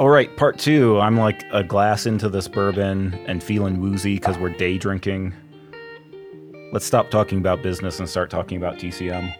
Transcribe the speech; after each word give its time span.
All 0.00 0.10
right, 0.10 0.36
part 0.36 0.58
two. 0.58 0.98
I'm 0.98 1.16
like 1.16 1.44
a 1.52 1.62
glass 1.62 2.04
into 2.04 2.28
this 2.28 2.48
bourbon 2.48 3.14
and 3.28 3.40
feeling 3.40 3.80
woozy 3.80 4.16
because 4.16 4.36
we're 4.36 4.48
day 4.48 4.76
drinking. 4.76 5.32
Let's 6.72 6.84
stop 6.84 7.12
talking 7.12 7.38
about 7.38 7.62
business 7.62 8.00
and 8.00 8.08
start 8.08 8.28
talking 8.28 8.56
about 8.56 8.74
TCM. 8.74 9.32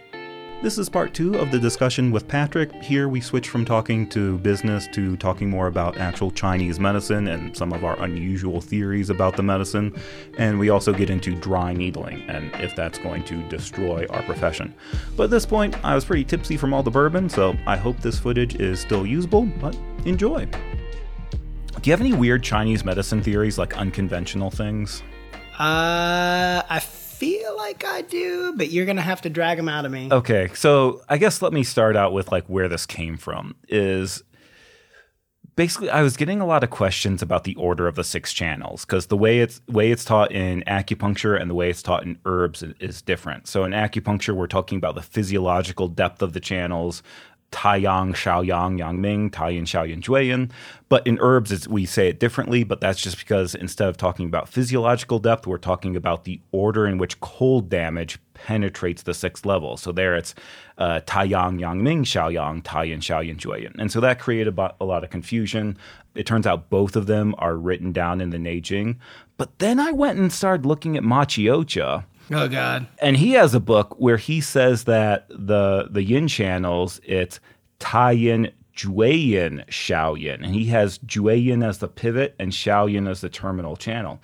This 0.62 0.78
is 0.78 0.88
part 0.88 1.12
two 1.12 1.34
of 1.34 1.50
the 1.50 1.58
discussion 1.58 2.12
with 2.12 2.28
Patrick. 2.28 2.72
Here 2.74 3.08
we 3.08 3.20
switch 3.20 3.48
from 3.48 3.64
talking 3.64 4.08
to 4.10 4.38
business 4.38 4.86
to 4.92 5.16
talking 5.16 5.50
more 5.50 5.66
about 5.66 5.98
actual 5.98 6.30
Chinese 6.30 6.78
medicine 6.78 7.26
and 7.26 7.54
some 7.56 7.72
of 7.72 7.84
our 7.84 8.00
unusual 8.00 8.60
theories 8.60 9.10
about 9.10 9.36
the 9.36 9.42
medicine. 9.42 9.92
And 10.38 10.60
we 10.60 10.70
also 10.70 10.92
get 10.92 11.10
into 11.10 11.34
dry 11.34 11.72
needling 11.72 12.22
and 12.30 12.54
if 12.62 12.76
that's 12.76 12.98
going 12.98 13.24
to 13.24 13.42
destroy 13.48 14.06
our 14.08 14.22
profession. 14.22 14.72
But 15.16 15.24
at 15.24 15.30
this 15.30 15.46
point, 15.46 15.76
I 15.84 15.96
was 15.96 16.04
pretty 16.04 16.24
tipsy 16.24 16.56
from 16.56 16.72
all 16.72 16.84
the 16.84 16.92
bourbon, 16.92 17.28
so 17.28 17.56
I 17.66 17.76
hope 17.76 17.98
this 17.98 18.20
footage 18.20 18.54
is 18.54 18.78
still 18.78 19.04
usable, 19.04 19.46
but 19.60 19.76
enjoy. 20.04 20.46
Do 20.46 21.90
you 21.90 21.92
have 21.92 22.00
any 22.00 22.12
weird 22.12 22.42
Chinese 22.42 22.84
medicine 22.84 23.22
theories, 23.22 23.58
like 23.58 23.76
unconventional 23.76 24.50
things? 24.50 25.02
Uh, 25.58 26.62
I 26.68 26.80
feel 26.80 27.56
like 27.56 27.84
I 27.84 28.02
do, 28.02 28.54
but 28.56 28.70
you're 28.70 28.86
gonna 28.86 29.02
have 29.02 29.20
to 29.22 29.30
drag 29.30 29.56
them 29.58 29.68
out 29.68 29.84
of 29.84 29.92
me. 29.92 30.08
Okay, 30.10 30.50
so 30.54 31.02
I 31.08 31.18
guess 31.18 31.42
let 31.42 31.52
me 31.52 31.62
start 31.62 31.96
out 31.96 32.12
with 32.12 32.32
like 32.32 32.46
where 32.46 32.68
this 32.68 32.86
came 32.86 33.16
from. 33.16 33.54
Is 33.68 34.22
basically 35.56 35.90
I 35.90 36.02
was 36.02 36.16
getting 36.16 36.40
a 36.40 36.46
lot 36.46 36.64
of 36.64 36.70
questions 36.70 37.22
about 37.22 37.44
the 37.44 37.54
order 37.56 37.86
of 37.86 37.94
the 37.94 38.04
six 38.04 38.32
channels 38.32 38.84
because 38.84 39.06
the 39.06 39.16
way 39.16 39.40
it's 39.40 39.60
way 39.68 39.90
it's 39.90 40.04
taught 40.04 40.32
in 40.32 40.62
acupuncture 40.66 41.40
and 41.40 41.50
the 41.50 41.54
way 41.54 41.70
it's 41.70 41.82
taught 41.82 42.02
in 42.04 42.18
herbs 42.24 42.62
is 42.80 43.02
different. 43.02 43.46
So 43.46 43.64
in 43.64 43.72
acupuncture, 43.72 44.34
we're 44.34 44.46
talking 44.46 44.78
about 44.78 44.94
the 44.94 45.02
physiological 45.02 45.88
depth 45.88 46.22
of 46.22 46.32
the 46.32 46.40
channels, 46.40 47.02
Taiyang, 47.52 48.14
Shaoyang, 48.14 48.78
Yangming, 48.78 49.30
Taiyin, 49.30 49.62
Shaoyin, 49.62 50.00
Jueyin. 50.00 50.50
But 50.88 51.06
in 51.06 51.18
herbs, 51.20 51.68
we 51.68 51.86
say 51.86 52.08
it 52.08 52.18
differently, 52.18 52.64
but 52.64 52.80
that's 52.80 53.00
just 53.00 53.16
because 53.16 53.54
instead 53.54 53.88
of 53.88 53.96
talking 53.96 54.26
about 54.26 54.48
physiological 54.48 55.18
depth, 55.18 55.46
we're 55.46 55.58
talking 55.58 55.94
about 55.96 56.24
the 56.24 56.40
order 56.50 56.86
in 56.86 56.98
which 56.98 57.20
cold 57.20 57.68
damage 57.68 58.18
penetrates 58.34 59.02
the 59.02 59.14
sixth 59.14 59.46
level. 59.46 59.76
So 59.76 59.92
there 59.92 60.16
it's 60.16 60.34
uh, 60.78 61.00
Taiyang, 61.06 61.60
Yangming, 61.60 62.00
Shaoyang, 62.02 62.62
Taiyin, 62.62 62.98
Shaoyin, 62.98 63.36
Jueyin. 63.36 63.74
And 63.78 63.90
so 63.90 64.00
that 64.00 64.18
created 64.18 64.58
a 64.58 64.84
lot 64.84 65.04
of 65.04 65.10
confusion. 65.10 65.78
It 66.14 66.26
turns 66.26 66.46
out 66.46 66.70
both 66.70 66.96
of 66.96 67.06
them 67.06 67.34
are 67.38 67.56
written 67.56 67.92
down 67.92 68.20
in 68.20 68.30
the 68.30 68.38
Neijing. 68.38 68.96
But 69.36 69.58
then 69.58 69.80
I 69.80 69.92
went 69.92 70.18
and 70.18 70.32
started 70.32 70.66
looking 70.66 70.96
at 70.96 71.02
Maciocia 71.02 72.04
Oh 72.30 72.48
God! 72.48 72.86
And 72.98 73.16
he 73.16 73.32
has 73.32 73.54
a 73.54 73.60
book 73.60 73.94
where 73.98 74.16
he 74.16 74.40
says 74.40 74.84
that 74.84 75.26
the 75.28 75.88
the 75.90 76.02
Yin 76.02 76.28
channels 76.28 77.00
it's 77.04 77.40
Taiyin, 77.80 78.52
Jueyin, 78.76 79.66
Shaoyin, 79.66 80.42
and 80.42 80.54
he 80.54 80.66
has 80.66 80.98
Jueyin 80.98 81.64
as 81.64 81.78
the 81.78 81.88
pivot 81.88 82.34
and 82.38 82.52
Shaoyin 82.52 83.08
as 83.08 83.20
the 83.20 83.28
terminal 83.28 83.76
channel. 83.76 84.20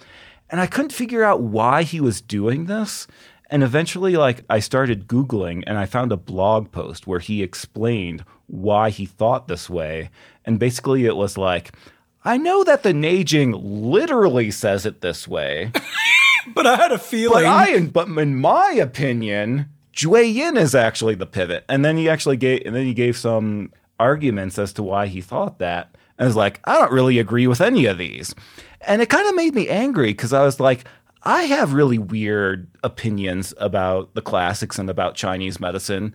And 0.49 0.61
I 0.61 0.67
couldn't 0.67 0.93
figure 0.93 1.23
out 1.23 1.43
why 1.43 1.83
he 1.83 2.01
was 2.01 2.21
doing 2.21 2.67
this. 2.67 3.07
And 3.51 3.63
eventually, 3.63 4.17
like 4.17 4.45
I 4.49 4.61
started 4.61 5.09
Googling 5.09 5.65
and 5.67 5.77
I 5.77 5.87
found 5.87 6.13
a 6.13 6.17
blog 6.17 6.71
post 6.73 7.07
where 7.07 7.19
he 7.19 7.43
explained 7.43 8.25
why 8.47 8.91
he 8.91 9.07
thought 9.07 9.49
this 9.49 9.69
way. 9.69 10.11
And 10.45 10.59
basically, 10.59 11.05
it 11.05 11.17
was 11.17 11.37
like, 11.37 11.73
I 12.25 12.37
know 12.37 12.65
that 12.65 12.83
the 12.83 12.93
Neijing 12.93 13.59
literally 13.63 14.51
says 14.51 14.87
it 14.87 15.01
this 15.01 15.27
way. 15.27 15.73
but 16.55 16.67
I 16.67 16.77
had 16.77 16.93
a 16.93 16.99
feeling. 16.99 17.45
But 17.45 17.47
I, 17.47 17.81
but 17.87 18.09
in 18.09 18.37
my 18.37 18.73
opinion, 18.81 19.69
Jue 19.93 20.35
Yin 20.35 20.57
is 20.57 20.75
actually 20.75 21.15
the 21.15 21.27
pivot. 21.27 21.65
And 21.69 21.85
then 21.85 21.97
he 21.97 22.09
actually 22.09 22.37
gave, 22.37 22.63
and 22.65 22.75
then 22.75 22.85
he 22.85 22.95
gave 22.95 23.17
some 23.17 23.73
arguments 23.99 24.59
as 24.59 24.73
to 24.75 24.83
why 24.83 25.07
he 25.07 25.21
thought 25.21 25.59
that. 25.59 25.97
And 26.19 26.25
I 26.25 26.29
was 26.29 26.37
like, 26.37 26.61
I 26.65 26.79
don't 26.79 26.93
really 26.93 27.19
agree 27.19 27.47
with 27.47 27.61
any 27.61 27.87
of 27.87 27.99
these. 27.99 28.35
And 28.83 29.03
it 29.03 29.09
kind 29.09 29.29
of 29.29 29.35
made 29.35 29.55
me 29.55 29.69
angry 29.69 30.09
because 30.09 30.33
I 30.33 30.43
was 30.43 30.61
like, 30.61 30.85
I 31.23 31.43
have 31.43 31.75
really 31.75 31.99
weird 31.99 32.69
opinions 32.83 33.53
about 33.59 34.15
the 34.15 34.23
classics 34.23 34.79
and 34.79 34.89
about 34.89 35.17
Chinese 35.17 35.61
medicine 35.61 36.15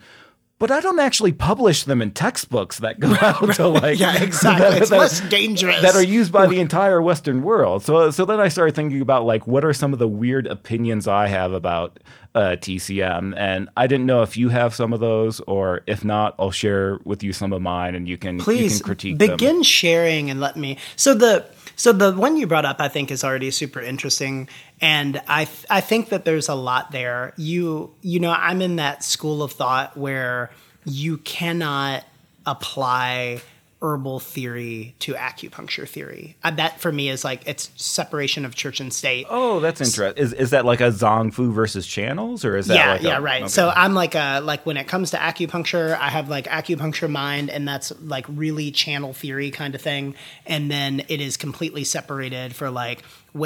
but 0.65 0.75
I 0.75 0.79
don't 0.79 0.99
actually 0.99 1.31
publish 1.31 1.83
them 1.83 2.01
in 2.01 2.09
textbooks 2.09 2.79
that 2.79 2.99
go 2.99 3.15
out 3.21 3.53
to 3.53 3.67
like 3.67 3.99
yeah 3.99 4.19
exactly. 4.19 4.67
That, 4.67 4.81
it's 4.81 4.89
that, 4.89 4.97
less 4.97 5.21
dangerous. 5.29 5.79
that 5.83 5.95
are 5.95 6.01
used 6.01 6.31
by 6.31 6.47
the 6.47 6.59
entire 6.59 6.99
Western 7.03 7.43
world. 7.43 7.83
So 7.83 8.09
so 8.09 8.25
then 8.25 8.39
I 8.39 8.47
started 8.47 8.73
thinking 8.73 8.99
about 8.99 9.27
like 9.27 9.45
what 9.45 9.63
are 9.63 9.73
some 9.73 9.93
of 9.93 9.99
the 9.99 10.07
weird 10.07 10.47
opinions 10.47 11.07
I 11.07 11.27
have 11.27 11.53
about 11.53 11.99
uh, 12.35 12.57
TCM, 12.57 13.33
and 13.37 13.69
I 13.77 13.87
didn't 13.87 14.05
know 14.05 14.21
if 14.21 14.35
you 14.35 14.49
have 14.49 14.75
some 14.75 14.91
of 14.91 14.99
those, 14.99 15.39
or 15.41 15.81
if 15.87 16.03
not, 16.03 16.35
I'll 16.37 16.51
share 16.51 16.99
with 17.05 17.23
you 17.23 17.31
some 17.31 17.53
of 17.53 17.61
mine, 17.61 17.95
and 17.95 18.07
you 18.07 18.17
can 18.17 18.39
please 18.39 18.73
you 18.73 18.79
can 18.79 18.85
critique. 18.85 19.17
Begin 19.17 19.37
them. 19.55 19.63
sharing 19.63 20.29
and 20.29 20.41
let 20.41 20.57
me. 20.57 20.77
So 20.97 21.13
the 21.13 21.45
so 21.77 21.93
the 21.93 22.13
one 22.13 22.35
you 22.35 22.45
brought 22.45 22.65
up, 22.65 22.77
I 22.79 22.89
think, 22.89 23.09
is 23.09 23.23
already 23.23 23.51
super 23.51 23.79
interesting, 23.79 24.49
and 24.81 25.21
I 25.29 25.45
th- 25.45 25.65
I 25.69 25.79
think 25.79 26.09
that 26.09 26.25
there's 26.25 26.49
a 26.49 26.55
lot 26.55 26.91
there. 26.91 27.33
You 27.37 27.93
you 28.01 28.19
know, 28.19 28.31
I'm 28.31 28.61
in 28.61 28.75
that 28.75 29.03
school 29.03 29.41
of 29.41 29.53
thought 29.53 29.95
where 29.95 30.51
you 30.83 31.17
cannot 31.19 32.03
apply 32.45 33.41
herbal 33.85 34.19
theory 34.19 34.95
to 34.97 35.13
acupuncture 35.13 35.87
theory. 35.87 36.35
Uh, 36.43 36.49
that 36.49 36.79
for 36.79 36.91
me 36.91 37.07
is 37.07 37.23
like 37.23 37.43
it's 37.45 37.69
separation 37.75 38.43
of 38.43 38.55
church 38.55 38.79
and 38.79 38.91
state. 38.91 39.27
Oh, 39.29 39.59
that's 39.59 39.79
interesting. 39.79 40.21
Is 40.21 40.33
is 40.33 40.49
that 40.49 40.65
like 40.65 40.81
a 40.81 40.89
zang 40.89 41.31
fu 41.31 41.51
versus 41.51 41.85
channels, 41.85 42.43
or 42.43 42.57
is 42.57 42.67
that 42.67 42.75
yeah, 42.75 42.93
like 42.93 43.01
yeah, 43.03 43.17
a, 43.17 43.21
right? 43.21 43.41
Okay. 43.43 43.49
So 43.49 43.69
I'm 43.69 43.93
like 43.93 44.15
a 44.15 44.39
like 44.39 44.65
when 44.65 44.77
it 44.77 44.87
comes 44.87 45.11
to 45.11 45.17
acupuncture, 45.17 45.95
I 45.97 46.09
have 46.09 46.29
like 46.29 46.47
acupuncture 46.47 47.09
mind, 47.09 47.51
and 47.51 47.67
that's 47.67 47.93
like 48.01 48.25
really 48.27 48.71
channel 48.71 49.13
theory 49.13 49.51
kind 49.51 49.75
of 49.75 49.81
thing, 49.81 50.15
and 50.47 50.71
then 50.71 51.03
it 51.07 51.21
is 51.21 51.37
completely 51.37 51.83
separated 51.83 52.55
for 52.55 52.71
like 52.71 53.03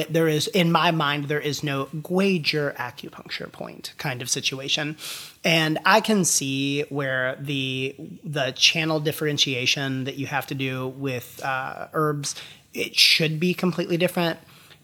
there 0.09 0.27
is 0.27 0.47
in 0.47 0.71
my 0.71 0.91
mind 0.91 1.25
there 1.25 1.39
is 1.39 1.63
no 1.63 1.85
Guizhi 1.85 2.75
acupuncture 2.75 3.51
point 3.51 3.93
kind 3.97 4.21
of 4.21 4.29
situation 4.29 4.97
and 5.43 5.79
i 5.85 5.99
can 5.99 6.23
see 6.23 6.81
where 6.89 7.35
the 7.39 7.95
the 8.23 8.51
channel 8.51 8.99
differentiation 8.99 10.03
that 10.03 10.15
you 10.15 10.27
have 10.27 10.45
to 10.47 10.55
do 10.55 10.89
with 10.89 11.41
uh, 11.43 11.87
herbs 11.93 12.35
it 12.73 12.95
should 12.95 13.39
be 13.39 13.53
completely 13.53 13.97
different 13.97 14.37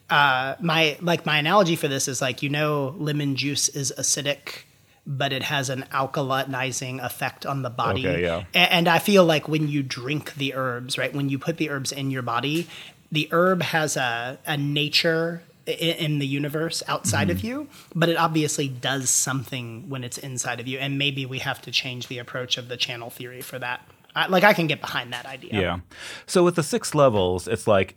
uh, 0.10 0.56
my 0.60 0.98
like 1.02 1.26
my 1.26 1.38
analogy 1.38 1.76
for 1.76 1.88
this 1.88 2.08
is 2.08 2.22
like 2.22 2.42
you 2.42 2.50
know 2.50 2.96
lemon 2.98 3.36
juice 3.36 3.70
is 3.70 3.94
acidic 3.98 4.64
but 5.08 5.32
it 5.32 5.44
has 5.44 5.70
an 5.70 5.86
alkalinizing 5.92 7.04
effect 7.04 7.46
on 7.46 7.62
the 7.62 7.70
body. 7.70 8.08
Okay, 8.08 8.24
yeah. 8.24 8.44
And 8.54 8.88
I 8.88 9.00
feel 9.00 9.24
like 9.24 9.48
when 9.48 9.68
you 9.68 9.84
drink 9.84 10.34
the 10.34 10.56
herbs, 10.56 10.98
right, 10.98 11.14
when 11.14 11.30
you 11.30 11.38
put 11.38 11.58
the 11.58 11.70
herbs 11.70 11.92
in 11.92 12.10
your 12.10 12.24
body, 12.24 12.68
the 13.12 13.28
herb 13.32 13.62
has 13.62 13.98
a, 13.98 14.38
a 14.46 14.58
nature 14.58 15.42
in 15.68 16.20
the 16.20 16.28
universe 16.28 16.84
outside 16.88 17.28
mm-hmm. 17.28 17.38
of 17.38 17.44
you, 17.44 17.68
but 17.96 18.10
it 18.10 18.18
obviously 18.18 18.68
does 18.68 19.10
something 19.10 19.90
when 19.90 20.04
it's 20.04 20.18
inside 20.18 20.60
of 20.60 20.68
you. 20.68 20.78
And 20.78 20.98
maybe 20.98 21.26
we 21.26 21.40
have 21.40 21.62
to 21.64 21.72
change 21.72 22.08
the 22.08 22.20
approach 22.20 22.58
of 22.58 22.68
the 22.68 22.78
channel 22.78 23.10
theory 23.10 23.42
for 23.42 23.58
that. 23.60 23.82
I, 24.16 24.28
like 24.28 24.44
I 24.44 24.54
can 24.54 24.68
get 24.68 24.80
behind 24.80 25.12
that 25.14 25.26
idea. 25.26 25.60
Yeah. 25.60 25.80
So 26.28 26.44
with 26.44 26.56
the 26.56 26.64
six 26.64 26.94
levels, 26.94 27.48
it's 27.48 27.68
like 27.68 27.96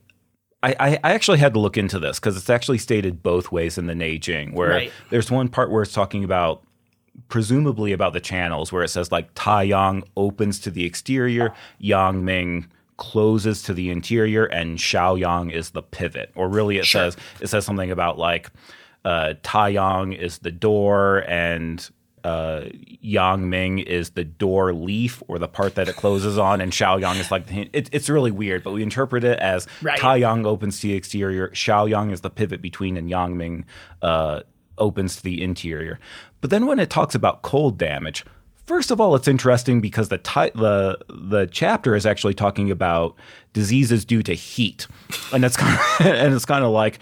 I, 0.63 0.99
I 1.05 1.13
actually 1.13 1.39
had 1.39 1.55
to 1.55 1.61
look 1.61 1.77
into 1.77 1.99
this 1.99 2.19
because 2.19 2.37
it's 2.37 2.51
actually 2.51 2.79
stated 2.79 3.23
both 3.23 3.53
ways 3.53 3.79
in 3.79 3.87
the 3.87 3.95
Neijing, 3.95 4.55
where 4.55 4.71
right. 4.71 4.93
there's 5.11 5.31
one 5.31 5.49
part 5.49 5.71
where 5.71 5.83
it's 5.83 5.93
talking 5.93 6.25
about 6.25 6.65
presumably 7.29 7.93
about 7.93 8.13
the 8.13 8.21
channels, 8.21 8.73
where 8.73 8.83
it 8.83 8.89
says 8.89 9.13
like 9.13 9.35
Taiyang 9.35 10.03
opens 10.17 10.59
to 10.61 10.71
the 10.71 10.85
exterior, 10.85 11.53
Yang 11.79 12.25
Ming 12.25 12.67
closes 12.99 13.63
to 13.63 13.73
the 13.73 13.91
interior 13.91 14.45
and 14.45 14.79
Shaoyang 14.79 15.51
is 15.51 15.71
the 15.71 15.83
pivot. 15.83 16.31
Or 16.35 16.49
really 16.49 16.77
it 16.77 16.85
sure. 16.85 17.11
says 17.11 17.17
it 17.41 17.47
says 17.49 17.65
something 17.65 17.91
about 17.91 18.19
like 18.19 18.51
uh 19.05 19.35
Taiyang 19.43 20.17
is 20.17 20.39
the 20.39 20.53
door 20.53 21.25
and 21.27 21.89
uh, 22.25 22.65
Yang 23.01 23.49
Ming 23.49 23.79
is 23.79 24.11
the 24.11 24.25
door 24.25 24.75
leaf 24.75 25.23
or 25.29 25.39
the 25.39 25.49
part 25.49 25.77
that 25.77 25.89
it 25.89 25.97
closes 25.97 26.37
on, 26.37 26.61
and 26.61 26.73
Shaoyang 26.73 27.19
is 27.19 27.31
like 27.31 27.47
the, 27.47 27.71
it, 27.73 27.89
it's 27.93 28.09
really 28.09 28.31
weird, 28.31 28.63
but 28.63 28.73
we 28.73 28.83
interpret 28.83 29.25
it 29.25 29.39
as 29.39 29.67
right. 29.83 29.99
Taiyang 29.99 30.45
opens 30.45 30.81
to 30.81 30.89
the 30.89 30.95
exterior, 30.95 31.49
Shaoyang 31.51 32.13
is 32.13 32.21
the 32.21 32.31
pivot 32.31 32.61
between, 32.61 32.97
and 32.97 33.09
Yang 33.09 33.37
Ming 33.37 33.65
uh, 34.03 34.41
opens 34.77 35.17
to 35.17 35.23
the 35.23 35.43
interior. 35.43 35.99
But 36.41 36.51
then 36.51 36.67
when 36.67 36.79
it 36.79 36.91
talks 36.91 37.15
about 37.15 37.43
cold 37.43 37.79
damage, 37.79 38.25
First 38.69 38.91
of 38.91 39.01
all, 39.01 39.15
it's 39.15 39.27
interesting 39.27 39.81
because 39.81 40.11
the 40.11 40.19
ti- 40.19 40.51
the 40.55 40.99
the 41.09 41.49
chapter 41.51 41.95
is 41.95 42.05
actually 42.05 42.35
talking 42.35 42.71
about 42.71 43.17
diseases 43.55 44.05
due 44.05 44.23
to 44.23 44.35
heat, 44.35 44.87
and 45.33 45.43
it's 45.43 45.57
kind 45.57 45.75
of, 45.75 46.07
and 46.07 46.35
it's 46.35 46.45
kind 46.45 46.63
of 46.63 46.71
like 46.71 46.99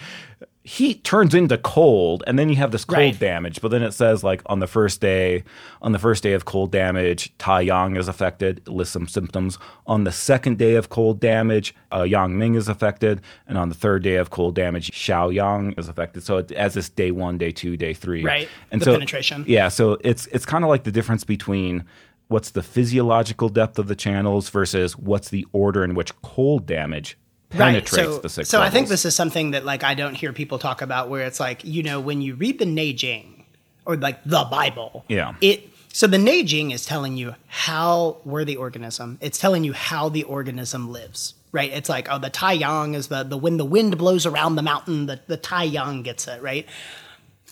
heat 0.67 1.05
turns 1.05 1.33
into 1.33 1.57
cold 1.57 2.25
and 2.27 2.37
then 2.39 2.49
you 2.49 2.57
have 2.57 2.73
this 2.73 2.85
cold 2.85 2.99
right. 2.99 3.19
damage 3.21 3.61
but 3.61 3.71
then 3.71 3.85
it 3.85 3.93
says 3.93 4.25
like 4.25 4.43
on 4.47 4.59
the 4.59 4.67
first 4.67 5.01
day 5.01 5.45
on 5.81 5.93
the 5.93 5.99
first 5.99 6.25
day 6.25 6.33
of 6.33 6.45
cold 6.45 6.73
damage 6.73 7.33
tai 7.39 7.61
yang 7.61 7.95
is 7.95 8.09
affected 8.09 8.67
lists 8.67 8.97
some 8.97 9.07
symptoms. 9.07 9.59
On 9.87 10.05
the 10.05 10.13
second 10.13 10.59
day 10.59 10.75
of 10.75 10.89
cold 10.89 11.21
damage 11.21 11.75
uh, 11.93 12.03
yang 12.03 12.39
ming 12.39 12.55
is 12.55 12.69
affected 12.69 13.21
and 13.47 13.59
on 13.59 13.69
the 13.69 13.75
third 13.75 14.03
day 14.03 14.17
of 14.17 14.31
cold 14.31 14.55
damage 14.55 14.93
shao 14.95 15.29
yang 15.29 15.73
is 15.77 15.89
affected. 15.89 16.23
So 16.23 16.39
it 16.39 16.51
has 16.51 16.75
this 16.75 16.89
day 16.89 17.11
one 17.11 17.37
day 17.37 17.53
two 17.53 17.77
day 17.77 17.95
three. 17.95 18.25
Right. 18.25 18.49
And 18.71 18.81
the 18.81 18.87
so 18.87 18.93
penetration. 18.95 19.45
yeah 19.47 19.69
so 19.69 19.99
it's 20.01 20.27
it's 20.29 20.47
kind 20.47 20.65
of 20.65 20.71
like 20.71 20.85
the 20.85 20.93
difference 20.93 21.25
between 21.25 21.85
what's 22.29 22.51
the 22.51 22.63
physiological 22.63 23.49
depth 23.49 23.79
of 23.79 23.87
the 23.87 23.95
channels 23.95 24.49
versus 24.49 24.97
what's 24.97 25.29
the 25.29 25.47
order 25.53 25.85
in 25.85 25.95
which 25.95 26.11
cold 26.23 26.67
damage 26.67 27.17
penetrates 27.57 27.97
right. 27.97 28.07
so, 28.07 28.19
the 28.19 28.29
six 28.29 28.49
so 28.49 28.59
levels. 28.59 28.71
I 28.71 28.73
think 28.73 28.89
this 28.89 29.05
is 29.05 29.15
something 29.15 29.53
that 29.53 29.65
like 29.65 29.85
I 29.85 29.95
don't 29.95 30.15
hear 30.15 30.33
people 30.33 30.59
talk 30.59 30.83
about 30.83 31.09
where 31.09 31.27
it's 31.27 31.41
like, 31.41 31.65
you 31.65 31.83
know, 31.83 32.01
when 32.01 32.23
you 32.23 32.35
read 32.35 32.59
the 32.59 32.65
Neijing 32.65 33.45
or 33.85 33.97
like 33.97 34.23
the 34.25 34.47
Bible, 34.51 35.05
Yeah. 35.09 35.35
it 35.41 35.69
so 35.93 36.07
the 36.07 36.19
Neijing 36.19 36.75
is 36.75 36.85
telling 36.85 37.17
you 37.17 37.35
how 37.47 38.19
we're 38.25 38.45
the 38.45 38.57
organism. 38.57 39.19
It's 39.23 39.39
telling 39.39 39.65
you 39.65 39.73
how 39.73 40.09
the 40.11 40.25
organism 40.25 40.93
lives. 40.93 41.35
Right? 41.53 41.73
It's 41.73 41.89
like, 41.89 42.09
oh, 42.11 42.19
the 42.19 42.29
Tai 42.29 42.53
Yang 42.53 42.95
is 42.95 43.09
the, 43.09 43.23
the 43.23 43.39
when 43.39 43.57
the 43.57 43.65
wind 43.65 43.97
blows 43.97 44.27
around 44.27 44.57
the 44.57 44.63
mountain, 44.63 45.07
the, 45.07 45.21
the 45.27 45.39
Tai 45.39 45.63
Yang 45.63 46.03
gets 46.03 46.29
it, 46.29 46.43
right? 46.43 46.67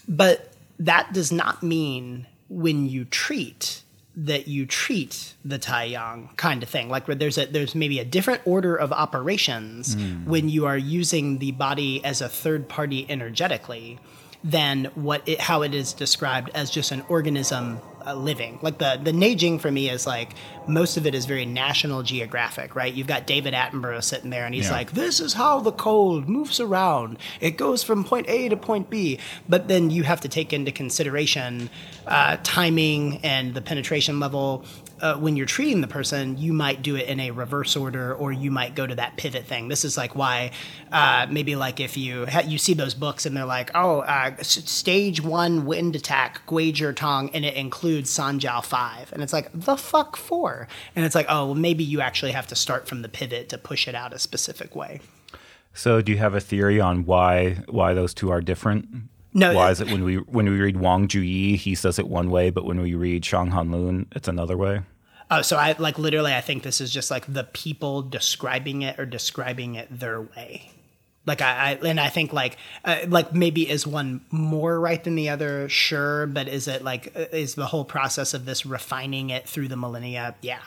But 0.07 0.53
that 0.79 1.15
does 1.15 1.33
not 1.33 1.63
mean 1.63 2.27
when 2.51 2.87
you 2.87 3.07
treat 3.07 3.81
that 4.17 4.47
you 4.47 4.65
treat 4.65 5.35
the 5.45 5.59
Tai 5.59 5.85
Yang 5.85 6.31
kind 6.37 6.63
of 6.63 6.69
thing. 6.69 6.89
Like 6.89 7.09
where 7.09 7.15
there's 7.15 7.39
a 7.39 7.47
there's 7.47 7.75
maybe 7.75 7.99
a 7.99 8.05
different 8.05 8.43
order 8.45 8.77
of 8.77 8.93
operations 8.93 9.95
hmm. 9.95 10.25
when 10.25 10.49
you 10.49 10.67
are 10.67 10.79
using 10.79 11.39
the 11.39 11.53
body 11.53 12.05
as 12.05 12.21
a 12.21 12.29
third 12.29 12.69
party 12.69 13.07
energetically 13.09 13.99
than 14.45 14.85
what 14.95 15.27
it, 15.27 15.41
how 15.41 15.63
it 15.63 15.75
is 15.75 15.95
described 15.95 16.51
as 16.55 16.71
just 16.71 16.93
an 16.93 17.03
organism 17.09 17.81
uh, 18.07 18.15
living. 18.15 18.59
Like 18.61 18.77
the 18.77 19.01
the 19.03 19.13
Neijing 19.13 19.59
for 19.59 19.71
me 19.71 19.89
is 19.89 20.07
like 20.07 20.35
most 20.69 20.99
of 20.99 21.07
it 21.07 21.15
is 21.15 21.25
very 21.25 21.47
National 21.47 22.03
Geographic, 22.03 22.77
right? 22.77 22.93
You've 22.93 23.07
got 23.07 23.27
David 23.27 23.55
Attenborough 23.55 24.03
sitting 24.05 24.29
there, 24.29 24.45
and 24.45 24.55
he's 24.55 24.67
Yeah. 24.67 24.73
like, 24.73 24.93
"This 24.93 25.19
is 25.21 25.33
how 25.33 25.61
the 25.61 25.73
cold 25.73 26.29
moves 26.29 26.61
around. 26.61 27.17
It 27.41 27.53
goes 27.57 27.83
from 27.83 28.05
point 28.05 28.29
A 28.29 28.51
to 28.51 28.57
point 28.59 28.91
B." 28.91 29.19
But 29.49 29.69
then 29.69 29.89
you 29.91 30.03
have 30.03 30.21
to 30.21 30.29
take 30.29 30.53
into 30.53 30.71
consideration 30.73 31.71
uh, 32.07 32.37
timing 32.43 33.21
and 33.23 33.55
the 33.55 33.63
penetration 33.63 34.21
level. 34.21 34.67
Uh, 35.05 35.19
when 35.19 35.37
you're 35.37 35.45
treating 35.45 35.83
the 35.83 35.87
person, 35.87 36.39
you 36.39 36.55
might 36.55 36.81
do 36.81 36.97
it 36.97 37.07
in 37.09 37.21
a 37.21 37.31
reverse 37.31 37.77
order, 37.77 38.15
or 38.15 38.33
you 38.33 38.51
might 38.51 38.75
go 38.75 38.87
to 38.87 38.95
that 38.95 39.19
pivot 39.19 39.45
thing. 39.45 39.69
This 39.69 39.85
is 39.85 39.99
like 39.99 40.17
why 40.17 40.51
uh, 40.91 41.27
maybe 41.29 41.57
like 41.57 41.79
if 41.79 41.99
you 41.99 42.25
ha- 42.25 42.41
you 42.47 42.57
see 42.57 42.73
those 42.73 42.95
books 42.95 43.27
and 43.27 43.37
they're 43.37 43.45
like, 43.45 43.71
oh, 43.75 44.01
uh, 44.01 44.35
s- 44.39 44.65
stage 44.71 45.21
one 45.21 45.67
wind 45.67 45.95
attack, 45.95 46.47
Guizhi 46.47 46.97
Tang, 46.97 47.29
and 47.35 47.45
it 47.45 47.53
includes 47.53 48.11
Sanjiao 48.17 48.65
five, 48.65 49.13
and 49.13 49.23
it's 49.23 49.35
like 49.35 49.51
the 49.53 49.77
fuck 49.77 50.17
four, 50.17 50.69
and 50.97 51.05
it's 51.05 51.15
like, 51.15 51.27
oh, 51.29 51.45
well, 51.49 51.55
maybe 51.55 51.85
you 51.85 52.01
actually 52.01 52.33
have 52.33 52.47
to 52.47 52.57
start 52.57 52.89
from 52.89 53.03
the 53.03 53.09
pivot 53.11 53.51
to 53.51 53.59
push 53.59 53.87
it 53.87 53.95
out 53.95 54.15
a 54.15 54.19
specific 54.19 54.75
way. 54.75 55.03
So, 55.75 56.01
do 56.01 56.13
you 56.13 56.19
have 56.19 56.35
a 56.35 56.41
theory 56.41 56.81
on 56.81 57.05
why 57.05 57.57
why 57.69 57.93
those 57.93 58.15
two 58.15 58.31
are 58.31 58.41
different? 58.41 58.89
No, 59.35 59.53
Why 59.53 59.67
uh, 59.67 59.71
is 59.73 59.81
it 59.83 59.91
when 59.91 60.03
we 60.05 60.17
when 60.17 60.49
we 60.49 60.59
read 60.61 60.79
Wang 60.79 61.09
Juyi, 61.09 61.57
he 61.57 61.75
says 61.75 61.99
it 61.99 62.09
one 62.09 62.31
way, 62.31 62.49
but 62.49 62.65
when 62.65 62.81
we 62.81 62.95
read 62.95 63.23
Shang 63.23 63.49
Han 63.51 63.71
Lun, 63.71 64.07
it's 64.13 64.29
another 64.29 64.57
way? 64.57 64.81
Oh, 65.31 65.43
so 65.43 65.57
I 65.57 65.75
like 65.79 65.99
literally. 65.99 66.35
I 66.35 66.41
think 66.41 66.63
this 66.63 66.81
is 66.81 66.91
just 66.91 67.11
like 67.11 67.33
the 67.33 67.45
people 67.45 68.03
describing 68.03 68.83
it 68.83 68.99
or 68.99 69.07
describing 69.07 69.75
it 69.75 69.89
their 69.91 70.21
way. 70.21 70.71
Like 71.27 71.41
I, 71.41 71.79
I 71.83 71.87
and 71.87 71.99
I 71.99 72.11
think 72.11 72.35
like 72.35 72.59
uh, 72.85 72.99
like 73.09 73.33
maybe 73.33 73.69
is 73.69 73.87
one 73.87 74.21
more 74.31 74.79
right 74.79 75.03
than 75.03 75.15
the 75.15 75.31
other? 75.31 75.69
Sure, 75.71 76.27
but 76.27 76.49
is 76.49 76.69
it 76.69 76.85
like 76.85 77.13
uh, 77.17 77.25
is 77.33 77.55
the 77.55 77.65
whole 77.65 77.87
process 77.87 78.35
of 78.35 78.45
this 78.45 78.67
refining 78.67 79.31
it 79.31 79.49
through 79.49 79.69
the 79.69 79.77
millennia? 79.77 80.35
Yeah, 80.43 80.61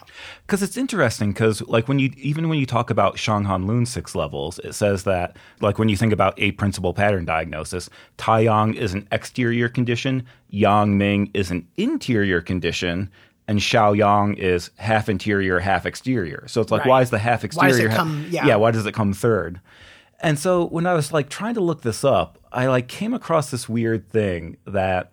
Because 0.48 0.64
it's 0.64 0.76
interesting. 0.76 1.32
Because 1.32 1.62
like 1.68 1.88
when 1.88 2.00
you 2.00 2.12
even 2.18 2.50
when 2.50 2.58
you 2.58 2.66
talk 2.66 2.90
about 2.90 3.20
Shang 3.20 3.44
Han 3.44 3.68
Lun 3.68 3.86
six 3.86 4.16
levels, 4.16 4.58
it 4.64 4.74
says 4.74 5.04
that 5.04 5.38
like 5.62 5.78
when 5.78 5.90
you 5.90 5.96
think 5.96 6.12
about 6.12 6.34
a 6.38 6.52
principal 6.54 6.92
pattern 6.92 7.26
diagnosis, 7.26 7.88
Taiyang 8.18 8.74
is 8.74 8.96
an 8.96 9.08
exterior 9.12 9.70
condition, 9.70 10.26
Yang 10.50 10.98
Ming 10.98 11.32
is 11.36 11.52
an 11.52 11.68
interior 11.78 12.42
condition, 12.42 13.12
and 13.48 13.62
Shao 13.62 13.94
Yang 13.94 14.36
is 14.36 14.72
half 14.78 15.08
interior, 15.10 15.60
half 15.60 15.86
exterior. 15.86 16.44
So 16.48 16.62
it's 16.62 16.72
like, 16.72 16.82
Right. 16.82 16.90
why 16.90 17.02
is 17.02 17.10
the 17.10 17.20
half 17.20 17.44
Why 17.54 17.68
does 17.68 17.78
exterior? 17.78 17.94
it 17.94 17.96
come- 17.96 18.26
yeah. 18.30 18.46
yeah, 18.46 18.56
why 18.56 18.72
does 18.72 18.86
it 18.86 18.94
come 18.94 19.14
third? 19.14 19.60
And 20.20 20.38
so 20.40 20.66
when 20.66 20.86
I 20.88 20.94
was 20.94 21.14
like 21.14 21.30
trying 21.30 21.54
to 21.54 21.62
look 21.62 21.82
this 21.84 22.04
up, 22.04 22.40
I 22.52 22.68
like 22.68 22.88
came 22.88 23.14
across 23.14 23.52
this 23.52 23.70
weird 23.70 24.10
thing 24.10 24.58
that 24.66 25.12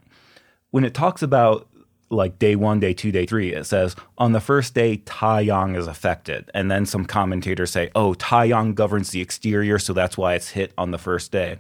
when 0.71 0.85
it 0.85 0.95
talks 0.95 1.23
about 1.23 1.69
like 2.11 2.39
day 2.39 2.55
one, 2.57 2.81
day 2.81 2.93
two, 2.95 3.11
day 3.13 3.27
three, 3.27 3.53
it 3.53 3.65
says 3.67 3.97
on 4.19 4.33
the 4.33 4.41
first 4.41 4.75
day, 4.75 4.99
Tai 5.05 5.45
Taiyang 5.47 5.77
is 5.77 5.87
affected. 5.87 6.51
And 6.55 6.71
then 6.71 6.87
some 6.87 7.05
commentators 7.05 7.71
say, 7.71 7.91
oh, 7.95 8.15
Tai 8.15 8.49
Taiyang 8.49 8.75
governs 8.75 9.11
the 9.11 9.21
exterior, 9.21 9.79
so 9.79 9.93
that's 9.93 10.17
why 10.17 10.35
it's 10.35 10.51
hit 10.51 10.73
on 10.79 10.91
the 10.91 10.99
first 10.99 11.33
day. 11.33 11.59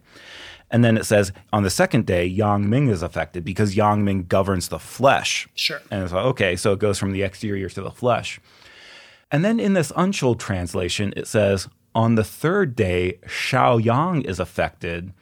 And 0.75 0.85
then 0.85 0.97
it 0.97 1.07
says 1.07 1.31
on 1.53 1.63
the 1.63 1.71
second 1.71 2.05
day, 2.05 2.27
Yang 2.27 2.69
Ming 2.69 2.89
is 2.89 3.01
affected 3.01 3.45
because 3.45 3.77
Yang 3.77 4.05
Ming 4.05 4.25
governs 4.25 4.67
the 4.67 4.81
flesh. 4.81 5.47
Sure. 5.55 5.81
And 5.89 6.03
it's 6.03 6.13
like, 6.13 6.25
okay, 6.25 6.57
so 6.57 6.73
it 6.73 6.81
goes 6.81 6.99
from 6.99 7.13
the 7.13 7.23
exterior 7.23 7.69
to 7.69 7.81
the 7.81 7.93
flesh. 7.93 8.41
And 9.31 9.45
then 9.45 9.61
in 9.61 9.75
this 9.75 9.93
Unschuld 9.93 10.41
translation, 10.41 11.15
it 11.17 11.29
says, 11.29 11.69
on 11.95 12.17
the 12.17 12.25
third 12.25 12.75
day, 12.75 13.21
Shao 13.25 13.77
Yang 13.77 14.23
is 14.23 14.41
affected. 14.41 15.13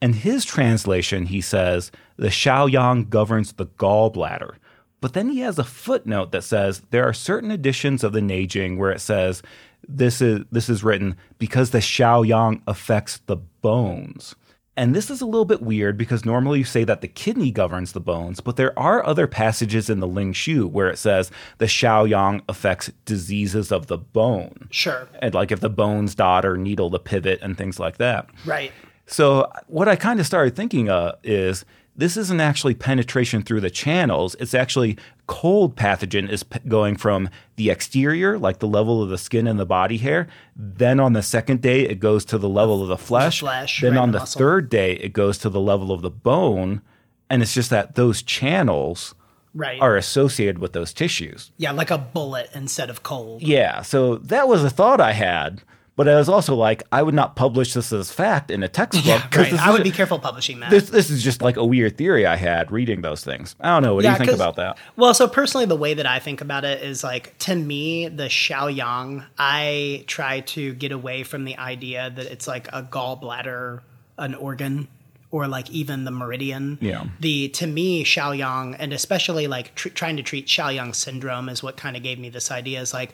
In 0.00 0.12
his 0.12 0.44
translation, 0.44 1.26
he 1.26 1.40
says, 1.40 1.90
the 2.16 2.30
Shao 2.30 2.66
Yang 2.66 3.06
governs 3.06 3.54
the 3.54 3.66
gallbladder. 3.66 4.58
But 5.00 5.14
then 5.14 5.30
he 5.30 5.40
has 5.40 5.58
a 5.58 5.64
footnote 5.64 6.30
that 6.30 6.44
says 6.44 6.82
there 6.90 7.08
are 7.08 7.12
certain 7.12 7.50
editions 7.50 8.04
of 8.04 8.12
the 8.12 8.20
Neijing 8.20 8.76
where 8.76 8.92
it 8.92 9.00
says 9.00 9.42
this 9.88 10.20
is 10.20 10.44
this 10.52 10.68
is 10.68 10.84
written 10.84 11.16
because 11.38 11.70
the 11.70 11.80
Shao 11.80 12.22
Yang 12.22 12.62
affects 12.68 13.18
the 13.26 13.36
bones. 13.36 14.36
And 14.80 14.96
this 14.96 15.10
is 15.10 15.20
a 15.20 15.26
little 15.26 15.44
bit 15.44 15.60
weird 15.60 15.98
because 15.98 16.24
normally 16.24 16.60
you 16.60 16.64
say 16.64 16.84
that 16.84 17.02
the 17.02 17.06
kidney 17.06 17.50
governs 17.50 17.92
the 17.92 18.00
bones, 18.00 18.40
but 18.40 18.56
there 18.56 18.76
are 18.78 19.04
other 19.04 19.26
passages 19.26 19.90
in 19.90 20.00
the 20.00 20.06
Ling 20.06 20.32
Shu 20.32 20.66
where 20.66 20.88
it 20.88 20.96
says 20.96 21.30
the 21.58 21.68
Shao 21.68 22.04
Yang 22.04 22.40
affects 22.48 22.90
diseases 23.04 23.70
of 23.70 23.88
the 23.88 23.98
bone. 23.98 24.68
sure, 24.70 25.06
And 25.18 25.34
like 25.34 25.52
if 25.52 25.60
the 25.60 25.68
bones 25.68 26.14
dot 26.14 26.46
or 26.46 26.56
needle 26.56 26.88
the 26.88 26.98
pivot 26.98 27.40
and 27.42 27.58
things 27.58 27.78
like 27.78 27.98
that. 27.98 28.30
right. 28.46 28.72
So 29.04 29.52
what 29.66 29.86
I 29.86 29.96
kind 29.96 30.18
of 30.18 30.24
started 30.24 30.56
thinking 30.56 30.88
of 30.88 31.18
is 31.22 31.66
this 31.94 32.16
isn't 32.16 32.40
actually 32.40 32.74
penetration 32.74 33.42
through 33.42 33.60
the 33.60 33.68
channels. 33.68 34.34
It's 34.40 34.54
actually 34.54 34.96
cold 35.30 35.76
pathogen 35.76 36.28
is 36.28 36.42
p- 36.42 36.58
going 36.66 36.96
from 36.96 37.28
the 37.54 37.70
exterior, 37.70 38.36
like 38.36 38.58
the 38.58 38.66
level 38.66 39.00
of 39.00 39.08
the 39.10 39.16
skin 39.18 39.46
and 39.46 39.60
the 39.60 39.64
body 39.66 39.98
hair. 39.98 40.26
Then 40.56 40.98
on 40.98 41.12
the 41.12 41.22
second 41.22 41.62
day, 41.62 41.82
it 41.82 42.00
goes 42.00 42.24
to 42.26 42.36
the 42.38 42.48
level 42.48 42.82
of 42.82 42.88
the 42.88 42.98
flesh. 42.98 43.38
flesh, 43.40 43.80
then 43.80 43.92
right, 43.92 44.00
on 44.00 44.10
the 44.10 44.18
the 44.18 44.26
third 44.26 44.68
day, 44.68 44.94
it 44.94 45.12
goes 45.12 45.38
to 45.38 45.48
the 45.48 45.60
level 45.60 45.92
of 45.92 46.02
the 46.02 46.10
bone. 46.10 46.82
And 47.30 47.42
it's 47.42 47.54
just 47.54 47.70
that 47.70 47.94
those 47.94 48.22
channels 48.22 49.14
Right. 49.54 49.80
are 49.80 49.96
associated 49.96 50.58
with 50.58 50.72
those 50.72 50.92
tissues. 50.92 51.50
yeah, 51.56 51.70
like 51.72 51.90
a 51.90 51.98
bullet 51.98 52.50
instead 52.54 52.88
of 52.90 53.02
cold. 53.04 53.42
Yeah, 53.42 53.82
so 53.82 54.16
that 54.16 54.46
was 54.48 54.62
a 54.64 54.70
thought 54.70 55.00
I 55.00 55.12
had. 55.12 55.62
But 56.00 56.08
I 56.08 56.16
was 56.16 56.30
also 56.30 56.54
like, 56.54 56.82
I 56.90 57.02
would 57.02 57.14
not 57.14 57.36
publish 57.36 57.74
this 57.74 57.92
as 57.92 58.10
fact 58.10 58.50
in 58.50 58.62
a 58.62 58.68
textbook. 58.68 59.04
Yeah, 59.04 59.38
right. 59.38 59.52
I 59.52 59.70
would 59.70 59.82
be 59.82 59.90
careful 59.90 60.18
publishing 60.18 60.60
that. 60.60 60.70
this 60.70 60.88
this 60.88 61.10
is 61.10 61.22
just 61.22 61.42
like 61.42 61.58
a 61.58 61.64
weird 61.66 61.98
theory 61.98 62.24
I 62.24 62.36
had 62.36 62.72
reading 62.72 63.02
those 63.02 63.22
things. 63.22 63.54
I 63.60 63.68
don't 63.68 63.82
know. 63.82 63.96
What 63.96 64.04
do 64.04 64.08
you 64.08 64.16
think 64.16 64.30
about 64.30 64.56
that? 64.56 64.78
Well, 64.96 65.12
so 65.12 65.28
personally, 65.28 65.66
the 65.66 65.76
way 65.76 65.92
that 65.92 66.06
I 66.06 66.18
think 66.18 66.40
about 66.40 66.64
it 66.64 66.82
is 66.82 67.04
like 67.04 67.36
to 67.40 67.54
me, 67.54 68.08
the 68.08 68.30
Shao 68.30 68.68
Yang. 68.68 69.24
I 69.38 70.04
try 70.06 70.40
to 70.40 70.72
get 70.72 70.90
away 70.90 71.22
from 71.22 71.44
the 71.44 71.58
idea 71.58 72.08
that 72.08 72.24
it's 72.24 72.48
like 72.48 72.68
a 72.68 72.82
gallbladder, 72.82 73.82
an 74.16 74.34
organ, 74.36 74.88
or 75.30 75.48
like 75.48 75.68
even 75.68 76.04
the 76.04 76.10
meridian. 76.10 76.78
Yeah. 76.80 77.04
The 77.20 77.50
to 77.50 77.66
me, 77.66 78.04
Shao 78.04 78.30
Yang, 78.30 78.76
and 78.76 78.94
especially 78.94 79.48
like 79.48 79.74
tr- 79.74 79.90
trying 79.90 80.16
to 80.16 80.22
treat 80.22 80.48
Shao 80.48 80.70
Yang 80.70 80.94
syndrome 80.94 81.50
is 81.50 81.62
what 81.62 81.76
kind 81.76 81.94
of 81.94 82.02
gave 82.02 82.18
me 82.18 82.30
this 82.30 82.50
idea. 82.50 82.80
Is 82.80 82.94
like, 82.94 83.10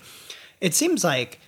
it 0.61 0.73
seems 0.73 1.03
like 1.03 1.41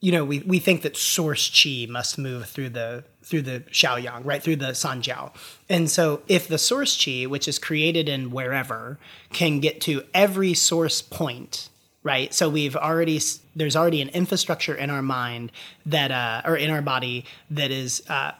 you 0.00 0.12
know, 0.12 0.24
we, 0.24 0.40
we 0.40 0.58
think 0.58 0.82
that 0.82 0.96
source 0.96 1.50
chi 1.50 1.86
must 1.90 2.18
move 2.18 2.48
through 2.48 2.70
the 2.70 3.04
through 3.22 3.42
the 3.42 3.60
Shaoyang, 3.72 4.24
right 4.24 4.40
through 4.42 4.56
the 4.56 4.66
Sanjiao. 4.66 5.32
And 5.68 5.90
so 5.90 6.22
if 6.28 6.46
the 6.46 6.58
source 6.58 7.02
chi, 7.02 7.24
which 7.24 7.48
is 7.48 7.58
created 7.58 8.08
in 8.08 8.30
wherever, 8.30 8.98
can 9.32 9.58
get 9.58 9.80
to 9.82 10.04
every 10.14 10.54
source 10.54 11.02
point, 11.02 11.68
right? 12.04 12.32
So 12.32 12.48
we've 12.48 12.76
already 12.76 13.18
there's 13.56 13.74
already 13.74 14.00
an 14.02 14.10
infrastructure 14.10 14.74
in 14.74 14.90
our 14.90 15.02
mind 15.02 15.50
that 15.86 16.10
uh, 16.12 16.42
or 16.44 16.56
in 16.56 16.70
our 16.70 16.82
body 16.82 17.24
that 17.50 17.70
is 17.70 18.02
uh, 18.08 18.32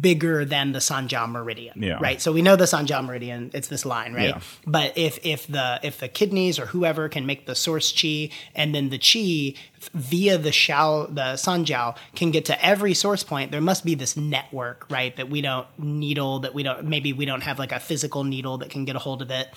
bigger 0.00 0.44
than 0.44 0.72
the 0.72 0.78
Sanjiao 0.80 1.30
meridian, 1.30 1.82
Yeah. 1.82 1.98
right? 2.00 2.20
So 2.20 2.32
we 2.32 2.42
know 2.42 2.56
the 2.56 2.64
Sanjiao 2.64 3.04
meridian, 3.04 3.50
it's 3.54 3.68
this 3.68 3.86
line, 3.86 4.12
right? 4.12 4.30
Yeah. 4.30 4.40
But 4.66 4.98
if 4.98 5.24
if 5.24 5.46
the 5.46 5.80
if 5.82 5.98
the 6.00 6.08
kidneys 6.08 6.58
or 6.58 6.66
whoever 6.66 7.08
can 7.08 7.26
make 7.26 7.46
the 7.46 7.54
source 7.54 7.92
chi, 7.92 8.30
and 8.54 8.74
then 8.74 8.90
the 8.90 8.98
chi 8.98 9.54
via 9.92 10.36
the 10.38 10.50
shao 10.52 11.06
the 11.06 11.34
sanjiao 11.36 11.96
can 12.16 12.30
get 12.32 12.44
to 12.46 12.64
every 12.64 12.94
source 12.94 13.22
point, 13.22 13.52
there 13.52 13.60
must 13.60 13.84
be 13.84 13.94
this 13.94 14.16
network, 14.16 14.86
right? 14.90 15.14
That 15.16 15.30
we 15.30 15.40
don't 15.40 15.66
needle, 15.78 16.40
that 16.40 16.54
we 16.54 16.62
don't 16.62 16.84
maybe 16.84 17.12
we 17.12 17.24
don't 17.24 17.42
have 17.42 17.58
like 17.58 17.72
a 17.72 17.78
physical 17.80 18.24
needle 18.24 18.58
that 18.58 18.70
can 18.70 18.84
get 18.84 18.96
a 18.96 18.98
hold 18.98 19.22
of 19.22 19.30
it. 19.30 19.48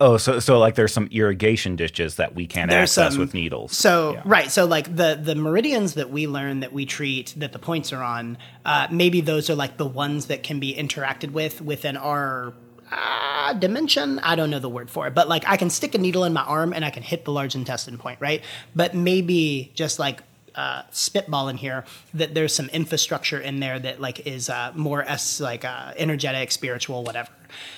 Oh, 0.00 0.16
so 0.16 0.40
so 0.40 0.58
like 0.58 0.74
there's 0.74 0.92
some 0.92 1.08
irrigation 1.12 1.76
ditches 1.76 2.16
that 2.16 2.34
we 2.34 2.46
can't 2.46 2.70
There's 2.70 2.90
access 2.96 3.12
some- 3.12 3.20
with 3.20 3.34
needles. 3.34 3.76
So 3.76 4.12
Yeah. 4.14 4.22
right, 4.24 4.50
so 4.54 4.66
like 4.66 4.94
the 4.94 5.18
the 5.20 5.34
meridians 5.34 5.94
that 5.94 6.10
we 6.10 6.28
learn 6.28 6.60
that 6.60 6.72
we 6.72 6.86
treat 6.86 7.34
that 7.38 7.52
the 7.52 7.58
points 7.58 7.92
are 7.92 8.04
on, 8.04 8.38
uh, 8.64 8.86
maybe 8.88 9.20
those 9.20 9.50
are 9.50 9.56
like 9.56 9.78
the 9.78 9.86
ones 9.86 10.26
that 10.26 10.44
can 10.44 10.60
be 10.60 10.72
interacted 10.72 11.32
with 11.32 11.60
within 11.60 11.96
our 11.96 12.54
uh, 12.92 13.52
dimension. 13.54 14.20
I 14.20 14.36
don't 14.36 14.50
know 14.50 14.60
the 14.60 14.68
word 14.68 14.90
for 14.90 15.08
it, 15.08 15.14
but 15.14 15.28
like 15.28 15.42
I 15.48 15.56
can 15.56 15.70
stick 15.70 15.96
a 15.96 15.98
needle 15.98 16.22
in 16.22 16.32
my 16.32 16.42
arm 16.42 16.72
and 16.72 16.84
I 16.84 16.90
can 16.90 17.02
hit 17.02 17.24
the 17.24 17.32
large 17.32 17.56
intestine 17.56 17.98
point, 17.98 18.20
right? 18.20 18.44
But 18.76 18.94
maybe 18.94 19.72
just 19.74 19.98
like 19.98 20.22
uh, 20.54 20.82
spitball 20.92 21.48
in 21.48 21.56
here 21.56 21.84
that 22.14 22.34
there's 22.34 22.54
some 22.54 22.68
infrastructure 22.68 23.40
in 23.40 23.58
there 23.58 23.80
that 23.80 24.00
like 24.00 24.24
is 24.24 24.48
uh, 24.48 24.70
more 24.76 25.02
as 25.02 25.40
like 25.40 25.64
uh, 25.64 25.94
energetic, 25.96 26.52
spiritual, 26.52 27.02
whatever. 27.02 27.30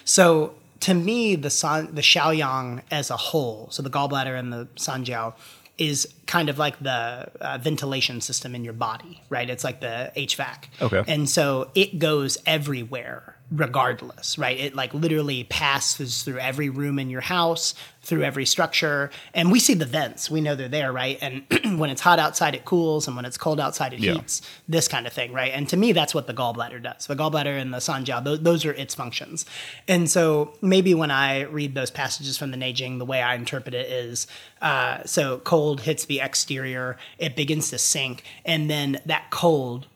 So 0.05 0.55
to 0.81 0.93
me, 0.93 1.37
the 1.37 1.49
san, 1.49 1.95
the 1.95 2.03
Shaoyang 2.03 2.83
as 2.91 3.11
a 3.11 3.17
whole, 3.17 3.69
so 3.71 3.83
the 3.83 3.89
gallbladder 3.89 4.39
and 4.39 4.53
the 4.53 4.69
sanjiao, 4.77 5.33
is 5.79 6.09
kind 6.27 6.49
of 6.49 6.59
like 6.59 6.79
the 6.81 7.31
uh, 7.41 7.59
ventilation 7.59 8.21
system 8.21 8.55
in 8.55 8.65
your 8.65 8.73
body, 8.73 9.23
right? 9.29 9.49
It's 9.49 9.65
like 9.65 9.81
the 9.81 10.11
HVAC. 10.17 10.65
Okay. 10.81 11.05
And 11.07 11.29
so 11.29 11.71
it 11.75 11.99
goes 11.99 12.39
everywhere 12.47 13.36
regardless, 13.51 14.39
right? 14.39 14.59
It 14.59 14.75
like 14.75 14.93
literally 14.93 15.45
passes 15.45 16.23
through 16.23 16.39
every 16.39 16.69
room 16.69 16.99
in 16.99 17.09
your 17.11 17.21
house, 17.21 17.75
through 18.03 18.23
every 18.25 18.45
structure. 18.45 19.11
And 19.35 19.53
we 19.53 19.61
see 19.61 19.75
the 19.75 19.85
vents. 19.85 20.29
We 20.31 20.41
know 20.41 20.55
they're 20.57 20.69
there, 20.69 20.93
right? 20.93 21.19
And 21.21 21.45
when 21.79 21.91
it's 21.91 22.01
hot 22.01 22.19
outside, 22.19 22.55
it 22.55 22.65
cools. 22.65 23.07
And 23.07 23.15
when 23.17 23.25
it's 23.25 23.37
cold 23.39 23.61
outside, 23.61 23.93
it 23.93 24.01
Yeah. 24.01 24.15
heats. 24.15 24.43
This 24.69 24.89
kind 24.89 25.07
of 25.07 25.13
thing, 25.13 25.33
right? 25.33 25.53
And 25.53 25.69
to 25.69 25.77
me, 25.77 25.93
that's 25.93 26.15
what 26.15 26.27
the 26.27 26.35
gallbladder 26.35 26.83
does. 26.83 27.07
The 27.07 27.15
gallbladder 27.17 27.61
and 27.61 27.73
the 27.73 27.79
sanjiao, 27.79 28.23
those, 28.25 28.41
those 28.41 28.65
are 28.65 28.73
its 28.73 28.95
functions. 28.95 29.47
And 29.87 30.11
so 30.11 30.53
maybe 30.61 30.95
when 30.95 31.11
I 31.11 31.43
read 31.43 31.75
those 31.75 31.91
passages 31.91 32.37
from 32.37 32.51
the 32.51 32.57
Neijing, 32.57 32.99
the 32.99 33.05
way 33.05 33.23
I 33.23 33.35
interpret 33.37 33.75
it 33.75 33.87
is 33.91 34.27
uh, 34.61 35.05
so 35.05 35.39
cold 35.39 35.83
hits 35.83 36.05
the 36.05 36.21
exterior, 36.21 36.97
it 37.19 37.37
begins 37.37 37.71
to 37.71 37.79
sink. 37.79 38.25
And 38.45 38.69
then 38.71 39.01
that 39.07 39.31
cold, 39.31 39.87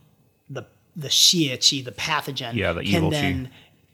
the 0.96 1.08
qi, 1.08 1.84
the 1.84 1.92
pathogen, 1.92 2.54
Yeah, 2.54 2.72
the 2.72 2.82
can 2.84 3.04
evil 3.04 3.10
qi. 3.10 3.48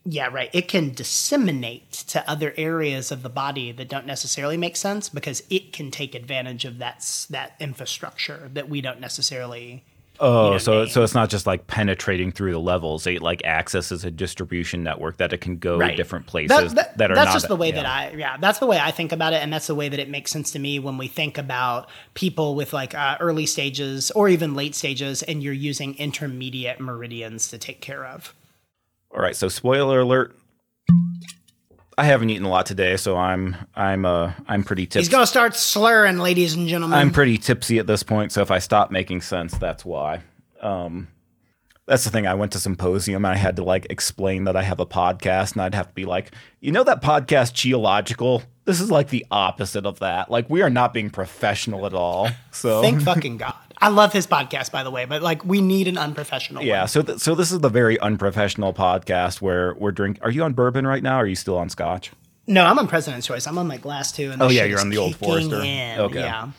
yeah, 0.05 0.29
right. 0.33 0.50
It 0.53 0.69
can 0.69 0.93
disseminate 0.93 1.91
to 1.93 2.29
other 2.31 2.55
areas 2.57 3.11
of 3.11 3.23
the 3.23 3.29
body 3.29 3.73
that 3.73 3.88
don't 3.88 4.07
necessarily 4.07 4.57
make 4.57 4.76
sense 4.76 5.09
because 5.09 5.43
it 5.50 5.73
can 5.73 5.91
take 5.91 6.15
advantage 6.15 6.65
of 6.65 6.79
that 6.79 7.26
that 7.31 7.55
infrastructure 7.61 8.50
that 8.55 8.69
we 8.69 8.81
don't 8.81 9.00
necessarily. 9.00 9.85
Oh, 10.20 10.46
you 10.46 10.50
know, 10.52 10.58
so 10.58 10.78
name. 10.80 10.88
so 10.88 11.02
it's 11.02 11.14
not 11.14 11.28
just 11.30 11.46
like 11.46 11.66
penetrating 11.66 12.32
through 12.32 12.52
the 12.52 12.61
levels. 12.61 13.06
It 13.06 13.23
like 13.23 13.44
accesses 13.44 14.04
a 14.04 14.11
distribution 14.11 14.82
network 14.82 15.18
that 15.18 15.32
it 15.32 15.38
can 15.40 15.56
go 15.58 15.78
Right. 15.78 15.96
different 15.96 16.26
places 16.26 16.75
that, 16.75 16.94
are 17.00 17.14
that's 17.14 17.26
not. 17.26 17.32
just 17.32 17.49
the 17.49 17.56
way 17.56 17.68
yeah. 17.68 17.75
that 17.75 17.87
I 17.87 18.11
yeah 18.16 18.37
that's 18.38 18.58
the 18.58 18.66
way 18.66 18.78
I 18.78 18.90
think 18.90 19.12
about 19.12 19.32
it 19.32 19.42
and 19.42 19.52
that's 19.52 19.66
the 19.66 19.75
way 19.75 19.88
that 19.88 19.99
it 19.99 20.08
makes 20.08 20.30
sense 20.30 20.50
to 20.52 20.58
me 20.58 20.78
when 20.78 20.99
we 20.99 21.08
think 21.08 21.38
about 21.38 21.88
people 22.14 22.54
with 22.54 22.73
like 22.73 22.94
uh, 22.94 23.16
early 23.20 23.46
stages 23.46 24.11
or 24.12 24.28
even 24.28 24.54
late 24.54 24.75
stages 24.75 25.23
and 25.23 25.42
you're 25.42 25.52
using 25.52 25.96
intermediate 25.99 26.80
meridians 26.80 27.49
to 27.49 27.58
take 27.58 27.80
care 27.80 28.04
of. 28.06 28.35
All 29.14 29.20
right, 29.23 29.37
so 29.37 29.49
spoiler 29.49 30.00
alert. 30.00 30.37
I 31.99 32.05
haven't 32.05 32.29
eaten 32.31 32.45
a 32.45 32.50
lot 32.50 32.67
today, 32.67 32.97
so 32.97 33.17
I'm 33.17 33.57
I'm 33.75 34.05
uh 34.05 34.33
I'm 34.47 34.65
pretty 34.65 34.87
tipsy. 34.87 35.00
He's 35.00 35.09
gonna 35.09 35.26
start 35.26 35.57
slurring, 35.57 36.19
ladies 36.19 36.55
and 36.55 36.69
gentlemen. 36.69 36.99
I'm 36.99 37.11
pretty 37.11 37.38
tipsy 37.38 37.79
at 37.79 37.87
this 37.87 38.03
point, 38.03 38.33
so 38.33 38.43
if 38.43 38.50
I 38.50 38.59
stop 38.59 38.91
making 38.91 39.23
sense, 39.23 39.57
that's 39.57 39.85
why. 39.85 40.23
Um 40.61 41.09
that's 41.87 42.05
the 42.05 42.11
thing. 42.11 42.26
I 42.26 42.35
went 42.35 42.53
to 42.53 42.59
symposium 42.59 43.25
and 43.25 43.33
I 43.33 43.37
had 43.37 43.57
to 43.57 43.65
like 43.65 43.87
explain 43.88 44.45
that 44.45 44.57
I 44.57 44.62
have 44.62 44.81
a 44.81 44.87
podcast, 44.87 45.53
and 45.53 45.62
I'd 45.62 45.75
have 45.75 45.88
to 45.88 45.95
be 45.95 46.05
like, 46.05 46.33
you 46.61 46.73
know, 46.73 46.85
that 46.85 47.03
podcast 47.03 47.55
Jiological. 47.55 48.43
This 48.65 48.81
is 48.81 48.91
like 48.91 49.09
the 49.09 49.25
opposite 49.31 49.87
of 49.87 50.00
that. 50.00 50.31
Like 50.31 50.50
we 50.50 50.61
are 50.61 50.71
not 50.71 50.93
being 50.93 51.09
professional 51.09 51.87
at 51.87 51.95
all. 51.95 52.29
So 52.50 52.83
Thank 52.83 53.03
fucking 53.03 53.37
God. 53.38 53.55
I 53.87 53.88
love 53.90 54.12
his 54.12 54.26
podcast, 54.26 54.73
by 54.73 54.83
the 54.83 54.90
way, 54.90 55.05
but 55.05 55.23
like 55.23 55.45
we 55.45 55.61
need 55.61 55.87
an 55.87 55.97
unprofessional 55.97 56.64
Yeah, 56.64 56.81
one. 56.81 56.88
so 56.88 57.02
th- 57.02 57.19
so 57.21 57.35
this 57.37 57.52
is 57.52 57.61
the 57.61 57.69
very 57.69 57.99
unprofessional 58.00 58.75
podcast 58.75 59.40
where 59.40 59.75
we're 59.75 59.93
drink. 59.93 60.19
Are 60.23 60.31
you 60.31 60.43
on 60.43 60.55
bourbon 60.55 60.87
right 60.87 61.02
now? 61.02 61.16
Are 61.16 61.26
you 61.26 61.37
still 61.37 61.57
on 61.57 61.69
scotch? 61.69 62.11
No, 62.49 62.64
I'm 62.64 62.78
on 62.81 62.88
President's 62.88 63.26
Choice. 63.28 63.47
I'm 63.47 63.59
on 63.59 63.66
my 63.69 63.76
glass 63.76 64.11
too. 64.11 64.33
And 64.33 64.43
Oh, 64.43 64.49
yeah, 64.49 64.64
you're 64.64 64.81
on 64.81 64.88
the 64.90 64.97
Old 64.99 65.14
Forester. 65.16 65.61
in. 65.62 66.00
Okay. 66.00 66.19
Yeah. 66.21 66.50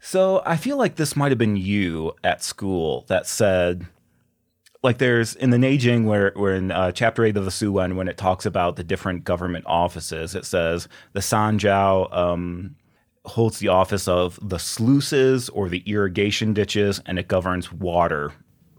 So 0.00 0.42
I 0.44 0.56
feel 0.58 0.76
like 0.76 0.96
this 0.96 1.16
might 1.16 1.30
have 1.32 1.38
been 1.38 1.56
you 1.56 2.12
at 2.22 2.42
school 2.42 3.06
that 3.08 3.26
said, 3.26 3.86
like, 4.82 4.98
there's 4.98 5.34
in 5.34 5.48
the 5.48 5.56
Neijing 5.56 6.04
where 6.04 6.30
we're 6.36 6.54
in 6.56 6.70
uh, 6.70 6.92
chapter 6.92 7.24
eight 7.24 7.38
of 7.38 7.46
the 7.46 7.50
Suwen 7.50 7.96
when 7.96 8.06
it 8.06 8.18
talks 8.18 8.44
about 8.44 8.76
the 8.76 8.84
different 8.84 9.24
government 9.24 9.64
offices, 9.66 10.34
it 10.34 10.44
says 10.44 10.88
the 11.14 11.20
Sanjiao 11.20 12.14
um, 12.14 12.76
holds 13.24 13.58
the 13.58 13.68
office 13.68 14.06
of 14.06 14.38
the 14.42 14.58
sluices 14.58 15.48
or 15.48 15.68
the 15.68 15.82
irrigation 15.86 16.52
ditches, 16.52 17.00
and 17.06 17.18
it 17.18 17.28
governs 17.28 17.72
water, 17.72 18.32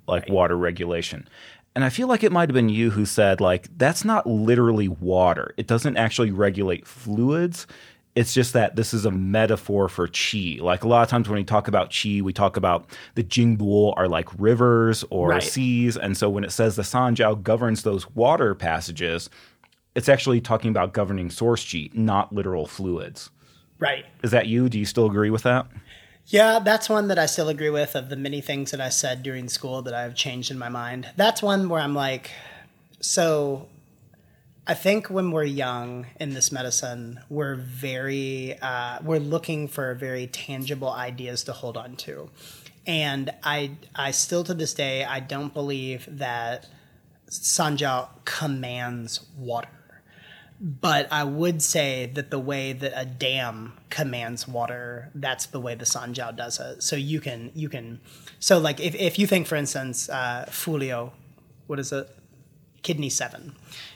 like 0.07 0.29
water 0.29 0.57
regulation. 0.57 1.27
And 1.73 1.83
I 1.83 1.89
feel 1.89 2.07
like 2.07 2.23
it 2.23 2.31
might 2.31 2.47
have 2.49 2.53
been 2.53 2.69
you 2.69 2.91
who 2.91 3.05
said, 3.05 3.41
like, 3.41 3.67
that's 3.77 4.05
not 4.05 4.25
literally 4.25 4.87
water. 4.87 5.53
It 5.57 5.67
doesn't 5.67 5.97
actually 5.97 6.31
regulate 6.31 6.87
fluids. 6.87 7.67
It's 8.15 8.33
just 8.33 8.53
that 8.53 8.77
this 8.77 8.93
is 8.93 9.03
a 9.03 9.11
metaphor 9.11 9.89
for 9.89 10.07
qi. 10.07 10.61
Like 10.61 10.85
a 10.85 10.87
lot 10.87 11.01
of 11.03 11.09
times 11.09 11.27
when 11.27 11.35
we 11.37 11.43
talk 11.43 11.67
about 11.67 11.89
qi, 11.89 12.21
we 12.21 12.31
talk 12.31 12.55
about 12.55 12.85
the 13.15 13.25
Jingbo 13.25 13.93
are 13.97 14.07
like 14.07 14.29
rivers 14.39 15.03
or 15.09 15.29
Right. 15.31 15.43
seas. 15.43 15.97
And 15.97 16.15
so 16.15 16.29
when 16.29 16.45
it 16.45 16.53
says 16.53 16.77
the 16.77 16.83
Sanjiao 16.83 17.43
governs 17.43 17.83
those 17.83 18.09
water 18.15 18.55
passages, 18.55 19.29
it's 19.95 20.07
actually 20.07 20.39
talking 20.39 20.69
about 20.69 20.93
governing 20.93 21.29
source 21.29 21.65
qi, 21.65 21.93
not 21.93 22.31
literal 22.31 22.67
fluids. 22.67 23.31
Right. 23.79 24.05
Is 24.24 24.32
that 24.32 24.48
you? 24.48 24.70
Do 24.70 24.79
you 24.79 24.86
still 24.86 25.05
agree 25.05 25.29
with 25.29 25.44
that? 25.44 25.67
Yeah, 26.27 26.60
that's 26.60 26.89
one 26.89 27.08
that 27.10 27.20
I 27.20 27.27
still 27.27 27.50
agree 27.50 27.70
with 27.70 27.94
of 27.96 28.10
the 28.10 28.15
many 28.15 28.41
things 28.41 28.72
that 28.72 28.82
I 28.82 28.89
said 28.89 29.22
during 29.22 29.48
school 29.48 29.84
that 29.84 29.94
I've 29.94 30.15
changed 30.15 30.50
in 30.50 30.58
my 30.58 30.70
mind. 30.70 31.10
That's 31.15 31.44
one 31.44 31.70
where 31.70 31.79
I'm 31.79 31.94
like, 31.94 32.32
so 33.00 33.67
I 34.65 34.74
think 34.74 35.10
when 35.12 35.29
we're 35.29 35.44
young 35.44 36.08
in 36.20 36.34
this 36.34 36.51
medicine, 36.51 37.20
we're 37.29 37.55
very, 37.55 38.58
uh, 38.60 39.00
we're 39.03 39.20
looking 39.20 39.67
for 39.67 39.94
very 39.94 40.25
tangible 40.25 40.89
ideas 40.89 41.44
to 41.44 41.53
hold 41.53 41.77
on 41.77 41.96
to. 41.98 42.32
And 42.88 43.32
I, 43.44 43.72
I 43.96 44.10
still 44.10 44.44
to 44.46 44.55
this 44.55 44.74
day, 44.74 45.03
I 45.03 45.20
don't 45.20 45.53
believe 45.53 46.08
that 46.10 46.67
Sanjiao 47.29 48.10
commands 48.25 49.27
water. 49.38 49.70
But 50.59 51.12
I 51.12 51.24
would 51.25 51.62
say 51.62 52.09
that 52.13 52.31
the 52.31 52.39
way 52.39 52.71
that 52.71 52.93
a 52.95 53.05
dam 53.05 53.74
commands 53.89 54.47
water, 54.47 55.09
that's 55.13 55.47
the 55.47 55.59
way 55.59 55.75
the 55.75 55.83
Sanjiao 55.85 56.35
does 56.35 56.59
it. 56.59 56.81
So 56.81 56.95
you 56.95 57.19
can 57.19 57.51
you 57.53 57.67
can 57.67 58.00
so 58.39 58.57
like 58.57 58.79
if, 58.79 58.95
if 58.95 59.19
you 59.19 59.27
think 59.27 59.47
for 59.47 59.55
instance 59.55 60.07
uh, 60.09 60.45
Fuliu, 60.50 61.12
what 61.67 61.77
is 61.79 61.91
it? 61.91 62.09
Kidney 62.83 63.09
seven. 63.09 63.53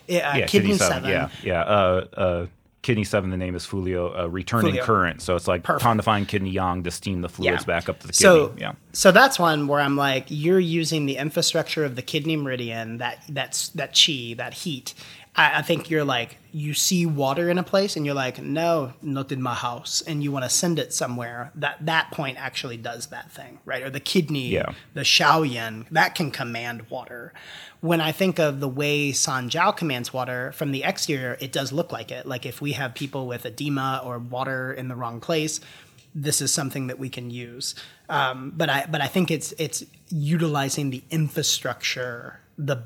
Uh, 0.09 0.13
Yeah, 0.13 0.45
kidney, 0.47 0.73
seven. 0.77 1.09
Yeah, 1.09 1.29
yeah. 1.43 1.61
Uh, 1.61 2.07
uh, 2.17 2.45
kidney 2.81 3.03
seven. 3.03 3.29
The 3.29 3.37
name 3.37 3.53
is 3.55 3.65
Fuliu. 3.65 4.17
Uh, 4.17 4.27
returning 4.29 4.73
Fulio. 4.73 4.81
current. 4.81 5.21
So 5.21 5.35
it's 5.35 5.47
like 5.47 5.63
Perfect. 5.63 5.85
tonifying 5.85 6.27
kidney 6.27 6.49
yang 6.49 6.81
to 6.83 6.91
steam 6.91 7.21
the 7.21 7.29
fluids 7.29 7.61
Yeah. 7.61 7.65
back 7.65 7.87
up 7.87 7.99
to 7.99 8.07
the 8.07 8.13
kidney. 8.13 8.23
So 8.23 8.53
yeah. 8.57 8.73
so 8.91 9.11
that's 9.11 9.37
one 9.37 9.67
where 9.67 9.79
I'm 9.79 9.95
like, 9.95 10.25
you're 10.29 10.59
using 10.59 11.05
the 11.05 11.17
infrastructure 11.17 11.85
of 11.85 11.95
the 11.95 12.01
kidney 12.01 12.35
meridian, 12.35 12.97
that 12.97 13.23
that's 13.29 13.69
that 13.69 13.93
chi, 13.93 14.33
that 14.37 14.55
heat. 14.55 14.93
I, 15.39 15.59
I 15.59 15.61
think 15.61 15.89
you're 15.89 16.03
like 16.03 16.37
you 16.51 16.73
see 16.73 17.05
water 17.05 17.49
in 17.49 17.57
a 17.59 17.63
place 17.63 17.95
and 17.95 18.05
you're 18.05 18.15
like, 18.15 18.41
no, 18.41 18.93
not 19.01 19.31
in 19.31 19.41
my 19.41 19.53
house, 19.53 20.01
and 20.07 20.23
you 20.23 20.31
want 20.31 20.43
to 20.45 20.49
send 20.49 20.79
it 20.79 20.91
somewhere. 20.93 21.51
That 21.55 21.85
that 21.85 22.11
point 22.11 22.37
actually 22.39 22.77
does 22.77 23.07
that 23.07 23.31
thing, 23.31 23.59
right? 23.65 23.83
Or 23.83 23.89
the 23.89 23.99
kidney, 23.99 24.47
Yeah. 24.49 24.71
the 24.93 25.01
Shaoyin, 25.01 25.85
that 25.91 26.15
can 26.15 26.31
command 26.31 26.89
water. 26.89 27.33
When 27.81 28.01
I 28.01 28.11
think 28.11 28.39
of 28.39 28.59
the 28.59 28.67
way 28.67 29.11
Sanjiao 29.11 29.77
commands 29.77 30.11
water 30.11 30.51
from 30.51 30.71
the 30.71 30.83
exterior, 30.83 31.37
it 31.39 31.51
does 31.51 31.71
look 31.71 31.91
like 31.91 32.11
it. 32.11 32.25
Like 32.25 32.45
if 32.45 32.61
we 32.61 32.73
have 32.73 32.93
people 32.93 33.25
with 33.27 33.45
edema 33.45 34.01
or 34.03 34.19
water 34.19 34.73
in 34.73 34.87
the 34.89 34.95
wrong 34.95 35.21
place, 35.21 35.61
this 36.15 36.41
is 36.41 36.51
something 36.53 36.87
that 36.87 36.99
we 36.99 37.09
can 37.09 37.29
use. 37.29 37.75
Um, 38.09 38.51
but 38.57 38.69
I 38.69 38.85
but 38.93 39.01
I 39.01 39.07
think 39.07 39.29
it's 39.31 39.53
it's 39.57 39.83
utilizing 40.09 40.89
the 40.89 41.03
infrastructure, 41.11 42.39
the 42.57 42.77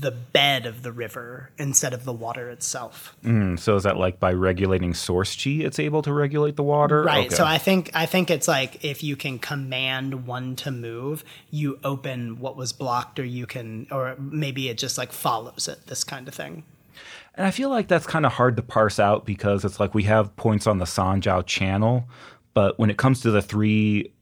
the 0.00 0.10
bed 0.10 0.66
of 0.66 0.82
the 0.82 0.92
river 0.92 1.50
instead 1.56 1.94
of 1.94 2.04
the 2.04 2.12
water 2.12 2.50
itself. 2.50 3.16
Mm, 3.24 3.58
so 3.58 3.76
is 3.76 3.84
that 3.84 3.96
like 3.96 4.20
by 4.20 4.32
regulating 4.32 4.92
source 4.92 5.34
chi, 5.34 5.50
it's 5.50 5.78
able 5.78 6.02
to 6.02 6.12
regulate 6.12 6.56
the 6.56 6.62
water? 6.62 7.02
Right. 7.02 7.26
Okay. 7.26 7.34
So 7.34 7.44
I 7.44 7.56
think 7.56 7.90
I 7.94 8.04
think 8.04 8.30
it's 8.30 8.46
like 8.46 8.84
if 8.84 9.02
you 9.02 9.16
can 9.16 9.38
command 9.38 10.26
one 10.26 10.54
to 10.56 10.70
move, 10.70 11.24
you 11.50 11.78
open 11.82 12.38
what 12.38 12.56
was 12.56 12.74
blocked, 12.74 13.18
or 13.18 13.24
you 13.24 13.46
can, 13.46 13.86
or 13.90 14.16
maybe 14.18 14.68
it 14.68 14.76
just 14.76 14.98
like 14.98 15.12
follows 15.12 15.66
it. 15.66 15.86
This 15.86 16.04
kind 16.04 16.28
of 16.28 16.34
thing. 16.34 16.64
And 17.34 17.46
I 17.46 17.50
feel 17.50 17.70
like 17.70 17.88
that's 17.88 18.06
kind 18.06 18.26
of 18.26 18.32
hard 18.32 18.56
to 18.56 18.62
parse 18.62 18.98
out 18.98 19.24
because 19.24 19.64
it's 19.64 19.80
like 19.80 19.94
we 19.94 20.02
have 20.04 20.36
points 20.36 20.66
on 20.66 20.78
the 20.78 20.84
Sanjiao 20.84 21.46
channel, 21.46 22.08
but 22.52 22.78
when 22.78 22.90
it 22.90 22.98
comes 22.98 23.20
to 23.22 23.30
the 23.30 23.42
three 23.42 24.12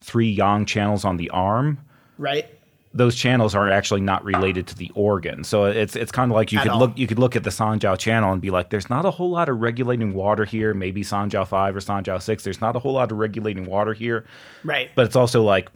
three 0.00 0.30
yang 0.30 0.64
channels 0.64 1.04
on 1.04 1.18
the 1.18 1.28
arm, 1.30 1.78
Right. 2.16 2.46
Those 2.94 3.16
channels 3.16 3.54
are 3.56 3.68
actually 3.68 4.00
not 4.00 4.24
related 4.24 4.68
to 4.68 4.76
the 4.76 4.90
organ. 4.94 5.42
So 5.42 5.64
it's 5.64 5.96
it's 5.96 6.12
kind 6.12 6.30
of 6.30 6.36
like 6.36 6.52
you 6.52 6.58
At 6.58 6.62
could 6.62 6.72
all. 6.72 6.78
look 6.78 6.92
you 6.96 7.06
could 7.06 7.18
look 7.18 7.34
at 7.34 7.42
the 7.42 7.50
Sanjiao 7.50 7.98
channel 7.98 8.32
and 8.32 8.40
be 8.40 8.50
like, 8.50 8.70
there's 8.70 8.88
not 8.88 9.04
a 9.04 9.10
whole 9.10 9.30
lot 9.30 9.48
of 9.48 9.60
regulating 9.60 10.14
water 10.14 10.44
here. 10.44 10.72
Maybe 10.74 11.02
Sanjiao 11.02 11.46
five 11.46 11.74
or 11.74 11.80
Sanjiao 11.80 12.22
six. 12.22 12.44
There's 12.44 12.60
not 12.60 12.76
a 12.76 12.78
whole 12.78 12.92
lot 12.92 13.10
of 13.10 13.18
regulating 13.18 13.64
water 13.64 13.92
here. 13.94 14.24
Right. 14.62 14.90
But 14.94 15.06
it's 15.06 15.16
also 15.16 15.42
like 15.42 15.70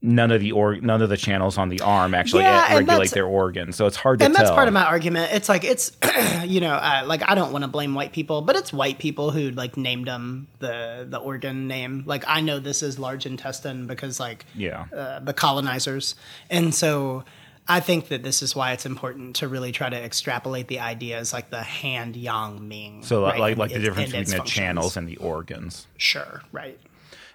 none 0.00 0.30
of 0.30 0.40
the 0.40 0.52
or 0.52 0.76
none 0.76 1.02
of 1.02 1.08
the 1.08 1.16
channels 1.16 1.58
on 1.58 1.68
the 1.70 1.80
arm 1.80 2.14
actually 2.14 2.42
Yeah, 2.44 2.76
regulate 2.76 3.10
their 3.10 3.26
organs. 3.26 3.74
So 3.76 3.86
it's 3.86 3.96
hard 3.96 4.20
to 4.20 4.22
tell. 4.22 4.26
and 4.26 4.34
tell. 4.36 4.44
that's 4.44 4.54
part 4.54 4.68
of 4.68 4.74
my 4.74 4.84
argument. 4.84 5.32
It's 5.32 5.48
like 5.48 5.64
it's, 5.64 5.90
you 6.46 6.60
know, 6.60 6.74
uh, 6.74 7.02
like 7.06 7.28
I 7.28 7.34
don't 7.34 7.52
want 7.52 7.64
to 7.64 7.68
blame 7.68 7.94
white 7.94 8.12
people, 8.12 8.42
but 8.42 8.54
it's 8.54 8.72
white 8.72 8.98
people 9.00 9.32
who 9.32 9.50
like 9.50 9.76
named 9.76 10.06
them 10.06 10.46
the 10.60 11.04
the 11.08 11.18
organ 11.18 11.66
name. 11.66 12.04
Like 12.06 12.22
I 12.28 12.40
know 12.40 12.60
this 12.60 12.82
is 12.82 12.98
large 12.98 13.26
intestine 13.26 13.86
because 13.88 14.20
like 14.20 14.46
Yeah. 14.54 14.84
uh, 14.96 15.18
the 15.18 15.34
colonizers, 15.34 16.14
and 16.48 16.72
so 16.72 17.24
I 17.66 17.80
think 17.80 18.06
that 18.08 18.22
this 18.22 18.40
is 18.40 18.54
why 18.54 18.72
it's 18.72 18.86
important 18.86 19.36
to 19.36 19.48
really 19.48 19.72
try 19.72 19.90
to 19.90 19.96
extrapolate 19.96 20.68
the 20.68 20.78
ideas 20.78 21.32
like 21.32 21.50
the 21.50 21.62
hand 21.62 22.14
yang 22.16 22.68
ming. 22.68 23.02
so 23.02 23.24
right, 23.24 23.38
like 23.40 23.56
like 23.58 23.72
the 23.72 23.80
difference 23.80 24.10
between 24.10 24.24
the 24.26 24.36
functions. 24.36 24.50
channels 24.50 24.96
and 24.96 25.08
the 25.08 25.16
organs. 25.16 25.86
Sure, 25.96 26.40
right. 26.52 26.78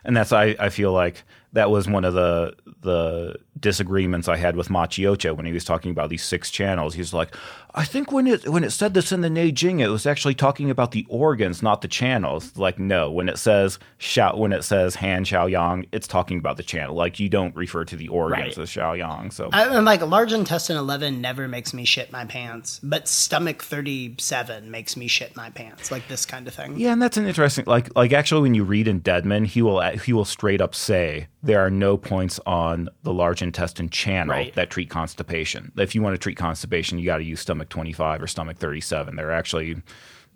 and 0.05 0.15
that's 0.15 0.31
I, 0.31 0.55
I 0.57 0.69
feel 0.69 0.93
like 0.93 1.23
that 1.53 1.69
was 1.69 1.87
one 1.87 2.05
of 2.05 2.13
the 2.13 2.53
the 2.81 3.35
disagreements 3.63 4.27
I 4.27 4.35
had 4.37 4.55
with 4.55 4.67
Maciocia 4.67 5.35
when 5.35 5.47
he 5.47 5.51
was 5.51 5.63
talking 5.65 5.89
about 5.89 6.11
these 6.11 6.23
six 6.23 6.51
channels. 6.51 6.93
He's 6.93 7.13
like, 7.13 7.35
I 7.73 7.83
think 7.85 8.11
when 8.11 8.27
it 8.27 8.47
when 8.47 8.63
it 8.63 8.69
said 8.69 8.93
this 8.93 9.11
in 9.11 9.21
the 9.21 9.29
Neijing, 9.29 9.79
it 9.79 9.87
was 9.89 10.05
actually 10.05 10.35
talking 10.35 10.69
about 10.69 10.91
the 10.91 11.07
organs, 11.09 11.63
not 11.63 11.81
the 11.81 11.87
channels. 11.87 12.55
Like, 12.55 12.77
no, 12.77 13.09
when 13.11 13.27
it 13.27 13.39
says 13.39 13.79
Shao, 13.97 14.35
when 14.37 14.53
it 14.53 14.63
says 14.63 14.93
Han 14.95 15.23
Shao 15.23 15.47
Yang, 15.47 15.87
it's 15.91 16.05
talking 16.05 16.37
about 16.37 16.57
the 16.57 16.63
channel. 16.63 16.93
Like, 16.95 17.19
you 17.19 17.29
don't 17.29 17.55
refer 17.55 17.83
to 17.85 17.95
the 17.95 18.09
organs 18.09 18.57
Right. 18.57 18.57
as 18.59 18.69
Shao 18.69 18.93
Yang. 18.93 19.31
So 19.31 19.49
I, 19.51 19.67
I'm 19.67 19.85
like 19.85 20.01
large 20.01 20.33
intestine 20.33 20.77
11 20.77 21.19
never 21.21 21.47
makes 21.47 21.73
me 21.73 21.85
shit 21.85 22.11
my 22.11 22.25
pants, 22.25 22.79
but 22.83 23.07
stomach 23.07 23.63
37 23.63 24.69
makes 24.69 24.95
me 24.97 25.07
shit 25.07 25.35
my 25.35 25.49
pants, 25.49 25.89
like 25.89 26.07
this 26.09 26.25
kind 26.25 26.47
of 26.47 26.53
thing. 26.53 26.77
Yeah, 26.77 26.91
and 26.93 27.01
that's 27.01 27.17
an 27.17 27.25
interesting 27.25 27.63
like 27.65 27.95
like 27.95 28.13
actually 28.13 28.41
when 28.41 28.53
you 28.53 28.63
read 28.65 28.87
in 28.87 28.99
Deadman, 28.99 29.45
he 29.45 29.61
will 29.63 29.81
he 29.81 30.13
will 30.13 30.25
straight 30.25 30.61
up 30.61 30.75
say 30.75 31.27
there 31.41 31.59
are 31.65 31.71
no 31.71 31.97
points 31.97 32.39
on 32.45 32.89
the 33.03 33.13
large 33.13 33.41
intestine 33.41 33.52
channel 33.53 34.33
Right. 34.35 34.53
that 34.55 34.69
treat 34.69 34.89
constipation. 34.89 35.71
If 35.77 35.95
you 35.95 36.01
want 36.01 36.13
to 36.13 36.17
treat 36.17 36.37
constipation, 36.37 36.99
you 36.99 37.05
got 37.05 37.17
to 37.17 37.23
use 37.23 37.39
stomach 37.39 37.69
25 37.69 38.21
or 38.21 38.27
stomach 38.27 38.57
37. 38.57 39.15
There 39.15 39.29
are 39.29 39.33
actually 39.33 39.81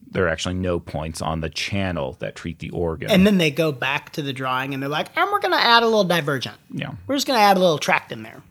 there 0.10 0.26
are 0.26 0.30
actually 0.30 0.54
no 0.54 0.80
points 0.80 1.22
on 1.22 1.42
the 1.42 1.50
channel 1.50 2.16
that 2.20 2.36
treat 2.36 2.60
the 2.60 2.70
organ. 2.70 3.12
And 3.12 3.28
then 3.28 3.40
they 3.40 3.52
go 3.52 3.72
back 3.74 4.12
to 4.14 4.22
the 4.22 4.32
drawing 4.32 4.74
and 4.74 4.82
they're 4.82 4.90
like, 4.90 5.08
and 5.18 5.30
we're 5.32 5.40
going 5.42 5.52
to 5.54 5.60
add 5.62 5.84
a 5.84 5.86
little 5.86 6.06
divergent. 6.06 6.56
yeah. 6.72 6.92
We're 7.08 7.16
just 7.16 7.28
going 7.28 7.38
to 7.38 7.44
add 7.44 7.58
a 7.58 7.60
little 7.60 7.78
tract 7.80 8.12
in 8.14 8.24
there. 8.24 8.42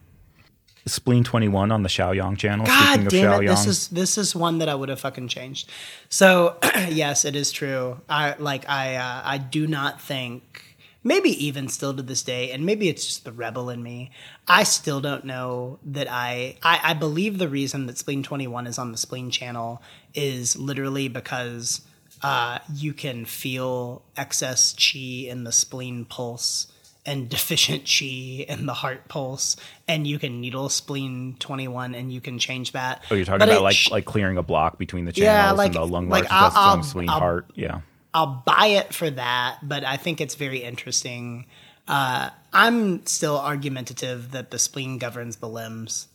Spleen 0.86 1.24
21 1.24 1.72
on 1.72 1.82
the 1.82 1.88
Shaoyang 1.88 2.36
channel. 2.36 2.64
God 2.66 3.00
Speaking 3.00 3.06
of 3.06 3.32
damn 3.32 3.42
it! 3.42 3.46
This 3.48 3.66
is 3.66 3.88
this 3.88 4.16
is 4.18 4.36
one 4.36 4.58
that 4.58 4.68
I 4.68 4.74
would 4.74 4.88
have 4.88 5.00
fucking 5.00 5.26
changed. 5.28 5.68
So 6.08 6.58
yes, 6.88 7.24
it 7.24 7.34
is 7.34 7.50
true. 7.50 8.00
I 8.08 8.36
like 8.38 8.68
I 8.68 8.94
uh, 8.94 9.22
I 9.24 9.38
do 9.38 9.66
not 9.66 10.00
think 10.00 10.62
maybe 11.06 11.30
even 11.46 11.68
still 11.68 11.94
to 11.94 12.02
this 12.02 12.22
day, 12.22 12.50
and 12.50 12.66
maybe 12.66 12.88
it's 12.88 13.06
just 13.06 13.24
the 13.24 13.32
rebel 13.32 13.70
in 13.70 13.82
me. 13.82 14.10
I 14.48 14.64
still 14.64 15.00
don't 15.00 15.24
know 15.24 15.78
that 15.84 16.08
I 16.10 16.56
I, 16.62 16.80
I 16.82 16.94
believe 16.94 17.38
the 17.38 17.48
reason 17.48 17.86
that 17.86 17.96
Spleen 17.98 18.22
Twenty 18.22 18.46
One 18.46 18.66
is 18.66 18.78
on 18.78 18.92
the 18.92 18.98
Spleen 18.98 19.30
channel 19.30 19.80
is 20.14 20.56
literally 20.56 21.08
because 21.08 21.80
uh, 22.22 22.58
you 22.74 22.92
can 22.92 23.24
feel 23.24 24.02
excess 24.16 24.74
chi 24.74 25.28
in 25.28 25.44
the 25.44 25.52
spleen 25.52 26.04
pulse 26.06 26.66
and 27.04 27.28
deficient 27.36 27.84
chi 27.84 28.44
in 28.48 28.66
the 28.66 28.72
heart 28.74 29.06
pulse, 29.08 29.56
and 29.86 30.06
you 30.06 30.18
can 30.18 30.40
needle 30.40 30.68
spleen 30.68 31.36
21 31.38 31.94
and 31.94 32.10
you 32.12 32.20
can 32.20 32.38
change 32.38 32.72
that. 32.72 33.04
oh, 33.10 33.14
you're 33.14 33.24
talking 33.24 33.38
But 33.40 33.50
about 33.50 33.62
like 33.62 33.76
sh- 33.76 33.90
like 33.90 34.06
clearing 34.06 34.38
a 34.38 34.42
block 34.42 34.78
between 34.78 35.04
the 35.04 35.12
channels 35.12 35.26
Yeah, 35.26 35.52
like- 35.52 35.66
and 35.66 35.74
the 35.76 35.86
lung, 35.86 36.08
like 36.08 36.28
large 36.30 36.52
I'll- 36.54 36.76
I'll- 36.78 36.82
spleen, 36.82 37.08
I'll- 37.10 37.18
heart. 37.20 37.46
Yeah. 37.54 37.80
I'll 38.16 38.42
buy 38.46 38.68
it 38.68 38.94
for 38.94 39.10
that, 39.10 39.58
but 39.62 39.84
I 39.84 39.98
think 39.98 40.22
it's 40.22 40.36
very 40.36 40.62
interesting. 40.62 41.44
Uh, 41.86 42.30
I'm 42.50 43.04
still 43.04 43.38
argumentative 43.38 44.30
that 44.30 44.50
the 44.50 44.58
spleen 44.58 44.96
governs 44.96 45.36
the 45.36 45.48
limbs, 45.50 46.08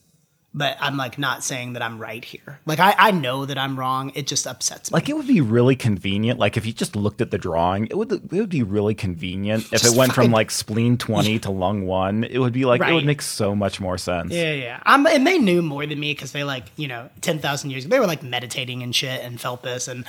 but 0.52 0.78
I'm 0.82 0.98
like 0.98 1.20
not 1.20 1.44
saying 1.44 1.74
that 1.74 1.84
I'm 1.84 2.00
right 2.00 2.26
here. 2.26 2.60
Like 2.66 2.80
I, 2.80 2.96
I 2.98 3.12
know 3.12 3.46
that 3.46 3.60
I'm 3.60 3.78
wrong. 3.78 4.12
It 4.16 4.26
just 4.26 4.48
upsets 4.48 4.90
me. 4.90 4.96
Like 4.96 5.10
it 5.10 5.16
would 5.16 5.28
be 5.28 5.42
really 5.42 5.76
convenient. 5.76 6.40
Like 6.40 6.58
if 6.58 6.66
you 6.66 6.74
just 6.74 6.96
looked 6.96 7.22
at 7.22 7.30
the 7.30 7.38
drawing, 7.38 7.86
it 7.86 7.96
would 7.96 8.12
it 8.12 8.32
would 8.32 8.50
be 8.50 8.64
really 8.64 8.96
convenient 8.96 9.66
if 9.66 9.84
Just 9.84 9.94
it 9.94 9.96
went 9.96 10.14
from 10.14 10.32
like 10.32 10.50
spleen 10.50 10.98
twenty 10.98 11.38
to 11.46 11.52
lung 11.52 11.86
one. 11.86 12.24
It 12.24 12.40
would 12.40 12.52
be 12.52 12.66
like 12.66 12.82
it 12.82 12.94
would 12.94 13.06
make 13.06 13.22
so 13.22 13.56
much 13.56 13.80
more 13.80 14.00
sense. 14.00 14.34
Yeah, 14.34 14.54
yeah. 14.54 14.84
Um, 14.88 15.06
and 15.06 15.28
they 15.28 15.38
knew 15.38 15.62
more 15.62 15.86
than 15.86 16.00
me 16.00 16.14
because 16.14 16.32
they 16.32 16.44
like 16.44 16.66
you 16.78 16.88
know 16.88 17.12
ten 17.22 17.38
thousand 17.38 17.70
years. 17.70 17.86
Ago 17.86 17.96
they 17.96 18.00
were 18.00 18.08
like 18.08 18.24
meditating 18.24 18.82
and 18.82 18.96
shit 18.96 19.24
and 19.24 19.40
felt 19.40 19.62
this, 19.62 19.88
and 19.88 20.04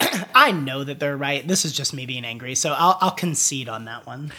I 0.34 0.52
know 0.52 0.84
that 0.84 0.98
they're 0.98 1.16
right. 1.16 1.46
This 1.46 1.64
is 1.64 1.72
just 1.72 1.94
me 1.94 2.06
being 2.06 2.24
angry, 2.24 2.54
so 2.54 2.72
I'll 2.76 2.98
I'll 3.00 3.10
concede 3.10 3.68
on 3.68 3.84
that 3.86 4.06
one. 4.06 4.32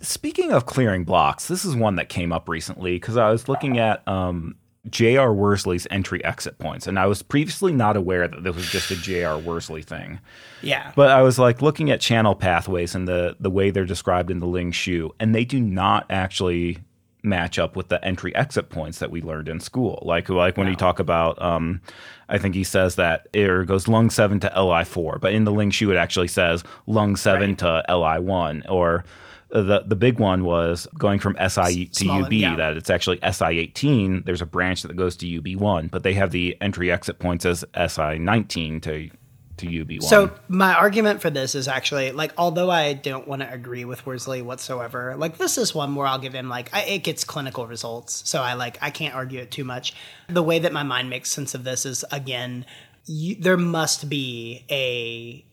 Speaking 0.00 0.50
of 0.52 0.64
clearing 0.64 1.04
blocks, 1.04 1.46
this 1.48 1.64
is 1.64 1.76
one 1.76 1.96
that 1.96 2.08
came 2.08 2.32
up 2.32 2.48
recently 2.48 2.94
because 2.94 3.18
I 3.18 3.30
was 3.30 3.48
looking 3.48 3.78
at 3.78 4.06
um, 4.08 4.56
J.R. 4.88 5.32
Worsley's 5.32 5.86
entry 5.90 6.24
exit 6.24 6.58
points, 6.58 6.86
and 6.86 6.98
I 6.98 7.06
was 7.06 7.22
previously 7.22 7.72
not 7.72 7.96
aware 7.96 8.26
that 8.26 8.42
this 8.42 8.54
was 8.54 8.70
just 8.70 8.90
a 8.90 8.96
J.R. 8.96 9.38
Worsley 9.38 9.82
thing. 9.82 10.20
Yeah, 10.62 10.92
But 10.96 11.10
I 11.10 11.22
was 11.22 11.38
like 11.38 11.60
looking 11.60 11.90
at 11.90 12.00
channel 12.00 12.34
pathways 12.34 12.94
and 12.94 13.06
the 13.06 13.36
the 13.40 13.50
way 13.50 13.70
they're 13.70 13.84
described 13.84 14.30
in 14.30 14.40
the 14.40 14.46
Ling 14.46 14.72
Shu, 14.72 15.14
and 15.20 15.34
they 15.34 15.44
do 15.44 15.60
not 15.60 16.06
actually 16.08 16.78
match 17.24 17.58
up 17.58 17.76
with 17.76 17.88
the 17.88 18.04
entry 18.04 18.34
exit 18.34 18.68
points 18.70 18.98
that 18.98 19.10
we 19.10 19.22
learned 19.22 19.48
in 19.48 19.60
school. 19.60 20.00
Like 20.02 20.28
like 20.28 20.56
when 20.56 20.68
you 20.68 20.76
talk 20.76 20.98
about 20.98 21.40
um 21.40 21.80
I 22.28 22.38
think 22.38 22.54
he 22.54 22.64
says 22.64 22.96
that 22.96 23.28
it 23.32 23.66
goes 23.66 23.88
lung 23.88 24.10
seven 24.10 24.40
to 24.40 24.52
LI 24.56 24.84
four, 24.84 25.18
but 25.18 25.32
in 25.32 25.44
the 25.44 25.52
Ling 25.52 25.70
Shu 25.70 25.90
it 25.90 25.96
actually 25.96 26.28
says 26.28 26.64
lung 26.86 27.16
seven 27.16 27.56
to 27.56 27.84
LI 27.88 28.20
one 28.20 28.62
or 28.68 29.04
the 29.50 29.84
the 29.86 29.96
big 29.96 30.18
one 30.18 30.44
was 30.44 30.88
going 30.98 31.18
from 31.18 31.36
SI 31.36 31.86
to 31.86 32.04
Small- 32.04 32.24
UB 32.24 32.32
yeah. 32.32 32.56
that 32.56 32.76
it's 32.76 32.90
actually 32.90 33.20
SI 33.30 33.58
18 33.58 34.24
there's 34.26 34.42
a 34.42 34.46
branch 34.46 34.82
that 34.82 34.96
goes 34.96 35.16
to 35.16 35.38
UB 35.38 35.60
1 35.60 35.88
but 35.88 36.02
they 36.02 36.14
have 36.14 36.32
the 36.32 36.56
entry 36.60 36.90
exit 36.90 37.20
points 37.20 37.46
as 37.46 37.64
SI 37.76 38.18
19 38.18 38.80
to 38.80 39.10
to 39.58 39.80
UB 39.80 39.90
1 39.90 40.00
So 40.02 40.30
my 40.48 40.74
argument 40.74 41.20
for 41.20 41.30
this 41.30 41.54
is 41.54 41.68
actually 41.68 42.12
like, 42.12 42.32
although 42.36 42.70
I 42.70 42.92
don't 42.92 43.26
want 43.28 43.42
to 43.42 43.52
agree 43.52 43.84
with 43.84 44.04
Worsley 44.06 44.42
whatsoever, 44.42 45.14
like 45.16 45.38
this 45.38 45.58
is 45.58 45.74
one 45.74 45.94
where 45.94 46.06
I'll 46.06 46.18
give 46.18 46.34
him 46.34 46.48
like 46.48 46.74
I, 46.74 46.82
it 46.82 47.04
gets 47.04 47.24
clinical 47.24 47.66
results, 47.66 48.22
so 48.28 48.42
I 48.42 48.54
like 48.54 48.78
I 48.80 48.90
can't 48.90 49.14
argue 49.14 49.40
it 49.40 49.50
too 49.50 49.64
much. 49.64 49.94
The 50.28 50.42
way 50.42 50.58
that 50.58 50.72
my 50.72 50.82
mind 50.82 51.10
makes 51.10 51.30
sense 51.30 51.54
of 51.54 51.64
this 51.64 51.86
is 51.86 52.04
again, 52.10 52.66
you, 53.06 53.36
there 53.36 53.56
must 53.56 54.08
be 54.08 54.64
a 54.70 55.44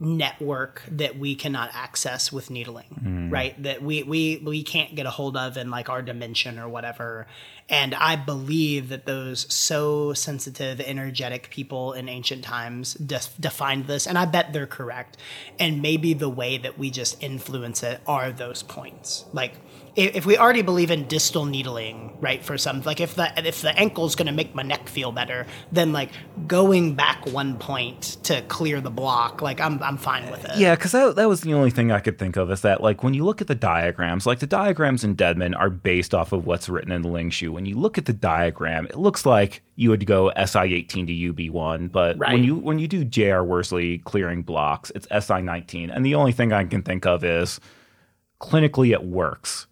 network 0.00 0.82
that 0.90 1.18
we 1.18 1.34
cannot 1.34 1.70
access 1.74 2.32
with 2.32 2.50
needling 2.50 2.86
mm. 3.02 3.32
right? 3.32 3.60
That 3.62 3.82
we 3.82 4.02
we 4.02 4.40
we 4.44 4.62
can't 4.62 4.94
get 4.94 5.06
a 5.06 5.10
hold 5.10 5.36
of 5.36 5.56
in 5.56 5.70
like 5.70 5.88
our 5.88 6.02
dimension 6.02 6.58
or 6.58 6.68
whatever. 6.68 7.26
And 7.70 7.94
i 7.94 8.16
believe 8.16 8.88
that 8.88 9.04
those 9.04 9.52
so 9.52 10.14
sensitive 10.14 10.80
energetic 10.80 11.50
people 11.50 11.92
in 11.92 12.08
ancient 12.08 12.42
times 12.42 12.94
def- 12.94 13.36
defined 13.38 13.86
this 13.86 14.06
and 14.06 14.16
i 14.16 14.24
bet 14.24 14.52
they're 14.52 14.66
correct. 14.66 15.16
And 15.58 15.82
maybe 15.82 16.14
the 16.14 16.30
way 16.30 16.58
that 16.58 16.78
we 16.78 16.90
just 16.90 17.22
influence 17.22 17.82
it 17.82 18.00
are 18.06 18.32
those 18.32 18.62
points. 18.62 19.24
Like 19.32 19.52
if, 19.98 20.16
if 20.16 20.26
we 20.26 20.38
already 20.38 20.62
believe 20.62 20.90
in 20.90 21.06
distal 21.08 21.44
needling 21.44 22.16
right 22.20 22.42
for 22.44 22.56
some 22.58 22.80
like 22.82 23.00
if 23.00 23.14
the 23.14 23.46
if 23.46 23.62
the 23.62 23.76
ankle's 23.78 24.14
going 24.16 24.26
to 24.26 24.32
make 24.32 24.54
my 24.54 24.62
neck 24.62 24.88
feel 24.88 25.12
better 25.12 25.46
then 25.70 25.92
like 25.92 26.10
going 26.46 26.94
back 26.94 27.24
one 27.26 27.56
point 27.58 28.16
to 28.24 28.42
clear 28.42 28.80
the 28.80 28.90
block 28.90 29.40
like 29.42 29.60
i'm 29.60 29.80
i'm 29.82 29.96
fine 29.96 30.30
with 30.30 30.44
it 30.44 30.56
Yeah, 30.56 30.74
because 30.74 30.92
that, 30.92 31.16
that 31.16 31.28
was 31.28 31.42
the 31.42 31.54
only 31.54 31.70
thing 31.70 31.92
I 31.92 32.00
could 32.00 32.18
think 32.18 32.36
of 32.36 32.50
is 32.50 32.62
that, 32.62 32.80
like, 32.82 33.02
when 33.04 33.14
you 33.14 33.24
look 33.24 33.40
at 33.40 33.46
the 33.46 33.54
diagrams, 33.54 34.26
like, 34.26 34.38
the 34.40 34.46
diagrams 34.46 35.04
in 35.04 35.14
Deadman 35.14 35.54
are 35.54 35.70
based 35.70 36.14
off 36.14 36.32
of 36.32 36.46
what's 36.46 36.68
written 36.68 36.90
in 36.90 37.02
the 37.02 37.08
Ling 37.08 37.30
Shu. 37.30 37.52
When 37.52 37.66
you 37.66 37.76
look 37.76 37.98
at 37.98 38.06
the 38.06 38.12
diagram, 38.12 38.86
it 38.86 38.96
looks 38.96 39.24
like 39.26 39.62
you 39.76 39.90
would 39.90 40.04
go 40.06 40.32
SI 40.44 40.74
18 40.74 41.06
to 41.06 41.28
UB 41.28 41.52
1, 41.54 41.88
but 41.88 42.18
Right. 42.18 42.32
when 42.32 42.44
you 42.44 42.56
when 42.56 42.78
you 42.78 42.88
do 42.88 43.04
JR 43.04 43.42
Worsley 43.42 43.98
clearing 43.98 44.42
blocks, 44.42 44.90
it's 44.94 45.06
SI 45.26 45.40
19. 45.42 45.90
And 45.90 46.04
the 46.04 46.14
only 46.16 46.32
thing 46.32 46.52
I 46.52 46.64
can 46.64 46.82
think 46.82 47.06
of 47.06 47.22
is 47.24 47.60
clinically 48.40 48.92
it 48.92 49.04
works. 49.04 49.66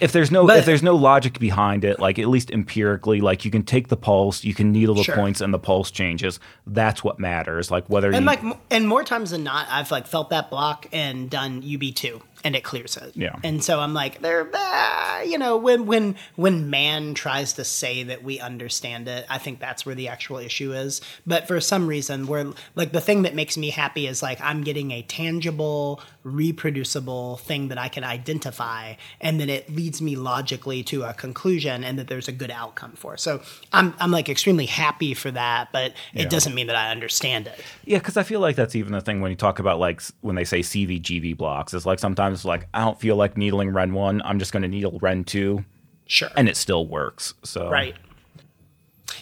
If 0.00 0.12
there's 0.12 0.30
no 0.30 0.46
But- 0.46 0.58
if 0.58 0.64
there's 0.66 0.82
no 0.82 0.94
logic 0.96 1.38
behind 1.38 1.84
it, 1.84 1.98
like 1.98 2.18
at 2.18 2.28
least 2.28 2.50
empirically, 2.50 3.20
like 3.20 3.44
you 3.44 3.50
can 3.50 3.62
take 3.62 3.88
the 3.88 3.96
pulse, 3.96 4.44
you 4.44 4.52
can 4.54 4.72
needle 4.72 4.94
the 4.94 5.04
Sure. 5.04 5.14
points, 5.14 5.40
and 5.40 5.54
the 5.54 5.58
pulse 5.58 5.90
changes. 5.90 6.38
That's 6.66 7.02
what 7.04 7.18
matters. 7.18 7.70
Like 7.70 7.88
whether 7.88 8.08
and 8.08 8.16
you 8.20 8.26
like 8.26 8.40
and 8.70 8.86
more 8.88 9.04
times 9.04 9.30
than 9.30 9.44
not 9.44 9.66
i've 9.70 9.90
like 9.90 10.06
felt 10.06 10.30
that 10.30 10.50
block 10.50 10.86
and 10.92 11.30
done 11.30 11.62
ub2 11.62 12.20
and 12.44 12.54
it 12.54 12.62
clears 12.62 12.96
it 12.96 13.12
Yeah. 13.14 13.34
and 13.42 13.62
so 13.64 13.80
i'm 13.80 13.94
like 13.94 14.20
there 14.20 14.48
ah, 14.54 15.20
you 15.22 15.38
know 15.38 15.56
when 15.56 15.86
when 15.86 16.16
when 16.36 16.68
man 16.70 17.14
tries 17.14 17.54
to 17.54 17.64
say 17.64 18.02
that 18.04 18.22
we 18.22 18.38
understand 18.40 19.08
it 19.08 19.24
i 19.30 19.38
think 19.38 19.58
that's 19.60 19.86
where 19.86 19.94
the 19.94 20.08
actual 20.08 20.38
issue 20.38 20.72
is 20.72 21.00
but 21.26 21.46
for 21.48 21.60
some 21.60 21.86
reason 21.86 22.26
we're 22.26 22.52
like 22.74 22.92
the 22.92 23.00
thing 23.00 23.22
that 23.22 23.34
makes 23.34 23.56
me 23.56 23.70
happy 23.70 24.06
is 24.06 24.22
like 24.22 24.40
i'm 24.42 24.62
getting 24.62 24.90
a 24.90 25.02
tangible 25.02 26.00
reproducible 26.26 27.36
thing 27.38 27.68
that 27.68 27.78
i 27.78 27.88
can 27.88 28.02
identify 28.04 28.94
and 29.20 29.38
then 29.40 29.48
it 29.48 29.74
leads 29.74 30.02
me 30.02 30.16
logically 30.16 30.82
to 30.82 31.02
a 31.04 31.14
conclusion 31.14 31.84
and 31.84 31.98
that 31.98 32.08
there's 32.08 32.28
a 32.28 32.32
good 32.32 32.50
outcome 32.50 32.92
for 32.92 33.16
so 33.16 33.40
i'm 33.72 33.94
i'm 34.00 34.10
like 34.10 34.28
extremely 34.28 34.66
happy 34.66 35.14
for 35.14 35.30
that 35.30 35.70
but 35.72 35.92
Yeah. 36.12 36.22
it 36.22 36.30
doesn't 36.30 36.54
mean 36.54 36.66
that 36.66 36.76
i 36.76 36.90
understand 36.90 37.46
it 37.46 37.60
Yeah, 37.84 37.98
because 37.98 38.16
I 38.16 38.22
feel 38.22 38.40
like 38.40 38.56
that's 38.56 38.74
even 38.74 38.92
the 38.92 39.00
thing 39.00 39.20
when 39.20 39.30
you 39.30 39.36
talk 39.36 39.58
about 39.58 39.78
like 39.78 40.02
when 40.20 40.34
they 40.34 40.44
say 40.44 40.60
CVGV 40.60 41.36
blocks. 41.36 41.72
It's 41.74 41.86
like 41.86 41.98
sometimes 41.98 42.16
sometimes 42.16 42.44
like 42.44 42.68
I 42.74 42.84
don't 42.84 42.98
feel 42.98 43.16
like 43.16 43.36
needling 43.36 43.70
Ren 43.70 43.92
one. 43.92 44.22
I'm 44.24 44.38
just 44.38 44.52
going 44.52 44.62
to 44.62 44.68
needle 44.68 44.98
Ren 45.00 45.22
two. 45.24 45.64
Sure. 46.06 46.28
And 46.36 46.48
it 46.48 46.56
still 46.56 46.86
works. 46.86 47.34
So 47.44 47.68
right. 47.70 47.94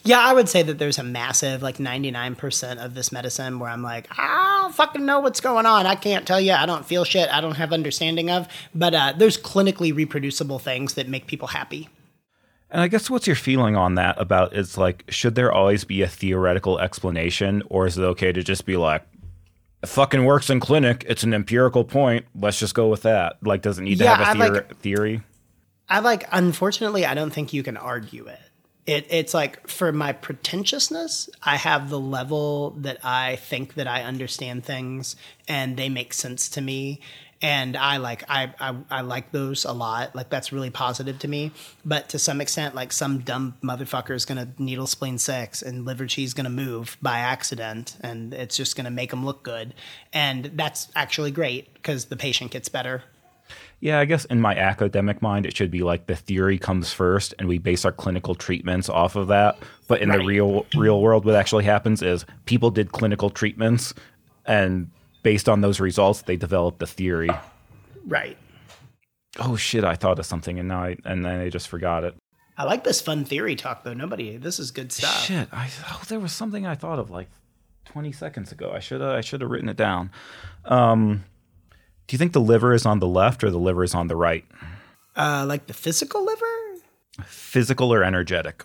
Yeah, 0.07 0.21
I 0.21 0.35
would 0.35 0.51
say 0.51 0.63
that 0.63 0.79
there's 0.79 0.99
a 0.99 1.03
massive, 1.03 1.63
like 1.63 1.79
99% 1.79 2.85
of 2.85 2.95
this 2.95 3.11
medicine 3.11 3.59
where 3.59 3.71
I'm 3.71 3.83
like, 3.83 4.07
I 4.11 4.61
don't 4.61 4.75
fucking 4.75 5.07
know 5.07 5.21
what's 5.21 5.41
going 5.41 5.65
on. 5.65 5.87
I 5.87 5.95
can't 5.95 6.27
tell 6.27 6.41
you. 6.41 6.53
I 6.53 6.67
don't 6.67 6.85
feel 6.85 7.05
shit. 7.05 7.31
I 7.31 7.41
don't 7.41 7.57
have 7.57 7.73
understanding 7.73 8.31
of. 8.31 8.47
But 8.75 8.95
uh, 8.95 9.15
there's 9.17 9.39
clinically 9.39 9.95
reproducible 9.95 10.59
things 10.59 10.95
that 10.95 11.09
make 11.09 11.27
people 11.27 11.49
happy. 11.49 11.89
And 12.71 12.83
I 12.83 12.89
guess 12.89 13.09
what's 13.09 13.27
your 13.27 13.37
feeling 13.37 13.77
on 13.77 13.95
that 13.95 14.21
about 14.21 14.55
is 14.55 14.77
like, 14.77 15.05
should 15.09 15.37
there 15.37 15.53
always 15.53 15.85
be 15.85 16.03
a 16.03 16.09
theoretical 16.09 16.79
explanation, 16.81 17.63
or 17.71 17.87
is 17.87 17.97
it 17.97 18.03
okay 18.03 18.33
to 18.33 18.43
just 18.43 18.67
be 18.67 18.77
like, 18.77 19.07
it 19.83 19.89
fucking 19.89 20.25
works 20.25 20.51
in 20.51 20.61
clinic. 20.61 21.05
It's 21.09 21.23
an 21.23 21.33
empirical 21.33 21.85
point. 21.85 22.27
Let's 22.35 22.59
just 22.59 22.75
go 22.75 22.89
with 22.89 23.03
that. 23.03 23.39
Like, 23.43 23.63
does 23.63 23.79
it 23.79 23.83
need 23.83 24.01
yeah, 24.01 24.17
to 24.17 24.25
have 24.25 24.37
a 24.37 24.41
theor- 24.41 24.55
like, 24.55 24.77
theory? 24.79 25.23
I 25.89 26.01
like, 26.01 26.27
unfortunately, 26.33 27.07
I 27.07 27.15
don't 27.15 27.31
think 27.31 27.53
you 27.53 27.63
can 27.63 27.77
argue 27.77 28.27
it. 28.27 28.41
It, 28.87 29.07
it's 29.09 29.33
like 29.33 29.67
for 29.67 29.93
my 29.93 30.13
pretentiousness, 30.13 31.31
I 31.43 31.57
have 31.57 31.89
the 31.89 31.99
level 31.99 32.73
that 32.79 32.99
I 33.03 33.37
think 33.37 33.75
that 33.75 33.87
I 33.87 34.03
understand 34.03 34.65
things 34.65 35.17
and 35.49 35.77
they 35.77 35.89
make 35.89 36.13
sense 36.13 36.51
to 36.51 36.61
me 36.61 37.01
and 37.45 37.77
I 37.77 37.99
like 37.99 38.25
I, 38.27 38.55
I 38.59 38.75
I 38.91 39.01
like 39.03 39.31
those 39.31 39.67
a 39.67 39.73
lot. 39.73 40.17
Like 40.17 40.31
that's 40.31 40.51
really 40.51 40.71
positive 40.71 41.19
to 41.19 41.29
me. 41.29 41.53
But 41.85 42.09
to 42.09 42.19
some 42.19 42.41
extent, 42.41 42.75
like 42.75 42.91
some 42.91 43.19
dumb 43.19 43.55
motherfucker 43.63 44.15
is 44.15 44.25
gonna 44.25 44.49
needle 44.59 44.87
spleen 44.87 45.19
six 45.19 45.61
and 45.61 45.85
liver 45.85 46.07
cheese 46.07 46.31
is 46.31 46.35
gonna 46.35 46.49
move 46.49 46.97
by 47.03 47.19
accident, 47.19 47.99
and 48.01 48.33
it's 48.33 48.57
just 48.57 48.77
gonna 48.77 48.91
make 48.91 49.11
them 49.11 49.27
look 49.27 49.43
good, 49.43 49.75
and 50.11 50.53
that's 50.55 50.89
actually 50.97 51.31
great 51.31 51.73
because 51.75 52.07
the 52.07 52.17
patient 52.17 52.51
gets 52.51 52.71
better. 52.71 53.03
Yeah, 53.81 53.99
I 53.99 54.07
guess 54.07 54.25
in 54.27 54.41
my 54.41 54.57
academic 54.57 55.21
mind, 55.21 55.45
it 55.45 55.57
should 55.57 55.71
be 55.71 55.83
like 55.83 56.07
the 56.07 56.17
theory 56.17 56.59
comes 56.59 56.93
first, 56.93 57.35
and 57.39 57.49
we 57.49 57.59
base 57.59 57.85
our 57.85 57.93
clinical 57.93 58.35
treatments 58.35 58.89
off 58.89 59.15
of 59.17 59.29
that. 59.29 59.59
But 59.89 60.01
in 60.01 60.09
right. 60.09 60.19
the 60.19 60.25
real 60.25 60.67
real 60.75 61.01
world, 61.01 61.25
what 61.25 61.35
actually 61.35 61.65
happens 61.65 62.01
is 62.01 62.25
people 62.47 62.71
did 62.71 62.93
clinical 62.93 63.29
treatments, 63.31 63.93
and 64.47 64.91
based 65.23 65.49
on 65.49 65.61
those 65.61 65.81
results, 65.81 66.23
they 66.23 66.37
developed 66.37 66.83
a 66.83 66.87
theory. 66.87 67.31
Right. 68.07 68.39
Oh 69.39 69.57
shit! 69.57 69.85
I 69.85 69.97
thought 69.97 70.19
of 70.19 70.27
something 70.27 70.59
and 70.59 70.69
now 70.69 70.85
I 70.85 70.97
and 71.05 71.25
then 71.25 71.41
I 71.41 71.49
just 71.49 71.69
forgot 71.69 72.05
it. 72.05 72.15
I 72.57 72.65
like 72.65 72.85
this 72.85 73.01
fun 73.01 73.25
theory 73.25 73.57
talk 73.57 73.83
though. 73.83 73.95
Nobody, 73.95 74.37
this 74.37 74.61
is 74.61 74.71
good 74.71 74.93
stuff. 74.93 75.25
Shit! 75.25 75.49
I 75.53 75.71
oh, 75.91 76.03
there 76.09 76.21
was 76.21 76.33
something 76.33 76.67
I 76.67 76.77
thought 76.77 77.01
of 77.01 77.11
like 77.11 77.29
twenty 77.85 78.13
seconds 78.13 78.53
ago. 78.53 78.71
I 78.73 78.79
should 78.79 79.03
I 79.03 79.21
should 79.23 79.41
have 79.41 79.51
written 79.51 79.69
it 79.69 79.77
down. 79.77 80.11
Um, 80.65 81.25
do 82.07 82.15
you 82.15 82.19
think 82.19 82.33
the 82.33 82.41
liver 82.41 82.75
is 82.75 82.85
on 82.85 82.99
the 82.99 83.07
left 83.07 83.43
or 83.45 83.51
the 83.51 83.59
liver 83.59 83.85
is 83.85 83.95
on 83.95 84.09
the 84.09 84.17
right? 84.17 84.45
Uh, 85.17 85.45
like 85.47 85.67
the 85.67 85.75
physical 85.75 86.25
liver. 86.25 86.45
Physical 87.25 87.93
or 87.93 88.03
energetic? 88.03 88.65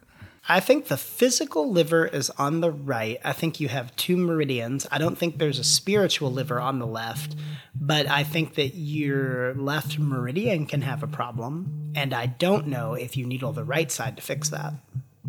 I 0.51 0.59
think 0.59 0.87
the 0.87 0.97
physical 0.97 1.71
liver 1.71 2.07
is 2.07 2.31
on 2.31 2.61
the 2.61 2.71
right. 2.71 3.19
I 3.23 3.33
think 3.33 3.59
you 3.59 3.67
have 3.67 3.95
two 3.95 4.17
meridians. 4.17 4.87
I 4.91 4.97
don't 4.97 5.15
think 5.15 5.37
there's 5.37 5.59
a 5.59 5.63
spiritual 5.63 6.31
liver 6.31 6.59
on 6.59 6.79
the 6.79 6.87
left, 6.87 7.35
but 7.79 8.09
I 8.09 8.23
think 8.23 8.55
that 8.55 8.69
your 8.69 9.53
left 9.53 9.99
meridian 9.99 10.65
can 10.65 10.81
have 10.81 11.03
a 11.03 11.07
problem. 11.07 11.91
And 11.95 12.15
I 12.15 12.25
don't 12.25 12.65
know 12.65 12.95
if 12.95 13.15
you 13.15 13.27
needle 13.27 13.53
the 13.53 13.63
right 13.63 13.91
side 13.91 14.17
to 14.17 14.23
fix 14.23 14.49
that. 14.49 14.73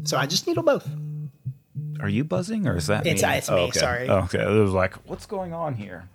So 0.05 0.17
I 0.17 0.25
just 0.25 0.47
needle 0.47 0.63
both. 0.63 0.89
Are 2.01 2.09
you 2.09 2.25
buzzing 2.25 2.67
or 2.67 2.77
is 2.77 2.87
that 2.87 3.07
it's, 3.07 3.23
me? 3.23 3.29
it's 3.29 3.51
me, 3.51 3.57
oh, 3.57 3.61
okay. 3.65 3.79
sorry. 3.79 4.09
Oh, 4.09 4.21
okay. 4.21 4.43
It 4.43 4.59
was 4.59 4.73
like, 4.73 4.95
what's 5.07 5.27
going 5.27 5.53
on 5.53 5.75
here? 5.75 6.09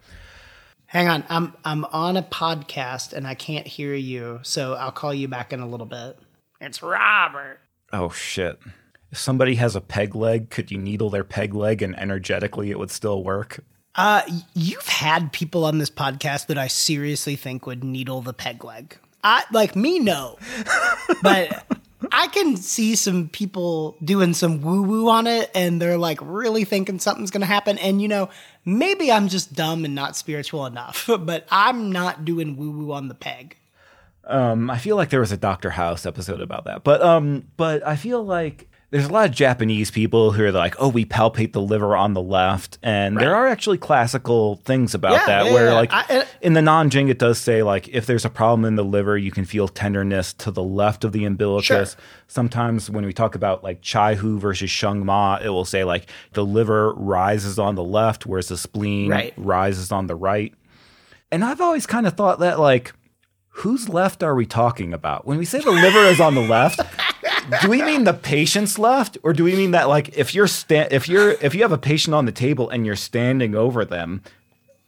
Hang 0.96 1.10
on. 1.10 1.24
I'm 1.30 1.54
I'm 1.64 1.86
on 1.86 2.18
a 2.18 2.24
podcast 2.24 3.14
and 3.14 3.28
I 3.28 3.36
can't 3.36 3.68
hear 3.68 3.94
you, 3.94 4.40
so 4.42 4.74
I'll 4.74 4.92
call 4.92 5.14
you 5.14 5.28
back 5.28 5.54
in 5.54 5.60
a 5.60 5.68
little 5.68 5.86
bit. 5.86 6.18
It's 6.60 6.82
Robert. 6.82 7.60
Oh 7.94 8.10
shit 8.10 8.60
if 9.16 9.20
somebody 9.22 9.56
has 9.56 9.78
a 9.78 9.82
peg 9.82 10.14
leg, 10.14 10.50
could 10.50 10.70
you 10.70 10.78
needle 10.78 11.10
their 11.10 11.24
peg 11.24 11.54
leg 11.54 11.82
and 11.82 11.98
energetically 11.98 12.70
it 12.70 12.78
would 12.78 12.92
still 12.92 13.24
work? 13.24 13.64
Uh, 13.96 14.22
you've 14.54 14.88
had 14.88 15.32
people 15.32 15.64
on 15.64 15.78
this 15.78 15.90
podcast 15.90 16.48
that 16.48 16.58
I 16.58 16.68
seriously 16.68 17.38
think 17.38 17.66
would 17.66 17.82
needle 17.82 18.22
the 18.22 18.34
peg 18.34 18.66
leg. 18.66 18.98
I 19.24 19.46
like 19.54 19.74
me, 19.74 20.00
no, 20.00 20.38
but 21.24 21.66
I 22.12 22.28
can 22.28 22.58
see 22.58 22.96
some 22.96 23.30
people 23.30 23.96
doing 24.04 24.34
some 24.34 24.62
woo 24.62 24.82
woo 24.82 25.10
on 25.10 25.28
it, 25.28 25.50
and 25.56 25.82
they're 25.82 25.98
like 25.98 26.20
really 26.22 26.66
thinking 26.66 27.00
something's 27.00 27.32
going 27.32 27.42
to 27.42 27.48
happen. 27.48 27.78
And 27.78 28.02
you 28.02 28.08
know, 28.08 28.30
maybe 28.66 29.12
I'm 29.12 29.28
just 29.28 29.54
dumb 29.54 29.86
and 29.86 29.96
not 29.96 30.16
spiritual 30.16 30.66
enough, 30.66 31.10
but 31.20 31.48
I'm 31.50 31.92
not 31.92 32.26
doing 32.26 32.58
woo 32.58 32.72
woo 32.72 32.92
on 32.92 33.08
the 33.08 33.16
peg. 33.16 33.58
Um, 34.26 34.70
I 34.70 34.78
feel 34.80 34.96
like 34.96 35.10
there 35.10 35.20
was 35.20 35.32
a 35.32 35.38
Doctor 35.38 35.70
House 35.70 36.06
episode 36.06 36.42
about 36.42 36.66
that, 36.66 36.84
but 36.84 37.02
um, 37.02 37.48
but 37.58 37.86
I 37.86 37.96
feel 37.96 38.24
like 38.24 38.68
there's 38.92 39.06
a 39.06 39.12
lot 39.12 39.28
of 39.28 39.36
Japanese 39.36 39.90
people 39.90 40.32
who 40.32 40.44
are 40.46 40.52
like, 40.52 40.76
oh, 40.80 40.88
we 40.88 41.06
palpate 41.06 41.54
the 41.54 41.62
liver 41.62 41.96
on 41.96 42.14
the 42.14 42.22
left. 42.22 42.78
And 42.84 43.16
right. 43.16 43.24
there 43.24 43.36
are 43.36 43.48
actually 43.48 43.78
classical 43.78 44.58
things 44.58 44.94
about 44.94 45.14
yeah, 45.14 45.26
that 45.26 45.46
yeah, 45.46 45.54
where, 45.54 45.66
yeah. 45.68 45.74
like, 45.74 45.90
I, 45.92 46.26
in 46.42 46.54
the 46.54 46.62
Nanjing, 46.62 47.10
it 47.10 47.18
does 47.18 47.40
say, 47.40 47.64
like, 47.64 47.88
if 47.90 48.06
there's 48.06 48.26
a 48.26 48.30
problem 48.30 48.64
in 48.64 48.76
the 48.76 48.86
liver, 48.86 49.18
you 49.18 49.32
can 49.32 49.44
feel 49.44 49.68
tenderness 49.68 50.34
to 50.34 50.52
the 50.52 50.64
left 50.64 51.04
of 51.04 51.12
the 51.12 51.26
umbilicus. 51.26 51.92
Sure. 51.92 52.02
Sometimes 52.28 52.90
when 52.90 53.06
we 53.06 53.14
talk 53.14 53.36
about, 53.36 53.64
like, 53.64 53.82
Chai 53.82 54.16
Hu 54.16 54.40
versus 54.40 54.70
Sheng 54.70 55.06
Ma, 55.06 55.40
it 55.44 55.50
will 55.50 55.66
say, 55.66 55.84
like, 55.84 56.08
the 56.34 56.46
liver 56.46 56.94
rises 56.94 57.58
on 57.58 57.76
the 57.76 57.84
left, 57.84 58.26
whereas 58.26 58.50
the 58.50 58.58
spleen 58.58 59.10
right. 59.10 59.34
rises 59.36 59.92
on 59.92 60.08
the 60.08 60.16
right. 60.16 60.54
And 61.32 61.44
I've 61.44 61.60
always 61.60 61.86
kind 61.86 62.06
of 62.06 62.14
thought 62.14 62.40
that, 62.40 62.60
like, 62.60 62.94
whose 63.50 63.90
left 63.90 64.22
are 64.22 64.36
we 64.36 64.46
talking 64.46 64.94
about? 64.94 65.26
When 65.26 65.38
we 65.38 65.46
say 65.46 65.60
the 65.60 65.72
liver 65.72 66.04
is 66.04 66.20
on 66.20 66.36
the 66.36 66.42
left, 66.42 66.80
do 67.62 67.70
we 67.70 67.82
mean 67.82 68.04
the 68.04 68.14
patient's 68.14 68.80
left, 68.80 69.18
or 69.24 69.34
do 69.34 69.44
we 69.44 69.56
mean 69.56 69.72
that 69.72 69.88
like 69.88 70.18
if 70.18 70.34
you're 70.34 70.48
sta- 70.48 70.88
if 70.92 71.08
you're 71.08 71.32
if 71.42 71.54
you 71.56 71.62
have 71.62 71.72
a 71.72 71.78
patient 71.78 72.14
on 72.14 72.26
the 72.26 72.32
table 72.32 72.70
and 72.70 72.86
you're 72.86 72.96
standing 72.96 73.56
over 73.56 73.86
them, 73.86 74.22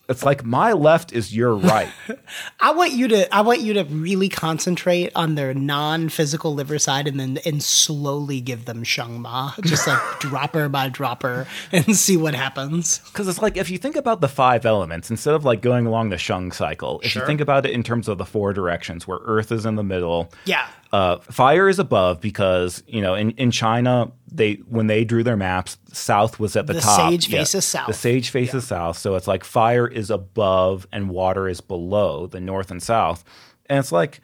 it's 0.09 0.23
like 0.23 0.45
my 0.45 0.71
left 0.71 1.11
is 1.11 1.35
your 1.35 1.53
right. 1.55 1.89
I 2.59 2.71
want 2.71 2.93
you 2.93 3.07
to 3.09 3.33
I 3.33 3.41
want 3.41 3.59
you 3.59 3.73
to 3.73 3.83
really 3.83 4.29
concentrate 4.29 5.11
on 5.15 5.35
their 5.35 5.53
non-physical 5.53 6.53
liver 6.53 6.79
side 6.79 7.07
and 7.07 7.19
then 7.19 7.39
and 7.45 7.61
slowly 7.61 8.39
give 8.39 8.65
them 8.65 8.83
Sheng 8.83 9.21
Ma, 9.21 9.53
just 9.61 9.87
like 9.87 9.99
dropper 10.19 10.69
by 10.69 10.89
dropper 10.89 11.47
and 11.71 11.95
see 11.95 12.15
what 12.15 12.33
happens. 12.35 12.99
Cuz 13.13 13.27
it's 13.27 13.41
like 13.41 13.57
if 13.57 13.69
you 13.69 13.77
think 13.77 13.95
about 13.95 14.21
the 14.21 14.29
five 14.29 14.65
elements 14.65 15.09
instead 15.09 15.33
of 15.33 15.43
like 15.43 15.61
going 15.61 15.85
along 15.85 16.09
the 16.09 16.17
Sheng 16.17 16.51
cycle, 16.51 17.01
if 17.03 17.11
sure. 17.11 17.21
you 17.21 17.27
think 17.27 17.41
about 17.41 17.65
it 17.65 17.71
in 17.71 17.83
terms 17.83 18.07
of 18.07 18.17
the 18.17 18.25
four 18.25 18.53
directions 18.53 19.07
where 19.07 19.19
earth 19.23 19.51
is 19.51 19.65
in 19.65 19.75
the 19.75 19.83
middle. 19.83 20.31
Yeah. 20.45 20.67
Uh, 20.91 21.17
fire 21.19 21.67
is 21.67 21.79
above 21.79 22.21
because 22.21 22.83
you 22.87 23.01
know 23.01 23.13
in, 23.13 23.31
in 23.31 23.51
China 23.51 24.11
they 24.31 24.53
when 24.67 24.87
they 24.87 25.03
drew 25.03 25.23
their 25.23 25.37
maps, 25.37 25.77
south 25.91 26.39
was 26.39 26.55
at 26.55 26.67
the, 26.67 26.73
the 26.73 26.81
top. 26.81 26.97
The 26.97 27.11
sage 27.11 27.27
faces 27.29 27.53
yeah. 27.53 27.59
south. 27.59 27.87
The 27.87 27.93
sage 27.93 28.29
faces 28.29 28.63
yeah. 28.65 28.77
south, 28.77 28.97
so 28.97 29.15
it's 29.15 29.27
like 29.27 29.43
fire 29.43 29.87
is 29.87 30.09
above 30.09 30.87
and 30.91 31.09
water 31.09 31.47
is 31.47 31.61
below 31.61 32.27
the 32.27 32.39
north 32.39 32.71
and 32.71 32.81
south, 32.81 33.23
and 33.67 33.79
it's 33.79 33.91
like 33.91 34.21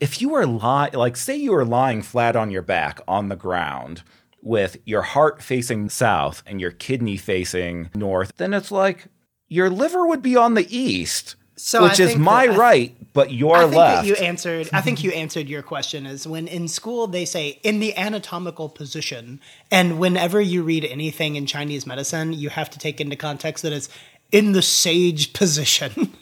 if 0.00 0.20
you 0.20 0.34
are 0.34 0.46
lying, 0.46 0.94
like 0.94 1.16
say 1.16 1.36
you 1.36 1.54
are 1.54 1.64
lying 1.64 2.02
flat 2.02 2.36
on 2.36 2.50
your 2.50 2.62
back 2.62 3.00
on 3.06 3.28
the 3.28 3.36
ground 3.36 4.02
with 4.42 4.76
your 4.84 5.02
heart 5.02 5.42
facing 5.42 5.88
south 5.88 6.42
and 6.46 6.60
your 6.60 6.70
kidney 6.70 7.16
facing 7.16 7.90
north, 7.94 8.32
then 8.36 8.52
it's 8.52 8.70
like 8.70 9.06
your 9.48 9.70
liver 9.70 10.06
would 10.06 10.22
be 10.22 10.36
on 10.36 10.54
the 10.54 10.76
east 10.76 11.36
so 11.56 11.84
which 11.84 11.98
is 11.98 12.16
my 12.16 12.46
that, 12.46 12.58
right, 12.58 12.95
but 13.16 13.32
your 13.32 13.56
I 13.56 13.62
think 13.62 13.74
left. 13.74 14.02
That 14.02 14.08
you 14.08 14.14
answered. 14.26 14.68
I 14.74 14.82
think 14.82 15.02
you 15.02 15.10
answered 15.12 15.48
your 15.48 15.62
question. 15.62 16.04
Is 16.04 16.26
when 16.26 16.46
in 16.46 16.68
school 16.68 17.06
they 17.06 17.24
say 17.24 17.58
in 17.62 17.80
the 17.80 17.96
anatomical 17.96 18.68
position, 18.68 19.40
and 19.70 19.98
whenever 19.98 20.38
you 20.38 20.62
read 20.62 20.84
anything 20.84 21.34
in 21.34 21.46
Chinese 21.46 21.86
medicine, 21.86 22.34
you 22.34 22.50
have 22.50 22.68
to 22.70 22.78
take 22.78 23.00
into 23.00 23.16
context 23.16 23.62
that 23.62 23.72
it's 23.72 23.88
in 24.30 24.52
the 24.52 24.60
sage 24.60 25.32
position. 25.32 26.12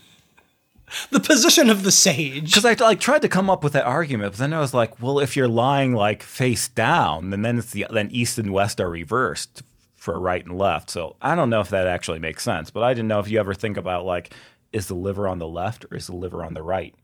the 1.10 1.18
position 1.18 1.68
of 1.68 1.82
the 1.82 1.90
sage. 1.90 2.54
Because 2.54 2.64
I 2.64 2.74
like 2.74 3.00
tried 3.00 3.22
to 3.22 3.28
come 3.28 3.50
up 3.50 3.64
with 3.64 3.72
that 3.72 3.86
argument, 3.86 4.34
but 4.34 4.38
then 4.38 4.52
I 4.52 4.60
was 4.60 4.72
like, 4.72 5.02
well, 5.02 5.18
if 5.18 5.36
you're 5.36 5.48
lying 5.48 5.94
like 5.94 6.22
face 6.22 6.68
down, 6.68 7.30
then 7.30 7.42
then 7.42 7.58
it's 7.58 7.72
the 7.72 7.86
then 7.90 8.08
east 8.12 8.38
and 8.38 8.52
west 8.52 8.80
are 8.80 8.88
reversed 8.88 9.64
for 9.96 10.20
right 10.20 10.46
and 10.46 10.56
left. 10.56 10.90
So 10.90 11.16
I 11.20 11.34
don't 11.34 11.50
know 11.50 11.60
if 11.60 11.70
that 11.70 11.88
actually 11.88 12.20
makes 12.20 12.44
sense, 12.44 12.70
but 12.70 12.84
I 12.84 12.94
didn't 12.94 13.08
know 13.08 13.18
if 13.18 13.28
you 13.28 13.40
ever 13.40 13.52
think 13.52 13.76
about 13.76 14.06
like 14.06 14.32
is 14.74 14.88
the 14.88 14.94
liver 14.94 15.28
on 15.28 15.38
the 15.38 15.48
left 15.48 15.84
or 15.90 15.96
is 15.96 16.06
the 16.06 16.16
liver 16.16 16.44
on 16.44 16.54
the 16.54 16.62
right? 16.62 16.94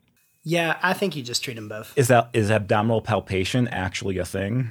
Yeah, 0.42 0.78
I 0.82 0.92
think 0.94 1.16
you 1.16 1.22
just 1.22 1.44
treat 1.44 1.54
them 1.54 1.68
both. 1.68 1.92
Is 1.96 2.08
that 2.08 2.30
is 2.32 2.50
abdominal 2.50 3.02
palpation 3.02 3.68
actually 3.68 4.18
a 4.18 4.24
thing? 4.24 4.70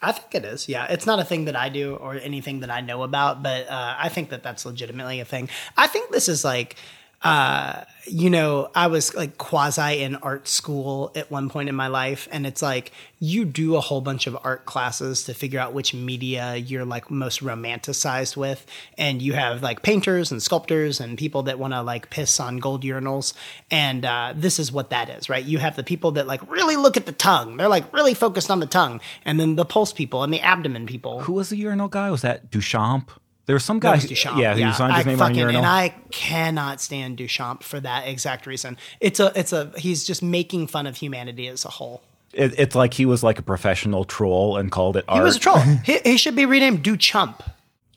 I 0.00 0.12
think 0.12 0.34
it 0.34 0.44
is. 0.44 0.68
Yeah, 0.68 0.86
it's 0.86 1.06
not 1.06 1.18
a 1.18 1.24
thing 1.24 1.46
that 1.46 1.56
I 1.56 1.70
do 1.70 1.96
or 1.96 2.14
anything 2.14 2.60
that 2.60 2.70
I 2.70 2.80
know 2.80 3.02
about, 3.02 3.42
but 3.42 3.68
uh, 3.68 3.96
I 3.98 4.08
think 4.08 4.30
that 4.30 4.42
that's 4.42 4.64
legitimately 4.64 5.18
a 5.18 5.24
thing. 5.24 5.48
I 5.76 5.88
think 5.88 6.12
this 6.12 6.28
is 6.28 6.44
like 6.44 6.76
uh, 7.22 7.84
you 8.06 8.30
know, 8.30 8.70
I 8.74 8.86
was 8.86 9.14
like 9.14 9.38
quasi 9.38 10.02
in 10.02 10.16
art 10.16 10.46
school 10.48 11.10
at 11.16 11.30
one 11.30 11.50
point 11.50 11.68
in 11.68 11.74
my 11.74 11.88
life. 11.88 12.28
And 12.30 12.46
it's 12.46 12.62
like 12.62 12.92
you 13.18 13.44
do 13.44 13.76
a 13.76 13.80
whole 13.80 14.00
bunch 14.00 14.26
of 14.26 14.38
art 14.44 14.66
classes 14.66 15.24
to 15.24 15.34
figure 15.34 15.58
out 15.58 15.72
which 15.72 15.92
media 15.92 16.56
you're 16.56 16.84
like 16.84 17.10
most 17.10 17.42
romanticized 17.42 18.36
with. 18.36 18.64
And 18.96 19.20
you 19.20 19.32
have 19.32 19.62
like 19.62 19.82
painters 19.82 20.30
and 20.30 20.42
sculptors 20.42 21.00
and 21.00 21.18
people 21.18 21.42
that 21.44 21.58
want 21.58 21.74
to 21.74 21.82
like 21.82 22.08
piss 22.08 22.38
on 22.38 22.58
gold 22.58 22.84
urinals. 22.84 23.34
And 23.70 24.04
uh, 24.04 24.32
this 24.36 24.58
is 24.58 24.70
what 24.70 24.90
that 24.90 25.10
is, 25.10 25.28
right? 25.28 25.44
You 25.44 25.58
have 25.58 25.76
the 25.76 25.84
people 25.84 26.12
that 26.12 26.26
like 26.26 26.48
really 26.50 26.76
look 26.76 26.96
at 26.96 27.06
the 27.06 27.12
tongue, 27.12 27.56
they're 27.56 27.68
like 27.68 27.92
really 27.92 28.14
focused 28.14 28.50
on 28.50 28.60
the 28.60 28.66
tongue. 28.66 29.00
And 29.24 29.40
then 29.40 29.56
the 29.56 29.64
pulse 29.64 29.92
people 29.92 30.22
and 30.22 30.32
the 30.32 30.40
abdomen 30.40 30.86
people. 30.86 31.20
Who 31.22 31.32
was 31.32 31.50
the 31.50 31.56
urinal 31.56 31.88
guy? 31.88 32.10
Was 32.10 32.22
that 32.22 32.50
Duchamp? 32.50 33.08
There's 33.48 33.64
some 33.64 33.78
guy, 33.78 33.96
Duchamp. 33.96 34.38
yeah, 34.38 34.52
who 34.52 34.60
yeah. 34.60 34.72
signed 34.72 34.94
his 34.94 35.06
I 35.06 35.08
name 35.08 35.22
on 35.22 35.28
fucking- 35.30 35.40
urinal. 35.40 35.60
And 35.60 35.66
I 35.66 35.94
cannot 36.10 36.82
stand 36.82 37.16
Duchamp 37.16 37.62
for 37.62 37.80
that 37.80 38.06
exact 38.06 38.46
reason. 38.46 38.76
It's 39.00 39.20
a, 39.20 39.32
it's 39.34 39.54
a, 39.54 39.72
he's 39.78 40.04
just 40.04 40.22
making 40.22 40.66
fun 40.66 40.86
of 40.86 40.98
humanity 40.98 41.48
as 41.48 41.64
a 41.64 41.70
whole. 41.70 42.02
It, 42.34 42.52
it's 42.58 42.74
like 42.74 42.92
he 42.92 43.06
was 43.06 43.22
like 43.22 43.38
a 43.38 43.42
professional 43.42 44.04
troll 44.04 44.58
and 44.58 44.70
called 44.70 44.98
it 44.98 45.06
art. 45.08 45.16
He 45.16 45.24
was 45.24 45.36
a 45.36 45.40
troll. 45.40 45.60
he, 45.84 45.98
he 46.04 46.18
should 46.18 46.36
be 46.36 46.44
renamed 46.44 46.84
Duchamp. 46.84 47.40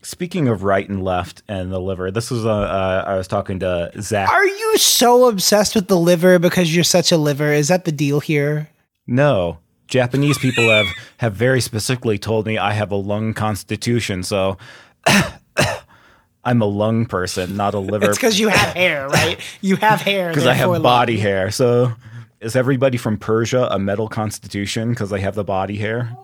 Speaking 0.03 0.47
of 0.47 0.63
right 0.63 0.87
and 0.87 1.03
left 1.03 1.43
and 1.49 1.69
the 1.69 1.81
liver, 1.81 2.11
this 2.11 2.31
was 2.31 2.45
uh, 2.45 2.49
uh, 2.49 3.03
I 3.05 3.15
was 3.15 3.27
talking 3.27 3.59
to 3.59 3.91
Zach. 3.99 4.29
Are 4.29 4.47
you 4.47 4.77
so 4.77 5.27
obsessed 5.27 5.75
with 5.75 5.89
the 5.89 5.97
liver 5.97 6.39
because 6.39 6.73
you're 6.73 6.85
such 6.85 7.11
a 7.11 7.17
liver? 7.17 7.51
Is 7.51 7.67
that 7.67 7.83
the 7.83 7.91
deal 7.91 8.21
here? 8.21 8.69
No, 9.05 9.57
Japanese 9.89 10.37
people 10.37 10.69
have 10.69 10.87
have 11.17 11.33
very 11.33 11.59
specifically 11.59 12.17
told 12.17 12.47
me 12.47 12.57
I 12.57 12.71
have 12.71 12.89
a 12.89 12.95
lung 12.95 13.33
constitution, 13.33 14.23
so 14.23 14.57
I'm 16.43 16.61
a 16.61 16.65
lung 16.65 17.05
person, 17.05 17.55
not 17.55 17.73
a 17.73 17.79
liver. 17.79 18.09
It's 18.09 18.17
because 18.17 18.39
you 18.39 18.47
have 18.47 18.73
hair, 18.73 19.07
right? 19.09 19.39
You 19.61 19.75
have 19.77 20.01
hair 20.01 20.29
because 20.31 20.47
I 20.47 20.53
have 20.53 20.69
lung. 20.69 20.81
body 20.81 21.17
hair. 21.17 21.51
So 21.51 21.93
is 22.39 22.55
everybody 22.55 22.97
from 22.97 23.17
Persia 23.17 23.67
a 23.71 23.77
metal 23.79 24.07
constitution 24.07 24.89
because 24.89 25.09
they 25.09 25.21
have 25.21 25.35
the 25.35 25.43
body 25.43 25.77
hair? 25.77 26.15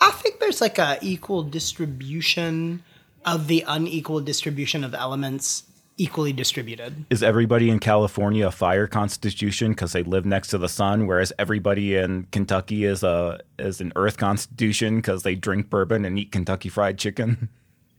I 0.00 0.10
think 0.12 0.40
there's 0.40 0.60
like 0.60 0.78
a 0.78 0.98
equal 1.02 1.42
distribution 1.42 2.82
of 3.26 3.48
the 3.48 3.64
unequal 3.66 4.20
distribution 4.20 4.84
of 4.84 4.94
elements 4.94 5.64
equally 5.98 6.32
distributed. 6.32 7.04
Is 7.10 7.22
everybody 7.22 7.68
in 7.68 7.80
California 7.80 8.46
a 8.46 8.52
fire 8.52 8.86
constitution 8.86 9.72
because 9.72 9.92
they 9.92 10.04
live 10.04 10.24
next 10.24 10.48
to 10.48 10.58
the 10.58 10.68
sun, 10.68 11.06
whereas 11.06 11.32
everybody 11.38 11.96
in 11.96 12.28
Kentucky 12.30 12.84
is 12.84 13.02
a 13.02 13.40
is 13.58 13.80
an 13.80 13.92
earth 13.96 14.16
constitution 14.16 14.96
because 14.96 15.24
they 15.24 15.34
drink 15.34 15.68
bourbon 15.68 16.04
and 16.04 16.18
eat 16.18 16.32
Kentucky 16.32 16.68
fried 16.68 16.98
chicken 16.98 17.48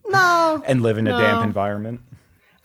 No, 0.10 0.64
and 0.68 0.82
live 0.82 0.98
in 0.98 1.08
a 1.08 1.12
No. 1.12 1.18
damp 1.18 1.44
environment? 1.44 2.02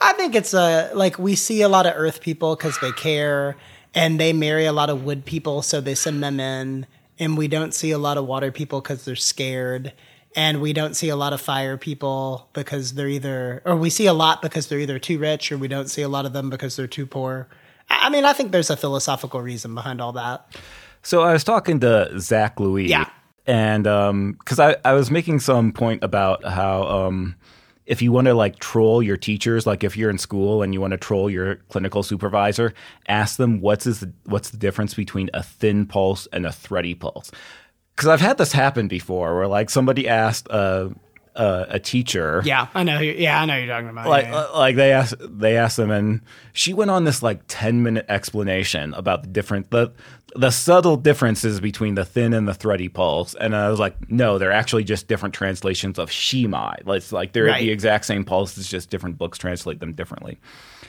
I 0.00 0.12
think 0.14 0.34
it's 0.34 0.52
a 0.54 0.90
like 0.94 1.18
we 1.18 1.34
see 1.34 1.62
a 1.62 1.68
lot 1.68 1.86
of 1.86 1.94
Earth 1.96 2.20
people 2.20 2.56
because 2.56 2.78
they 2.80 2.92
care, 2.92 3.56
and 3.94 4.18
they 4.20 4.32
marry 4.32 4.66
a 4.66 4.72
lot 4.72 4.90
of 4.90 5.04
wood 5.04 5.24
people, 5.24 5.62
so 5.62 5.80
they 5.80 5.94
send 5.94 6.22
them 6.22 6.40
in. 6.40 6.86
And 7.18 7.38
we 7.38 7.46
don't 7.46 7.72
see 7.72 7.92
a 7.92 7.98
lot 7.98 8.18
of 8.18 8.26
water 8.26 8.50
people 8.50 8.80
because 8.80 9.04
they're 9.04 9.14
scared, 9.14 9.92
and 10.34 10.60
we 10.60 10.72
don't 10.72 10.94
see 10.96 11.08
a 11.10 11.16
lot 11.16 11.32
of 11.32 11.40
fire 11.40 11.76
people 11.78 12.48
because 12.54 12.94
they're 12.94 13.06
either, 13.08 13.62
or 13.64 13.76
we 13.76 13.88
see 13.88 14.06
a 14.06 14.12
lot 14.12 14.42
because 14.42 14.66
they're 14.66 14.80
either 14.80 14.98
too 14.98 15.18
rich, 15.18 15.52
or 15.52 15.56
we 15.56 15.68
don't 15.68 15.88
see 15.88 16.02
a 16.02 16.08
lot 16.08 16.26
of 16.26 16.32
them 16.32 16.50
because 16.50 16.74
they're 16.76 16.88
too 16.88 17.06
poor. 17.06 17.48
I 17.88 18.06
I 18.06 18.10
mean, 18.10 18.24
I 18.24 18.32
think 18.32 18.50
there's 18.50 18.68
a 18.70 18.76
philosophical 18.76 19.40
reason 19.40 19.74
behind 19.76 20.00
all 20.00 20.12
that. 20.12 20.44
So 21.02 21.22
I 21.22 21.32
was 21.32 21.44
talking 21.44 21.78
to 21.80 22.18
Zach 22.18 22.58
Louis. 22.58 22.88
Yeah. 22.88 23.08
And 23.46 23.84
because 24.38 24.58
I, 24.58 24.76
I 24.84 24.92
was 24.94 25.10
making 25.10 25.40
some 25.40 25.72
point 25.72 26.02
about 26.02 26.44
how 26.44 26.84
um, 26.84 27.36
if 27.86 28.00
you 28.00 28.12
want 28.12 28.26
to 28.26 28.34
like 28.34 28.58
troll 28.58 29.02
your 29.02 29.16
teachers, 29.16 29.66
like 29.66 29.84
if 29.84 29.96
you're 29.96 30.10
in 30.10 30.18
school 30.18 30.62
and 30.62 30.72
you 30.72 30.80
want 30.80 30.92
to 30.92 30.96
troll 30.96 31.28
your 31.28 31.56
clinical 31.68 32.02
supervisor, 32.02 32.72
ask 33.08 33.36
them 33.36 33.60
what's 33.60 33.86
is 33.86 34.00
the, 34.00 34.12
what's 34.24 34.50
the 34.50 34.56
difference 34.56 34.94
between 34.94 35.28
a 35.34 35.42
thin 35.42 35.86
pulse 35.86 36.26
and 36.32 36.46
a 36.46 36.52
thready 36.52 36.94
pulse. 36.94 37.30
Because 37.94 38.08
I've 38.08 38.20
had 38.20 38.38
this 38.38 38.52
happen 38.52 38.88
before, 38.88 39.36
where 39.36 39.46
like 39.46 39.70
somebody 39.70 40.08
asked 40.08 40.48
a 40.48 40.92
a, 41.36 41.66
a 41.70 41.78
teacher, 41.80 42.42
Yeah, 42.44 42.68
I 42.74 42.84
know. 42.84 42.98
who- 42.98 43.04
Yeah, 43.04 43.40
I 43.40 43.44
know 43.46 43.56
you're 43.56 43.66
talking 43.66 43.88
about. 43.88 44.06
like 44.08 44.26
Yeah, 44.26 44.34
uh, 44.36 44.58
like 44.58 44.76
they 44.76 44.92
asked 44.92 45.14
they 45.20 45.56
asked 45.56 45.76
them 45.76 45.90
and 45.90 46.20
she 46.52 46.72
went 46.72 46.90
on 46.90 47.04
this 47.04 47.22
like 47.22 47.40
10 47.48 47.82
minute 47.82 48.06
explanation 48.08 48.94
about 48.94 49.22
the 49.22 49.28
different 49.28 49.70
the 49.70 49.92
the 50.36 50.50
subtle 50.50 50.96
differences 50.96 51.60
between 51.60 51.94
the 51.94 52.04
thin 52.04 52.32
and 52.34 52.48
the 52.48 52.54
thready 52.54 52.88
pulse 52.88 53.34
and 53.34 53.54
i 53.54 53.70
was 53.70 53.78
like 53.78 53.94
no 54.10 54.36
they're 54.36 54.50
actually 54.50 54.82
just 54.82 55.06
different 55.06 55.32
translations 55.34 55.96
of 55.98 56.10
shemai 56.10 56.74
it's 56.96 57.12
like 57.12 57.32
they're 57.32 57.44
Right. 57.44 57.60
the 57.62 57.70
exact 57.70 58.04
same 58.04 58.24
pulse 58.24 58.58
it's 58.58 58.68
just 58.68 58.90
different 58.90 59.16
books 59.16 59.38
translate 59.38 59.78
them 59.78 59.92
differently 59.92 60.40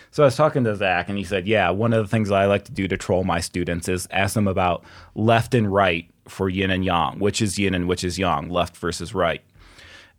so 0.09 0.23
i 0.23 0.25
was 0.25 0.35
talking 0.35 0.63
to 0.63 0.75
zach 0.75 1.09
and 1.09 1.17
he 1.19 1.23
said 1.23 1.45
yeah 1.47 1.69
one 1.69 1.93
of 1.93 2.03
the 2.03 2.09
things 2.09 2.31
i 2.31 2.45
like 2.45 2.65
to 2.65 2.71
do 2.71 2.87
to 2.87 2.97
troll 2.97 3.23
my 3.23 3.39
students 3.39 3.87
is 3.87 4.07
ask 4.09 4.33
them 4.33 4.47
about 4.47 4.83
left 5.13 5.53
and 5.53 5.71
right 5.71 6.09
for 6.27 6.49
yin 6.49 6.71
and 6.71 6.83
yang 6.83 7.19
which 7.19 7.39
is 7.39 7.59
yin 7.59 7.75
and 7.75 7.87
which 7.87 8.03
is 8.03 8.17
yang 8.17 8.49
left 8.49 8.75
versus 8.77 9.13
right 9.13 9.43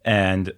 and 0.06 0.52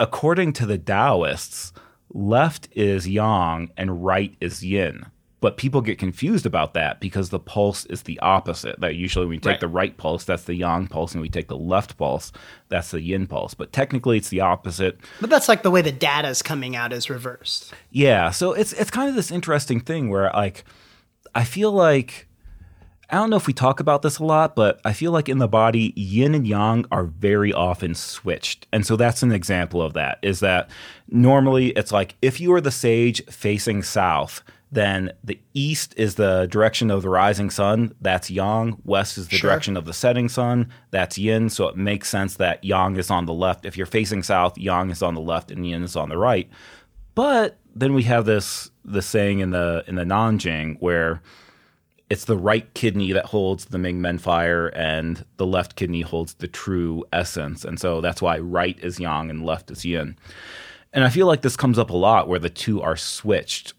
according 0.00 0.52
to 0.54 0.66
the 0.66 0.78
Taoists, 0.78 1.72
left 2.12 2.68
is 2.72 3.08
yang 3.08 3.70
and 3.76 4.04
right 4.04 4.34
is 4.40 4.64
yin. 4.64 5.06
But 5.40 5.58
people 5.58 5.82
get 5.82 5.98
confused 5.98 6.46
about 6.46 6.72
that 6.72 7.00
because 7.00 7.28
the 7.28 7.38
pulse 7.38 7.84
is 7.86 8.02
the 8.04 8.18
opposite. 8.20 8.80
That 8.80 8.94
usually 8.94 9.26
when 9.26 9.30
we 9.30 9.38
take 9.38 9.50
Right. 9.50 9.60
the 9.60 9.68
right 9.68 9.94
pulse, 9.98 10.24
that's 10.24 10.44
the 10.44 10.54
yang 10.54 10.86
pulse, 10.86 11.12
and 11.12 11.20
we 11.20 11.28
take 11.28 11.48
the 11.48 11.56
left 11.56 11.98
pulse, 11.98 12.32
that's 12.70 12.92
the 12.92 13.02
yin 13.02 13.26
pulse. 13.26 13.52
But 13.52 13.70
technically, 13.70 14.16
it's 14.16 14.30
the 14.30 14.40
opposite. 14.40 14.98
but 15.20 15.28
that's 15.28 15.46
like 15.48 15.62
the 15.62 15.70
way 15.70 15.82
the 15.82 15.92
data 15.92 16.28
is 16.28 16.40
coming 16.40 16.76
out 16.76 16.94
is 16.94 17.10
reversed. 17.10 17.74
Yeah, 17.90 18.30
so 18.30 18.54
it's 18.54 18.72
it's 18.72 18.90
kind 18.90 19.10
of 19.10 19.16
this 19.16 19.30
interesting 19.30 19.80
thing 19.80 20.08
where 20.08 20.30
like 20.32 20.64
I 21.34 21.44
feel 21.44 21.72
like 21.72 22.26
I 23.14 23.18
don't 23.18 23.30
know 23.30 23.36
if 23.36 23.46
we 23.46 23.52
talk 23.52 23.78
about 23.78 24.02
this 24.02 24.18
a 24.18 24.24
lot, 24.24 24.56
but 24.56 24.80
I 24.84 24.92
feel 24.92 25.12
like 25.12 25.28
in 25.28 25.38
the 25.38 25.46
body, 25.46 25.92
yin 25.94 26.34
and 26.34 26.44
yang 26.44 26.84
are 26.90 27.04
very 27.04 27.52
often 27.52 27.94
switched. 27.94 28.66
And 28.72 28.84
so 28.84 28.96
that's 28.96 29.22
an 29.22 29.30
example 29.30 29.80
of 29.80 29.92
that 29.92 30.18
is 30.22 30.40
that 30.40 30.68
normally 31.08 31.68
it's 31.68 31.92
like 31.92 32.16
if 32.22 32.40
you 32.40 32.52
are 32.54 32.60
the 32.60 32.72
sage 32.72 33.24
facing 33.26 33.84
south, 33.84 34.42
then 34.72 35.12
the 35.22 35.38
east 35.52 35.94
is 35.96 36.16
the 36.16 36.48
direction 36.50 36.90
of 36.90 37.02
the 37.02 37.08
rising 37.08 37.50
sun, 37.50 37.94
that's 38.00 38.32
yang. 38.32 38.78
West 38.84 39.16
is 39.16 39.28
the 39.28 39.36
Sure. 39.36 39.48
direction 39.48 39.76
of 39.76 39.84
the 39.84 39.92
setting 39.92 40.28
sun, 40.28 40.68
that's 40.90 41.16
yin. 41.16 41.48
So 41.50 41.68
it 41.68 41.76
makes 41.76 42.08
sense 42.08 42.34
that 42.38 42.64
yang 42.64 42.96
is 42.96 43.12
on 43.12 43.26
the 43.26 43.32
left. 43.32 43.64
If 43.64 43.76
you're 43.76 43.86
facing 43.86 44.24
south, 44.24 44.58
yang 44.58 44.90
is 44.90 45.02
on 45.02 45.14
the 45.14 45.20
left 45.20 45.52
and 45.52 45.64
yin 45.64 45.84
is 45.84 45.94
on 45.94 46.08
the 46.08 46.18
right. 46.18 46.50
But 47.14 47.58
then 47.76 47.94
we 47.94 48.02
have 48.02 48.24
this 48.24 48.72
this 48.84 49.06
saying 49.06 49.38
in 49.38 49.50
the 49.50 49.84
in 49.86 49.94
the 49.94 50.02
Nanjing 50.04 50.78
where 50.80 51.22
it's 52.10 52.26
the 52.26 52.36
right 52.36 52.72
kidney 52.74 53.12
that 53.12 53.26
holds 53.26 53.66
the 53.66 53.78
Ming 53.78 54.00
Men 54.00 54.18
fire 54.18 54.68
and 54.68 55.24
the 55.36 55.46
left 55.46 55.74
kidney 55.76 56.02
holds 56.02 56.34
the 56.34 56.48
true 56.48 57.04
essence. 57.12 57.64
And 57.64 57.80
so 57.80 58.00
that's 58.00 58.20
why 58.22 58.38
right 58.38 58.78
is 58.82 59.00
yang 59.00 59.30
and 59.30 59.44
left 59.44 59.70
is 59.70 59.84
yin. 59.84 60.16
And 60.92 61.02
I 61.04 61.08
feel 61.08 61.26
like 61.26 61.42
this 61.42 61.56
comes 61.56 61.78
up 61.78 61.90
a 61.90 61.96
lot 61.96 62.28
where 62.28 62.38
the 62.38 62.50
two 62.50 62.80
are 62.82 62.96
switched. 62.96 63.72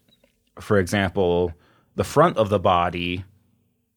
For 0.60 0.78
example, 0.78 1.52
the 1.94 2.04
front 2.04 2.36
of 2.36 2.48
the 2.50 2.58
body 2.58 3.24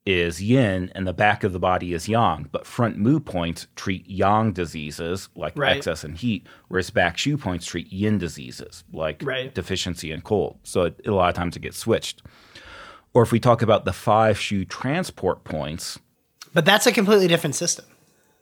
is 0.05 0.41
yin 0.41 0.91
and 0.95 1.05
the 1.05 1.13
back 1.13 1.43
of 1.43 1.51
the 1.53 1.59
body 1.59 1.93
is 1.93 2.07
yang, 2.07 2.47
but 2.51 2.65
front 2.65 2.97
mu 2.97 3.19
points 3.19 3.67
treat 3.75 4.07
yang 4.09 4.51
diseases 4.53 5.29
like 5.35 5.57
Right. 5.57 5.77
excess 5.77 6.03
and 6.03 6.17
heat, 6.17 6.47
whereas 6.67 6.89
back 6.89 7.17
shu 7.17 7.37
points 7.37 7.65
treat 7.65 7.91
yin 7.91 8.17
diseases 8.17 8.83
like 8.91 9.21
Right. 9.23 9.53
deficiency 9.53 10.11
and 10.11 10.23
cold. 10.23 10.57
So 10.63 10.83
it, 10.83 11.01
a 11.05 11.11
lot 11.11 11.29
of 11.29 11.35
times 11.35 11.55
it 11.55 11.59
gets 11.61 11.77
switched. 11.77 12.21
Or 13.13 13.23
if 13.23 13.31
we 13.31 13.39
talk 13.39 13.61
about 13.61 13.85
the 13.85 13.93
five 13.93 14.37
shu 14.39 14.65
transport 14.65 15.43
points, 15.43 15.99
But 16.53 16.65
that's 16.65 16.85
a 16.87 16.91
completely 16.91 17.27
different 17.27 17.55
system. 17.55 17.85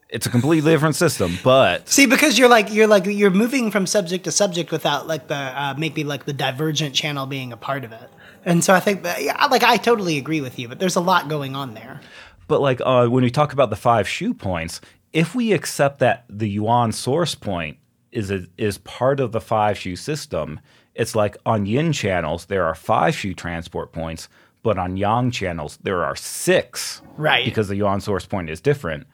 it's 0.09 0.25
a 0.25 0.29
completely 0.29 0.71
different 0.71 0.95
system, 0.95 1.37
but 1.43 1.87
See, 1.89 2.05
because 2.05 2.37
you're 2.37 2.49
like 2.49 2.71
you're 2.73 2.87
like 2.87 3.05
you're 3.05 3.29
moving 3.31 3.71
from 3.71 3.85
subject 3.85 4.23
to 4.25 4.31
subject 4.31 4.71
without 4.71 5.07
like 5.07 5.27
the 5.27 5.35
uh, 5.35 5.73
maybe 5.77 6.03
like 6.03 6.25
the 6.25 6.33
divergent 6.33 6.95
channel 6.95 7.25
being 7.25 7.51
a 7.53 7.57
part 7.57 7.83
of 7.83 7.91
it. 7.91 8.09
And 8.45 8.63
so 8.63 8.73
I 8.73 8.79
think 8.79 9.03
that 9.03 9.21
yeah, 9.23 9.45
like 9.47 9.63
I 9.63 9.77
totally 9.77 10.17
agree 10.17 10.41
with 10.41 10.57
you, 10.59 10.67
but 10.69 10.79
there's 10.79 10.95
a 10.95 11.01
lot 11.01 11.27
going 11.27 11.55
on 11.55 11.73
there. 11.73 11.99
But 12.47 12.61
like 12.61 12.79
uh, 12.85 13.07
when 13.07 13.23
we 13.23 13.31
talk 13.31 13.51
about 13.53 13.69
the 13.69 13.75
five 13.75 14.07
shu 14.07 14.33
points, 14.33 14.79
if 15.11 15.35
we 15.35 15.51
accept 15.51 15.99
that 15.99 16.23
the 16.29 16.47
yuan 16.49 16.91
source 16.93 17.35
point 17.35 17.77
is 18.11 18.31
a, 18.31 18.45
is 18.57 18.77
part 18.79 19.19
of 19.19 19.31
the 19.33 19.41
five 19.41 19.77
shu 19.77 19.97
system, 19.97 20.59
it's 20.95 21.13
like 21.15 21.35
on 21.45 21.65
yin 21.65 21.91
channels 21.91 22.45
there 22.45 22.65
are 22.65 22.75
five 22.75 23.13
shu 23.15 23.33
transport 23.33 23.91
points, 23.91 24.29
but 24.67 24.77
on 24.77 24.97
yang 24.97 25.31
channels 25.31 25.77
there 25.83 26.03
are 26.03 26.13
six, 26.17 27.01
Right. 27.15 27.45
Because 27.45 27.69
the 27.69 27.77
yuan 27.77 28.01
source 28.01 28.25
point 28.25 28.49
is 28.49 28.59
different. 28.59 29.07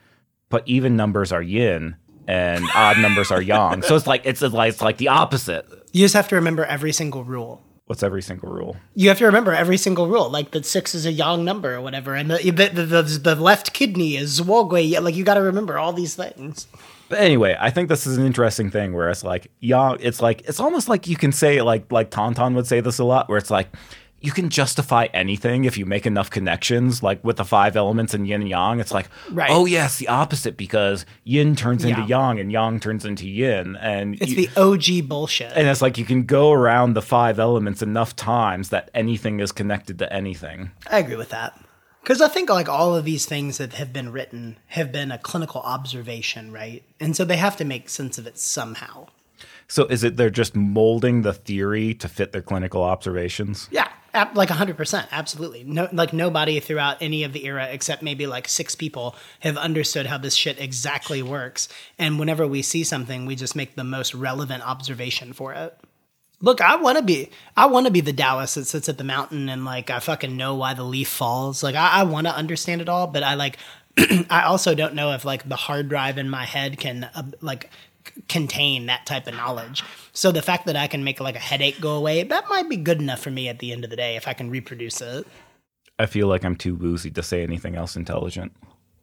But 0.48 0.64
even 0.66 0.96
numbers 0.96 1.30
are 1.30 1.42
yin 1.42 1.94
and 2.26 2.64
odd 2.74 2.98
numbers 2.98 3.30
are 3.30 3.40
yang, 3.40 3.82
so 3.82 3.94
it's 3.94 4.08
like 4.08 4.22
it's 4.24 4.42
like 4.42 4.70
it's 4.72 4.82
like 4.82 4.96
the 4.96 5.08
opposite. 5.08 5.64
You 5.92 6.04
just 6.04 6.14
have 6.14 6.26
to 6.28 6.34
remember 6.34 6.64
every 6.64 6.92
single 6.92 7.22
rule. 7.22 7.62
What's 7.86 8.02
every 8.02 8.22
single 8.22 8.48
rule? 8.48 8.76
You 8.94 9.08
have 9.10 9.18
to 9.18 9.26
remember 9.26 9.52
every 9.52 9.76
single 9.76 10.08
rule, 10.08 10.28
like 10.28 10.50
that 10.50 10.66
six 10.66 10.92
is 10.92 11.06
a 11.06 11.12
yang 11.12 11.44
number 11.44 11.72
or 11.76 11.80
whatever, 11.80 12.14
and 12.16 12.28
the 12.30 12.38
the, 12.50 12.82
the, 12.82 13.02
the, 13.02 13.02
the 13.02 13.34
left 13.36 13.72
kidney 13.74 14.16
is. 14.16 14.40
Yeah, 14.40 14.98
Like 14.98 15.14
you 15.14 15.22
got 15.22 15.34
to 15.34 15.42
remember 15.42 15.78
all 15.78 15.92
these 15.92 16.16
things. 16.16 16.66
But 17.08 17.20
anyway, 17.20 17.56
I 17.60 17.70
think 17.70 17.88
this 17.88 18.06
is 18.06 18.16
an 18.16 18.26
interesting 18.26 18.70
thing 18.70 18.92
where 18.92 19.08
it's 19.08 19.22
like 19.22 19.52
yang. 19.60 19.98
It's 20.00 20.20
like 20.20 20.42
it's 20.48 20.58
almost 20.58 20.88
like 20.88 21.06
you 21.06 21.16
can 21.16 21.30
say 21.30 21.62
like 21.62 21.92
like 21.92 22.10
Tauntaun 22.10 22.54
would 22.56 22.66
say 22.66 22.80
this 22.80 22.98
a 22.98 23.04
lot, 23.04 23.28
where 23.28 23.38
it's 23.38 23.50
like 23.50 23.68
you 24.24 24.32
can 24.32 24.48
justify 24.48 25.06
anything 25.12 25.64
if 25.64 25.76
you 25.76 25.84
make 25.84 26.06
enough 26.06 26.30
connections, 26.30 27.02
like 27.02 27.22
with 27.22 27.36
the 27.36 27.44
five 27.44 27.76
elements 27.76 28.14
in 28.14 28.24
yin 28.24 28.40
and 28.40 28.48
yang. 28.48 28.80
It's 28.80 28.90
like, 28.90 29.10
right. 29.30 29.50
oh 29.50 29.66
yes, 29.66 29.98
the 29.98 30.08
opposite 30.08 30.56
because 30.56 31.04
yin 31.24 31.54
turns 31.54 31.84
into 31.84 32.02
yang 32.02 32.40
and 32.40 32.50
yang 32.50 32.80
turns 32.80 33.04
into 33.04 33.28
yin, 33.28 33.76
and 33.76 34.14
it's 34.22 34.32
you, 34.32 34.46
the 34.46 34.60
OG 34.60 35.08
bullshit. 35.08 35.52
And 35.54 35.68
it's 35.68 35.82
like 35.82 35.98
you 35.98 36.06
can 36.06 36.24
go 36.24 36.52
around 36.52 36.94
the 36.94 37.02
five 37.02 37.38
elements 37.38 37.82
enough 37.82 38.16
times 38.16 38.70
that 38.70 38.90
anything 38.94 39.40
is 39.40 39.52
connected 39.52 39.98
to 39.98 40.10
anything. 40.10 40.70
I 40.90 41.00
agree 41.00 41.16
with 41.16 41.28
that. 41.28 41.60
Because 42.02 42.22
I 42.22 42.28
think 42.28 42.48
like 42.48 42.68
all 42.68 42.96
of 42.96 43.04
these 43.04 43.26
things 43.26 43.58
that 43.58 43.74
have 43.74 43.92
been 43.92 44.10
written 44.10 44.58
have 44.68 44.90
been 44.90 45.10
a 45.10 45.18
clinical 45.18 45.60
observation, 45.60 46.50
right? 46.50 46.82
And 46.98 47.14
so 47.14 47.24
they 47.24 47.36
have 47.36 47.56
to 47.58 47.64
make 47.64 47.90
sense 47.90 48.16
of 48.16 48.26
it 48.26 48.38
somehow. 48.38 49.08
So 49.68 49.84
is 49.86 50.04
it 50.04 50.16
they're 50.16 50.30
just 50.30 50.54
molding 50.54 51.22
the 51.22 51.32
theory 51.32 51.94
to 51.94 52.08
fit 52.08 52.32
their 52.32 52.42
clinical 52.42 52.82
observations? 52.82 53.68
Yeah, 53.70 53.88
like 54.14 54.48
100%, 54.48 55.06
absolutely. 55.10 55.64
No 55.64 55.88
like 55.92 56.12
nobody 56.12 56.60
throughout 56.60 56.98
any 57.00 57.24
of 57.24 57.32
the 57.32 57.44
era 57.46 57.68
except 57.70 58.02
maybe 58.02 58.26
like 58.26 58.48
six 58.48 58.74
people 58.74 59.16
have 59.40 59.56
understood 59.56 60.06
how 60.06 60.18
this 60.18 60.34
shit 60.34 60.60
exactly 60.60 61.22
works. 61.22 61.68
And 61.98 62.18
whenever 62.18 62.46
we 62.46 62.62
see 62.62 62.84
something, 62.84 63.26
we 63.26 63.36
just 63.36 63.56
make 63.56 63.74
the 63.74 63.84
most 63.84 64.14
relevant 64.14 64.66
observation 64.66 65.32
for 65.32 65.52
it. 65.52 65.78
Look, 66.40 66.60
I 66.60 66.76
want 66.76 66.98
to 66.98 67.04
be 67.04 67.30
I 67.56 67.66
want 67.66 67.86
to 67.86 67.92
be 67.92 68.00
the 68.00 68.12
Taoist 68.12 68.54
that 68.56 68.66
sits 68.66 68.88
at 68.88 68.98
the 68.98 69.04
mountain 69.04 69.48
and 69.48 69.64
like 69.64 69.90
I 69.90 69.98
fucking 69.98 70.36
know 70.36 70.54
why 70.54 70.74
the 70.74 70.84
leaf 70.84 71.08
falls. 71.08 71.62
Like 71.62 71.74
I, 71.74 71.88
I 71.88 72.02
want 72.04 72.26
to 72.26 72.34
understand 72.34 72.80
it 72.80 72.88
all, 72.88 73.06
but 73.06 73.22
I 73.22 73.34
like 73.34 73.58
I 74.30 74.42
also 74.42 74.74
don't 74.74 74.94
know 74.94 75.12
if 75.12 75.24
like 75.24 75.48
the 75.48 75.56
hard 75.56 75.88
drive 75.88 76.18
in 76.18 76.28
my 76.28 76.44
head 76.44 76.78
can 76.78 77.04
uh, 77.14 77.22
like 77.40 77.70
contain 78.28 78.86
that 78.86 79.06
type 79.06 79.26
of 79.26 79.34
knowledge. 79.34 79.82
So 80.12 80.32
the 80.32 80.42
fact 80.42 80.66
that 80.66 80.76
I 80.76 80.86
can 80.86 81.04
make 81.04 81.20
like 81.20 81.36
a 81.36 81.40
headache 81.40 81.80
go 81.80 81.96
away, 81.96 82.22
that 82.22 82.48
might 82.48 82.68
be 82.68 82.76
good 82.76 83.00
enough 83.00 83.20
for 83.20 83.30
me 83.30 83.48
at 83.48 83.58
the 83.58 83.72
end 83.72 83.84
of 83.84 83.90
the 83.90 83.96
day 83.96 84.16
if 84.16 84.28
I 84.28 84.32
can 84.32 84.50
reproduce 84.50 85.00
it. 85.00 85.26
I 85.98 86.06
feel 86.06 86.26
like 86.26 86.44
I'm 86.44 86.56
too 86.56 86.74
woozy 86.74 87.10
to 87.12 87.22
say 87.22 87.42
anything 87.42 87.76
else 87.76 87.96
intelligent. 87.96 88.52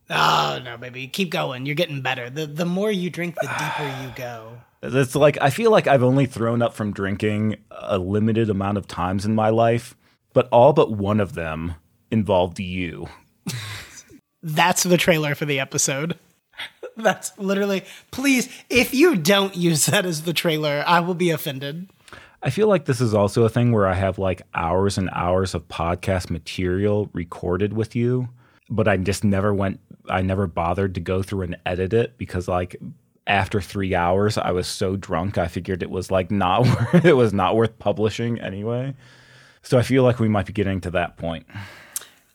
Oh 0.09 0.59
no, 0.63 0.77
baby, 0.77 1.07
keep 1.07 1.29
going. 1.31 1.65
You're 1.65 1.75
getting 1.75 2.01
better. 2.01 2.29
The 2.29 2.45
the 2.45 2.65
more 2.65 2.91
you 2.91 3.09
drink, 3.09 3.35
the 3.35 3.47
deeper 3.47 4.03
you 4.03 4.11
go. 4.15 4.57
It's 4.83 5.15
like 5.15 5.37
I 5.39 5.51
feel 5.51 5.69
like 5.69 5.85
I've 5.85 6.01
only 6.01 6.25
thrown 6.25 6.63
up 6.63 6.73
from 6.73 6.91
drinking 6.91 7.57
a 7.69 7.99
limited 7.99 8.49
amount 8.49 8.79
of 8.79 8.87
times 8.87 9.27
in 9.27 9.35
my 9.35 9.51
life, 9.51 9.95
but 10.33 10.49
all 10.51 10.73
but 10.73 10.91
one 10.91 11.19
of 11.19 11.35
them 11.35 11.75
involved 12.09 12.59
you. 12.59 13.07
That's 14.41 14.81
the 14.81 14.97
trailer 14.97 15.35
for 15.35 15.45
the 15.45 15.59
episode. 15.59 16.17
That's 17.03 17.37
literally, 17.37 17.83
please, 18.11 18.49
if 18.69 18.93
you 18.93 19.15
don't 19.15 19.55
use 19.55 19.87
that 19.87 20.05
as 20.05 20.23
the 20.23 20.33
trailer, 20.33 20.83
I 20.85 20.99
will 20.99 21.15
be 21.15 21.31
offended. 21.31 21.89
I 22.43 22.49
feel 22.49 22.67
like 22.67 22.85
this 22.85 23.01
is 23.01 23.13
also 23.13 23.43
a 23.43 23.49
thing 23.49 23.71
where 23.71 23.87
I 23.87 23.93
have 23.93 24.17
like 24.17 24.41
hours 24.53 24.97
and 24.97 25.09
hours 25.13 25.53
of 25.53 25.67
podcast 25.67 26.29
material 26.29 27.09
recorded 27.13 27.73
with 27.73 27.95
you, 27.95 28.29
but 28.69 28.87
I 28.87 28.97
just 28.97 29.23
never 29.23 29.53
went, 29.53 29.79
I 30.09 30.21
never 30.21 30.47
bothered 30.47 30.95
to 30.95 31.01
go 31.01 31.21
through 31.21 31.43
and 31.43 31.57
edit 31.65 31.93
it 31.93 32.17
because 32.17 32.47
like 32.47 32.75
after 33.27 33.61
three 33.61 33.93
hours, 33.93 34.37
I 34.37 34.51
was 34.51 34.67
so 34.67 34.95
drunk, 34.95 35.37
I 35.37 35.47
figured 35.47 35.83
it 35.83 35.91
was 35.91 36.09
like 36.09 36.31
not, 36.31 36.61
worth, 36.93 37.05
it 37.05 37.13
was 37.13 37.33
not 37.33 37.55
worth 37.55 37.77
publishing 37.77 38.39
anyway. 38.39 38.95
So 39.61 39.77
I 39.77 39.83
feel 39.83 40.03
like 40.03 40.19
we 40.19 40.27
might 40.27 40.47
be 40.47 40.53
getting 40.53 40.81
to 40.81 40.91
that 40.91 41.17
point. 41.17 41.45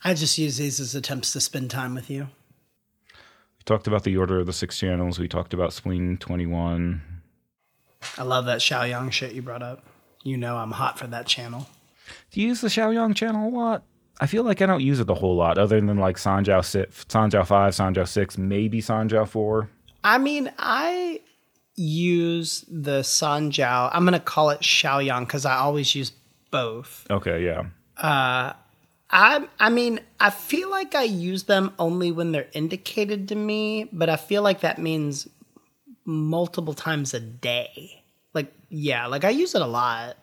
I 0.04 0.14
just 0.14 0.38
use 0.38 0.56
these 0.56 0.78
as 0.78 0.94
attempts 0.94 1.32
to 1.32 1.40
spend 1.40 1.70
time 1.70 1.96
with 1.96 2.08
you 2.08 2.28
talked 3.66 3.86
about 3.86 4.04
the 4.04 4.16
order 4.16 4.40
of 4.40 4.46
the 4.46 4.52
six 4.52 4.78
channels. 4.78 5.18
We 5.18 5.28
talked 5.28 5.52
about 5.52 5.72
Spleen 5.72 6.16
21. 6.16 7.02
I 8.16 8.22
love 8.22 8.46
that 8.46 8.60
Shaoyang 8.60 9.12
shit 9.12 9.32
you 9.32 9.42
brought 9.42 9.62
up. 9.62 9.84
You 10.22 10.36
know 10.36 10.56
I'm 10.56 10.70
hot 10.70 10.98
for 10.98 11.06
that 11.08 11.26
channel. 11.26 11.66
Do 12.30 12.40
you 12.40 12.48
use 12.48 12.60
the 12.60 12.68
Shaoyang 12.68 13.14
channel 13.14 13.48
a 13.48 13.54
lot? 13.54 13.82
I 14.18 14.26
feel 14.26 14.44
like 14.44 14.62
I 14.62 14.66
don't 14.66 14.80
use 14.82 15.00
it 15.00 15.10
a 15.10 15.14
whole 15.14 15.36
lot, 15.36 15.58
other 15.58 15.80
than 15.80 15.98
like 15.98 16.16
Sanjiao, 16.16 16.60
Sanjiao 16.60 17.46
5, 17.46 17.74
Sanjiao 17.74 18.08
6, 18.08 18.38
maybe 18.38 18.80
Sanjiao 18.80 19.28
4. 19.28 19.68
I 20.04 20.18
mean, 20.18 20.50
I 20.58 21.20
use 21.74 22.64
the 22.68 23.00
Sanjiao. 23.00 23.90
I'm 23.92 24.04
going 24.04 24.14
to 24.14 24.20
call 24.20 24.50
it 24.50 24.60
Shaoyang 24.60 25.26
because 25.26 25.44
I 25.44 25.56
always 25.56 25.94
use 25.94 26.12
both. 26.50 27.06
Okay, 27.10 27.44
yeah. 27.44 27.64
Uh, 27.98 28.54
I 29.10 29.46
I 29.58 29.70
mean, 29.70 30.00
I 30.18 30.30
feel 30.30 30.70
like 30.70 30.94
I 30.94 31.04
use 31.04 31.44
them 31.44 31.72
only 31.78 32.10
when 32.10 32.32
they're 32.32 32.48
indicated 32.52 33.28
to 33.28 33.34
me, 33.34 33.88
but 33.92 34.08
I 34.08 34.16
feel 34.16 34.42
like 34.42 34.60
that 34.60 34.78
means 34.78 35.28
multiple 36.04 36.74
times 36.74 37.14
a 37.14 37.20
day. 37.20 38.02
Like 38.34 38.52
yeah, 38.68 39.06
like 39.06 39.24
I 39.24 39.30
use 39.30 39.54
it 39.54 39.62
a 39.62 39.66
lot. 39.66 40.16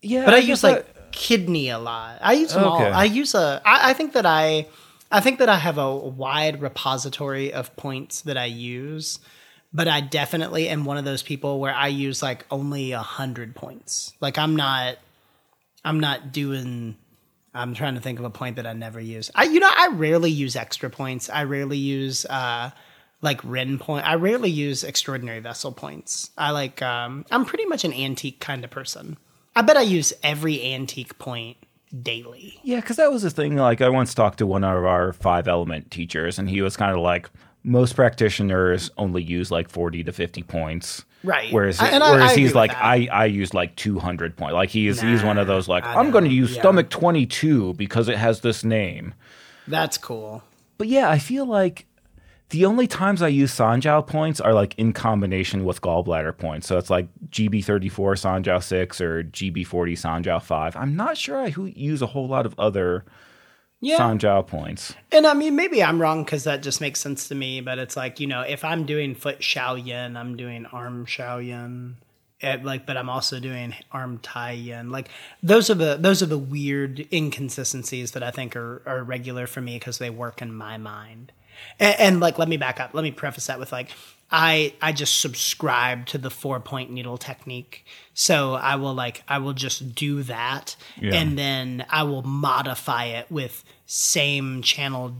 Yeah, 0.00 0.24
but 0.24 0.34
I, 0.34 0.38
I 0.38 0.40
use 0.40 0.62
like 0.62 0.78
I... 0.78 1.00
kidney 1.12 1.70
a 1.70 1.78
lot. 1.78 2.18
I 2.20 2.34
use 2.34 2.52
them 2.52 2.64
okay. 2.64 2.86
all. 2.86 2.94
I 2.94 3.04
use 3.04 3.34
a. 3.34 3.62
I, 3.64 3.90
I 3.90 3.92
think 3.94 4.12
that 4.14 4.26
I, 4.26 4.66
I 5.10 5.20
think 5.20 5.38
that 5.38 5.48
I 5.48 5.58
have 5.58 5.78
a 5.78 5.94
wide 5.96 6.60
repository 6.60 7.52
of 7.52 7.74
points 7.76 8.22
that 8.22 8.36
I 8.36 8.46
use, 8.46 9.18
but 9.72 9.88
I 9.88 10.00
definitely 10.00 10.68
am 10.68 10.84
one 10.84 10.98
of 10.98 11.04
those 11.04 11.22
people 11.22 11.60
where 11.60 11.74
I 11.74 11.88
use 11.88 12.22
like 12.22 12.46
only 12.50 12.92
a 12.92 13.00
hundred 13.00 13.54
points. 13.54 14.12
Like 14.20 14.38
I'm 14.38 14.56
not, 14.56 14.96
I'm 15.84 16.00
not 16.00 16.32
doing 16.32 16.96
I'm 17.54 17.74
trying 17.74 17.94
to 17.94 18.00
think 18.00 18.18
of 18.18 18.24
a 18.24 18.30
point 18.30 18.56
that 18.56 18.66
I 18.66 18.72
never 18.72 19.00
use. 19.00 19.30
I 19.34 19.44
you 19.44 19.60
know 19.60 19.70
I 19.70 19.88
rarely 19.92 20.30
use 20.30 20.56
extra 20.56 20.90
points. 20.90 21.28
I 21.28 21.44
rarely 21.44 21.78
use 21.78 22.24
uh 22.26 22.70
like 23.20 23.40
Ren 23.44 23.78
point. 23.78 24.06
I 24.06 24.14
rarely 24.14 24.50
use 24.50 24.82
extraordinary 24.84 25.40
vessel 25.40 25.72
points. 25.72 26.30
I 26.36 26.50
like 26.50 26.82
um 26.82 27.24
I'm 27.30 27.44
pretty 27.44 27.66
much 27.66 27.84
an 27.84 27.92
antique 27.92 28.40
kind 28.40 28.64
of 28.64 28.70
person. 28.70 29.16
I 29.54 29.62
bet 29.62 29.76
I 29.76 29.82
use 29.82 30.12
every 30.22 30.62
antique 30.72 31.18
point 31.18 31.58
daily. 32.02 32.58
Yeah, 32.62 32.80
because 32.80 32.96
that 32.96 33.12
was 33.12 33.22
the 33.22 33.30
thing. 33.30 33.56
Like 33.56 33.80
I 33.80 33.88
once 33.88 34.14
talked 34.14 34.38
to 34.38 34.46
one 34.46 34.64
of 34.64 34.84
our 34.84 35.12
five 35.12 35.46
element 35.46 35.90
teachers, 35.90 36.38
and 36.38 36.48
he 36.48 36.62
was 36.62 36.76
kind 36.76 36.92
of 36.92 37.00
like, 37.00 37.28
most 37.62 37.94
practitioners 37.94 38.90
only 38.96 39.22
use 39.22 39.50
like 39.50 39.68
40 39.68 40.04
to 40.04 40.12
50 40.12 40.42
points 40.44 41.04
right 41.24 41.52
whereas 41.52 41.78
I, 41.80 41.98
whereas 41.98 42.32
I 42.32 42.36
he's 42.36 42.54
like 42.54 42.72
i 42.74 43.08
i 43.12 43.24
use 43.26 43.54
like 43.54 43.76
200 43.76 44.36
points 44.36 44.54
like 44.54 44.70
he's 44.70 45.02
nah, 45.02 45.10
he's 45.10 45.22
one 45.22 45.38
of 45.38 45.46
those 45.46 45.68
like 45.68 45.84
i'm 45.84 46.10
going 46.10 46.24
to 46.24 46.30
use 46.30 46.54
yeah. 46.54 46.60
stomach 46.60 46.90
22 46.90 47.74
because 47.74 48.08
it 48.08 48.18
has 48.18 48.40
this 48.40 48.64
name 48.64 49.14
that's 49.68 49.98
cool 49.98 50.42
but 50.78 50.88
yeah 50.88 51.10
i 51.10 51.18
feel 51.18 51.46
like 51.46 51.86
the 52.52 52.66
only 52.66 52.86
times 52.86 53.22
I 53.22 53.28
use 53.28 53.50
Sanjiao 53.50 54.06
points 54.06 54.38
are 54.38 54.52
like 54.52 54.74
in 54.78 54.92
combination 54.92 55.64
with 55.64 55.80
gallbladder 55.80 56.36
points. 56.36 56.66
So 56.66 56.76
it's 56.76 56.90
like 56.90 57.08
GB34 57.30 57.90
Sanjiao 57.90 58.62
6 58.62 59.00
or 59.00 59.24
GB40 59.24 59.66
Sanjiao 59.66 60.42
5. 60.42 60.76
I'm 60.76 60.94
not 60.94 61.16
sure 61.16 61.38
I 61.38 61.46
use 61.46 62.02
a 62.02 62.06
whole 62.06 62.28
lot 62.28 62.44
of 62.44 62.54
other 62.58 63.06
yeah. 63.82 63.98
Sanjiao 63.98 64.46
points. 64.46 64.94
And 65.10 65.26
I 65.26 65.34
mean, 65.34 65.56
maybe 65.56 65.82
I'm 65.82 66.00
wrong 66.00 66.22
because 66.24 66.44
that 66.44 66.62
just 66.62 66.80
makes 66.80 67.00
sense 67.00 67.26
to 67.28 67.34
me. 67.34 67.60
But 67.60 67.78
it's 67.78 67.96
like 67.96 68.20
you 68.20 68.28
know, 68.28 68.42
if 68.42 68.64
I'm 68.64 68.86
doing 68.86 69.16
foot 69.16 69.42
Shao 69.42 69.74
yin, 69.74 70.16
I'm 70.16 70.36
doing 70.36 70.66
arm 70.66 71.04
Xiao 71.04 71.44
It, 72.40 72.46
eh, 72.46 72.58
like, 72.62 72.86
but 72.86 72.96
I'm 72.96 73.10
also 73.10 73.40
doing 73.40 73.74
arm 73.90 74.20
Tai 74.20 74.52
Yin. 74.52 74.90
Like, 74.90 75.08
those 75.42 75.68
are 75.68 75.74
the 75.74 75.96
those 76.00 76.22
are 76.22 76.26
the 76.26 76.38
weird 76.38 77.08
inconsistencies 77.12 78.12
that 78.12 78.22
I 78.22 78.30
think 78.30 78.54
are 78.54 78.82
are 78.86 79.02
regular 79.02 79.48
for 79.48 79.60
me 79.60 79.80
because 79.80 79.98
they 79.98 80.10
work 80.10 80.40
in 80.40 80.54
my 80.54 80.78
mind. 80.78 81.32
And, 81.80 82.00
and 82.00 82.20
like, 82.20 82.38
let 82.38 82.48
me 82.48 82.56
back 82.56 82.78
up. 82.78 82.94
Let 82.94 83.02
me 83.02 83.10
preface 83.10 83.46
that 83.46 83.58
with 83.58 83.72
like, 83.72 83.90
I 84.32 84.72
I 84.80 84.92
just 84.92 85.20
subscribe 85.20 86.06
to 86.06 86.18
the 86.18 86.30
four 86.30 86.58
point 86.58 86.90
needle 86.90 87.18
technique. 87.18 87.84
So 88.14 88.54
I 88.54 88.76
will 88.76 88.94
like 88.94 89.22
I 89.28 89.38
will 89.38 89.52
just 89.52 89.94
do 89.94 90.22
that 90.24 90.74
yeah. 90.98 91.14
and 91.14 91.38
then 91.38 91.84
I 91.90 92.02
will 92.04 92.22
modify 92.22 93.04
it 93.04 93.30
with 93.30 93.62
same 93.86 94.62
channel 94.62 95.14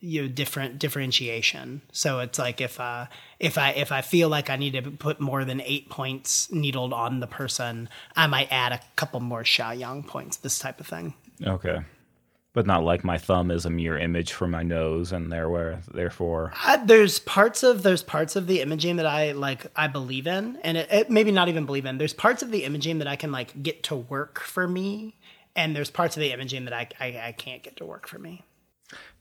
you 0.00 0.22
know 0.22 0.28
different 0.28 0.78
differentiation. 0.78 1.80
So 1.92 2.20
it's 2.20 2.38
like 2.38 2.60
if 2.60 2.78
uh 2.78 3.06
if 3.40 3.56
I 3.56 3.70
if 3.70 3.90
I 3.90 4.02
feel 4.02 4.28
like 4.28 4.50
I 4.50 4.56
need 4.56 4.74
to 4.74 4.82
put 4.82 5.18
more 5.18 5.46
than 5.46 5.62
8 5.62 5.88
points 5.88 6.52
needled 6.52 6.92
on 6.92 7.20
the 7.20 7.26
person, 7.26 7.88
I 8.14 8.26
might 8.26 8.52
add 8.52 8.72
a 8.72 8.80
couple 8.96 9.20
more 9.20 9.44
Shaoyang 9.44 10.06
points, 10.06 10.36
this 10.36 10.58
type 10.58 10.78
of 10.78 10.86
thing. 10.86 11.14
Okay 11.42 11.80
but 12.52 12.66
not 12.66 12.82
like 12.82 13.04
my 13.04 13.18
thumb 13.18 13.50
is 13.50 13.64
a 13.64 13.70
mirror 13.70 13.98
image 13.98 14.32
for 14.32 14.46
my 14.46 14.62
nose 14.62 15.12
and 15.12 15.30
there 15.30 15.80
therefore. 15.92 16.52
Uh, 16.64 16.84
there's 16.84 17.18
parts 17.18 17.62
of 17.62 17.82
there's 17.82 18.02
parts 18.02 18.36
of 18.36 18.46
the 18.46 18.60
imaging 18.60 18.96
that 18.96 19.06
i 19.06 19.32
like 19.32 19.66
i 19.76 19.86
believe 19.86 20.26
in 20.26 20.56
and 20.62 20.76
it, 20.76 20.88
it, 20.90 21.10
maybe 21.10 21.30
not 21.30 21.48
even 21.48 21.66
believe 21.66 21.86
in. 21.86 21.98
There's 21.98 22.14
parts 22.14 22.42
of 22.42 22.50
the 22.50 22.64
imaging 22.64 22.98
that 22.98 23.08
i 23.08 23.16
can 23.16 23.32
like 23.32 23.62
get 23.62 23.82
to 23.84 23.96
work 23.96 24.40
for 24.40 24.66
me 24.66 25.16
and 25.54 25.74
there's 25.76 25.90
parts 25.90 26.16
of 26.16 26.20
the 26.20 26.32
imaging 26.32 26.64
that 26.64 26.74
i 26.74 26.88
i, 27.00 27.28
I 27.28 27.32
can't 27.32 27.62
get 27.62 27.76
to 27.76 27.84
work 27.84 28.08
for 28.08 28.18
me. 28.18 28.44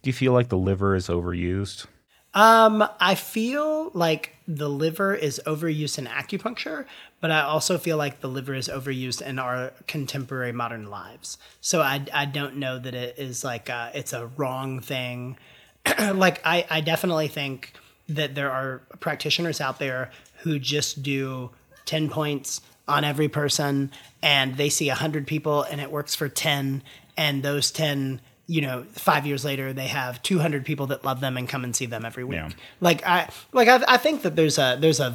Do 0.02 0.10
you 0.10 0.14
feel 0.14 0.34
like 0.34 0.50
the 0.50 0.58
liver 0.58 0.96
is 0.96 1.08
overused? 1.08 1.88
Um, 2.34 2.88
I 3.00 3.16
feel 3.16 3.92
like 3.94 4.37
the 4.48 4.70
liver 4.70 5.14
is 5.14 5.42
overused 5.46 5.98
in 5.98 6.06
acupuncture, 6.06 6.86
but 7.20 7.32
I 7.32 7.42
also 7.42 7.78
feel 7.78 7.98
like 7.98 8.22
the 8.22 8.30
liver 8.30 8.54
is 8.54 8.70
overused 8.70 9.22
in 9.22 9.40
our 9.40 9.74
contemporary 9.88 10.54
modern 10.54 10.90
lives. 10.90 11.38
So 11.60 11.82
I, 11.82 12.06
I 12.14 12.26
don't 12.26 12.56
know 12.56 12.80
that 12.80 12.96
it 12.96 13.16
is 13.18 13.44
like 13.44 13.68
a, 13.68 13.92
it's 13.94 14.14
a 14.14 14.28
wrong 14.38 14.80
thing. 14.80 15.38
like 16.14 16.40
I, 16.46 16.66
I 16.70 16.82
definitely 16.82 17.28
think 17.28 17.74
that 18.08 18.36
there 18.36 18.52
are 18.52 18.84
practitioners 19.02 19.60
out 19.60 19.80
there 19.80 20.12
who 20.44 20.60
just 20.60 21.04
do 21.04 21.52
10 21.86 22.10
points 22.10 22.62
on 22.88 23.04
every 23.04 23.28
person 23.28 23.92
and 24.22 24.56
they 24.56 24.70
see 24.70 24.88
100 24.88 25.28
people 25.28 25.64
and 25.64 25.82
it 25.82 25.92
works 25.92 26.16
for 26.16 26.30
10 26.30 26.84
and 27.18 27.44
those 27.44 27.70
10 27.72 28.22
you 28.50 28.62
know, 28.62 28.86
five 28.94 29.26
years 29.26 29.44
later, 29.44 29.74
they 29.74 29.88
have 29.88 30.22
200 30.22 30.64
people 30.64 30.88
that 30.88 31.04
love 31.04 31.20
them 31.20 31.36
and 31.36 31.50
come 31.50 31.66
and 31.66 31.76
see 31.76 31.86
them 31.86 32.06
every 32.06 32.24
week. 32.24 32.40
Yeah. 32.40 32.50
Like 32.80 33.06
I, 33.06 33.30
like 33.52 33.68
I, 33.68 33.84
I, 33.86 33.98
think 33.98 34.22
that 34.22 34.38
there's 34.38 34.58
a, 34.58 34.78
there's 34.80 35.02
a, 35.02 35.14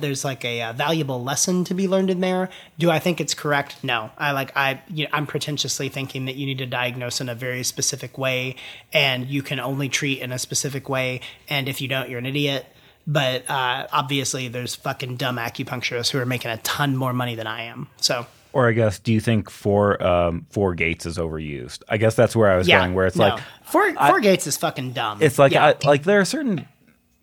there's 0.00 0.24
like 0.24 0.44
a, 0.44 0.60
a, 0.62 0.72
valuable 0.72 1.22
lesson 1.22 1.62
to 1.64 1.74
be 1.74 1.86
learned 1.86 2.10
in 2.10 2.20
there. 2.20 2.50
Do 2.80 2.90
I 2.90 2.98
think 2.98 3.20
it's 3.20 3.34
correct? 3.34 3.76
No. 3.84 4.10
I 4.18 4.32
like, 4.32 4.56
I, 4.56 4.82
you 4.88 5.04
know, 5.04 5.10
I'm 5.12 5.28
pretentiously 5.28 5.90
thinking 5.90 6.24
that 6.24 6.34
you 6.34 6.44
need 6.44 6.58
to 6.58 6.66
diagnose 6.66 7.20
in 7.20 7.28
a 7.28 7.36
very 7.36 7.62
specific 7.62 8.18
way 8.18 8.56
and 8.92 9.28
you 9.28 9.42
can 9.42 9.60
only 9.60 9.88
treat 9.88 10.18
in 10.18 10.32
a 10.32 10.38
specific 10.38 10.88
way. 10.88 11.20
And 11.48 11.68
if 11.68 11.80
you 11.80 11.86
don't, 11.86 12.10
you're 12.10 12.18
an 12.18 12.26
idiot. 12.26 12.66
But 13.06 13.48
uh, 13.48 13.86
obviously, 13.92 14.48
there's 14.48 14.74
fucking 14.74 15.16
dumb 15.16 15.36
acupuncturists 15.36 16.10
who 16.10 16.18
are 16.18 16.26
making 16.26 16.50
a 16.50 16.56
ton 16.58 16.96
more 16.96 17.12
money 17.12 17.34
than 17.34 17.48
I 17.48 17.62
am. 17.62 17.88
So 17.96 18.26
or 18.52 18.68
I 18.68 18.72
guess, 18.72 18.98
do 18.98 19.12
you 19.12 19.20
think 19.20 19.50
four 19.50 20.02
um, 20.02 20.46
four 20.50 20.74
gates 20.74 21.06
is 21.06 21.18
overused? 21.18 21.82
I 21.88 21.96
guess 21.96 22.14
that's 22.14 22.36
where 22.36 22.50
I 22.50 22.56
was 22.56 22.68
yeah, 22.68 22.80
going. 22.80 22.94
Where 22.94 23.06
it's 23.06 23.16
no. 23.16 23.28
like 23.28 23.42
four 23.64 23.92
four 23.94 24.18
I, 24.18 24.20
gates 24.20 24.46
is 24.46 24.56
fucking 24.56 24.92
dumb. 24.92 25.22
It's 25.22 25.38
like 25.38 25.52
yeah. 25.52 25.66
I, 25.66 25.86
like 25.86 26.04
there 26.04 26.20
are 26.20 26.24
certain 26.24 26.66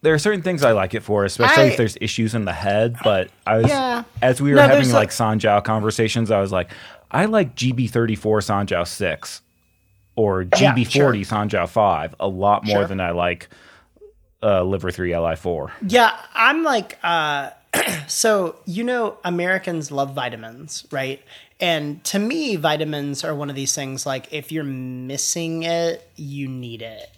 there 0.01 0.13
are 0.13 0.19
certain 0.19 0.41
things 0.41 0.63
I 0.63 0.71
like 0.71 0.93
it 0.93 1.03
for, 1.03 1.25
especially 1.25 1.63
I, 1.63 1.67
if 1.67 1.77
there's 1.77 1.97
issues 2.01 2.35
in 2.35 2.45
the 2.45 2.53
head. 2.53 2.97
But 3.03 3.29
I 3.45 3.57
was 3.57 3.67
yeah. 3.67 4.03
as 4.21 4.41
we 4.41 4.51
were 4.51 4.57
no, 4.57 4.67
having 4.67 4.85
like, 4.87 4.93
like 4.93 5.09
Sanjiao 5.09 5.63
conversations, 5.63 6.31
I 6.31 6.39
was 6.39 6.51
like, 6.51 6.71
I 7.11 7.25
like 7.25 7.55
GB 7.55 7.89
thirty 7.89 8.15
four 8.15 8.39
Sanjiao 8.39 8.87
six 8.87 9.41
or 10.15 10.45
GB 10.45 10.91
forty 10.91 11.19
yeah, 11.19 11.25
sure. 11.25 11.37
Sanjiao 11.37 11.69
five 11.69 12.15
a 12.19 12.27
lot 12.27 12.65
more 12.65 12.79
sure. 12.79 12.87
than 12.87 12.99
I 12.99 13.11
like 13.11 13.49
uh, 14.41 14.63
Liver 14.63 14.91
three 14.91 15.15
Li 15.15 15.35
four. 15.35 15.71
Yeah, 15.85 16.17
I'm 16.33 16.63
like. 16.63 16.97
uh 17.03 17.51
so 18.07 18.55
you 18.65 18.83
know 18.83 19.17
americans 19.23 19.91
love 19.91 20.13
vitamins 20.13 20.85
right? 20.91 21.21
And 21.61 22.01
to 22.05 22.19
me 22.19 22.55
vitamins 22.55 23.23
are 23.23 23.35
one 23.35 23.49
of 23.49 23.55
these 23.55 23.75
things 23.75 24.05
like 24.05 24.31
if 24.31 24.51
you're 24.51 24.63
missing 24.63 25.63
it 25.63 26.09
you 26.15 26.47
need 26.47 26.81
it. 26.81 27.09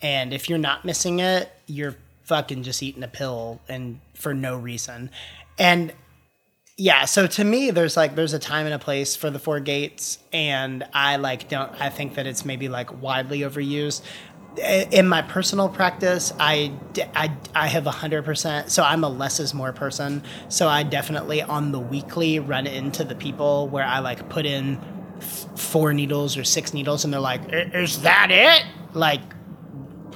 And 0.00 0.32
if 0.32 0.48
you're 0.48 0.58
not 0.58 0.84
missing 0.84 1.20
it 1.20 1.52
you're 1.66 1.96
fucking 2.24 2.62
just 2.62 2.82
eating 2.82 3.02
a 3.02 3.08
pill 3.08 3.60
and 3.68 4.00
for 4.14 4.34
no 4.34 4.56
reason. 4.56 5.10
And 5.58 5.92
yeah 6.78 7.04
so 7.04 7.26
to 7.26 7.44
me 7.44 7.70
there's 7.70 7.96
like 7.96 8.14
there's 8.14 8.32
a 8.32 8.38
time 8.38 8.64
and 8.64 8.74
a 8.74 8.78
place 8.78 9.14
for 9.14 9.28
the 9.28 9.38
four 9.38 9.60
gates 9.60 10.18
and 10.32 10.82
i 10.94 11.16
like 11.16 11.48
don't 11.48 11.70
i 11.80 11.90
think 11.90 12.14
that 12.14 12.26
it's 12.26 12.46
maybe 12.46 12.66
like 12.68 13.02
widely 13.02 13.40
overused 13.40 14.00
in 14.56 15.08
my 15.08 15.22
personal 15.22 15.68
practice, 15.68 16.32
I, 16.38 16.72
I, 17.14 17.32
I 17.54 17.68
have 17.68 17.84
100%. 17.84 18.68
So 18.68 18.82
I'm 18.82 19.02
a 19.04 19.08
less 19.08 19.40
is 19.40 19.54
more 19.54 19.72
person. 19.72 20.22
So 20.48 20.68
I 20.68 20.82
definitely 20.82 21.42
on 21.42 21.72
the 21.72 21.80
weekly 21.80 22.38
run 22.38 22.66
into 22.66 23.04
the 23.04 23.14
people 23.14 23.68
where 23.68 23.84
I 23.84 24.00
like 24.00 24.28
put 24.28 24.44
in 24.44 24.80
four 25.56 25.92
needles 25.94 26.36
or 26.36 26.44
six 26.44 26.74
needles 26.74 27.04
and 27.04 27.12
they're 27.12 27.20
like, 27.20 27.40
is 27.50 28.02
that 28.02 28.30
it? 28.30 28.66
Like, 28.94 29.20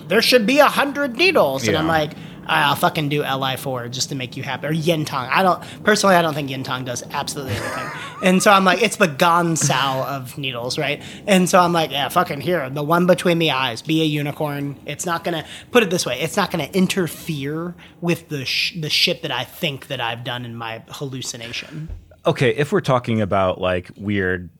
there 0.09 0.23
should 0.23 0.47
be 0.47 0.59
a 0.59 0.67
hundred 0.67 1.17
needles. 1.17 1.65
Yeah. 1.65 1.71
And 1.71 1.79
I'm 1.79 1.89
like, 1.89 2.13
I'll 2.49 2.77
fucking 2.77 3.09
do 3.09 3.23
Li4 3.23 3.91
just 3.91 4.09
to 4.11 4.15
make 4.15 4.37
you 4.37 4.43
happy. 4.43 4.67
Or 4.67 4.73
Yintang. 4.73 5.29
I 5.31 5.43
don't 5.43 5.63
personally 5.85 6.17
I 6.17 6.23
don't 6.23 6.35
think 6.35 6.51
Yintang 6.51 6.85
does 6.85 7.03
absolutely 7.11 7.55
anything. 7.55 7.91
and 8.23 8.43
so 8.43 8.51
I'm 8.51 8.65
like, 8.65 8.83
it's 8.83 8.97
the 8.97 9.09
Gancao 9.09 10.07
of 10.07 10.39
needles, 10.39 10.79
right? 10.79 11.03
And 11.27 11.49
so 11.49 11.59
I'm 11.59 11.73
like, 11.73 11.91
yeah, 11.91 12.09
fucking 12.09 12.41
here, 12.41 12.69
the 12.71 12.83
one 12.83 13.07
between 13.07 13.39
the 13.39 13.51
eyes, 13.51 13.83
be 13.83 14.03
a 14.03 14.05
unicorn. 14.05 14.77
It's 14.87 15.07
not 15.07 15.25
gonna 15.25 15.45
put 15.71 15.83
it 15.83 15.91
this 15.91 16.07
way, 16.07 16.21
it's 16.21 16.37
not 16.37 16.51
gonna 16.51 16.71
interfere 16.73 17.75
with 18.01 18.29
the 18.29 18.45
sh- 18.45 18.75
the 18.81 18.91
shit 18.91 19.23
that 19.23 19.31
I 19.31 19.45
think 19.45 19.89
that 19.89 20.01
I've 20.01 20.25
done 20.25 20.45
in 20.45 20.55
my 20.55 20.83
hallucination. 20.89 21.89
Okay, 22.27 22.51
if 22.51 22.73
we're 22.73 22.81
talking 22.81 23.21
about 23.21 23.61
like 23.61 23.91
weird 23.97 24.51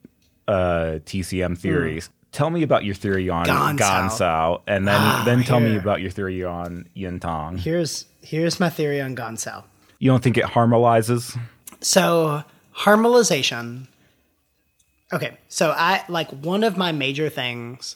uh, 0.47 0.99
TCM 1.05 1.57
theories, 1.57 2.07
mm 2.07 2.11
tell 2.37 2.51
me 2.51 2.61
about 2.61 2.85
your 2.85 2.93
theory 2.93 3.29
on 3.29 3.45
Gancao, 3.47 4.61
and 4.67 4.87
then 4.87 5.01
oh, 5.01 5.23
then 5.25 5.43
tell 5.43 5.59
here. 5.59 5.69
me 5.69 5.77
about 5.77 6.01
your 6.01 6.11
theory 6.11 6.43
on 6.43 6.87
Yintang. 6.95 7.59
Here's 7.59 8.05
here's 8.21 8.59
my 8.59 8.69
theory 8.69 9.01
on 9.01 9.15
Gancao. 9.15 9.63
You 9.97 10.11
don't 10.11 10.21
think 10.21 10.37
it 10.37 10.45
harmonizes? 10.45 11.35
So 11.81 12.43
harmonization. 12.71 13.87
Okay, 15.11 15.37
so 15.47 15.71
I 15.71 16.03
like 16.07 16.29
one 16.29 16.63
of 16.63 16.77
my 16.77 16.91
major 16.91 17.29
things. 17.29 17.95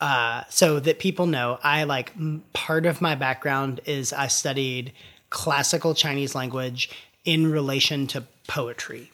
Uh, 0.00 0.42
so 0.48 0.80
that 0.80 0.98
people 0.98 1.26
know, 1.26 1.60
I 1.62 1.84
like 1.84 2.12
part 2.54 2.86
of 2.86 3.00
my 3.00 3.14
background 3.14 3.80
is 3.84 4.12
I 4.12 4.26
studied 4.26 4.92
classical 5.30 5.94
Chinese 5.94 6.34
language 6.34 6.90
in 7.24 7.52
relation 7.52 8.08
to 8.08 8.24
poetry 8.48 9.12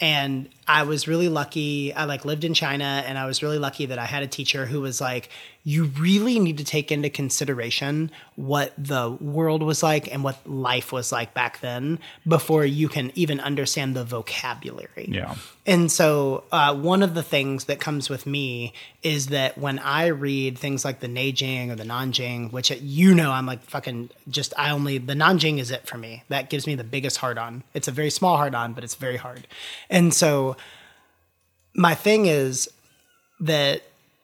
and 0.00 0.48
I 0.70 0.84
was 0.84 1.08
really 1.08 1.28
lucky. 1.28 1.92
I 1.92 2.04
like 2.04 2.24
lived 2.24 2.44
in 2.44 2.54
China 2.54 3.02
and 3.04 3.18
I 3.18 3.26
was 3.26 3.42
really 3.42 3.58
lucky 3.58 3.86
that 3.86 3.98
I 3.98 4.04
had 4.04 4.22
a 4.22 4.28
teacher 4.28 4.66
who 4.66 4.80
was 4.80 5.00
like, 5.00 5.28
you 5.64 5.84
really 5.84 6.38
need 6.38 6.58
to 6.58 6.64
take 6.64 6.90
into 6.90 7.10
consideration 7.10 8.10
what 8.36 8.72
the 8.78 9.10
world 9.10 9.62
was 9.62 9.82
like 9.82 10.10
and 10.10 10.24
what 10.24 10.48
life 10.48 10.90
was 10.90 11.12
like 11.12 11.34
back 11.34 11.60
then 11.60 11.98
before 12.26 12.64
you 12.64 12.88
can 12.88 13.12
even 13.14 13.40
understand 13.40 13.94
the 13.94 14.04
vocabulary. 14.04 15.06
Yeah. 15.08 15.34
And 15.66 15.92
so, 15.92 16.44
uh, 16.50 16.74
one 16.74 17.02
of 17.02 17.14
the 17.14 17.22
things 17.22 17.66
that 17.66 17.78
comes 17.78 18.08
with 18.08 18.26
me 18.26 18.72
is 19.02 19.26
that 19.26 19.58
when 19.58 19.78
I 19.78 20.06
read 20.06 20.56
things 20.56 20.84
like 20.84 21.00
the 21.00 21.06
Neijing 21.06 21.70
or 21.70 21.76
the 21.76 21.84
Nanjing, 21.84 22.50
which 22.50 22.70
you 22.70 23.14
know, 23.14 23.30
I'm 23.30 23.44
like 23.44 23.62
fucking 23.64 24.08
just, 24.30 24.54
I 24.56 24.70
only, 24.70 24.96
the 24.96 25.12
Nanjing 25.12 25.58
is 25.58 25.70
it 25.70 25.86
for 25.86 25.98
me. 25.98 26.24
That 26.28 26.48
gives 26.48 26.66
me 26.66 26.74
the 26.74 26.84
biggest 26.84 27.18
hard 27.18 27.36
on. 27.36 27.62
It's 27.74 27.88
a 27.88 27.92
very 27.92 28.10
small 28.10 28.38
hard 28.38 28.54
on, 28.54 28.72
but 28.72 28.82
it's 28.82 28.94
very 28.94 29.18
hard. 29.18 29.46
And 29.90 30.14
so, 30.14 30.56
my 31.74 31.94
thing 31.94 32.26
is 32.26 32.68
that 33.40 33.82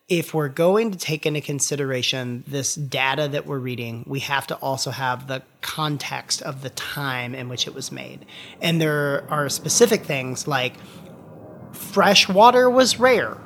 if 0.09 0.33
we're 0.33 0.49
going 0.49 0.93
to 0.93 0.99
take 0.99 1.27
into 1.27 1.41
consideration 1.41 2.45
this 2.47 2.77
data 2.77 3.27
that 3.29 3.45
we're 3.45 3.59
reading, 3.59 4.05
we 4.07 4.21
have 4.21 4.47
to 4.47 4.55
also 4.57 4.91
have 4.91 5.27
the 5.27 5.43
context 5.63 6.43
of 6.43 6.63
the 6.63 6.71
time 6.71 7.35
in 7.35 7.49
which 7.49 7.67
it 7.67 7.75
was 7.75 7.91
made. 7.91 8.25
And 8.61 8.81
there 8.81 9.25
are 9.31 9.49
specific 9.49 10.05
things 10.05 10.47
like 10.47 10.75
fresh 11.73 12.29
water 12.29 12.71
was 12.71 13.01
rare. 13.01 13.37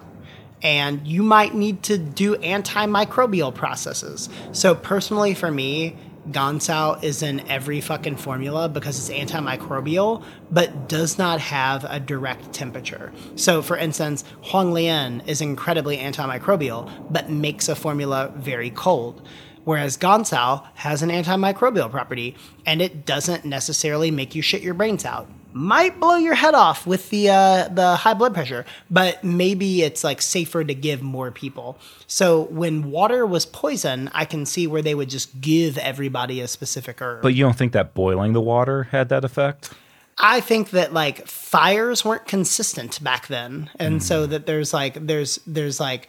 And 0.62 1.06
you 1.06 1.22
might 1.22 1.54
need 1.54 1.82
to 1.84 1.96
do 1.96 2.36
antimicrobial 2.36 3.54
processes. 3.54 4.28
So, 4.52 4.74
personally, 4.74 5.32
for 5.32 5.50
me, 5.50 5.96
Gancao 6.28 7.02
is 7.02 7.22
in 7.22 7.40
every 7.48 7.80
fucking 7.80 8.16
formula 8.16 8.68
because 8.68 8.98
it's 8.98 9.32
antimicrobial, 9.32 10.22
but 10.50 10.88
does 10.88 11.18
not 11.18 11.40
have 11.40 11.84
a 11.88 11.98
direct 11.98 12.52
temperature. 12.52 13.12
So, 13.36 13.62
for 13.62 13.76
instance, 13.76 14.24
Huang 14.44 14.72
Lian 14.72 15.22
is 15.26 15.40
incredibly 15.40 15.96
antimicrobial, 15.96 16.90
but 17.10 17.30
makes 17.30 17.68
a 17.68 17.74
formula 17.74 18.32
very 18.36 18.70
cold. 18.70 19.26
Whereas 19.64 19.96
Gancao 19.96 20.66
has 20.74 21.02
an 21.02 21.10
antimicrobial 21.10 21.90
property 21.90 22.36
and 22.66 22.80
it 22.80 23.04
doesn't 23.06 23.44
necessarily 23.44 24.10
make 24.10 24.34
you 24.34 24.42
shit 24.42 24.62
your 24.62 24.74
brains 24.74 25.04
out 25.04 25.28
might 25.52 25.98
blow 26.00 26.16
your 26.16 26.34
head 26.34 26.54
off 26.54 26.86
with 26.86 27.10
the 27.10 27.30
uh, 27.30 27.68
the 27.68 27.96
high 27.96 28.14
blood 28.14 28.34
pressure, 28.34 28.64
but 28.90 29.22
maybe 29.24 29.82
it's 29.82 30.04
like 30.04 30.22
safer 30.22 30.64
to 30.64 30.74
give 30.74 31.02
more 31.02 31.30
people. 31.30 31.78
So 32.06 32.42
when 32.44 32.90
water 32.90 33.26
was 33.26 33.46
poison, 33.46 34.10
I 34.12 34.24
can 34.24 34.46
see 34.46 34.66
where 34.66 34.82
they 34.82 34.94
would 34.94 35.08
just 35.08 35.40
give 35.40 35.78
everybody 35.78 36.40
a 36.40 36.48
specific 36.48 37.00
herb. 37.00 37.22
But 37.22 37.34
you 37.34 37.44
don't 37.44 37.56
think 37.56 37.72
that 37.72 37.94
boiling 37.94 38.32
the 38.32 38.40
water 38.40 38.84
had 38.84 39.08
that 39.10 39.24
effect? 39.24 39.72
I 40.18 40.40
think 40.40 40.70
that 40.70 40.92
like 40.92 41.26
fires 41.26 42.04
weren't 42.04 42.26
consistent 42.26 43.02
back 43.02 43.28
then, 43.28 43.70
and 43.78 44.00
mm. 44.00 44.02
so 44.02 44.26
that 44.26 44.46
there's 44.46 44.74
like 44.74 45.06
there's 45.06 45.40
there's 45.46 45.80
like 45.80 46.08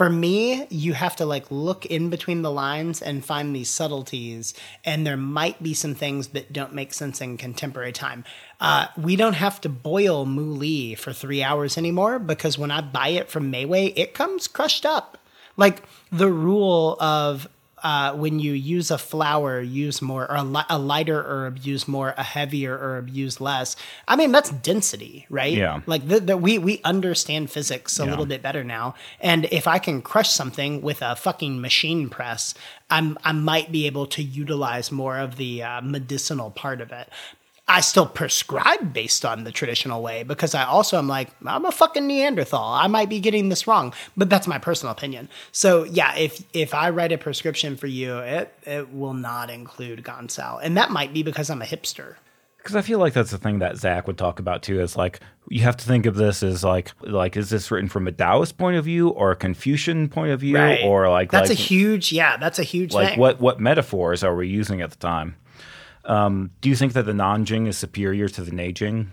for 0.00 0.08
me, 0.08 0.66
you 0.70 0.94
have 0.94 1.14
to 1.16 1.26
like 1.26 1.50
look 1.50 1.84
in 1.84 2.08
between 2.08 2.40
the 2.40 2.50
lines 2.50 3.02
and 3.02 3.22
find 3.22 3.54
these 3.54 3.68
subtleties. 3.68 4.54
And 4.82 5.06
there 5.06 5.18
might 5.18 5.62
be 5.62 5.74
some 5.74 5.94
things 5.94 6.28
that 6.28 6.54
don't 6.54 6.72
make 6.72 6.94
sense 6.94 7.20
in 7.20 7.36
contemporary 7.36 7.92
time. 7.92 8.24
Uh, 8.62 8.86
we 8.96 9.14
don't 9.14 9.34
have 9.34 9.60
to 9.60 9.68
boil 9.68 10.24
Mu 10.24 10.54
Li 10.54 10.94
for 10.94 11.12
three 11.12 11.42
hours 11.42 11.76
anymore 11.76 12.18
because 12.18 12.56
when 12.56 12.70
I 12.70 12.80
buy 12.80 13.08
it 13.08 13.28
from 13.28 13.52
Mayway, 13.52 13.92
it 13.94 14.14
comes 14.14 14.48
crushed 14.48 14.86
up. 14.86 15.18
Like 15.58 15.82
the 16.10 16.32
rule 16.32 16.96
of 16.98 17.46
uh, 17.82 18.14
when 18.14 18.38
you 18.38 18.52
use 18.52 18.90
a 18.90 18.98
flower, 18.98 19.60
use 19.60 20.02
more, 20.02 20.30
or 20.30 20.36
a, 20.36 20.42
li- 20.42 20.64
a, 20.68 20.78
lighter 20.78 21.22
herb, 21.26 21.58
use 21.58 21.88
more, 21.88 22.14
a 22.16 22.22
heavier 22.22 22.76
herb, 22.78 23.08
use 23.08 23.40
less. 23.40 23.76
I 24.06 24.16
mean, 24.16 24.32
that's 24.32 24.50
density, 24.50 25.26
right? 25.30 25.52
Yeah. 25.52 25.80
Like 25.86 26.06
the, 26.06 26.20
the, 26.20 26.36
we 26.36 26.58
we 26.58 26.80
understand 26.84 27.50
physics 27.50 27.98
a 27.98 28.04
yeah. 28.04 28.10
little 28.10 28.26
bit 28.26 28.42
better 28.42 28.64
now, 28.64 28.94
and 29.20 29.46
if 29.46 29.66
I 29.66 29.78
can 29.78 30.02
crush 30.02 30.30
something 30.30 30.82
with 30.82 31.02
a 31.02 31.16
fucking 31.16 31.60
machine 31.60 32.08
press, 32.08 32.54
I'm 32.90 33.18
I 33.24 33.32
might 33.32 33.72
be 33.72 33.86
able 33.86 34.06
to 34.08 34.22
utilize 34.22 34.92
more 34.92 35.18
of 35.18 35.36
the 35.36 35.62
uh, 35.62 35.80
medicinal 35.80 36.50
part 36.50 36.80
of 36.80 36.92
it. 36.92 37.08
I 37.70 37.80
still 37.80 38.06
prescribe 38.06 38.92
based 38.92 39.24
on 39.24 39.44
the 39.44 39.52
traditional 39.52 40.02
way 40.02 40.24
because 40.24 40.54
I 40.54 40.64
also 40.64 40.98
am 40.98 41.06
like, 41.06 41.28
I'm 41.46 41.64
a 41.64 41.70
fucking 41.70 42.06
Neanderthal. 42.06 42.62
I 42.64 42.88
might 42.88 43.08
be 43.08 43.20
getting 43.20 43.48
this 43.48 43.66
wrong, 43.66 43.94
but 44.16 44.28
that's 44.28 44.46
my 44.48 44.58
personal 44.58 44.92
opinion. 44.92 45.28
So 45.52 45.84
yeah, 45.84 46.16
if 46.16 46.42
if 46.52 46.74
I 46.74 46.90
write 46.90 47.12
a 47.12 47.18
prescription 47.18 47.76
for 47.76 47.86
you, 47.86 48.18
it 48.18 48.52
it 48.64 48.92
will 48.92 49.14
not 49.14 49.50
include 49.50 50.02
Gancao. 50.02 50.58
And 50.62 50.76
that 50.76 50.90
might 50.90 51.12
be 51.14 51.22
because 51.22 51.48
I'm 51.48 51.62
a 51.62 51.64
hipster. 51.64 52.16
Because 52.58 52.76
I 52.76 52.82
feel 52.82 52.98
like 52.98 53.14
that's 53.14 53.30
the 53.30 53.38
thing 53.38 53.60
that 53.60 53.78
Zach 53.78 54.06
would 54.06 54.18
talk 54.18 54.38
about 54.40 54.62
too. 54.62 54.80
Is 54.80 54.96
like 54.96 55.20
you 55.48 55.62
have 55.62 55.76
to 55.78 55.86
think 55.86 56.06
of 56.06 56.16
this 56.16 56.42
as 56.42 56.64
like 56.64 56.92
like 57.00 57.36
is 57.36 57.50
this 57.50 57.70
written 57.70 57.88
from 57.88 58.06
a 58.08 58.12
Taoist 58.12 58.58
point 58.58 58.76
of 58.76 58.84
view 58.84 59.08
or 59.10 59.30
a 59.30 59.36
Confucian 59.36 60.08
point 60.08 60.32
of 60.32 60.40
view 60.40 60.56
Right. 60.56 60.82
or 60.84 61.08
like 61.08 61.30
That's 61.30 61.48
like, 61.48 61.58
a 61.58 61.62
huge 61.62 62.12
yeah, 62.12 62.36
that's 62.36 62.58
a 62.58 62.64
huge 62.64 62.92
like 62.92 63.10
thing. 63.10 63.18
what 63.20 63.40
what 63.40 63.60
metaphors 63.60 64.22
are 64.24 64.34
we 64.34 64.48
using 64.48 64.80
at 64.82 64.90
the 64.90 64.96
time? 64.98 65.36
Um, 66.04 66.50
do 66.60 66.68
you 66.68 66.76
think 66.76 66.92
that 66.94 67.06
the 67.06 67.12
Nanjing 67.12 67.66
is 67.66 67.76
superior 67.76 68.28
to 68.28 68.42
the 68.42 68.50
Neijing? 68.50 69.08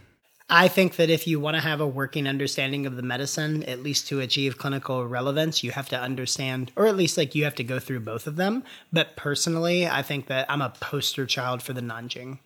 I 0.49 0.69
think 0.69 0.95
that 0.95 1.09
if 1.09 1.27
you 1.27 1.41
want 1.41 1.55
to 1.55 1.61
have 1.61 1.81
a 1.81 1.87
working 1.87 2.25
understanding 2.25 2.85
of 2.85 2.95
the 2.95 3.01
medicine, 3.01 3.63
at 3.63 3.83
least 3.83 4.07
to 4.07 4.21
achieve 4.21 4.57
clinical 4.57 5.05
relevance, 5.05 5.61
you 5.61 5.71
have 5.71 5.89
to 5.89 5.99
understand, 5.99 6.71
or 6.77 6.87
at 6.87 6.95
least 6.95 7.17
like 7.17 7.35
you 7.35 7.43
have 7.43 7.55
to 7.55 7.65
go 7.65 7.79
through 7.79 7.99
both 7.99 8.27
of 8.27 8.37
them. 8.37 8.63
But 8.93 9.17
personally, 9.17 9.87
I 9.87 10.01
think 10.03 10.27
that 10.27 10.49
I'm 10.49 10.61
a 10.61 10.69
poster 10.69 11.25
child 11.25 11.61
for 11.61 11.73
the 11.73 11.81
Nanjing. 11.81 12.39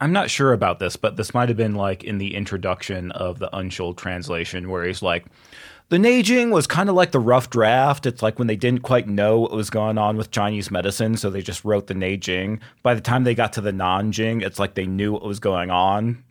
I'm 0.00 0.12
not 0.12 0.30
sure 0.30 0.52
about 0.52 0.78
this, 0.78 0.94
but 0.94 1.16
this 1.16 1.34
might 1.34 1.48
have 1.48 1.58
been 1.58 1.74
like 1.74 2.04
in 2.04 2.18
the 2.18 2.36
introduction 2.36 3.10
of 3.12 3.40
the 3.40 3.50
Unschuld 3.52 3.96
translation, 3.96 4.70
where 4.70 4.84
he's 4.84 5.02
like, 5.02 5.26
the 5.90 5.96
Neijing 5.96 6.52
was 6.52 6.68
kind 6.68 6.88
of 6.88 6.94
like 6.94 7.10
the 7.10 7.18
rough 7.18 7.50
draft. 7.50 8.06
It's 8.06 8.22
like 8.22 8.38
when 8.38 8.46
they 8.46 8.56
didn't 8.56 8.82
quite 8.82 9.08
know 9.08 9.40
what 9.40 9.50
was 9.50 9.70
going 9.70 9.98
on 9.98 10.16
with 10.16 10.30
Chinese 10.30 10.70
medicine, 10.70 11.16
so 11.16 11.30
they 11.30 11.42
just 11.42 11.64
wrote 11.64 11.88
the 11.88 11.94
Neijing. 11.94 12.60
By 12.84 12.94
the 12.94 13.00
time 13.00 13.24
they 13.24 13.34
got 13.34 13.52
to 13.54 13.60
the 13.60 13.72
Nanjing, 13.72 14.42
it's 14.42 14.60
like 14.60 14.74
they 14.74 14.86
knew 14.86 15.12
what 15.12 15.22
was 15.22 15.40
going 15.40 15.68
on, 15.70 16.22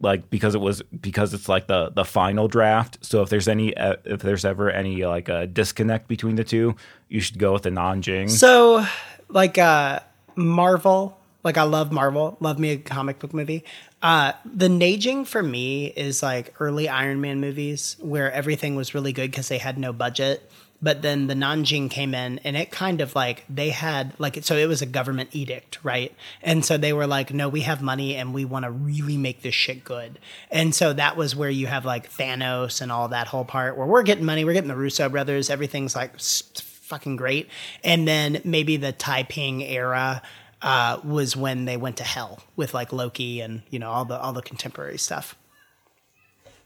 like 0.00 0.28
because 0.28 0.54
it 0.54 0.60
was 0.60 0.82
because 1.00 1.32
it's 1.32 1.48
like 1.48 1.68
the 1.68 1.90
the 1.90 2.04
final 2.04 2.48
draft. 2.48 2.98
So 3.00 3.22
if 3.22 3.30
there's 3.30 3.48
any 3.48 3.74
uh, 3.76 3.96
if 4.04 4.20
there's 4.20 4.44
ever 4.44 4.70
any 4.70 5.04
like 5.06 5.30
a 5.30 5.46
disconnect 5.46 6.06
between 6.06 6.36
the 6.36 6.44
two, 6.44 6.76
you 7.08 7.20
should 7.20 7.38
go 7.38 7.54
with 7.54 7.62
the 7.62 7.70
Nanjing. 7.70 8.28
So, 8.28 8.84
like 9.30 9.56
uh, 9.56 10.00
Marvel, 10.36 11.18
like 11.44 11.56
I 11.56 11.62
love 11.62 11.92
Marvel, 11.92 12.36
love 12.40 12.58
me 12.58 12.72
a 12.72 12.76
comic 12.76 13.20
book 13.20 13.32
movie. 13.32 13.64
Uh, 14.02 14.32
the 14.44 14.68
Neijing 14.68 15.26
for 15.26 15.42
me 15.42 15.86
is 15.86 16.22
like 16.22 16.54
early 16.60 16.88
Iron 16.88 17.20
Man 17.20 17.40
movies 17.40 17.96
where 17.98 18.30
everything 18.32 18.76
was 18.76 18.94
really 18.94 19.12
good 19.12 19.30
because 19.30 19.48
they 19.48 19.58
had 19.58 19.78
no 19.78 19.92
budget. 19.92 20.48
But 20.80 21.02
then 21.02 21.26
the 21.26 21.34
Nanjing 21.34 21.90
came 21.90 22.14
in 22.14 22.38
and 22.44 22.56
it 22.56 22.70
kind 22.70 23.00
of 23.00 23.16
like 23.16 23.44
they 23.50 23.70
had 23.70 24.14
like 24.20 24.38
so 24.44 24.56
it 24.56 24.68
was 24.68 24.80
a 24.80 24.86
government 24.86 25.30
edict, 25.32 25.78
right? 25.82 26.14
And 26.40 26.64
so 26.64 26.78
they 26.78 26.92
were 26.92 27.08
like, 27.08 27.34
no, 27.34 27.48
we 27.48 27.62
have 27.62 27.82
money 27.82 28.14
and 28.14 28.32
we 28.32 28.44
want 28.44 28.64
to 28.64 28.70
really 28.70 29.16
make 29.16 29.42
this 29.42 29.56
shit 29.56 29.82
good. 29.82 30.20
And 30.52 30.72
so 30.72 30.92
that 30.92 31.16
was 31.16 31.34
where 31.34 31.50
you 31.50 31.66
have 31.66 31.84
like 31.84 32.12
Thanos 32.12 32.80
and 32.80 32.92
all 32.92 33.08
that 33.08 33.26
whole 33.26 33.44
part 33.44 33.76
where 33.76 33.88
we're 33.88 34.04
getting 34.04 34.24
money, 34.24 34.44
we're 34.44 34.52
getting 34.52 34.68
the 34.68 34.76
Russo 34.76 35.08
brothers, 35.08 35.50
everything's 35.50 35.96
like 35.96 36.20
fucking 36.20 37.16
great. 37.16 37.48
And 37.82 38.06
then 38.06 38.40
maybe 38.44 38.76
the 38.76 38.92
Taiping 38.92 39.62
era 39.62 40.22
uh, 40.62 41.00
was 41.04 41.36
when 41.36 41.64
they 41.64 41.76
went 41.76 41.96
to 41.98 42.04
hell 42.04 42.40
with 42.56 42.74
like 42.74 42.92
Loki 42.92 43.40
and 43.40 43.62
you 43.70 43.78
know 43.78 43.90
all 43.90 44.04
the 44.04 44.18
all 44.18 44.32
the 44.32 44.42
contemporary 44.42 44.98
stuff. 44.98 45.36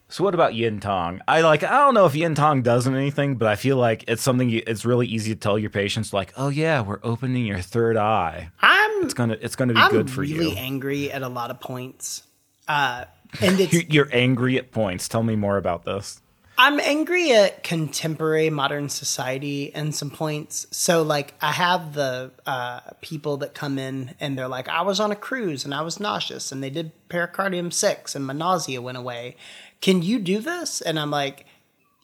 So 0.09 0.23
what 0.25 0.35
about 0.35 0.55
yin 0.55 0.79
tang? 0.81 1.21
I 1.27 1.41
like 1.41 1.63
I 1.63 1.71
don't 1.71 1.95
know 1.95 2.05
if 2.07 2.15
yin 2.15 2.35
tang 2.35 2.61
does 2.63 2.87
anything, 2.87 3.37
but 3.37 3.49
I 3.49 3.57
feel 3.57 3.79
like 3.79 4.05
it's 4.09 4.23
something 4.23 4.49
you, 4.51 4.63
it's 4.67 4.85
really 4.85 5.07
easy 5.07 5.33
to 5.35 5.41
tell 5.41 5.59
your 5.59 5.71
patients 5.71 6.13
like, 6.13 6.33
"Oh 6.37 6.49
yeah, 6.49 6.83
we're 6.83 7.01
opening 7.03 7.47
your 7.47 7.61
third 7.61 7.97
eye. 7.97 8.51
I'm 8.61 9.05
It's 9.05 9.15
going 9.15 9.31
to 9.31 9.43
it's 9.45 9.57
going 9.57 9.69
to 9.69 9.75
be 9.75 9.81
I'm 9.81 9.91
good 9.91 10.11
for 10.11 10.21
really 10.21 10.33
you." 10.35 10.39
Really 10.41 10.57
angry 10.59 11.11
at 11.13 11.23
a 11.23 11.29
lot 11.29 11.51
of 11.51 11.61
points, 11.61 12.25
uh, 12.69 13.07
and 13.41 13.59
it's 13.61 13.73
You- 13.73 13.85
You're 13.89 14.09
angry 14.13 14.59
at 14.59 14.71
points. 14.71 15.09
Tell 15.09 15.23
me 15.23 15.37
more 15.37 15.57
about 15.59 15.85
this. 15.85 16.21
I'm 16.59 16.79
angry 16.81 17.33
at 17.33 17.65
contemporary 17.65 18.51
modern 18.51 18.89
society 18.89 19.75
and 19.75 19.95
some 19.95 20.11
points. 20.11 20.67
So, 20.71 21.03
like, 21.03 21.35
I 21.41 21.53
have 21.53 21.95
the 21.95 22.31
uh, 22.47 22.81
people 23.01 23.39
that 23.39 23.55
come 23.55 23.79
in 23.79 24.15
and 24.21 24.37
they're 24.37 24.49
like, 24.49 24.69
I 24.69 24.83
was 24.83 25.01
on 25.01 25.11
a 25.11 25.17
cruise 25.17 25.65
and 25.65 25.75
I 25.75 25.81
was 25.81 25.99
nauseous 25.99 26.53
and 26.53 26.63
they 26.63 26.71
did 26.71 26.93
pericardium 27.09 27.73
six 27.73 28.15
and 28.15 28.27
my 28.27 28.35
nausea 28.35 28.83
went 28.83 28.99
away. 28.99 29.37
Can 29.81 30.03
you 30.03 30.19
do 30.19 30.41
this? 30.41 30.81
And 30.81 30.99
I'm 30.99 31.11
like, 31.11 31.47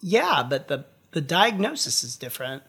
yeah, 0.01 0.43
but 0.43 0.69
the, 0.69 0.87
the 1.13 1.21
diagnosis 1.21 2.03
is 2.03 2.17
different. 2.17 2.63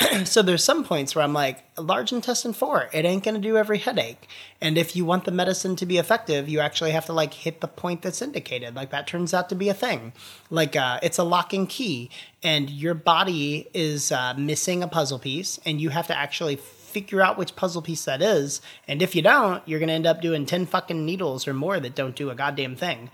so 0.24 0.42
there's 0.42 0.64
some 0.64 0.84
points 0.84 1.14
where 1.14 1.24
I'm 1.24 1.32
like, 1.32 1.62
large 1.78 2.12
intestine 2.12 2.52
four, 2.52 2.88
it 2.92 3.04
ain't 3.04 3.24
gonna 3.24 3.38
do 3.38 3.56
every 3.56 3.78
headache. 3.78 4.28
And 4.60 4.78
if 4.78 4.96
you 4.96 5.04
want 5.04 5.24
the 5.24 5.30
medicine 5.30 5.76
to 5.76 5.86
be 5.86 5.98
effective, 5.98 6.48
you 6.48 6.60
actually 6.60 6.92
have 6.92 7.06
to 7.06 7.12
like 7.12 7.34
hit 7.34 7.60
the 7.60 7.68
point 7.68 8.02
that's 8.02 8.22
indicated. 8.22 8.74
Like 8.74 8.90
that 8.90 9.06
turns 9.06 9.34
out 9.34 9.48
to 9.50 9.54
be 9.54 9.68
a 9.68 9.74
thing. 9.74 10.12
Like 10.48 10.76
uh, 10.76 11.00
it's 11.02 11.18
a 11.18 11.24
lock 11.24 11.52
and 11.52 11.68
key, 11.68 12.10
and 12.42 12.70
your 12.70 12.94
body 12.94 13.68
is 13.74 14.10
uh, 14.12 14.34
missing 14.36 14.82
a 14.82 14.88
puzzle 14.88 15.18
piece, 15.18 15.60
and 15.66 15.80
you 15.80 15.90
have 15.90 16.06
to 16.06 16.16
actually 16.16 16.56
figure 16.56 17.20
out 17.20 17.38
which 17.38 17.54
puzzle 17.54 17.82
piece 17.82 18.04
that 18.04 18.22
is. 18.22 18.60
And 18.88 19.02
if 19.02 19.14
you 19.14 19.22
don't, 19.22 19.66
you're 19.68 19.80
gonna 19.80 19.92
end 19.92 20.06
up 20.06 20.20
doing 20.20 20.46
ten 20.46 20.66
fucking 20.66 21.04
needles 21.04 21.46
or 21.46 21.54
more 21.54 21.78
that 21.78 21.94
don't 21.94 22.16
do 22.16 22.30
a 22.30 22.34
goddamn 22.34 22.76
thing. 22.76 23.10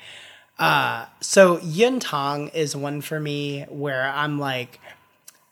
Uh, 0.59 1.07
so 1.21 1.59
yin 1.61 2.01
tang 2.01 2.49
is 2.49 2.75
one 2.75 3.03
for 3.03 3.21
me 3.21 3.67
where 3.69 4.09
I'm 4.09 4.39
like 4.39 4.81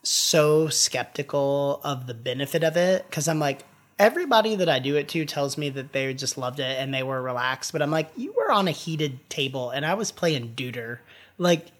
so 0.07 0.67
skeptical 0.69 1.81
of 1.83 2.07
the 2.07 2.13
benefit 2.13 2.63
of 2.63 2.77
it 2.77 3.05
because 3.09 3.27
I'm 3.27 3.39
like, 3.39 3.63
everybody 3.97 4.55
that 4.55 4.69
I 4.69 4.79
do 4.79 4.95
it 4.95 5.09
to 5.09 5.25
tells 5.25 5.57
me 5.57 5.69
that 5.69 5.93
they 5.93 6.13
just 6.13 6.37
loved 6.37 6.59
it 6.59 6.79
and 6.79 6.93
they 6.93 7.03
were 7.03 7.21
relaxed. 7.21 7.71
But 7.71 7.81
I'm 7.81 7.91
like, 7.91 8.09
you 8.15 8.33
were 8.33 8.51
on 8.51 8.67
a 8.67 8.71
heated 8.71 9.29
table 9.29 9.69
and 9.69 9.85
I 9.85 9.93
was 9.93 10.11
playing 10.11 10.53
Duder. 10.55 10.99
Like, 11.37 11.71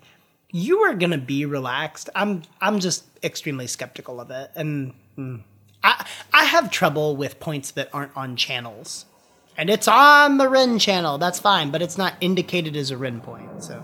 you 0.55 0.79
were 0.79 0.93
gonna 0.93 1.17
be 1.17 1.45
relaxed. 1.45 2.09
I'm 2.15 2.43
I'm 2.61 2.79
just 2.79 3.03
extremely 3.21 3.67
skeptical 3.67 4.21
of 4.21 4.31
it, 4.31 4.51
and 4.55 4.93
mm, 5.17 5.41
I 5.83 6.05
I 6.33 6.45
have 6.45 6.71
trouble 6.71 7.17
with 7.17 7.41
points 7.41 7.71
that 7.71 7.89
aren't 7.91 8.15
on 8.15 8.37
channels, 8.37 9.05
and 9.57 9.69
it's 9.69 9.87
on 9.87 10.37
the 10.37 10.47
Ren 10.47 10.79
channel. 10.79 11.17
That's 11.17 11.39
fine, 11.39 11.71
but 11.71 11.81
it's 11.81 11.97
not 11.97 12.13
indicated 12.21 12.77
as 12.77 12.89
a 12.89 12.95
Ren 12.95 13.19
point. 13.19 13.65
So 13.65 13.83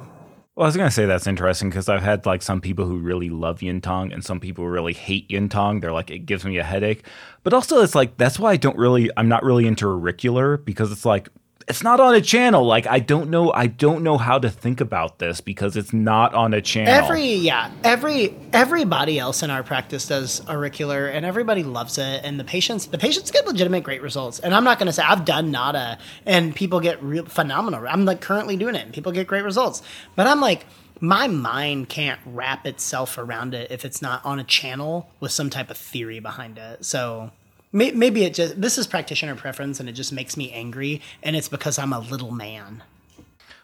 Well, 0.56 0.66
I 0.66 0.68
was 0.68 0.76
gonna 0.76 0.92
say 0.92 1.06
that's 1.06 1.28
interesting 1.28 1.70
because 1.70 1.88
I've 1.88 2.04
had 2.04 2.26
like 2.26 2.42
some 2.42 2.60
people 2.60 2.86
who 2.86 2.98
really 2.98 3.30
love 3.30 3.60
Yintang 3.60 4.14
and 4.14 4.24
some 4.24 4.40
people 4.42 4.68
really 4.68 4.92
hate 4.94 5.30
Yintang. 5.30 5.80
They're 5.82 5.94
like, 5.94 6.12
it 6.12 6.26
gives 6.26 6.44
me 6.44 6.58
a 6.58 6.64
headache. 6.64 7.06
But 7.44 7.54
also, 7.54 7.82
it's 7.82 7.96
like 7.96 8.18
that's 8.18 8.38
why 8.38 8.52
I 8.52 8.58
don't 8.58 8.78
really, 8.78 9.10
I'm 9.16 9.30
not 9.30 9.44
really 9.44 9.66
into 9.66 9.88
auricular 9.88 10.58
because 10.58 10.92
it's 10.92 11.06
like 11.06 11.30
it's 11.68 11.84
not 11.84 12.00
on 12.00 12.16
a 12.16 12.22
channel. 12.22 12.66
Like 12.66 12.88
I 12.88 13.00
don't 13.00 13.30
know, 13.30 13.52
I 13.52 13.68
don't 13.68 14.04
know 14.04 14.18
how 14.18 14.40
to 14.40 14.50
think 14.50 14.82
about 14.82 15.20
this 15.20 15.42
because 15.42 15.76
it's 15.78 15.94
not 15.94 16.34
on 16.34 16.54
a 16.54 16.62
channel. 16.62 16.94
Every 16.94 17.34
yeah, 17.34 17.72
every 17.84 18.36
everybody 18.54 19.20
else 19.20 19.44
in 19.44 19.50
our 19.50 19.64
practice 19.64 20.08
does 20.08 20.48
auricular, 20.48 21.08
and 21.08 21.26
everybody 21.26 21.64
loves 21.64 21.98
it. 21.98 22.22
And 22.24 22.40
the 22.40 22.44
patients, 22.44 22.88
the 22.88 22.98
patients 22.98 23.32
get 23.32 23.46
legitimate 23.46 23.84
great 23.84 24.02
results. 24.02 24.40
And 24.40 24.54
I'm 24.54 24.64
not 24.64 24.80
going 24.80 24.88
to 24.88 24.94
say 24.94 25.04
I've 25.04 25.26
done 25.26 25.52
nada, 25.52 25.98
and 26.26 26.56
people 26.56 26.80
get 26.80 27.02
real 27.04 27.26
phenomenal. 27.26 27.86
I'm 27.88 28.06
like 28.06 28.22
currently 28.22 28.58
doing 28.58 28.76
it, 28.76 28.86
and 28.86 28.94
people 28.94 29.12
get 29.12 29.28
great 29.28 29.44
results. 29.44 29.82
But 30.16 30.28
I'm 30.28 30.42
like, 30.42 30.66
my 31.00 31.28
mind 31.28 31.90
can't 31.90 32.20
wrap 32.26 32.66
itself 32.66 33.18
around 33.18 33.54
it 33.54 33.72
if 33.72 33.86
it's 33.86 34.02
not 34.02 34.24
on 34.26 34.40
a 34.40 34.44
channel 34.44 35.10
with 35.20 35.32
some 35.32 35.50
type 35.50 35.70
of 35.70 35.78
theory 35.78 36.20
behind 36.20 36.58
it. 36.58 36.86
So. 36.86 37.32
May- 37.72 37.92
Maybe 37.92 38.24
it 38.24 38.34
just 38.34 38.60
this 38.60 38.78
is 38.78 38.88
practitioner 38.88 39.36
preference, 39.36 39.80
and 39.80 39.88
it 39.90 39.94
just 39.94 40.12
makes 40.14 40.36
me 40.38 40.52
angry, 40.52 41.02
and 41.24 41.36
it's 41.36 41.50
because 41.50 41.78
I'm 41.80 41.94
a 41.94 42.00
little 42.00 42.32
man. 42.32 42.84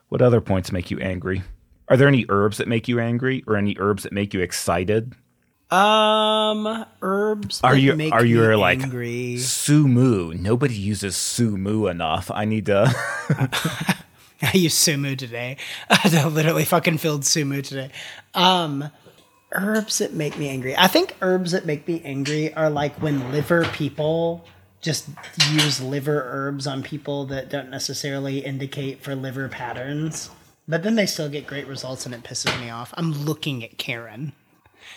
What 0.10 0.22
other 0.22 0.42
points 0.42 0.72
make 0.72 0.90
you 0.92 1.00
angry? 1.00 1.44
Are 1.90 1.98
there 1.98 2.08
any 2.08 2.26
herbs 2.30 2.58
that 2.58 2.68
make 2.68 2.88
you 2.88 3.00
angry, 3.00 3.44
or 3.48 3.56
any 3.58 3.76
herbs 3.80 4.04
that 4.04 4.12
make 4.14 4.34
you 4.34 4.42
excited? 4.42 5.14
Um, 5.70 6.86
herbs. 7.02 7.60
Are 7.62 7.76
you 7.76 7.94
make 7.96 8.14
are 8.14 8.24
you 8.24 8.56
like 8.56 8.82
angry? 8.82 9.36
sumu? 9.38 10.38
Nobody 10.40 10.76
uses 10.76 11.16
sumu 11.16 11.92
enough. 11.92 12.32
I 12.32 12.46
need 12.46 12.68
to. 12.68 12.94
I 14.42 14.52
used 14.54 14.78
sumu 14.78 15.18
today. 15.18 15.58
I 15.90 16.26
literally 16.28 16.64
fucking 16.64 17.00
filled 17.00 17.24
sumu 17.24 17.62
today. 17.64 17.92
Um, 18.34 18.90
herbs 19.52 20.00
that 20.00 20.14
make 20.14 20.38
me 20.38 20.50
angry. 20.50 20.76
I 20.78 20.88
think 20.88 21.16
herbs 21.22 21.52
that 21.52 21.66
make 21.66 21.88
me 21.88 22.02
angry 22.04 22.54
are 22.54 22.70
like 22.70 23.02
when 23.02 23.32
liver 23.32 23.66
people 23.66 24.46
just 24.82 25.10
use 25.52 25.82
liver 25.82 26.24
herbs 26.28 26.68
on 26.68 26.84
people 26.84 27.26
that 27.26 27.50
don't 27.50 27.70
necessarily 27.70 28.40
indicate 28.40 29.02
for 29.02 29.16
liver 29.16 29.50
patterns. 29.50 30.30
But 30.68 30.84
then 30.84 30.96
they 30.96 31.06
still 31.06 31.30
get 31.30 31.48
great 31.48 31.68
results 31.68 32.06
and 32.06 32.14
it 32.14 32.24
pisses 32.24 32.60
me 32.60 32.70
off. 32.70 32.94
I'm 32.98 33.12
looking 33.12 33.64
at 33.64 33.78
Karen. 33.78 34.34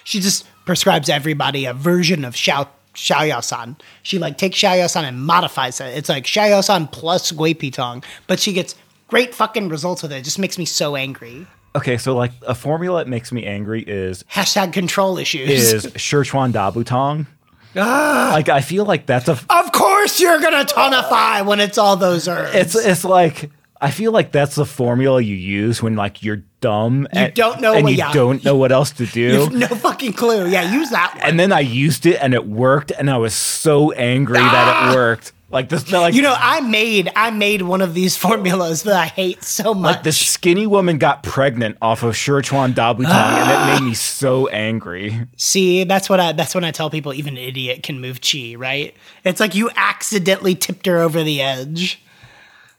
She 0.05 0.21
just 0.21 0.47
prescribes 0.65 1.09
everybody 1.09 1.65
a 1.65 1.75
version 1.75 2.25
of 2.25 2.35
Xiao 2.35 2.69
Xiaoyaosan. 2.95 3.79
She 4.03 4.19
like 4.19 4.37
takes 4.37 4.59
Xiaoyaosan 4.59 5.05
and 5.05 5.23
modifies 5.23 5.81
it. 5.81 5.97
It's 5.97 6.09
like 6.09 6.25
Xiaoyaosan 6.25 6.91
plus 6.91 7.31
Gui 7.31 7.55
Pi 7.55 7.69
Tang, 7.69 8.03
but 8.27 8.41
she 8.41 8.53
gets 8.53 8.75
great 9.07 9.35
fucking 9.35 9.69
results 9.69 10.03
with 10.03 10.13
it. 10.13 10.17
It 10.17 10.25
just 10.25 10.39
makes 10.39 10.59
me 10.59 10.65
so 10.65 10.97
angry. 10.97 11.47
Okay, 11.75 11.99
so 11.99 12.16
like 12.16 12.33
a 12.47 12.55
formula 12.55 13.05
that 13.05 13.09
makes 13.09 13.31
me 13.31 13.47
angry 13.47 13.83
is 13.83 14.25
Hashtag 14.33 14.73
control 14.73 15.18
issues. 15.18 15.49
is 15.49 15.87
Shiquan 15.95 16.53
Dabutang. 16.53 17.27
like 17.75 18.49
I 18.49 18.61
feel 18.61 18.85
like 18.85 19.07
that's 19.07 19.29
a 19.29 19.33
of 19.33 19.73
course 19.73 20.21
you're 20.21 20.41
gonna 20.41 20.64
tonify 20.64 21.47
when 21.47 21.61
it's 21.61 21.79
all 21.79 21.97
those 21.97 22.27
herbs. 22.27 22.55
it's 22.55 22.75
it's 22.75 23.05
like 23.05 23.51
I 23.81 23.91
feel 23.91 24.12
like 24.12 24.31
that's 24.31 24.57
the 24.57 24.66
formula 24.66 25.23
you 25.23 25.35
use 25.35 25.83
when 25.83 25.97
like 25.97 26.23
you're 26.23 26.43
dumb. 26.61 27.09
You 27.14 27.21
and, 27.21 27.35
don't 27.35 27.61
know 27.61 27.73
and 27.73 27.85
what, 27.85 27.93
you 27.93 27.99
yeah. 27.99 28.12
don't 28.12 28.45
know 28.45 28.55
what 28.57 28.73
else 28.73 28.91
to 28.93 29.07
do. 29.07 29.49
no 29.51 29.68
fucking 29.68 30.12
clue. 30.12 30.49
Yeah, 30.49 30.71
use 30.71 30.91
that. 30.91 31.14
One. 31.14 31.25
And 31.25 31.41
then 31.41 31.51
I 31.51 31.61
used 31.61 32.05
it 32.05 32.18
and 32.21 32.35
it 32.35 32.47
worked, 32.47 32.91
and 32.91 33.09
I 33.09 33.16
was 33.16 33.33
so 33.33 33.93
angry 33.93 34.39
ah! 34.39 34.53
that 34.53 34.68
it 34.68 34.91
ah! 34.91 34.95
worked. 34.95 35.33
Like 35.51 35.69
this, 35.69 35.91
like 35.91 36.15
you 36.15 36.23
know, 36.23 36.35
I 36.39 36.61
made 36.61 37.11
I 37.17 37.31
made 37.31 37.63
one 37.63 37.83
of 37.83 37.93
these 37.93 38.17
formulas 38.25 38.85
that 38.85 38.95
I 38.95 39.07
hate 39.07 39.43
so 39.43 39.75
much. 39.75 39.97
Like 39.97 40.03
the 40.05 40.13
skinny 40.13 40.67
woman 40.67 40.99
got 40.99 41.25
pregnant 41.25 41.77
off 41.83 42.05
of 42.05 42.15
Shiquan 42.15 42.73
Dabutang, 42.73 43.11
and 43.11 43.51
it 43.51 43.75
made 43.75 43.89
me 43.89 43.95
so 43.95 44.47
angry. 44.49 45.27
See, 45.37 45.83
that's 45.83 46.09
what 46.09 46.21
I 46.21 46.33
that's 46.33 46.55
when 46.55 46.63
I 46.63 46.71
tell 46.71 46.89
people 46.89 47.13
even 47.13 47.37
an 47.37 47.43
idiot 47.43 47.83
can 47.83 48.01
move 48.01 48.21
chi, 48.21 48.55
right? 48.57 48.95
It's 49.25 49.41
like 49.41 49.57
you 49.57 49.71
accidentally 49.75 50.55
tipped 50.55 50.87
her 50.87 50.99
over 50.99 51.25
the 51.25 51.43
edge. 51.43 52.01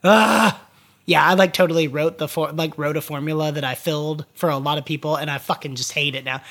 Ah. 0.03 0.67
Yeah, 1.05 1.25
I 1.25 1.33
like 1.33 1.51
totally 1.51 1.89
wrote 1.89 2.19
the 2.19 2.27
for 2.27 2.51
like 2.53 2.77
wrote 2.77 2.95
a 2.95 3.01
formula 3.01 3.51
that 3.51 3.65
I 3.65 3.75
filled 3.75 4.25
for 4.33 4.49
a 4.49 4.57
lot 4.57 4.77
of 4.77 4.85
people, 4.85 5.17
and 5.17 5.29
I 5.29 5.39
fucking 5.39 5.75
just 5.75 5.91
hate 5.91 6.15
it 6.15 6.23
now. 6.23 6.41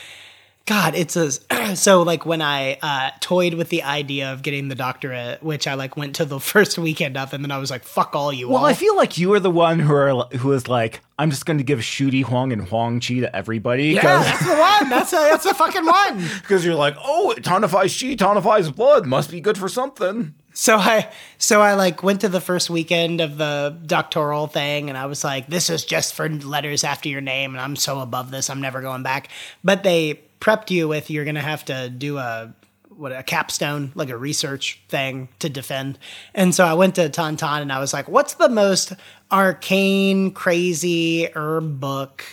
God, 0.70 0.94
it's 0.94 1.16
a 1.16 1.32
so 1.74 2.02
like 2.02 2.24
when 2.24 2.40
I 2.40 2.78
uh, 2.80 3.10
toyed 3.18 3.54
with 3.54 3.70
the 3.70 3.82
idea 3.82 4.32
of 4.32 4.42
getting 4.42 4.68
the 4.68 4.76
doctorate, 4.76 5.42
which 5.42 5.66
I 5.66 5.74
like 5.74 5.96
went 5.96 6.14
to 6.16 6.24
the 6.24 6.38
first 6.52 6.78
weekend 6.78 7.16
of, 7.16 7.34
and 7.34 7.42
then 7.42 7.50
I 7.50 7.58
was 7.58 7.72
like, 7.72 7.82
"Fuck 7.82 8.14
all 8.14 8.32
you." 8.32 8.48
Well, 8.48 8.58
all. 8.58 8.66
I 8.66 8.74
feel 8.74 8.94
like 8.94 9.18
you 9.18 9.32
are 9.32 9.40
the 9.40 9.50
one 9.50 9.80
who 9.80 9.92
are 9.92 10.26
who 10.36 10.52
is 10.52 10.68
like, 10.68 11.00
"I'm 11.18 11.30
just 11.30 11.44
going 11.44 11.58
to 11.58 11.64
give 11.64 11.80
Shudi 11.80 12.22
Huang 12.22 12.52
and 12.52 12.68
Huang 12.68 13.00
Chi 13.00 13.18
to 13.18 13.34
everybody." 13.34 13.88
Yeah, 13.88 14.22
that's 14.22 14.46
the 14.46 14.54
one. 14.54 14.90
That's 14.90 15.12
a 15.12 15.16
that's 15.16 15.46
a 15.46 15.54
fucking 15.54 15.84
one. 15.84 16.24
Because 16.40 16.64
you're 16.64 16.76
like, 16.76 16.94
"Oh, 17.04 17.32
it 17.32 17.42
tonifies 17.42 18.00
chi, 18.00 18.14
tonifies 18.14 18.72
blood. 18.72 19.06
Must 19.06 19.28
be 19.28 19.40
good 19.40 19.58
for 19.58 19.68
something." 19.68 20.34
So 20.52 20.76
I 20.76 21.10
so 21.36 21.60
I 21.60 21.74
like 21.74 22.04
went 22.04 22.20
to 22.20 22.28
the 22.28 22.40
first 22.40 22.70
weekend 22.70 23.20
of 23.20 23.38
the 23.38 23.76
doctoral 23.86 24.46
thing 24.46 24.88
and 24.88 24.98
I 24.98 25.06
was 25.06 25.22
like 25.22 25.46
this 25.46 25.70
is 25.70 25.84
just 25.84 26.12
for 26.12 26.28
letters 26.28 26.82
after 26.82 27.08
your 27.08 27.20
name 27.20 27.54
and 27.54 27.60
I'm 27.60 27.76
so 27.76 28.00
above 28.00 28.32
this 28.32 28.50
I'm 28.50 28.60
never 28.60 28.80
going 28.80 29.04
back. 29.04 29.28
But 29.62 29.84
they 29.84 30.20
prepped 30.40 30.70
you 30.70 30.88
with 30.88 31.10
you're 31.10 31.24
going 31.24 31.34
to 31.34 31.40
have 31.40 31.64
to 31.66 31.88
do 31.90 32.18
a 32.18 32.54
what 32.88 33.12
a 33.12 33.22
capstone 33.22 33.92
like 33.94 34.10
a 34.10 34.16
research 34.16 34.80
thing 34.88 35.28
to 35.38 35.48
defend. 35.48 35.98
And 36.34 36.54
so 36.54 36.66
I 36.66 36.74
went 36.74 36.96
to 36.96 37.08
Tantan 37.08 37.62
and 37.62 37.72
I 37.72 37.78
was 37.78 37.92
like 37.92 38.08
what's 38.08 38.34
the 38.34 38.48
most 38.48 38.92
arcane 39.30 40.32
crazy 40.32 41.28
herb 41.34 41.80
book 41.80 42.24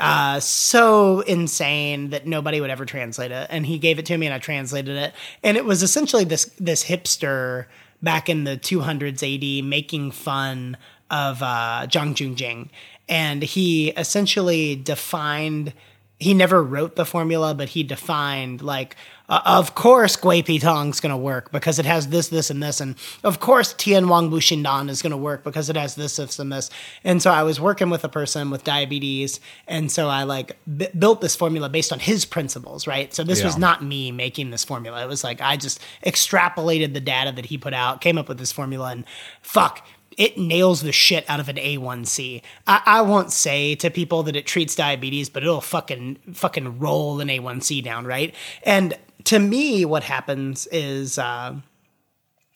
uh, 0.00 0.40
so 0.40 1.20
insane 1.20 2.08
that 2.10 2.26
nobody 2.26 2.60
would 2.60 2.70
ever 2.70 2.86
translate 2.86 3.30
it. 3.30 3.46
And 3.50 3.66
he 3.66 3.78
gave 3.78 3.98
it 3.98 4.06
to 4.06 4.16
me, 4.16 4.26
and 4.26 4.34
I 4.34 4.38
translated 4.38 4.96
it. 4.96 5.12
And 5.42 5.56
it 5.56 5.64
was 5.64 5.82
essentially 5.82 6.24
this 6.24 6.46
this 6.58 6.84
hipster 6.84 7.66
back 8.02 8.28
in 8.30 8.44
the 8.44 8.56
200s 8.56 9.22
AD 9.22 9.64
making 9.64 10.10
fun 10.12 10.78
of 11.10 11.42
uh, 11.42 11.86
Zhang 11.86 12.14
Zhongjing, 12.14 12.70
and 13.08 13.42
he 13.42 13.90
essentially 13.90 14.74
defined. 14.74 15.74
He 16.20 16.34
never 16.34 16.62
wrote 16.62 16.96
the 16.96 17.06
formula, 17.06 17.54
but 17.54 17.70
he 17.70 17.82
defined 17.82 18.62
like 18.62 18.94
uh, 19.30 19.40
of 19.46 19.74
course 19.76 20.16
Gui 20.16 20.42
Pi 20.42 20.58
Tang 20.58 20.90
is 20.90 21.00
going 21.00 21.10
to 21.10 21.16
work 21.16 21.52
because 21.52 21.78
it 21.78 21.86
has 21.86 22.08
this, 22.08 22.28
this, 22.28 22.50
and 22.50 22.62
this. 22.62 22.80
And 22.80 22.96
of 23.22 23.38
course 23.38 23.72
Tian 23.72 24.08
Wang 24.08 24.28
Bu 24.28 24.40
Xindan 24.40 24.90
is 24.90 25.02
going 25.02 25.12
to 25.12 25.16
work 25.16 25.44
because 25.44 25.70
it 25.70 25.76
has 25.76 25.94
this, 25.94 26.16
this, 26.16 26.38
and 26.38 26.52
this. 26.52 26.68
And 27.04 27.22
so 27.22 27.30
I 27.30 27.44
was 27.44 27.60
working 27.60 27.90
with 27.90 28.04
a 28.04 28.08
person 28.08 28.50
with 28.50 28.64
diabetes. 28.64 29.40
And 29.68 29.90
so 29.90 30.08
I 30.08 30.24
like 30.24 30.58
b- 30.76 30.88
built 30.98 31.20
this 31.20 31.36
formula 31.36 31.68
based 31.68 31.92
on 31.92 32.00
his 32.00 32.24
principles, 32.24 32.88
right? 32.88 33.14
So 33.14 33.22
this 33.22 33.38
yeah. 33.38 33.46
was 33.46 33.56
not 33.56 33.84
me 33.84 34.10
making 34.10 34.50
this 34.50 34.64
formula. 34.64 35.02
It 35.02 35.08
was 35.08 35.22
like 35.22 35.40
I 35.40 35.56
just 35.56 35.80
extrapolated 36.04 36.92
the 36.92 37.00
data 37.00 37.32
that 37.36 37.46
he 37.46 37.56
put 37.56 37.72
out, 37.72 38.00
came 38.00 38.18
up 38.18 38.28
with 38.28 38.38
this 38.38 38.50
formula, 38.50 38.90
and 38.90 39.04
fuck 39.42 39.86
it 40.20 40.36
nails 40.36 40.82
the 40.82 40.92
shit 40.92 41.24
out 41.30 41.40
of 41.40 41.48
an 41.48 41.56
A1C. 41.56 42.42
I, 42.66 42.82
I, 42.84 43.00
won't 43.00 43.32
say 43.32 43.74
to 43.76 43.88
people 43.88 44.22
that 44.24 44.36
it 44.36 44.44
treats 44.44 44.74
diabetes, 44.74 45.30
but 45.30 45.42
it'll 45.42 45.62
fucking 45.62 46.18
fucking 46.34 46.78
roll 46.78 47.20
an 47.20 47.28
A1C 47.28 47.82
down, 47.82 48.04
right? 48.04 48.34
And 48.62 48.98
to 49.24 49.38
me, 49.38 49.86
what 49.86 50.02
happens 50.02 50.66
is 50.70 51.18
uh, 51.18 51.54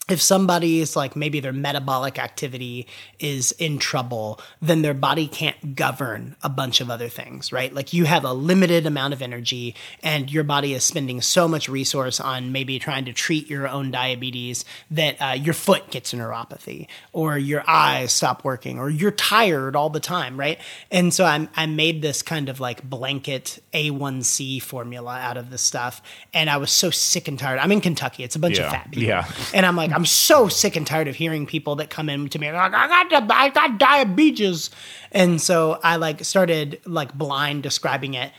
if 0.06 0.20
somebody's 0.20 0.96
like 0.96 1.16
maybe 1.16 1.40
their 1.40 1.52
metabolic 1.52 2.18
activity 2.18 2.86
is 3.18 3.52
in 3.52 3.78
trouble, 3.78 4.38
then 4.60 4.82
their 4.82 4.92
body 4.92 5.26
can't 5.26 5.74
govern 5.74 6.36
a 6.42 6.50
bunch 6.50 6.82
of 6.82 6.90
other 6.90 7.08
things, 7.08 7.52
right? 7.52 7.72
Like 7.72 7.94
you 7.94 8.04
have 8.04 8.22
a 8.22 8.34
limited 8.34 8.84
amount 8.84 9.14
of 9.14 9.22
energy 9.22 9.74
and 10.02 10.30
your 10.30 10.44
body 10.44 10.74
is 10.74 10.84
spending 10.84 11.22
so 11.22 11.48
much 11.48 11.70
resource 11.70 12.20
on 12.20 12.52
maybe 12.52 12.78
trying 12.78 13.06
to 13.06 13.14
treat 13.14 13.48
your 13.48 13.66
own 13.66 13.90
diabetes 13.90 14.66
that 14.90 15.16
uh, 15.22 15.32
your 15.32 15.54
foot 15.54 15.90
gets 15.90 16.12
a 16.12 16.16
neuropathy 16.16 16.86
or 17.14 17.38
your 17.38 17.64
eyes 17.66 18.12
stop 18.12 18.44
working 18.44 18.78
or 18.78 18.90
you're 18.90 19.10
tired 19.10 19.74
all 19.74 19.88
the 19.88 20.00
time, 20.00 20.38
right? 20.38 20.60
And 20.90 21.14
so 21.14 21.24
I, 21.24 21.48
I 21.56 21.64
made 21.64 22.02
this 22.02 22.20
kind 22.20 22.50
of 22.50 22.60
like 22.60 22.82
blanket 22.82 23.58
A1C 23.72 24.60
formula 24.60 25.18
out 25.18 25.38
of 25.38 25.48
this 25.48 25.62
stuff. 25.62 26.02
And 26.34 26.50
I 26.50 26.58
was 26.58 26.70
so 26.70 26.90
sick 26.90 27.26
and 27.26 27.38
tired. 27.38 27.58
I'm 27.58 27.72
in 27.72 27.80
Kentucky. 27.80 28.22
It's 28.22 28.36
a 28.36 28.38
bunch 28.38 28.58
yeah. 28.58 28.66
of 28.66 28.72
fat 28.72 28.90
people. 28.90 29.08
Yeah. 29.08 29.32
And 29.54 29.64
I'm 29.64 29.76
like, 29.76 29.93
I'm 29.94 30.04
so 30.04 30.48
sick 30.48 30.74
and 30.74 30.86
tired 30.86 31.06
of 31.06 31.14
hearing 31.14 31.46
people 31.46 31.76
that 31.76 31.88
come 31.88 32.08
in 32.08 32.28
to 32.28 32.38
me 32.38 32.50
like, 32.50 32.74
I 32.74 33.08
got 33.08 33.30
I 33.30 33.48
got 33.50 33.78
diabetes, 33.78 34.70
and 35.12 35.40
so 35.40 35.78
I 35.82 35.96
like 35.96 36.24
started 36.24 36.80
like 36.84 37.14
blind 37.14 37.62
describing 37.62 38.14
it, 38.14 38.32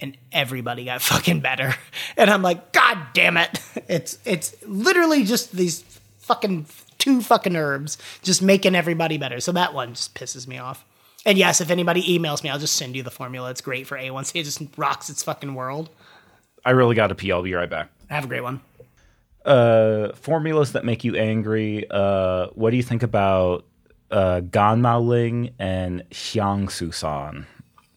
and 0.00 0.16
everybody 0.30 0.84
got 0.84 1.02
fucking 1.02 1.40
better, 1.40 1.74
and 2.16 2.30
I'm 2.30 2.42
like, 2.42 2.72
God 2.72 2.98
damn 3.14 3.36
it! 3.36 3.60
It's 3.88 4.18
it's 4.24 4.54
literally 4.64 5.24
just 5.24 5.52
these 5.52 5.82
fucking 6.18 6.66
two 6.98 7.20
fucking 7.20 7.56
herbs 7.56 7.98
just 8.22 8.40
making 8.40 8.74
everybody 8.74 9.18
better. 9.18 9.40
So 9.40 9.52
that 9.52 9.74
one 9.74 9.94
just 9.94 10.14
pisses 10.14 10.46
me 10.46 10.58
off. 10.58 10.84
And 11.26 11.36
yes, 11.36 11.60
if 11.60 11.70
anybody 11.70 12.02
emails 12.02 12.42
me, 12.44 12.48
I'll 12.48 12.60
just 12.60 12.76
send 12.76 12.94
you 12.96 13.02
the 13.02 13.10
formula. 13.10 13.50
It's 13.50 13.60
great 13.60 13.86
for 13.86 13.98
A1C. 13.98 14.40
It 14.40 14.44
just 14.44 14.62
rocks 14.76 15.10
its 15.10 15.22
fucking 15.22 15.54
world. 15.54 15.90
I 16.64 16.70
really 16.70 16.94
got 16.94 17.08
to 17.08 17.14
pee. 17.14 17.32
I'll 17.32 17.42
be 17.42 17.54
right 17.54 17.68
back. 17.68 17.90
Have 18.08 18.24
a 18.24 18.28
great 18.28 18.42
one 18.42 18.60
uh, 19.44 20.12
formulas 20.14 20.72
that 20.72 20.84
make 20.84 21.04
you 21.04 21.16
angry. 21.16 21.86
Uh, 21.90 22.48
what 22.54 22.70
do 22.70 22.76
you 22.76 22.82
think 22.82 23.02
about 23.02 23.64
uh, 24.10 24.40
Ganmao 24.40 25.06
Ling 25.06 25.50
and 25.58 26.02
Xiang 26.10 26.70
Susan? 26.70 27.46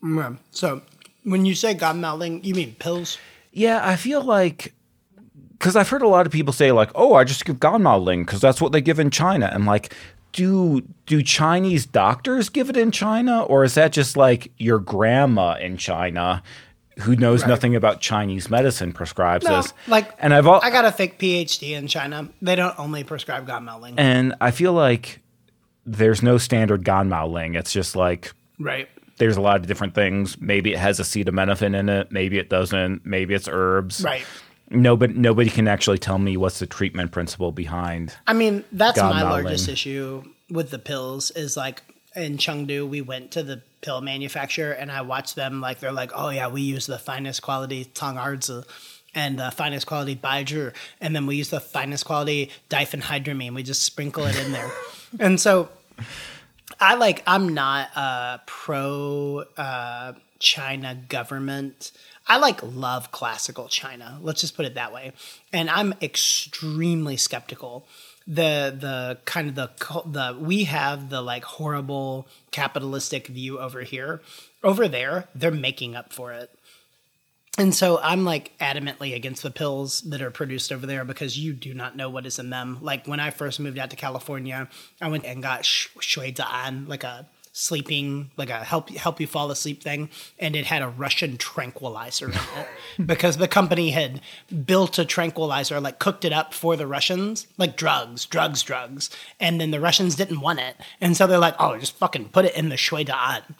Mm, 0.03 0.37
so, 0.51 0.81
when 1.23 1.45
you 1.45 1.55
say 1.55 1.75
Ganmao 1.75 2.17
Ling, 2.17 2.43
you 2.43 2.53
mean 2.53 2.75
pills? 2.79 3.17
Yeah, 3.51 3.81
I 3.83 3.95
feel 3.95 4.21
like 4.21 4.73
because 5.53 5.75
I've 5.75 5.89
heard 5.89 6.01
a 6.01 6.07
lot 6.07 6.25
of 6.25 6.31
people 6.31 6.53
say 6.53 6.71
like, 6.71 6.91
"Oh, 6.95 7.13
I 7.13 7.23
just 7.23 7.45
give 7.45 7.57
Ganmao 7.57 8.03
Ling 8.03 8.23
because 8.23 8.41
that's 8.41 8.61
what 8.61 8.71
they 8.71 8.81
give 8.81 8.99
in 8.99 9.09
China." 9.09 9.49
And 9.51 9.65
like, 9.65 9.93
do 10.31 10.81
do 11.05 11.23
Chinese 11.23 11.85
doctors 11.85 12.49
give 12.49 12.69
it 12.69 12.77
in 12.77 12.91
China, 12.91 13.43
or 13.43 13.63
is 13.63 13.75
that 13.75 13.93
just 13.93 14.17
like 14.17 14.51
your 14.57 14.79
grandma 14.79 15.55
in 15.55 15.77
China 15.77 16.43
who 16.99 17.15
knows 17.15 17.41
right. 17.41 17.49
nothing 17.49 17.75
about 17.75 17.99
Chinese 18.01 18.49
medicine 18.49 18.93
prescribes 18.93 19.45
no, 19.45 19.57
this. 19.57 19.73
Like, 19.87 20.13
and 20.19 20.33
I've 20.33 20.47
all, 20.47 20.59
I 20.63 20.69
got 20.69 20.85
a 20.85 20.91
fake 20.91 21.19
PhD 21.19 21.71
in 21.71 21.87
China. 21.87 22.29
They 22.41 22.55
don't 22.55 22.77
only 22.79 23.03
prescribe 23.03 23.47
Ganmao 23.47 23.81
Ling. 23.81 23.99
And 23.99 24.35
I 24.39 24.51
feel 24.51 24.73
like 24.73 25.19
there's 25.85 26.23
no 26.23 26.37
standard 26.37 26.83
Ganmao 26.83 27.31
Ling. 27.31 27.55
It's 27.55 27.73
just 27.73 27.95
like 27.95 28.33
right. 28.59 28.89
There's 29.17 29.37
a 29.37 29.41
lot 29.41 29.57
of 29.57 29.67
different 29.67 29.95
things. 29.95 30.39
Maybe 30.41 30.73
it 30.73 30.77
has 30.77 30.99
acetaminophen 30.99 31.73
in 31.73 31.87
it. 31.87 32.11
Maybe 32.11 32.37
it 32.37 32.49
doesn't. 32.49 33.05
Maybe 33.05 33.33
it's 33.33 33.47
herbs. 33.49 34.03
Right. 34.03 34.25
Nobody, 34.69 35.13
nobody 35.13 35.49
can 35.49 35.69
actually 35.69 35.99
tell 35.99 36.17
me 36.17 36.35
what's 36.35 36.59
the 36.59 36.65
treatment 36.65 37.11
principle 37.11 37.53
behind. 37.53 38.13
I 38.27 38.33
mean, 38.33 38.65
that's 38.73 38.99
my 38.99 39.23
largest 39.23 39.69
issue 39.69 40.23
with 40.49 40.69
the 40.71 40.79
pills. 40.79 41.31
Is 41.31 41.55
like 41.55 41.83
in 42.15 42.37
Chengdu, 42.37 42.89
we 42.89 43.01
went 43.01 43.31
to 43.31 43.43
the 43.43 43.61
pill 43.85 44.01
manufacturer 44.01 44.71
and 44.71 44.91
I 44.91 45.01
watch 45.01 45.35
them 45.35 45.61
like 45.61 45.79
they're 45.79 45.91
like, 45.91 46.11
oh 46.15 46.29
yeah, 46.29 46.47
we 46.47 46.61
use 46.61 46.87
the 46.87 46.97
finest 46.97 47.43
quality 47.43 47.85
Tong'erzi 47.85 48.65
and 49.13 49.37
the 49.37 49.51
finest 49.51 49.85
quality 49.85 50.15
Baijiu, 50.15 50.73
and 50.99 51.15
then 51.15 51.27
we 51.27 51.35
use 51.37 51.51
the 51.51 51.59
finest 51.61 52.03
quality 52.03 52.51
diphenhydramine. 52.69 53.53
We 53.53 53.61
just 53.61 53.83
sprinkle 53.83 54.25
it 54.25 54.37
in 54.43 54.51
there, 54.51 54.69
and 55.19 55.39
so 55.39 55.69
I 56.79 56.95
like 56.95 57.23
I'm 57.25 57.53
not 57.53 57.95
a 57.95 58.41
pro 58.45 59.45
uh, 59.55 60.13
China 60.39 60.95
government. 61.07 61.91
I 62.27 62.37
like 62.37 62.61
love 62.63 63.11
classical 63.11 63.67
China. 63.67 64.17
Let's 64.21 64.41
just 64.41 64.57
put 64.57 64.65
it 64.65 64.73
that 64.73 64.91
way, 64.91 65.13
and 65.53 65.69
I'm 65.69 65.93
extremely 66.01 67.17
skeptical 67.17 67.87
the 68.27 68.75
the 68.77 69.19
kind 69.25 69.49
of 69.49 69.55
the 69.55 69.69
the 70.05 70.37
we 70.39 70.63
have 70.65 71.09
the 71.09 71.21
like 71.21 71.43
horrible 71.43 72.27
capitalistic 72.51 73.27
view 73.27 73.59
over 73.59 73.81
here. 73.81 74.21
Over 74.63 74.87
there, 74.87 75.27
they're 75.35 75.51
making 75.51 75.95
up 75.95 76.11
for 76.11 76.31
it. 76.31 76.49
And 77.57 77.73
so 77.73 77.99
I'm 77.99 78.25
like 78.25 78.57
adamantly 78.59 79.15
against 79.15 79.41
the 79.41 79.51
pills 79.51 80.01
that 80.01 80.21
are 80.21 80.31
produced 80.31 80.73
over 80.73 80.85
there 80.85 81.05
because 81.05 81.37
you 81.39 81.53
do 81.53 81.73
not 81.73 81.95
know 81.95 82.09
what 82.09 82.25
is 82.25 82.37
in 82.37 82.49
them. 82.49 82.79
Like 82.81 83.07
when 83.07 83.19
I 83.19 83.29
first 83.29 83.59
moved 83.59 83.77
out 83.77 83.91
to 83.91 83.95
California, 83.95 84.67
I 84.99 85.07
went 85.07 85.23
and 85.25 85.41
got 85.41 85.63
shui 85.63 86.35
like 86.87 87.03
a 87.03 87.27
sleeping, 87.57 88.29
like 88.35 88.49
a 88.49 88.65
help 88.65 88.89
help 88.89 89.21
you 89.21 89.25
fall 89.25 89.49
asleep 89.49 89.81
thing, 89.81 90.09
and 90.37 90.57
it 90.57 90.65
had 90.65 90.81
a 90.81 90.89
Russian 90.89 91.37
tranquilizer 91.37 92.27
in 92.27 92.33
it 92.33 92.67
because 93.07 93.37
the 93.37 93.47
company 93.47 93.91
had 93.91 94.19
built 94.65 94.99
a 94.99 95.05
tranquilizer, 95.05 95.79
like 95.79 95.97
cooked 95.97 96.25
it 96.25 96.33
up 96.33 96.53
for 96.53 96.75
the 96.75 96.85
Russians, 96.85 97.47
like 97.57 97.77
drugs, 97.77 98.25
drugs, 98.25 98.61
drugs, 98.61 99.09
and 99.39 99.61
then 99.61 99.71
the 99.71 99.79
Russians 99.79 100.15
didn't 100.15 100.41
want 100.41 100.59
it, 100.59 100.75
and 100.99 101.15
so 101.15 101.25
they're 101.25 101.39
like, 101.39 101.55
oh, 101.57 101.77
just 101.77 101.95
fucking 101.95 102.27
put 102.29 102.43
it 102.43 102.55
in 102.57 102.67
the 102.67 102.75
Shui 102.75 103.05
Da'an. 103.05 103.55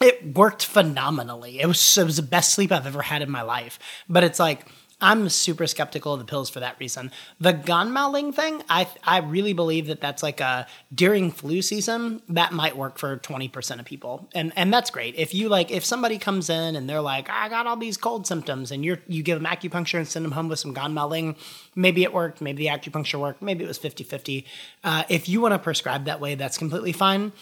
It 0.00 0.36
worked 0.36 0.64
phenomenally. 0.64 1.60
It 1.60 1.66
was 1.66 1.96
it 1.96 2.04
was 2.04 2.16
the 2.16 2.22
best 2.22 2.52
sleep 2.52 2.72
I've 2.72 2.86
ever 2.86 3.02
had 3.02 3.22
in 3.22 3.30
my 3.30 3.42
life, 3.42 3.78
but 4.08 4.24
it's 4.24 4.40
like 4.40 4.66
I'm 5.00 5.28
super 5.28 5.66
skeptical 5.66 6.12
of 6.12 6.18
the 6.18 6.24
pills 6.24 6.50
for 6.50 6.58
that 6.60 6.76
reason. 6.80 7.12
The 7.40 7.54
Ganmaoling 7.54 8.34
thing, 8.34 8.62
I 8.68 8.88
I 9.04 9.18
really 9.18 9.52
believe 9.52 9.86
that 9.86 10.00
that's 10.00 10.22
like 10.22 10.40
a 10.40 10.66
during 10.92 11.30
flu 11.30 11.62
season 11.62 12.20
that 12.28 12.52
might 12.52 12.76
work 12.76 12.98
for 12.98 13.16
20% 13.16 13.78
of 13.78 13.84
people. 13.84 14.28
And 14.34 14.52
and 14.56 14.72
that's 14.72 14.90
great. 14.90 15.14
If 15.16 15.34
you 15.34 15.48
like 15.48 15.70
if 15.70 15.84
somebody 15.84 16.18
comes 16.18 16.50
in 16.50 16.74
and 16.74 16.88
they're 16.88 17.00
like, 17.00 17.30
"I 17.30 17.48
got 17.48 17.66
all 17.66 17.76
these 17.76 17.96
cold 17.96 18.26
symptoms." 18.26 18.72
and 18.72 18.84
you're 18.84 18.98
you 19.06 19.22
give 19.22 19.40
them 19.40 19.50
acupuncture 19.50 19.98
and 19.98 20.08
send 20.08 20.24
them 20.24 20.32
home 20.32 20.48
with 20.48 20.58
some 20.58 20.74
Ganmaoling, 20.74 21.36
maybe 21.74 22.02
it 22.02 22.12
worked, 22.12 22.40
maybe 22.40 22.64
the 22.64 22.70
acupuncture 22.70 23.20
worked, 23.20 23.40
maybe 23.40 23.64
it 23.64 23.68
was 23.68 23.78
50-50. 23.78 24.44
Uh, 24.82 25.04
if 25.08 25.28
you 25.28 25.40
want 25.40 25.54
to 25.54 25.58
prescribe 25.58 26.04
that 26.06 26.20
way, 26.20 26.34
that's 26.34 26.58
completely 26.58 26.92
fine. 26.92 27.32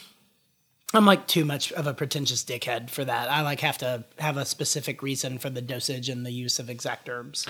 I'm 0.96 1.06
like 1.06 1.26
too 1.26 1.44
much 1.44 1.72
of 1.72 1.86
a 1.86 1.94
pretentious 1.94 2.44
dickhead 2.44 2.90
for 2.90 3.04
that. 3.04 3.30
I 3.30 3.42
like 3.42 3.60
have 3.60 3.78
to 3.78 4.04
have 4.18 4.36
a 4.36 4.44
specific 4.44 5.02
reason 5.02 5.38
for 5.38 5.50
the 5.50 5.62
dosage 5.62 6.08
and 6.08 6.24
the 6.24 6.32
use 6.32 6.58
of 6.58 6.70
exact 6.70 7.08
herbs. 7.08 7.46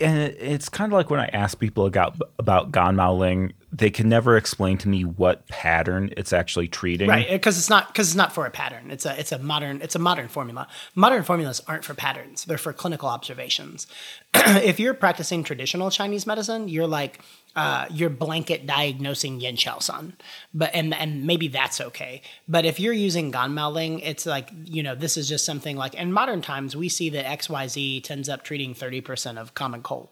And 0.00 0.18
it's 0.18 0.68
kind 0.68 0.92
of 0.92 0.96
like 0.96 1.08
when 1.08 1.20
I 1.20 1.26
ask 1.32 1.58
people 1.58 1.86
about 1.86 2.16
about 2.38 2.70
Ganmaoling, 2.70 3.52
they 3.72 3.90
can 3.90 4.08
never 4.08 4.36
explain 4.36 4.76
to 4.78 4.88
me 4.88 5.04
what 5.04 5.48
pattern 5.48 6.12
it's 6.16 6.32
actually 6.32 6.68
treating. 6.68 7.08
Right, 7.08 7.28
because 7.28 7.58
it's 7.58 7.70
not 7.70 7.88
because 7.88 8.08
it's 8.08 8.16
not 8.16 8.32
for 8.32 8.44
a 8.44 8.50
pattern. 8.50 8.90
It's 8.90 9.06
a 9.06 9.18
it's 9.18 9.32
a 9.32 9.38
modern 9.38 9.80
it's 9.80 9.94
a 9.94 9.98
modern 9.98 10.28
formula. 10.28 10.68
Modern 10.94 11.22
formulas 11.22 11.62
aren't 11.66 11.84
for 11.84 11.94
patterns; 11.94 12.44
they're 12.44 12.58
for 12.58 12.74
clinical 12.74 13.08
observations. 13.08 13.86
if 14.34 14.78
you're 14.78 14.94
practicing 14.94 15.42
traditional 15.42 15.90
Chinese 15.90 16.26
medicine, 16.26 16.68
you're 16.68 16.86
like 16.86 17.20
uh, 17.56 17.86
you're 17.90 18.10
blanket 18.10 18.66
diagnosing 18.66 19.40
yin 19.40 19.56
qiao 19.56 19.82
san, 19.82 20.14
but 20.54 20.70
and 20.74 20.94
and 20.94 21.24
maybe 21.24 21.48
that's 21.48 21.80
okay. 21.80 22.22
But 22.46 22.64
if 22.66 22.78
you're 22.78 22.92
using 22.92 23.32
ganmaoling, 23.32 24.02
it's 24.04 24.26
like 24.26 24.50
you 24.64 24.82
know 24.82 24.94
this 24.94 25.16
is 25.16 25.28
just 25.28 25.44
something 25.44 25.76
like 25.76 25.94
in 25.94 26.12
modern 26.12 26.42
times 26.42 26.76
we 26.76 26.88
see 26.88 27.08
that 27.10 27.26
X 27.26 27.48
Y 27.48 27.66
Z 27.66 28.00
tends 28.02 28.28
up 28.28 28.44
treating 28.44 28.74
thirty 28.74 29.00
percent 29.00 29.38
of 29.38 29.54
common 29.54 29.82
cold. 29.82 30.10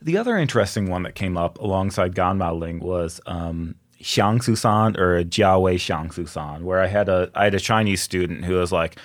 The 0.00 0.16
other 0.16 0.36
interesting 0.36 0.88
one 0.88 1.02
that 1.02 1.14
came 1.14 1.36
up 1.36 1.58
alongside 1.58 2.14
ganmaoling 2.14 2.80
was 2.80 3.20
um, 3.26 3.74
Xiang 4.00 4.42
Susan 4.42 4.96
or 4.96 5.24
Jiawei 5.24 5.74
Xiang 5.76 6.12
Susan, 6.12 6.64
where 6.64 6.80
I 6.80 6.86
had 6.86 7.08
a 7.08 7.30
I 7.34 7.44
had 7.44 7.54
a 7.54 7.60
Chinese 7.60 8.02
student 8.02 8.44
who 8.44 8.54
was 8.56 8.70
like, 8.70 8.98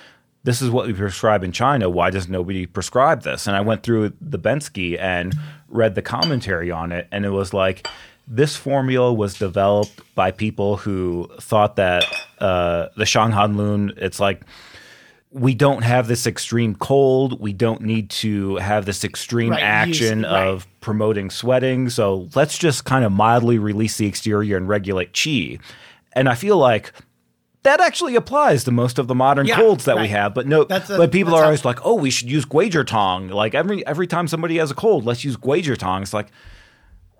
"This 0.43 0.61
is 0.61 0.69
what 0.69 0.87
we 0.87 0.93
prescribe 0.93 1.43
in 1.43 1.51
China. 1.51 1.89
Why 1.89 2.09
does 2.09 2.27
nobody 2.27 2.65
prescribe 2.65 3.23
this?" 3.23 3.47
And 3.47 3.55
I 3.55 3.61
went 3.61 3.83
through 3.83 4.13
the 4.19 4.39
Bensky 4.39 4.99
and 4.99 5.35
read 5.67 5.95
the 5.95 6.01
commentary 6.01 6.71
on 6.71 6.91
it, 6.91 7.07
and 7.11 7.25
it 7.25 7.31
was 7.31 7.53
like 7.53 7.87
this 8.27 8.55
formula 8.55 9.13
was 9.13 9.33
developed 9.33 10.01
by 10.15 10.31
people 10.31 10.77
who 10.77 11.29
thought 11.41 11.75
that 11.75 12.05
uh, 12.39 12.87
the 12.95 13.03
Shanghan 13.03 13.57
Lun, 13.57 13.93
it's 13.97 14.19
like 14.19 14.41
we 15.33 15.55
don't 15.55 15.81
have 15.81 16.07
this 16.07 16.27
extreme 16.27 16.75
cold. 16.75 17.41
We 17.41 17.53
don't 17.53 17.81
need 17.81 18.11
to 18.11 18.57
have 18.57 18.85
this 18.85 19.03
extreme 19.03 19.51
right, 19.51 19.63
action 19.63 20.19
use, 20.19 20.27
right. 20.27 20.47
of 20.47 20.67
promoting 20.79 21.31
sweating. 21.31 21.89
So 21.89 22.29
let's 22.35 22.57
just 22.57 22.85
kind 22.85 23.03
of 23.03 23.11
mildly 23.11 23.57
release 23.57 23.97
the 23.97 24.05
exterior 24.05 24.57
and 24.57 24.69
regulate 24.69 25.17
chi. 25.17 25.57
And 26.13 26.29
I 26.29 26.35
feel 26.35 26.57
like 26.57 26.93
that 27.63 27.79
actually 27.79 28.15
applies 28.15 28.63
to 28.65 28.71
most 28.71 28.99
of 28.99 29.07
the 29.07 29.15
modern 29.15 29.47
yeah, 29.47 29.55
colds 29.55 29.85
that 29.85 29.95
right. 29.95 30.03
we 30.03 30.07
have. 30.09 30.33
But 30.33 30.47
no, 30.47 30.63
a, 30.63 30.81
but 30.87 31.11
people 31.11 31.33
are 31.33 31.45
always 31.45 31.65
like, 31.65 31.79
"Oh, 31.85 31.95
we 31.95 32.09
should 32.09 32.29
use 32.29 32.45
Guizhi 32.45 33.31
Like 33.31 33.55
every 33.55 33.85
every 33.85 34.07
time 34.07 34.27
somebody 34.27 34.57
has 34.57 34.71
a 34.71 34.75
cold, 34.75 35.05
let's 35.05 35.23
use 35.23 35.37
Guizhi 35.37 36.01
It's 36.01 36.13
like, 36.13 36.27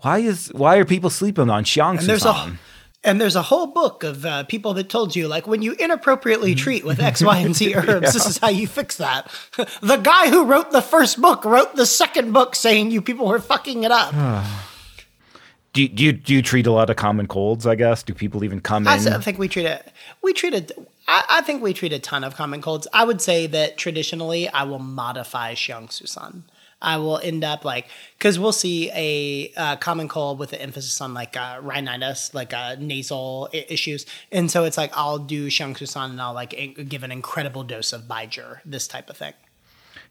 why 0.01 0.19
is 0.19 0.49
why 0.53 0.77
are 0.77 0.85
people 0.85 1.09
sleeping 1.09 1.49
on 1.49 1.63
Xiang 1.63 1.99
and 1.99 2.07
there's 2.07 2.25
a 2.25 2.57
and 3.05 3.19
there's 3.19 3.35
a 3.35 3.41
whole 3.41 3.67
book 3.67 4.03
of 4.03 4.25
uh, 4.25 4.43
people 4.45 4.73
that 4.75 4.89
told 4.89 5.15
you 5.15 5.27
like 5.27 5.47
when 5.47 5.61
you 5.61 5.73
inappropriately 5.73 6.51
mm-hmm. 6.51 6.63
treat 6.63 6.85
with 6.85 7.01
X, 7.01 7.21
Y, 7.21 7.37
and 7.37 7.55
Z 7.55 7.75
herbs, 7.75 7.87
yeah. 7.87 8.11
this 8.11 8.25
is 8.25 8.37
how 8.37 8.49
you 8.49 8.67
fix 8.67 8.97
that. 8.97 9.31
the 9.81 9.97
guy 9.97 10.29
who 10.29 10.45
wrote 10.45 10.71
the 10.71 10.81
first 10.81 11.21
book 11.21 11.43
wrote 11.45 11.75
the 11.75 11.85
second 11.85 12.33
book 12.33 12.55
saying 12.55 12.91
you 12.91 13.01
people 13.01 13.27
were 13.27 13.39
fucking 13.39 13.83
it 13.83 13.91
up. 13.91 14.13
Do 15.73 15.81
you, 15.81 15.89
do 15.89 16.03
you, 16.03 16.13
do 16.13 16.33
you 16.35 16.41
treat 16.43 16.67
a 16.67 16.71
lot 16.71 16.91
of 16.91 16.95
common 16.95 17.27
colds? 17.27 17.65
I 17.65 17.73
guess 17.73 18.03
do 18.03 18.13
people 18.13 18.43
even 18.43 18.61
come 18.61 18.87
I 18.87 18.97
in? 18.97 19.07
I 19.07 19.17
think 19.19 19.39
we 19.39 19.47
treat 19.47 19.65
it. 19.65 19.91
We 20.21 20.31
treat 20.31 20.53
it. 20.53 20.71
I, 21.07 21.23
I, 21.29 21.41
think 21.41 21.63
we 21.63 21.73
treat 21.73 21.91
a 21.91 21.99
ton 21.99 22.23
of 22.23 22.35
common 22.35 22.61
colds. 22.61 22.87
I 22.93 23.03
would 23.03 23.21
say 23.21 23.47
that 23.47 23.77
traditionally, 23.77 24.47
I 24.47 24.63
will 24.63 24.79
modify 24.79 25.55
Xiang 25.55 25.91
Susan. 25.91 26.43
I 26.83 26.97
will 26.97 27.17
end 27.19 27.43
up 27.43 27.63
like 27.65 27.87
because 28.17 28.37
we'll 28.37 28.51
see 28.51 28.91
a 28.93 29.51
uh, 29.55 29.77
common 29.77 30.09
cold 30.09 30.37
with 30.37 30.51
an 30.53 30.59
emphasis 30.59 30.99
on 31.01 31.13
like 31.13 31.35
uh, 31.37 31.59
rhinitis, 31.61 32.33
like 32.33 32.53
uh, 32.53 32.75
nasal 32.77 33.49
I- 33.53 33.65
issues, 33.69 34.05
and 34.31 34.51
so 34.51 34.65
it's 34.65 34.77
like 34.77 34.91
I'll 34.93 35.17
do 35.17 35.47
Xiang 35.47 35.77
Susan 35.77 36.11
and 36.11 36.21
I'll 36.21 36.33
like 36.33 36.53
in- 36.53 36.87
give 36.87 37.03
an 37.03 37.11
incredible 37.11 37.63
dose 37.63 37.93
of 37.93 38.07
Bai 38.07 38.27
Zhi, 38.27 38.59
this 38.65 38.87
type 38.87 39.09
of 39.09 39.15
thing. 39.15 39.33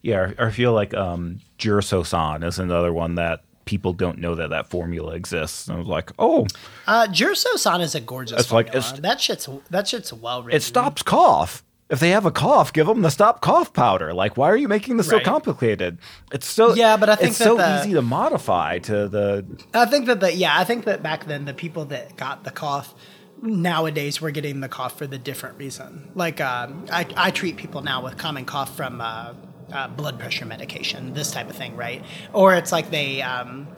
Yeah, 0.00 0.32
I 0.38 0.50
feel 0.50 0.72
like 0.72 0.94
um, 0.94 1.40
Zhisousan 1.58 2.42
is 2.42 2.58
another 2.58 2.92
one 2.92 3.16
that 3.16 3.44
people 3.64 3.92
don't 3.92 4.18
know 4.18 4.34
that 4.34 4.50
that 4.50 4.68
formula 4.68 5.14
exists. 5.14 5.68
And 5.68 5.76
I 5.76 5.78
was 5.78 5.88
like, 5.88 6.10
oh, 6.18 6.46
uh, 6.86 7.06
Zhisousan 7.08 7.80
is 7.80 7.94
a 7.94 8.00
gorgeous. 8.00 8.40
It's 8.40 8.48
formula. 8.48 8.74
like 8.74 8.76
it's, 8.76 9.00
that 9.00 9.20
shit's 9.20 9.48
that 9.70 9.88
shit's 9.88 10.12
well 10.12 10.42
written. 10.42 10.56
It 10.56 10.62
stops 10.62 11.02
cough. 11.02 11.64
If 11.90 12.00
they 12.00 12.10
have 12.10 12.24
a 12.24 12.30
cough, 12.30 12.72
give 12.72 12.86
them 12.86 13.02
the 13.02 13.10
stop 13.10 13.42
cough 13.42 13.74
powder. 13.74 14.14
Like, 14.14 14.38
why 14.38 14.48
are 14.50 14.56
you 14.56 14.66
making 14.66 14.96
this 14.96 15.12
right. 15.12 15.22
so 15.22 15.30
complicated? 15.30 15.98
It's 16.32 16.46
so 16.46 16.74
yeah, 16.74 16.96
but 16.96 17.10
I 17.10 17.16
think 17.16 17.30
it's 17.30 17.38
so 17.38 17.58
the, 17.58 17.80
easy 17.80 17.92
to 17.92 18.00
modify 18.00 18.78
to 18.78 19.08
the. 19.08 19.44
I 19.74 19.84
think 19.84 20.06
that 20.06 20.20
the 20.20 20.34
yeah, 20.34 20.58
I 20.58 20.64
think 20.64 20.86
that 20.86 21.02
back 21.02 21.26
then 21.26 21.44
the 21.44 21.52
people 21.52 21.84
that 21.86 22.16
got 22.16 22.44
the 22.44 22.50
cough 22.50 22.94
nowadays 23.42 24.22
we're 24.22 24.30
getting 24.30 24.60
the 24.60 24.68
cough 24.68 24.96
for 24.96 25.06
the 25.06 25.18
different 25.18 25.58
reason. 25.58 26.10
Like 26.14 26.40
um, 26.40 26.86
I, 26.90 27.06
I 27.16 27.30
treat 27.30 27.56
people 27.56 27.82
now 27.82 28.02
with 28.02 28.16
common 28.16 28.44
cough 28.44 28.74
from 28.74 29.00
uh, 29.00 29.34
uh, 29.72 29.88
blood 29.88 30.18
pressure 30.18 30.46
medication, 30.46 31.14
this 31.14 31.30
type 31.30 31.48
of 31.48 31.56
thing, 31.56 31.76
right? 31.76 32.04
Or 32.32 32.54
it's 32.54 32.72
like 32.72 32.90
they 32.90 33.22
um, 33.22 33.68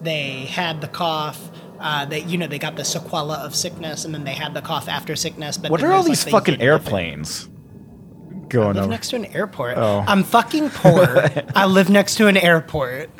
they 0.00 0.46
had 0.46 0.80
the 0.80 0.88
cough. 0.88 1.50
Uh, 1.78 2.04
they 2.04 2.22
you 2.22 2.38
know 2.38 2.46
they 2.46 2.58
got 2.58 2.76
the 2.76 2.82
sequela 2.82 3.38
of 3.38 3.54
sickness, 3.54 4.04
and 4.04 4.14
then 4.14 4.24
they 4.24 4.34
had 4.34 4.54
the 4.54 4.62
cough 4.62 4.88
after 4.88 5.16
sickness. 5.16 5.56
But 5.56 5.70
what 5.70 5.82
are 5.82 5.92
all 5.92 6.02
these 6.02 6.24
like 6.24 6.32
fucking 6.32 6.60
airplanes? 6.60 7.48
Going 8.48 8.64
I 8.64 8.68
live 8.68 8.76
over. 8.84 8.90
next 8.90 9.10
to 9.10 9.16
an 9.16 9.26
airport. 9.26 9.76
Oh. 9.76 10.04
I'm 10.06 10.24
fucking 10.24 10.70
poor. 10.70 11.26
I 11.54 11.66
live 11.66 11.90
next 11.90 12.14
to 12.16 12.28
an 12.28 12.38
airport. 12.38 13.10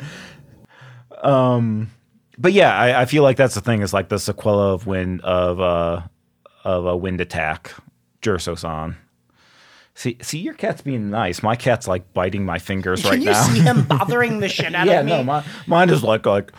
Um, 1.23 1.91
but 2.39 2.55
yeah, 2.55 2.75
I, 2.75 3.03
I, 3.03 3.05
feel 3.05 3.23
like 3.23 3.37
that's 3.37 3.55
the 3.55 3.61
thing. 3.61 3.83
Is 3.83 3.93
like 3.93 4.09
the 4.09 4.17
sequela 4.17 4.73
of 4.73 4.87
wind 4.87 5.21
of 5.23 5.61
uh 5.61 6.03
of 6.65 6.87
a 6.87 6.97
wind 6.97 7.21
attack, 7.21 7.75
Zhisousan. 8.23 8.97
See, 9.99 10.17
see, 10.23 10.39
your 10.39 10.55
cat's 10.55 10.81
being 10.81 11.11
nice. 11.11 11.43
My 11.43 11.57
cat's 11.57 11.89
like 11.89 12.15
biting 12.15 12.47
my 12.47 12.61
fingers 12.61 13.05
right 13.11 13.19
now. 13.19 13.33
Can 13.47 13.57
you 13.57 13.61
see 13.61 13.67
him 13.67 13.83
bothering 13.89 14.39
the 14.39 14.49
shit 14.49 14.73
out 14.73 14.87
yeah, 14.87 15.01
of 15.01 15.07
me? 15.07 15.11
Yeah, 15.11 15.17
no, 15.19 15.25
my, 15.25 15.45
mine 15.67 15.91
is 15.91 16.05
like 16.05 16.25
like 16.25 16.53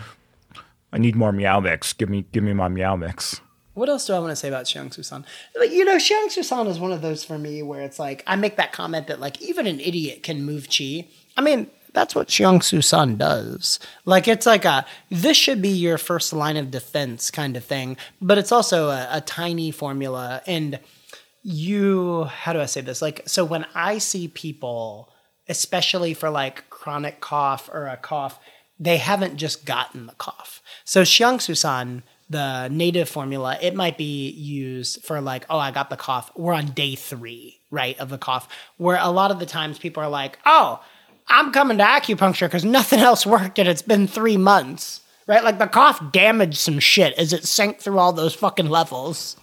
I 0.91 0.97
need 0.97 1.15
more 1.15 1.31
meow 1.31 1.61
mix. 1.61 1.93
Give 1.93 2.09
me 2.09 2.25
give 2.33 2.43
me 2.43 2.51
my 2.51 2.67
meow 2.67 2.97
mix. 2.97 3.39
What 3.75 3.87
else 3.87 4.05
do 4.05 4.13
I 4.13 4.19
want 4.19 4.31
to 4.31 4.35
say 4.35 4.49
about 4.49 4.65
Xiang 4.65 4.93
Susan? 4.93 5.25
Like, 5.57 5.71
you 5.71 5.85
know, 5.85 5.95
Xiang 5.95 6.29
Susan 6.29 6.67
is 6.67 6.79
one 6.79 6.91
of 6.91 7.01
those 7.01 7.23
for 7.23 7.37
me 7.37 7.63
where 7.63 7.79
it's 7.79 7.97
like 7.97 8.25
I 8.27 8.35
make 8.35 8.57
that 8.57 8.73
comment 8.73 9.07
that 9.07 9.21
like 9.21 9.41
even 9.41 9.67
an 9.67 9.79
idiot 9.79 10.21
can 10.21 10.43
move 10.43 10.67
chi. 10.69 11.07
I 11.37 11.41
mean, 11.41 11.67
that's 11.93 12.13
what 12.13 12.27
Xiang 12.27 12.61
Susan 12.61 13.15
does. 13.15 13.79
Like 14.03 14.27
it's 14.27 14.45
like 14.45 14.65
a 14.65 14.85
this 15.09 15.37
should 15.37 15.61
be 15.61 15.69
your 15.69 15.97
first 15.97 16.33
line 16.33 16.57
of 16.57 16.71
defense 16.71 17.31
kind 17.31 17.55
of 17.55 17.63
thing, 17.63 17.95
but 18.21 18.37
it's 18.37 18.51
also 18.51 18.89
a, 18.89 19.07
a 19.09 19.21
tiny 19.21 19.71
formula 19.71 20.41
and 20.45 20.77
you 21.43 22.25
how 22.25 22.53
do 22.53 22.59
I 22.59 22.65
say 22.65 22.81
this? 22.81 23.01
Like 23.01 23.23
so 23.25 23.45
when 23.45 23.65
I 23.73 23.97
see 23.97 24.27
people, 24.27 25.11
especially 25.47 26.13
for 26.13 26.29
like 26.29 26.69
chronic 26.69 27.21
cough 27.21 27.69
or 27.71 27.87
a 27.87 27.97
cough, 27.97 28.39
they 28.79 28.97
haven't 28.97 29.37
just 29.37 29.65
gotten 29.65 30.07
the 30.07 30.13
cough. 30.13 30.61
So 30.85 31.01
Xiang 31.01 31.41
Susan, 31.41 32.03
the 32.29 32.69
native 32.69 33.09
formula, 33.09 33.57
it 33.61 33.75
might 33.75 33.97
be 33.97 34.29
used 34.29 35.03
for 35.03 35.19
like, 35.19 35.45
oh, 35.49 35.57
I 35.57 35.71
got 35.71 35.89
the 35.89 35.97
cough. 35.97 36.31
We're 36.35 36.53
on 36.53 36.67
day 36.67 36.95
three, 36.95 37.59
right, 37.71 37.99
of 37.99 38.09
the 38.09 38.17
cough. 38.17 38.47
Where 38.77 38.97
a 38.99 39.09
lot 39.09 39.31
of 39.31 39.39
the 39.39 39.45
times 39.45 39.79
people 39.79 40.01
are 40.01 40.09
like, 40.09 40.39
oh, 40.45 40.81
I'm 41.27 41.51
coming 41.51 41.77
to 41.77 41.83
acupuncture 41.83 42.47
because 42.47 42.65
nothing 42.65 42.99
else 42.99 43.25
worked 43.25 43.59
and 43.59 43.67
it's 43.67 43.81
been 43.81 44.07
three 44.07 44.37
months. 44.37 45.01
Right? 45.27 45.43
Like 45.43 45.59
the 45.59 45.67
cough 45.67 46.01
damaged 46.11 46.57
some 46.57 46.79
shit 46.79 47.13
as 47.13 47.33
it 47.33 47.45
sank 47.45 47.79
through 47.79 47.99
all 47.99 48.13
those 48.13 48.33
fucking 48.33 48.69
levels. 48.69 49.35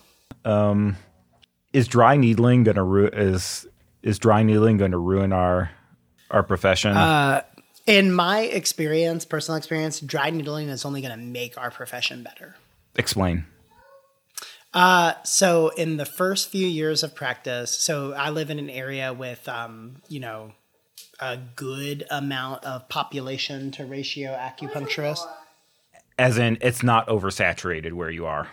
Um 0.44 0.96
is 1.76 1.86
dry 1.86 2.16
needling 2.16 2.64
going 2.64 2.76
to 2.76 2.82
ru- 2.82 3.08
is 3.08 3.66
is 4.02 4.18
dry 4.18 4.42
needling 4.42 4.78
going 4.78 4.92
to 4.92 4.98
ruin 4.98 5.30
our 5.30 5.70
our 6.30 6.42
profession? 6.42 6.96
Uh, 6.96 7.42
in 7.84 8.12
my 8.12 8.40
experience, 8.40 9.26
personal 9.26 9.58
experience, 9.58 10.00
dry 10.00 10.30
needling 10.30 10.70
is 10.70 10.86
only 10.86 11.02
going 11.02 11.12
to 11.16 11.22
make 11.22 11.58
our 11.58 11.70
profession 11.70 12.22
better. 12.22 12.56
Explain. 12.96 13.44
Uh, 14.72 15.12
so 15.22 15.68
in 15.68 15.98
the 15.98 16.06
first 16.06 16.50
few 16.50 16.66
years 16.66 17.02
of 17.02 17.14
practice, 17.14 17.70
so 17.70 18.14
I 18.14 18.30
live 18.30 18.50
in 18.50 18.58
an 18.58 18.70
area 18.70 19.12
with, 19.12 19.46
um, 19.48 20.02
you 20.08 20.20
know, 20.20 20.52
a 21.20 21.38
good 21.54 22.06
amount 22.10 22.64
of 22.64 22.88
population 22.88 23.70
to 23.72 23.84
ratio 23.84 24.32
acupuncturists. 24.34 25.26
As 26.18 26.38
in, 26.38 26.58
it's 26.60 26.82
not 26.82 27.06
oversaturated 27.06 27.92
where 27.92 28.10
you 28.10 28.26
are. 28.26 28.48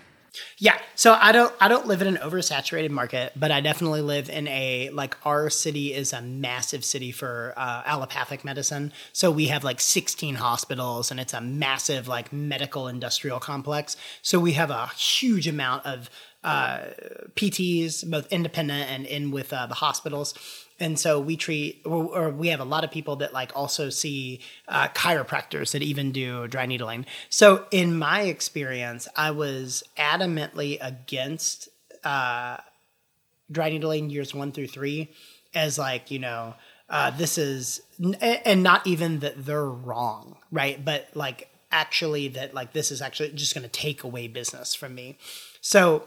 Yeah. 0.57 0.79
So 0.95 1.15
I 1.19 1.31
don't 1.31 1.53
I 1.59 1.67
don't 1.67 1.85
live 1.85 2.01
in 2.01 2.07
an 2.07 2.17
oversaturated 2.17 2.89
market, 2.89 3.33
but 3.35 3.51
I 3.51 3.61
definitely 3.61 4.01
live 4.01 4.29
in 4.29 4.47
a 4.47 4.89
like 4.89 5.15
our 5.25 5.49
city 5.49 5.93
is 5.93 6.11
a 6.13 6.21
massive 6.21 6.83
city 6.83 7.11
for 7.11 7.53
uh, 7.55 7.83
allopathic 7.85 8.43
medicine. 8.43 8.93
So 9.11 9.29
we 9.29 9.47
have 9.47 9.63
like 9.63 9.79
16 9.79 10.35
hospitals 10.35 11.11
and 11.11 11.19
it's 11.19 11.33
a 11.33 11.41
massive 11.41 12.07
like 12.07 12.33
medical 12.33 12.87
industrial 12.87 13.39
complex. 13.39 13.95
So 14.21 14.39
we 14.39 14.53
have 14.53 14.71
a 14.71 14.87
huge 14.87 15.47
amount 15.47 15.85
of 15.85 16.09
uh, 16.43 16.87
PTs, 17.35 18.09
both 18.09 18.31
independent 18.31 18.89
and 18.89 19.05
in 19.05 19.31
with 19.31 19.53
uh, 19.53 19.65
the 19.67 19.75
hospitals 19.75 20.33
and 20.83 20.99
so 20.99 21.19
we 21.19 21.37
treat 21.37 21.81
or, 21.85 22.29
we 22.29 22.49
have 22.49 22.59
a 22.59 22.65
lot 22.65 22.83
of 22.83 22.91
people 22.91 23.15
that 23.17 23.33
like 23.33 23.51
also 23.55 23.89
see 23.89 24.41
uh, 24.67 24.87
chiropractors 24.89 25.71
that 25.71 25.81
even 25.81 26.11
do 26.11 26.47
dry 26.47 26.65
needling. 26.65 27.05
So 27.29 27.65
in 27.71 27.97
my 27.97 28.21
experience 28.23 29.07
i 29.15 29.31
was 29.31 29.83
adamantly 29.97 30.77
against 30.81 31.69
uh, 32.03 32.57
dry 33.51 33.69
needling 33.69 34.09
years 34.09 34.33
one 34.33 34.51
through 34.51 34.67
three 34.67 35.09
as 35.55 35.77
like 35.77 36.11
you 36.11 36.19
know 36.19 36.53
uh, 36.89 37.09
this 37.11 37.37
is 37.37 37.81
and 38.21 38.61
not 38.61 38.85
even 38.85 39.19
that 39.19 39.45
they're 39.45 39.65
wrong 39.65 40.37
right? 40.53 40.85
But 40.85 41.09
like 41.15 41.49
actually 41.71 42.29
that 42.29 42.53
like 42.53 42.71
this 42.71 42.91
is 42.91 43.01
actually 43.01 43.31
just 43.31 43.53
going 43.53 43.63
to 43.63 43.69
take 43.69 44.03
away 44.03 44.27
business 44.27 44.75
from 44.75 44.95
me. 44.95 45.17
So 45.59 46.03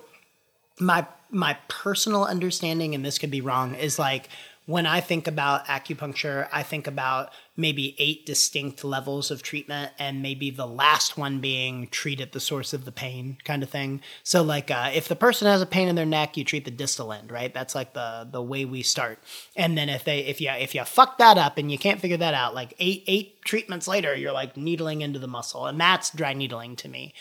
my 0.79 1.07
my 1.31 1.59
personal 1.68 2.24
understanding 2.24 2.95
and 2.95 3.05
this 3.05 3.18
could 3.18 3.33
be 3.33 3.41
wrong 3.41 3.74
is 3.74 3.99
like 3.99 4.29
when 4.67 4.85
I 4.85 5.01
think 5.01 5.29
about 5.29 5.67
acupuncture, 5.67 6.49
I 6.53 6.64
think 6.64 6.89
about 6.89 7.31
maybe 7.57 7.95
eight 7.99 8.27
distinct 8.27 8.83
levels 8.83 9.31
of 9.31 9.43
treatment, 9.43 9.93
and 9.97 10.21
maybe 10.21 10.51
the 10.51 10.67
last 10.67 11.17
one 11.17 11.41
being 11.41 11.87
treat 11.87 12.21
at 12.21 12.33
the 12.33 12.41
source 12.41 12.75
of 12.75 12.85
the 12.85 12.91
pain 12.91 13.39
kind 13.45 13.62
of 13.62 13.71
thing. 13.71 14.03
So, 14.25 14.43
like, 14.43 14.71
uh, 14.71 14.91
if 14.93 15.07
the 15.07 15.14
person 15.14 15.47
has 15.47 15.62
a 15.62 15.67
pain 15.67 15.87
in 15.87 15.95
their 15.95 16.05
neck, 16.05 16.37
you 16.37 16.45
treat 16.45 16.64
the 16.64 16.73
distal 16.73 17.12
end, 17.12 17.31
right? 17.31 17.55
That's 17.55 17.77
like 17.77 17.95
the 17.95 18.29
the 18.31 18.43
way 18.43 18.64
we 18.64 18.83
start. 18.83 19.21
And 19.55 19.79
then 19.79 19.89
if 19.89 20.03
they 20.05 20.21
if 20.21 20.41
you 20.41 20.51
if 20.51 20.75
you 20.75 20.85
fuck 20.85 21.19
that 21.19 21.39
up 21.39 21.59
and 21.59 21.71
you 21.71 21.79
can't 21.79 22.01
figure 22.01 22.17
that 22.17 22.35
out, 22.35 22.55
like 22.55 22.75
eight 22.81 23.05
eight 23.07 23.43
treatments 23.43 23.87
later, 23.87 24.17
you're 24.17 24.33
like 24.33 24.57
needling 24.57 25.01
into 25.01 25.21
the 25.21 25.29
muscle, 25.29 25.67
and 25.67 25.81
that's 25.81 26.11
dry 26.11 26.35
needling 26.35 26.75
to 26.77 26.89
me. 26.89 27.14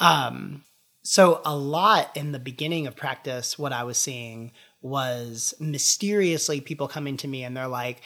Um, 0.00 0.64
so 1.02 1.40
a 1.46 1.56
lot 1.56 2.14
in 2.14 2.32
the 2.32 2.38
beginning 2.38 2.86
of 2.86 2.94
practice, 2.94 3.58
what 3.58 3.72
I 3.72 3.84
was 3.84 3.96
seeing 3.96 4.52
was 4.82 5.54
mysteriously 5.60 6.60
people 6.60 6.88
coming 6.88 7.16
to 7.18 7.28
me 7.28 7.44
and 7.44 7.56
they're 7.56 7.68
like, 7.68 8.00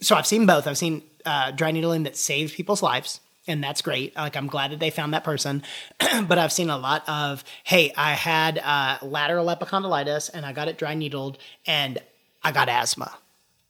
so 0.00 0.14
I've 0.16 0.26
seen 0.26 0.46
both. 0.46 0.66
I've 0.66 0.78
seen 0.78 1.02
uh, 1.24 1.50
dry 1.50 1.70
needling 1.70 2.04
that 2.04 2.16
saved 2.16 2.54
people's 2.54 2.82
lives, 2.82 3.20
and 3.46 3.62
that's 3.62 3.82
great. 3.82 4.14
Like 4.16 4.36
I'm 4.36 4.46
glad 4.46 4.70
that 4.70 4.80
they 4.80 4.90
found 4.90 5.14
that 5.14 5.24
person. 5.24 5.62
but 5.98 6.38
I've 6.38 6.52
seen 6.52 6.70
a 6.70 6.78
lot 6.78 7.08
of, 7.08 7.44
hey, 7.64 7.92
I 7.96 8.12
had 8.12 8.58
uh, 8.58 8.98
lateral 9.02 9.46
epicondylitis 9.46 10.30
and 10.32 10.46
I 10.46 10.52
got 10.52 10.68
it 10.68 10.78
dry 10.78 10.94
needled 10.94 11.38
and 11.66 11.98
I 12.42 12.52
got 12.52 12.68
asthma 12.68 13.18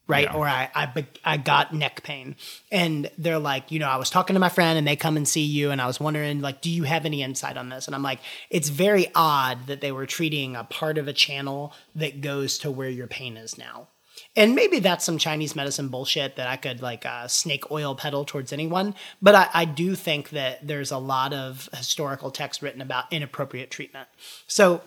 right? 0.07 0.25
Yeah. 0.25 0.35
Or 0.35 0.47
I, 0.47 0.71
I 0.75 1.07
I 1.25 1.37
got 1.37 1.75
neck 1.75 2.03
pain, 2.03 2.37
and 2.71 3.11
they're 3.19 3.39
like, 3.39 3.71
you 3.71 3.79
know, 3.79 3.89
I 3.89 3.97
was 3.97 4.11
talking 4.11 4.35
to 4.35 4.41
my 4.41 4.49
friend, 4.49 4.79
and 4.79 4.87
they 4.87 4.97
come 4.97 5.17
and 5.17 5.27
see 5.27 5.45
you, 5.45 5.71
and 5.71 5.81
I 5.81 5.87
was 5.87 6.01
wondering, 6.01 6.41
like, 6.41 6.61
do 6.61 6.71
you 6.71 6.85
have 6.85 7.07
any 7.07 7.23
insight 7.23 7.57
on 7.57 7.69
this? 7.69 7.87
And 7.87 7.95
I'm 7.95 8.03
like, 8.03 8.21
it's 8.51 8.69
very 8.69 9.09
odd 9.15 9.67
that 9.67 9.81
they 9.81 9.93
were 9.93 10.07
treating 10.07 10.57
a 10.57 10.65
part 10.65 10.99
of 10.99 11.09
a 11.09 11.13
channel 11.13 11.73
that 11.95 12.21
goes 12.21 12.59
to 12.59 12.71
where 12.71 12.89
your 12.89 13.07
pain 13.07 13.37
is 13.37 13.57
now. 13.57 13.89
And 14.37 14.55
maybe 14.55 14.79
that's 14.79 15.05
some 15.05 15.19
Chinese 15.19 15.57
medicine 15.57 15.89
bullshit 15.89 16.37
that 16.37 16.49
I 16.49 16.57
could 16.57 16.83
like 16.83 17.07
uh, 17.07 17.29
snake 17.29 17.71
oil 17.71 17.95
peddle 17.95 18.25
towards 18.25 18.53
anyone. 18.53 18.95
But 19.23 19.35
I, 19.35 19.49
I 19.53 19.65
do 19.65 19.95
think 19.95 20.31
that 20.31 20.67
there's 20.67 20.91
a 20.91 20.99
lot 20.99 21.33
of 21.33 21.69
historical 21.75 22.31
text 22.31 22.63
written 22.63 22.81
about 22.81 23.13
inappropriate 23.13 23.71
treatment. 23.71 24.09
So, 24.47 24.83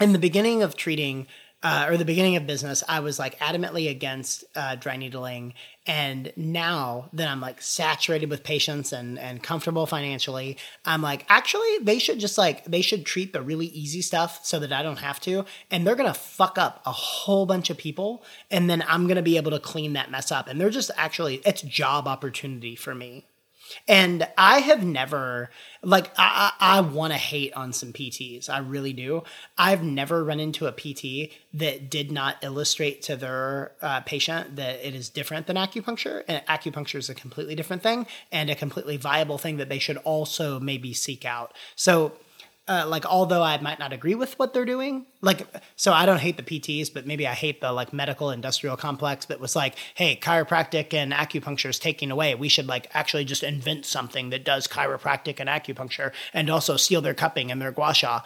in 0.00 0.12
the 0.12 0.18
beginning 0.18 0.62
of 0.62 0.76
treating 0.76 1.26
uh, 1.62 1.86
or 1.88 1.96
the 1.96 2.04
beginning 2.04 2.36
of 2.36 2.46
business, 2.46 2.84
I 2.88 3.00
was 3.00 3.18
like 3.18 3.38
adamantly 3.40 3.90
against 3.90 4.44
uh, 4.54 4.76
dry 4.76 4.96
needling. 4.96 5.54
And 5.86 6.32
now 6.36 7.08
that 7.14 7.28
I'm 7.28 7.40
like 7.40 7.60
saturated 7.60 8.30
with 8.30 8.44
patients 8.44 8.92
and, 8.92 9.18
and 9.18 9.42
comfortable 9.42 9.84
financially, 9.86 10.56
I'm 10.84 11.02
like, 11.02 11.26
actually, 11.28 11.78
they 11.82 11.98
should 11.98 12.20
just 12.20 12.38
like, 12.38 12.64
they 12.64 12.80
should 12.80 13.04
treat 13.04 13.32
the 13.32 13.42
really 13.42 13.66
easy 13.66 14.02
stuff 14.02 14.40
so 14.44 14.60
that 14.60 14.72
I 14.72 14.82
don't 14.82 14.98
have 14.98 15.18
to. 15.20 15.44
And 15.70 15.84
they're 15.84 15.96
going 15.96 16.12
to 16.12 16.18
fuck 16.18 16.58
up 16.58 16.80
a 16.86 16.92
whole 16.92 17.44
bunch 17.44 17.70
of 17.70 17.78
people. 17.78 18.22
And 18.50 18.70
then 18.70 18.84
I'm 18.86 19.08
going 19.08 19.16
to 19.16 19.22
be 19.22 19.36
able 19.36 19.50
to 19.50 19.60
clean 19.60 19.94
that 19.94 20.12
mess 20.12 20.30
up. 20.30 20.46
And 20.46 20.60
they're 20.60 20.70
just 20.70 20.92
actually, 20.96 21.40
it's 21.44 21.62
job 21.62 22.06
opportunity 22.06 22.76
for 22.76 22.94
me. 22.94 23.26
And 23.86 24.26
I 24.36 24.60
have 24.60 24.84
never 24.84 25.50
like 25.82 26.10
I, 26.18 26.52
I, 26.58 26.80
want 26.80 27.12
to 27.12 27.18
hate 27.18 27.52
on 27.54 27.72
some 27.72 27.92
PTs. 27.92 28.50
I 28.50 28.58
really 28.58 28.92
do. 28.92 29.22
I've 29.56 29.82
never 29.82 30.24
run 30.24 30.40
into 30.40 30.66
a 30.66 30.72
PT 30.72 31.32
that 31.54 31.88
did 31.88 32.10
not 32.10 32.36
illustrate 32.42 33.02
to 33.02 33.16
their 33.16 33.72
uh, 33.80 34.00
patient 34.00 34.56
that 34.56 34.86
it 34.86 34.94
is 34.94 35.08
different 35.08 35.46
than 35.46 35.56
acupuncture, 35.56 36.24
and 36.26 36.44
acupuncture 36.46 36.96
is 36.96 37.08
a 37.08 37.14
completely 37.14 37.54
different 37.54 37.82
thing 37.82 38.06
and 38.32 38.50
a 38.50 38.56
completely 38.56 38.96
viable 38.96 39.38
thing 39.38 39.56
that 39.58 39.68
they 39.68 39.78
should 39.78 39.98
also 39.98 40.58
maybe 40.58 40.92
seek 40.92 41.24
out. 41.24 41.52
So 41.76 42.12
uh, 42.68 42.84
like 42.86 43.06
although 43.06 43.42
I 43.42 43.58
might 43.60 43.78
not 43.78 43.92
agree 43.92 44.14
with 44.14 44.38
what 44.38 44.52
they're 44.52 44.64
doing, 44.64 45.06
like 45.20 45.46
so 45.76 45.92
I 45.92 46.06
don't 46.06 46.20
hate 46.20 46.36
the 46.36 46.42
PTs, 46.42 46.92
but 46.92 47.06
maybe 47.06 47.26
I 47.26 47.32
hate 47.32 47.60
the 47.60 47.72
like 47.72 47.92
medical 47.92 48.30
industrial 48.30 48.76
complex 48.76 49.26
that 49.26 49.40
was 49.40 49.56
like, 49.56 49.74
hey, 49.94 50.16
chiropractic 50.20 50.92
and 50.92 51.12
acupuncture 51.12 51.70
is 51.70 51.78
taking 51.78 52.10
away. 52.10 52.34
We 52.34 52.48
should 52.48 52.66
like 52.66 52.88
actually 52.92 53.24
just 53.24 53.42
invent 53.42 53.86
something 53.86 54.30
that 54.30 54.44
does 54.44 54.68
chiropractic 54.68 55.40
and 55.40 55.48
acupuncture 55.48 56.12
and 56.34 56.50
also 56.50 56.76
seal 56.76 57.00
their 57.00 57.14
cupping 57.14 57.50
and 57.50 57.60
their 57.60 57.72
gua 57.72 57.94
sha 57.94 58.20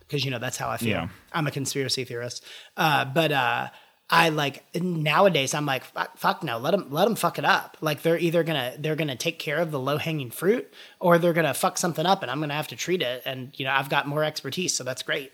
because 0.00 0.24
you 0.24 0.30
know 0.30 0.38
that's 0.38 0.58
how 0.58 0.68
I 0.68 0.76
feel. 0.76 0.88
Yeah. 0.90 1.08
I'm 1.32 1.46
a 1.46 1.50
conspiracy 1.50 2.04
theorist, 2.04 2.44
uh, 2.76 3.04
but 3.06 3.32
uh, 3.32 3.68
I 4.08 4.28
like 4.28 4.64
nowadays 4.80 5.52
I'm 5.52 5.66
like 5.66 5.82
fuck, 6.16 6.44
no 6.44 6.58
let 6.58 6.70
them 6.70 6.88
let 6.90 7.06
them 7.06 7.16
fuck 7.16 7.38
it 7.38 7.44
up. 7.44 7.76
Like 7.80 8.02
they're 8.02 8.18
either 8.18 8.44
gonna 8.44 8.74
they're 8.78 8.94
gonna 8.94 9.16
take 9.16 9.38
care 9.38 9.58
of 9.58 9.72
the 9.72 9.80
low 9.80 9.98
hanging 9.98 10.30
fruit 10.30 10.72
or 11.00 11.18
they're 11.18 11.32
gonna 11.32 11.54
fuck 11.54 11.76
something 11.76 12.06
up 12.06 12.22
and 12.22 12.30
I'm 12.30 12.38
gonna 12.38 12.54
have 12.54 12.68
to 12.68 12.76
treat 12.76 13.02
it 13.02 13.22
and 13.26 13.50
you 13.58 13.64
know 13.64 13.72
I've 13.72 13.88
got 13.88 14.06
more 14.06 14.22
expertise 14.22 14.74
so 14.74 14.84
that's 14.84 15.02
great. 15.02 15.32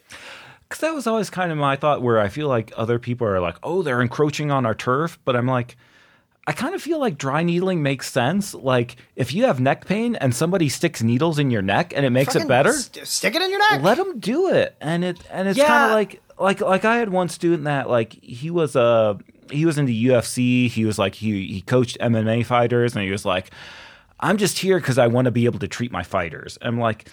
Because 0.68 0.80
that 0.80 0.94
was 0.94 1.06
always 1.06 1.28
kind 1.28 1.52
of 1.52 1.58
my 1.58 1.76
thought 1.76 2.00
where 2.00 2.18
I 2.18 2.28
feel 2.28 2.48
like 2.48 2.72
other 2.74 2.98
people 2.98 3.26
are 3.26 3.40
like 3.40 3.56
oh 3.62 3.82
they're 3.82 4.00
encroaching 4.00 4.50
on 4.50 4.64
our 4.64 4.74
turf 4.74 5.18
but 5.26 5.36
I'm 5.36 5.46
like 5.46 5.76
I 6.46 6.52
kind 6.52 6.74
of 6.74 6.82
feel 6.82 6.98
like 6.98 7.18
dry 7.18 7.44
needling 7.44 7.82
makes 7.82 8.10
sense. 8.10 8.52
Like 8.52 8.96
if 9.14 9.32
you 9.32 9.44
have 9.44 9.60
neck 9.60 9.86
pain 9.86 10.16
and 10.16 10.34
somebody 10.34 10.68
sticks 10.68 11.02
needles 11.02 11.38
in 11.38 11.50
your 11.50 11.62
neck 11.62 11.92
and 11.94 12.04
it 12.04 12.10
makes 12.10 12.32
Fucking 12.32 12.46
it 12.46 12.48
better, 12.48 12.72
st- 12.72 13.06
stick 13.06 13.34
it 13.36 13.42
in 13.42 13.50
your 13.50 13.60
neck. 13.70 13.82
Let 13.82 13.96
them 13.96 14.18
do 14.18 14.48
it, 14.48 14.74
and 14.80 15.04
it 15.04 15.20
and 15.30 15.48
it's 15.48 15.58
yeah. 15.58 15.68
kind 15.68 15.84
of 15.84 15.90
like 15.92 16.22
like 16.38 16.60
like 16.60 16.84
I 16.84 16.96
had 16.96 17.10
one 17.10 17.28
student 17.28 17.64
that 17.64 17.88
like 17.88 18.14
he 18.14 18.50
was 18.50 18.74
a 18.74 18.80
uh, 18.80 19.18
he 19.50 19.66
was 19.66 19.78
in 19.78 19.84
the 19.84 20.06
UFC. 20.06 20.68
He 20.68 20.84
was 20.84 20.98
like 20.98 21.14
he 21.14 21.46
he 21.46 21.60
coached 21.60 21.96
MMA 22.00 22.44
fighters, 22.44 22.96
and 22.96 23.04
he 23.04 23.12
was 23.12 23.24
like, 23.24 23.52
I'm 24.18 24.36
just 24.36 24.58
here 24.58 24.80
because 24.80 24.98
I 24.98 25.06
want 25.06 25.26
to 25.26 25.30
be 25.30 25.44
able 25.44 25.60
to 25.60 25.68
treat 25.68 25.92
my 25.92 26.02
fighters. 26.02 26.58
I'm 26.60 26.78
like. 26.78 27.08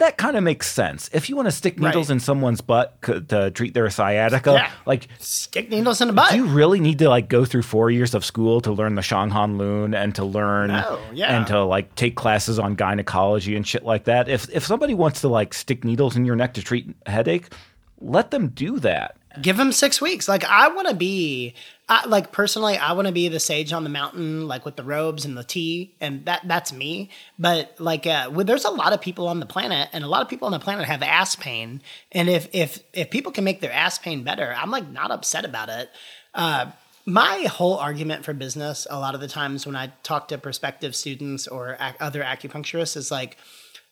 That 0.00 0.16
kind 0.16 0.34
of 0.34 0.42
makes 0.42 0.66
sense. 0.66 1.10
If 1.12 1.28
you 1.28 1.36
want 1.36 1.48
to 1.48 1.52
stick 1.52 1.78
needles 1.78 2.08
right. 2.08 2.14
in 2.14 2.20
someone's 2.20 2.62
butt 2.62 2.96
c- 3.04 3.20
to 3.20 3.50
treat 3.50 3.74
their 3.74 3.90
sciatica, 3.90 4.52
yeah. 4.52 4.70
like 4.86 5.08
stick 5.18 5.68
needles 5.68 6.00
in 6.00 6.08
the 6.08 6.14
butt. 6.14 6.30
Do 6.30 6.38
you 6.38 6.46
really 6.46 6.80
need 6.80 7.00
to 7.00 7.10
like 7.10 7.28
go 7.28 7.44
through 7.44 7.64
four 7.64 7.90
years 7.90 8.14
of 8.14 8.24
school 8.24 8.62
to 8.62 8.72
learn 8.72 8.94
the 8.94 9.02
Shang 9.02 9.28
Han 9.28 9.58
Lun 9.58 9.92
and 9.92 10.14
to 10.14 10.24
learn 10.24 10.68
no, 10.68 10.98
yeah. 11.12 11.36
and 11.36 11.46
to 11.48 11.62
like 11.64 11.94
take 11.96 12.16
classes 12.16 12.58
on 12.58 12.76
gynecology 12.76 13.54
and 13.54 13.68
shit 13.68 13.84
like 13.84 14.04
that? 14.04 14.26
If 14.26 14.48
if 14.48 14.64
somebody 14.64 14.94
wants 14.94 15.20
to 15.20 15.28
like 15.28 15.52
stick 15.52 15.84
needles 15.84 16.16
in 16.16 16.24
your 16.24 16.34
neck 16.34 16.54
to 16.54 16.62
treat 16.62 16.88
headache, 17.04 17.52
let 18.00 18.30
them 18.30 18.48
do 18.48 18.78
that. 18.78 19.18
Give 19.40 19.56
them 19.56 19.70
six 19.70 20.00
weeks. 20.00 20.28
Like 20.28 20.44
I 20.44 20.68
want 20.68 20.88
to 20.88 20.94
be, 20.94 21.54
I, 21.88 22.04
like 22.06 22.32
personally, 22.32 22.76
I 22.76 22.92
want 22.92 23.06
to 23.06 23.12
be 23.12 23.28
the 23.28 23.38
sage 23.38 23.72
on 23.72 23.84
the 23.84 23.90
mountain, 23.90 24.48
like 24.48 24.64
with 24.64 24.74
the 24.74 24.82
robes 24.82 25.24
and 25.24 25.36
the 25.36 25.44
tea, 25.44 25.94
and 26.00 26.24
that 26.24 26.42
that's 26.46 26.72
me. 26.72 27.10
But 27.38 27.76
like, 27.78 28.06
uh, 28.06 28.30
well, 28.32 28.44
there's 28.44 28.64
a 28.64 28.70
lot 28.70 28.92
of 28.92 29.00
people 29.00 29.28
on 29.28 29.38
the 29.38 29.46
planet, 29.46 29.88
and 29.92 30.02
a 30.02 30.08
lot 30.08 30.22
of 30.22 30.28
people 30.28 30.46
on 30.46 30.52
the 30.52 30.58
planet 30.58 30.86
have 30.86 31.02
ass 31.02 31.36
pain. 31.36 31.80
And 32.10 32.28
if 32.28 32.48
if 32.52 32.80
if 32.92 33.10
people 33.10 33.30
can 33.30 33.44
make 33.44 33.60
their 33.60 33.72
ass 33.72 33.98
pain 33.98 34.24
better, 34.24 34.52
I'm 34.56 34.72
like 34.72 34.88
not 34.88 35.12
upset 35.12 35.44
about 35.44 35.68
it. 35.68 35.90
Uh, 36.34 36.72
my 37.06 37.42
whole 37.42 37.76
argument 37.76 38.24
for 38.24 38.32
business, 38.32 38.86
a 38.90 38.98
lot 38.98 39.14
of 39.14 39.20
the 39.20 39.28
times 39.28 39.64
when 39.64 39.76
I 39.76 39.92
talk 40.02 40.28
to 40.28 40.38
prospective 40.38 40.94
students 40.96 41.46
or 41.46 41.76
ac- 41.80 41.96
other 42.00 42.22
acupuncturists, 42.22 42.96
is 42.96 43.10
like 43.10 43.36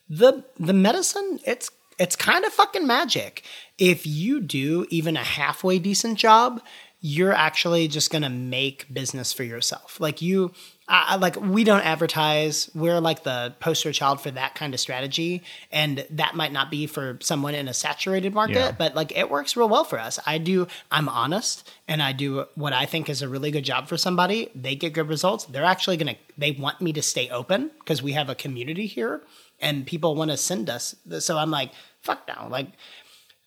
the 0.08 0.44
the 0.58 0.72
medicine. 0.72 1.38
It's 1.46 1.70
it's 1.98 2.16
kind 2.16 2.44
of 2.44 2.52
fucking 2.52 2.86
magic. 2.86 3.42
If 3.76 4.06
you 4.06 4.40
do 4.40 4.86
even 4.90 5.16
a 5.16 5.24
halfway 5.24 5.78
decent 5.78 6.18
job, 6.18 6.60
you're 7.00 7.32
actually 7.32 7.88
just 7.88 8.10
going 8.10 8.22
to 8.22 8.28
make 8.28 8.92
business 8.92 9.32
for 9.32 9.44
yourself. 9.44 10.00
Like 10.00 10.20
you 10.20 10.52
I, 10.90 11.16
like 11.16 11.36
we 11.36 11.64
don't 11.64 11.82
advertise. 11.82 12.70
We're 12.74 13.00
like 13.00 13.22
the 13.22 13.54
poster 13.60 13.92
child 13.92 14.22
for 14.22 14.30
that 14.30 14.54
kind 14.54 14.72
of 14.72 14.80
strategy, 14.80 15.42
and 15.70 16.06
that 16.10 16.34
might 16.34 16.52
not 16.52 16.70
be 16.70 16.86
for 16.86 17.18
someone 17.20 17.54
in 17.54 17.68
a 17.68 17.74
saturated 17.74 18.32
market, 18.32 18.54
yeah. 18.54 18.72
but 18.72 18.94
like 18.94 19.16
it 19.16 19.30
works 19.30 19.54
real 19.56 19.68
well 19.68 19.84
for 19.84 19.98
us. 19.98 20.18
I 20.26 20.38
do. 20.38 20.66
I'm 20.90 21.08
honest, 21.08 21.70
and 21.86 22.02
I 22.02 22.12
do 22.12 22.46
what 22.54 22.72
I 22.72 22.86
think 22.86 23.10
is 23.10 23.20
a 23.20 23.28
really 23.28 23.50
good 23.50 23.64
job 23.64 23.86
for 23.86 23.98
somebody. 23.98 24.50
They 24.54 24.76
get 24.76 24.94
good 24.94 25.08
results. 25.08 25.44
They're 25.44 25.64
actually 25.64 25.98
gonna. 25.98 26.16
They 26.38 26.52
want 26.52 26.80
me 26.80 26.94
to 26.94 27.02
stay 27.02 27.28
open 27.28 27.70
because 27.80 28.02
we 28.02 28.12
have 28.12 28.30
a 28.30 28.34
community 28.34 28.86
here, 28.86 29.20
and 29.60 29.86
people 29.86 30.14
want 30.14 30.30
to 30.30 30.38
send 30.38 30.70
us. 30.70 30.94
So 31.18 31.36
I'm 31.36 31.50
like, 31.50 31.70
fuck 32.02 32.26
now, 32.26 32.48
like. 32.50 32.68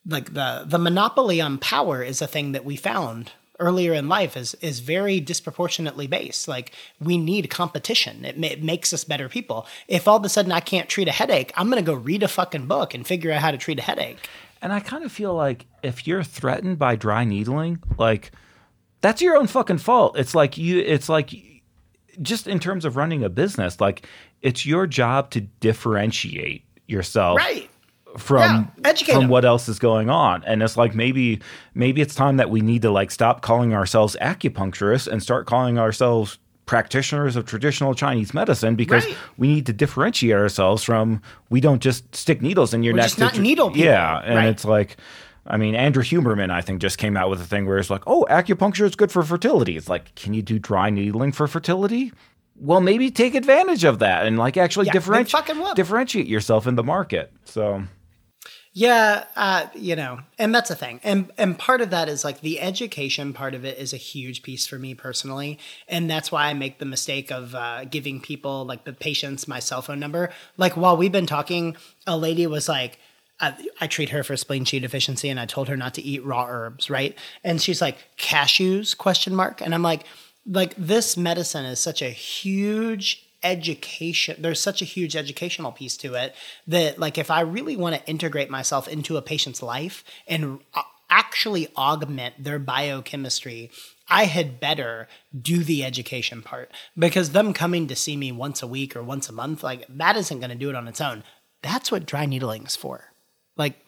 Like 0.03 0.33
the 0.33 0.63
the 0.65 0.79
monopoly 0.79 1.41
on 1.41 1.59
power 1.59 2.01
is 2.01 2.23
a 2.23 2.27
thing 2.27 2.53
that 2.53 2.65
we 2.65 2.75
found 2.75 3.33
earlier 3.62 3.93
in 3.93 4.09
life 4.09 4.36
is 4.36 4.55
is 4.55 4.82
very 4.82 5.22
disproportionately 5.22 6.07
based. 6.07 6.47
Like 6.47 6.74
we 6.99 7.18
need 7.18 7.49
competition. 7.49 8.26
It, 8.26 8.38
ma- 8.38 8.47
it, 8.47 8.64
makes 8.64 8.91
us 8.91 9.05
better 9.05 9.30
people. 9.30 9.66
If 9.88 10.07
all 10.07 10.18
of 10.18 10.26
a 10.26 10.30
sudden 10.30 10.51
I 10.51 10.59
can't 10.59 10.89
treat 10.89 11.07
a 11.07 11.12
headache, 11.12 11.53
I'm 11.55 11.70
gonna 11.70 11.82
go 11.82 11.93
read 11.93 12.24
a 12.24 12.28
fucking 12.28 12.68
book 12.68 12.93
and 12.93 13.07
figure 13.07 13.32
out 13.32 13.41
how 13.41 13.51
to 13.51 13.57
treat 13.57 13.80
a 13.80 13.84
headache. 13.84 14.18
And 14.62 14.74
I 14.74 14.80
kind 14.80 15.03
of 15.03 15.12
feel 15.12 15.34
like 15.34 15.66
if 15.82 16.05
you're 16.05 16.24
threatened 16.24 16.78
by 16.78 16.95
dry 16.95 17.24
needling, 17.24 17.82
like 17.97 18.32
that's 18.99 19.22
your 19.22 19.38
own 19.38 19.47
fucking 19.47 19.80
fault. 19.80 20.18
It's 20.18 20.36
like 20.36 20.57
you. 20.57 20.80
It's 20.80 21.07
like 21.07 21.34
just 22.22 22.47
in 22.47 22.59
terms 22.59 22.84
of 22.84 22.97
running 22.97 23.24
a 23.24 23.30
business, 23.30 23.80
like 23.80 24.05
it's 24.41 24.66
your 24.66 24.86
job 24.86 25.30
to 25.32 25.41
differentiate 25.41 26.66
yourself 26.88 27.38
right 27.38 27.70
from 28.18 28.72
yeah, 28.84 28.93
from 28.93 29.22
them. 29.22 29.30
what 29.30 29.45
else 29.45 29.70
is 29.70 29.80
going 29.80 30.09
on 30.09 30.43
and 30.45 30.62
it's 30.62 30.78
like 30.78 30.93
maybe 30.93 31.39
maybe 31.74 32.01
it's 32.01 32.16
time 32.16 32.38
that 32.38 32.49
we 32.49 32.62
need 32.62 32.82
to 32.82 32.91
like 32.91 33.12
stop 33.12 33.41
calling 33.41 33.74
ourselves 33.74 34.18
acupuncturists 34.22 35.07
and 35.07 35.22
start 35.22 35.45
calling 35.45 35.78
ourselves 35.78 36.38
practitioners 36.66 37.36
of 37.36 37.45
traditional 37.45 37.93
chinese 37.93 38.34
medicine 38.34 38.76
because 38.76 39.05
right. 39.05 39.18
we 39.38 39.47
need 39.47 39.66
to 39.66 39.74
differentiate 39.74 40.36
ourselves 40.36 40.84
from 40.84 41.22
we 41.49 41.59
don't 41.59 41.82
just 41.82 42.14
stick 42.16 42.41
needles 42.41 42.74
in 42.74 42.84
your 42.84 42.93
We're 42.93 42.97
neck 42.97 43.07
just 43.07 43.20
not 43.20 43.39
needle 43.39 43.70
people. 43.70 43.84
yeah 43.84 44.22
and 44.24 44.36
right. 44.36 44.49
it's 44.49 44.66
like 44.66 44.97
I 45.45 45.57
mean, 45.57 45.74
Andrew 45.74 46.03
Huberman, 46.03 46.51
I 46.51 46.62
think, 46.62 46.82
just 46.82 46.99
came 46.99 47.18
out 47.18 47.30
with 47.30 47.41
a 47.41 47.45
thing 47.45 47.66
where 47.66 47.80
it's 47.80 47.89
like, 47.89 48.03
oh, 48.05 48.28
acupuncture 48.30 48.86
is 48.86 48.95
good 48.95 49.12
for 49.12 49.24
fertility. 49.24 49.76
It's 49.76 49.89
like, 49.89 50.14
can 50.14 50.36
you 50.36 50.43
do 50.43 50.59
dry 50.59 50.91
needling 50.91 51.32
for 51.32 51.47
fertility? 51.47 52.14
Well, 52.62 52.80
maybe 52.80 53.09
take 53.09 53.34
advantage 53.34 53.84
of 53.84 53.99
that 53.99 54.28
and 54.28 54.38
like 54.38 54.55
actually 54.55 54.86
yeah, 54.86 54.93
differentiate 54.93 55.76
differentiate 55.76 56.28
yourself 56.28 56.68
in 56.68 56.76
the 56.76 56.84
market. 56.84 57.34
So 57.43 57.84
yeah, 58.74 59.26
uh, 59.36 59.67
you 59.76 59.97
know, 59.97 60.19
and 60.39 60.55
that's 60.55 60.69
a 60.69 60.76
thing. 60.76 61.01
And 61.03 61.30
and 61.38 61.59
part 61.59 61.82
of 61.82 61.89
that 61.89 62.07
is 62.07 62.24
like 62.24 62.39
the 62.39 62.61
education 62.61 63.34
part 63.34 63.53
of 63.53 63.65
it 63.65 63.78
is 63.78 63.91
a 63.91 63.97
huge 63.97 64.43
piece 64.43 64.65
for 64.65 64.80
me 64.80 64.93
personally, 64.93 65.59
and 65.89 66.09
that's 66.09 66.32
why 66.32 66.45
I 66.45 66.53
make 66.53 66.80
the 66.80 66.86
mistake 66.86 67.32
of 67.32 67.53
uh, 67.53 67.84
giving 67.86 68.22
people 68.22 68.65
like 68.65 68.86
the 68.86 68.93
patients 68.93 69.47
my 69.47 69.59
cell 69.59 69.82
phone 69.82 69.99
number. 69.99 70.32
Like 70.55 70.78
while 70.78 70.95
we've 70.95 71.11
been 71.11 71.26
talking, 71.26 71.76
a 72.07 72.17
lady 72.17 72.47
was 72.47 72.67
like. 72.69 72.99
I, 73.43 73.55
I 73.82 73.88
treat 73.88 74.09
her 74.09 74.24
for 74.24 74.38
spleen 74.38 74.65
chi 74.65 74.78
deficiency, 74.78 75.28
and 75.28 75.39
I 75.39 75.47
told 75.47 75.67
her 75.67 75.76
not 75.76 75.95
to 75.95 76.01
eat 76.03 76.24
raw 76.24 76.45
herbs, 76.47 76.91
right? 76.91 77.17
And 77.43 77.59
she's 77.59 77.82
like, 77.82 77.97
"Cashews?" 78.15 78.95
Question 78.95 79.34
mark. 79.34 79.61
And 79.61 79.74
I'm 79.74 79.82
like, 79.82 80.03
like 80.45 80.76
this 80.76 81.17
medicine 81.17 81.65
is 81.65 81.80
such 81.80 82.03
a 82.03 82.11
huge 82.11 83.26
education 83.43 84.35
there's 84.39 84.59
such 84.59 84.81
a 84.81 84.85
huge 84.85 85.15
educational 85.15 85.71
piece 85.71 85.97
to 85.97 86.13
it 86.13 86.35
that 86.67 86.99
like 86.99 87.17
if 87.17 87.31
i 87.31 87.41
really 87.41 87.75
want 87.75 87.95
to 87.95 88.07
integrate 88.07 88.49
myself 88.49 88.87
into 88.87 89.17
a 89.17 89.21
patient's 89.21 89.63
life 89.63 90.03
and 90.27 90.59
actually 91.09 91.67
augment 91.75 92.35
their 92.41 92.59
biochemistry 92.59 93.69
i 94.11 94.25
had 94.25 94.59
better 94.59 95.07
do 95.39 95.63
the 95.63 95.83
education 95.83 96.41
part. 96.43 96.71
Because 96.97 97.31
them 97.31 97.53
coming 97.53 97.87
to 97.87 97.95
see 97.95 98.17
me 98.17 98.31
once 98.31 98.61
a 98.61 98.67
week 98.67 98.95
or 98.95 99.01
once 99.01 99.29
a 99.29 99.33
month 99.33 99.63
like 99.63 99.85
that 99.89 100.17
isn't 100.17 100.39
going 100.39 100.51
to 100.51 100.55
do 100.55 100.69
it 100.69 100.75
on 100.75 100.87
its 100.87 101.01
own. 101.01 101.23
That's 101.63 101.91
what 101.91 102.05
dry 102.05 102.25
needling 102.25 102.65
is 102.65 102.75
for. 102.75 103.13
Like 103.55 103.79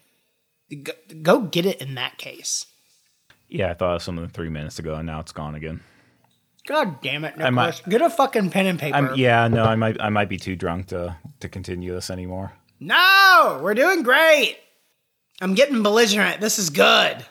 go, 0.81 0.93
go 1.21 1.41
get 1.41 1.65
it 1.65 1.81
in 1.81 1.95
that 1.95 2.17
case. 2.17 2.65
Yeah 3.49 3.69
i 3.69 3.73
thought 3.73 3.97
of 3.97 4.01
something 4.01 4.27
three 4.29 4.49
minutes 4.49 4.79
ago 4.79 4.95
and 4.95 5.05
now 5.05 5.19
it's 5.19 5.33
gone 5.33 5.53
again 5.53 5.81
God 6.67 7.01
damn 7.01 7.25
it, 7.25 7.37
Nicholas. 7.37 7.81
Might, 7.85 7.89
Get 7.89 8.01
a 8.01 8.09
fucking 8.09 8.49
pen 8.49 8.67
and 8.67 8.79
paper. 8.79 8.95
I'm, 8.95 9.15
yeah, 9.15 9.47
no, 9.47 9.65
I 9.65 9.75
might 9.75 9.99
I 9.99 10.09
might 10.09 10.29
be 10.29 10.37
too 10.37 10.55
drunk 10.55 10.87
to 10.87 11.15
to 11.41 11.49
continue 11.49 11.93
this 11.93 12.09
anymore. 12.09 12.53
No, 12.79 13.59
we're 13.61 13.73
doing 13.73 14.03
great. 14.03 14.57
I'm 15.41 15.55
getting 15.55 15.83
belligerent. 15.83 16.39
This 16.39 16.59
is 16.59 16.69
good. 16.69 17.25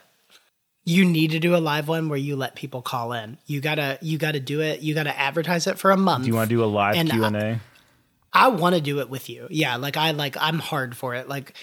You 0.84 1.04
need 1.04 1.30
to 1.30 1.38
do 1.38 1.54
a 1.54 1.58
live 1.58 1.88
one 1.88 2.08
where 2.08 2.18
you 2.18 2.36
let 2.36 2.56
people 2.56 2.82
call 2.82 3.12
in. 3.12 3.38
You 3.46 3.60
gotta 3.60 3.98
you 4.02 4.18
gotta 4.18 4.40
do 4.40 4.60
it. 4.60 4.80
You 4.80 4.94
gotta 4.94 5.16
advertise 5.18 5.66
it 5.66 5.78
for 5.78 5.92
a 5.92 5.96
month. 5.96 6.24
Do 6.24 6.28
you 6.28 6.34
want 6.34 6.50
to 6.50 6.56
do 6.56 6.62
a 6.62 6.66
live 6.66 6.94
Q 7.06 7.24
and 7.24 7.36
A? 7.36 7.60
I, 8.32 8.46
I 8.46 8.48
want 8.48 8.74
to 8.74 8.80
do 8.80 9.00
it 9.00 9.08
with 9.08 9.30
you. 9.30 9.46
Yeah, 9.48 9.76
like 9.76 9.96
I 9.96 10.10
like 10.10 10.36
I'm 10.38 10.58
hard 10.58 10.96
for 10.96 11.14
it. 11.14 11.28
Like 11.28 11.54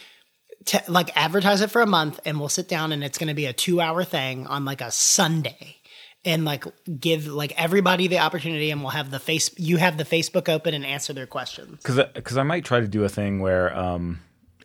like 0.87 1.15
advertise 1.17 1.61
it 1.61 1.69
for 1.69 1.81
a 1.81 1.87
month, 1.87 2.19
and 2.25 2.39
we'll 2.39 2.49
sit 2.49 2.67
down, 2.67 2.91
and 2.91 3.03
it's 3.03 3.17
gonna 3.17 3.35
be 3.35 3.45
a 3.45 3.53
two 3.53 3.81
hour 3.81 4.03
thing 4.03 4.47
on 4.47 4.65
like 4.65 4.81
a 4.81 4.91
Sunday 4.91 5.78
and 6.25 6.45
like 6.45 6.65
give 6.99 7.27
like 7.27 7.53
everybody 7.61 8.07
the 8.07 8.19
opportunity 8.19 8.71
and 8.71 8.81
we'll 8.81 8.91
have 8.91 9.11
the 9.11 9.19
face 9.19 9.57
you 9.57 9.77
have 9.77 9.97
the 9.97 10.03
facebook 10.03 10.49
open 10.49 10.73
and 10.73 10.85
answer 10.85 11.13
their 11.13 11.27
questions. 11.27 11.77
Because 11.77 11.99
because 12.13 12.37
i 12.37 12.43
might 12.43 12.65
try 12.65 12.79
to 12.79 12.87
do 12.87 13.03
a 13.03 13.09
thing 13.09 13.39
where 13.39 13.75
um 13.77 14.19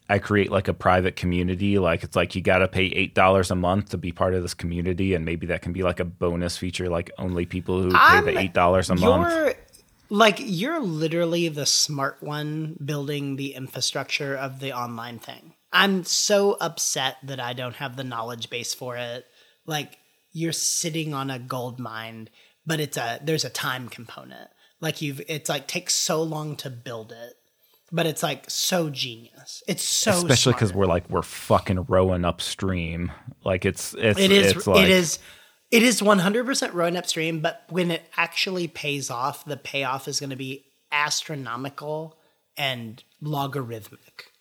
i 0.08 0.18
create 0.18 0.50
like 0.50 0.68
a 0.68 0.74
private 0.74 1.16
community. 1.16 1.78
Like 1.78 2.02
it's 2.02 2.16
like 2.16 2.34
you 2.34 2.42
gotta 2.42 2.68
pay 2.68 2.86
eight 2.86 3.14
dollars 3.14 3.50
a 3.50 3.54
month 3.54 3.90
to 3.90 3.98
be 3.98 4.12
part 4.12 4.34
of 4.34 4.42
this 4.42 4.54
community 4.54 5.14
and 5.14 5.24
maybe 5.24 5.46
that 5.48 5.62
can 5.62 5.72
be 5.72 5.82
like 5.82 6.00
a 6.00 6.04
bonus 6.04 6.56
feature 6.56 6.88
like 6.88 7.10
only 7.18 7.46
people 7.46 7.80
who 7.82 7.90
pay 7.90 7.96
I'm, 7.98 8.24
the 8.24 8.38
eight 8.38 8.52
dollars 8.52 8.90
a 8.90 8.96
month. 8.96 9.56
like 10.10 10.36
you're 10.40 10.80
literally 10.80 11.48
the 11.48 11.66
smart 11.66 12.22
one 12.22 12.76
building 12.84 13.36
the 13.36 13.54
infrastructure 13.54 14.36
of 14.36 14.60
the 14.60 14.72
online 14.72 15.18
thing. 15.18 15.54
I'm 15.72 16.04
so 16.04 16.56
upset 16.60 17.16
that 17.24 17.40
i 17.40 17.52
don't 17.52 17.76
have 17.76 17.96
the 17.96 18.04
knowledge 18.04 18.50
base 18.50 18.74
for 18.74 18.96
it. 18.96 19.26
Like 19.66 19.98
you're 20.34 20.52
sitting 20.52 21.14
on 21.14 21.30
a 21.30 21.38
gold 21.38 21.78
mine, 21.78 22.28
but 22.66 22.80
it's 22.80 22.98
a 22.98 23.20
there's 23.22 23.46
a 23.46 23.50
time 23.50 23.88
component. 23.88 24.50
Like 24.80 25.00
you've 25.00 25.22
it's 25.28 25.48
like 25.48 25.66
takes 25.66 25.94
so 25.94 26.22
long 26.22 26.56
to 26.56 26.68
build 26.68 27.12
it. 27.12 27.34
But 27.92 28.06
it's 28.06 28.24
like 28.24 28.50
so 28.50 28.90
genius. 28.90 29.62
It's 29.68 29.84
so 29.84 30.10
especially 30.10 30.54
because 30.54 30.74
we're 30.74 30.86
like 30.86 31.08
we're 31.08 31.22
fucking 31.22 31.84
rowing 31.84 32.24
upstream. 32.24 33.12
Like 33.44 33.64
it's 33.64 33.94
it's 33.94 34.18
it 34.18 34.32
is 34.32 34.52
it's 34.52 34.66
like, 34.66 34.82
it 34.82 34.90
is 34.90 35.20
it 35.70 35.82
is 35.82 36.00
100% 36.00 36.74
rowing 36.74 36.96
upstream. 36.96 37.40
But 37.40 37.64
when 37.68 37.92
it 37.92 38.02
actually 38.16 38.66
pays 38.66 39.10
off, 39.10 39.44
the 39.44 39.56
payoff 39.56 40.08
is 40.08 40.18
going 40.18 40.30
to 40.30 40.36
be 40.36 40.64
astronomical 40.90 42.18
and 42.56 43.02
logarithmic. 43.20 44.32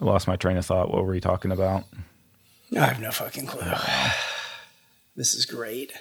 I 0.00 0.04
lost 0.04 0.28
my 0.28 0.36
train 0.36 0.56
of 0.56 0.64
thought. 0.64 0.90
What 0.90 1.04
were 1.04 1.14
you 1.14 1.20
talking 1.20 1.50
about? 1.50 1.84
I 2.76 2.86
have 2.86 3.00
no 3.00 3.10
fucking 3.10 3.46
clue. 3.46 3.62
this 5.16 5.34
is 5.34 5.46
great. 5.46 5.92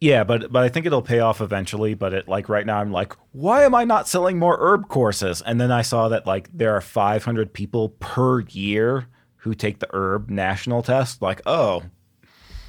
Yeah, 0.00 0.24
but 0.24 0.52
but 0.52 0.62
I 0.62 0.68
think 0.68 0.84
it'll 0.84 1.02
pay 1.02 1.20
off 1.20 1.40
eventually. 1.40 1.94
But 1.94 2.12
it 2.12 2.28
like 2.28 2.48
right 2.48 2.66
now, 2.66 2.80
I'm 2.80 2.92
like, 2.92 3.14
why 3.32 3.64
am 3.64 3.74
I 3.74 3.84
not 3.84 4.08
selling 4.08 4.38
more 4.38 4.56
herb 4.60 4.88
courses? 4.88 5.42
And 5.42 5.60
then 5.60 5.72
I 5.72 5.82
saw 5.82 6.08
that 6.08 6.26
like 6.26 6.50
there 6.52 6.74
are 6.74 6.80
500 6.80 7.52
people 7.52 7.90
per 7.98 8.40
year 8.40 9.06
who 9.36 9.54
take 9.54 9.78
the 9.78 9.88
herb 9.92 10.28
national 10.28 10.82
test. 10.82 11.22
Like, 11.22 11.40
oh, 11.46 11.82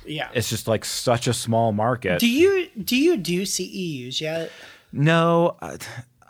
yeah, 0.05 0.29
it's 0.33 0.49
just 0.49 0.67
like 0.67 0.85
such 0.85 1.27
a 1.27 1.33
small 1.33 1.73
market. 1.73 2.19
Do 2.19 2.29
you 2.29 2.69
do 2.81 2.95
you 2.95 3.17
do 3.17 3.41
CEUs 3.41 4.21
yet? 4.21 4.51
No. 4.91 5.57
I, 5.61 5.77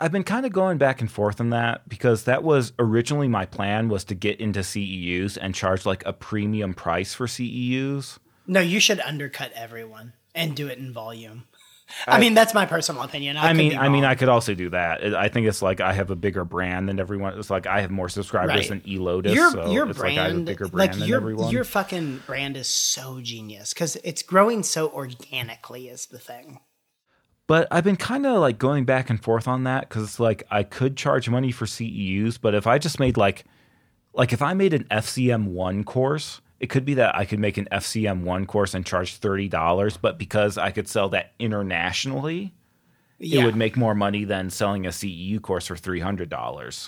I've 0.00 0.12
been 0.12 0.24
kind 0.24 0.46
of 0.46 0.52
going 0.52 0.78
back 0.78 1.00
and 1.00 1.10
forth 1.10 1.40
on 1.40 1.50
that 1.50 1.88
because 1.88 2.24
that 2.24 2.44
was 2.44 2.72
originally 2.78 3.26
my 3.26 3.46
plan 3.46 3.88
was 3.88 4.04
to 4.04 4.14
get 4.14 4.40
into 4.40 4.60
CEUs 4.60 5.36
and 5.40 5.54
charge 5.54 5.84
like 5.84 6.04
a 6.06 6.12
premium 6.12 6.72
price 6.72 7.14
for 7.14 7.26
CEUs. 7.26 8.18
No, 8.48 8.60
you 8.60 8.80
should 8.80 8.98
undercut 9.00 9.52
everyone 9.54 10.14
and 10.34 10.56
do 10.56 10.66
it 10.68 10.78
in 10.78 10.92
volume. 10.92 11.44
I, 12.06 12.16
I 12.16 12.20
mean, 12.20 12.34
that's 12.34 12.54
my 12.54 12.66
personal 12.66 13.02
opinion. 13.02 13.36
I, 13.36 13.50
I 13.50 13.52
mean, 13.52 13.76
I 13.76 13.88
mean, 13.88 14.04
I 14.04 14.14
could 14.14 14.28
also 14.28 14.54
do 14.54 14.70
that. 14.70 15.14
I 15.14 15.28
think 15.28 15.46
it's 15.46 15.62
like 15.62 15.80
I 15.80 15.92
have 15.92 16.10
a 16.10 16.16
bigger 16.16 16.44
brand 16.44 16.88
than 16.88 16.98
everyone. 16.98 17.38
It's 17.38 17.50
like 17.50 17.66
I 17.66 17.80
have 17.80 17.90
more 17.90 18.08
subscribers 18.08 18.54
right. 18.54 18.68
than 18.68 18.80
Elotus. 18.80 19.34
Your, 19.34 19.50
so 19.50 19.70
your 19.70 19.86
brand, 19.86 20.16
like 20.16 20.18
I 20.18 20.28
have 20.28 20.36
a 20.36 20.40
bigger 20.40 20.68
brand 20.68 20.90
like 20.90 20.98
than 20.98 21.08
your, 21.08 21.16
everyone. 21.18 21.50
Your 21.50 21.64
fucking 21.64 22.22
brand 22.26 22.56
is 22.56 22.68
so 22.68 23.20
genius 23.22 23.72
because 23.72 23.96
it's 23.96 24.22
growing 24.22 24.62
so 24.62 24.90
organically. 24.90 25.88
Is 25.88 26.06
the 26.06 26.18
thing. 26.18 26.60
But 27.46 27.68
I've 27.70 27.84
been 27.84 27.96
kind 27.96 28.26
of 28.26 28.40
like 28.40 28.58
going 28.58 28.84
back 28.84 29.08
and 29.08 29.22
forth 29.22 29.48
on 29.48 29.64
that 29.64 29.88
because 29.88 30.02
it's 30.04 30.20
like 30.20 30.42
I 30.50 30.62
could 30.62 30.96
charge 30.96 31.30
money 31.30 31.50
for 31.50 31.64
CEUs, 31.64 32.38
but 32.40 32.54
if 32.54 32.66
I 32.66 32.78
just 32.78 33.00
made 33.00 33.16
like, 33.16 33.44
like 34.12 34.34
if 34.34 34.42
I 34.42 34.52
made 34.52 34.74
an 34.74 34.84
FCM 34.90 35.46
one 35.46 35.82
course 35.82 36.42
it 36.60 36.68
could 36.68 36.84
be 36.84 36.94
that 36.94 37.14
I 37.14 37.24
could 37.24 37.38
make 37.38 37.56
an 37.56 37.68
FCM 37.70 38.22
one 38.22 38.46
course 38.46 38.74
and 38.74 38.84
charge 38.84 39.16
thirty 39.16 39.48
dollars, 39.48 39.96
but 39.96 40.18
because 40.18 40.58
I 40.58 40.70
could 40.70 40.88
sell 40.88 41.08
that 41.10 41.32
internationally, 41.38 42.54
yeah. 43.18 43.40
it 43.40 43.44
would 43.44 43.56
make 43.56 43.76
more 43.76 43.94
money 43.94 44.24
than 44.24 44.50
selling 44.50 44.86
a 44.86 44.90
CEU 44.90 45.40
course 45.40 45.66
for 45.66 45.76
three 45.76 46.00
hundred 46.00 46.28
dollars. 46.28 46.84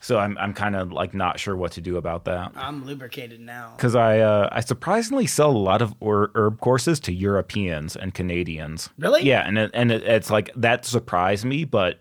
So 0.00 0.18
I'm 0.18 0.38
I'm 0.38 0.54
kind 0.54 0.76
of 0.76 0.92
like 0.92 1.12
not 1.14 1.40
sure 1.40 1.56
what 1.56 1.72
to 1.72 1.80
do 1.80 1.96
about 1.96 2.24
that. 2.26 2.52
I'm 2.54 2.84
lubricated 2.84 3.40
now. 3.40 3.72
Because 3.76 3.96
I 3.96 4.20
uh, 4.20 4.48
I 4.52 4.60
surprisingly 4.60 5.26
sell 5.26 5.50
a 5.50 5.58
lot 5.58 5.82
of 5.82 5.94
or- 6.00 6.30
herb 6.34 6.60
courses 6.60 7.00
to 7.00 7.12
Europeans 7.12 7.96
and 7.96 8.14
Canadians. 8.14 8.90
Really? 8.98 9.24
Yeah, 9.24 9.46
and 9.46 9.58
it, 9.58 9.70
and 9.74 9.90
it, 9.90 10.04
it's 10.04 10.30
like 10.30 10.50
that 10.54 10.84
surprised 10.84 11.44
me, 11.44 11.64
but 11.64 11.98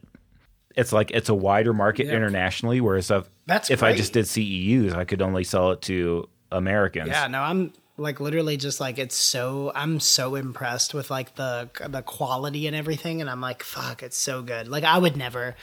it's 0.76 0.94
like 0.94 1.10
it's 1.12 1.30
a 1.30 1.34
wider 1.34 1.74
market 1.74 2.06
Yeah. 2.06 2.14
internationally. 2.14 2.82
Whereas 2.82 3.10
if 3.10 3.28
That's 3.48 3.72
if 3.72 3.82
I 3.82 3.96
just 3.96 4.14
did 4.14 4.26
CEUs, 4.26 4.94
I 4.94 5.04
could 5.06 5.24
only 5.24 5.44
sell 5.44 5.72
it 5.72 5.82
to 5.84 6.30
Americans. 6.52 7.10
Yeah, 7.10 7.28
no, 7.28 7.42
I'm 7.42 7.74
like 7.98 8.20
literally 8.20 8.58
just 8.58 8.80
like 8.80 8.98
it's 9.00 9.16
so 9.16 9.72
I'm 9.74 10.00
so 10.00 10.36
impressed 10.36 10.94
with 10.94 11.10
like 11.10 11.36
the 11.36 11.70
the 11.88 12.02
quality 12.02 12.68
and 12.68 12.76
everything, 12.76 13.22
and 13.22 13.30
I'm 13.30 13.42
like, 13.42 13.64
fuck, 13.64 14.04
it's 14.04 14.18
so 14.18 14.42
good. 14.42 14.68
Like 14.68 14.84
I 14.84 14.98
would 14.98 15.18
never 15.18 15.56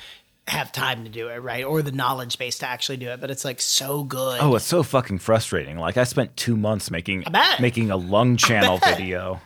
have 0.46 0.72
time 0.72 1.04
to 1.04 1.10
do 1.10 1.28
it, 1.28 1.38
right, 1.38 1.64
or 1.64 1.80
the 1.80 1.92
knowledge 1.92 2.36
base 2.38 2.58
to 2.58 2.66
actually 2.66 2.98
do 2.98 3.08
it, 3.08 3.20
but 3.20 3.30
it's 3.30 3.44
like 3.44 3.60
so 3.60 4.04
good. 4.04 4.40
Oh, 4.40 4.54
it's 4.56 4.64
so 4.64 4.82
fucking 4.82 5.18
frustrating. 5.18 5.78
Like 5.78 5.96
I 5.96 6.04
spent 6.04 6.36
two 6.36 6.56
months 6.56 6.90
making 6.90 7.24
making 7.60 7.90
a 7.90 7.96
lung 7.96 8.36
channel 8.36 8.78
video. 8.78 9.40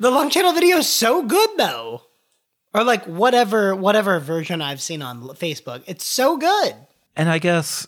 The 0.00 0.10
lung 0.10 0.30
channel 0.30 0.52
video 0.52 0.78
is 0.78 0.88
so 0.88 1.24
good 1.24 1.50
though. 1.56 2.02
Or 2.72 2.82
like 2.82 3.04
whatever 3.04 3.76
whatever 3.76 4.18
version 4.18 4.60
I've 4.60 4.80
seen 4.80 5.02
on 5.02 5.22
Facebook. 5.22 5.84
It's 5.86 6.04
so 6.04 6.36
good. 6.36 6.74
And 7.14 7.28
I 7.28 7.38
guess 7.38 7.86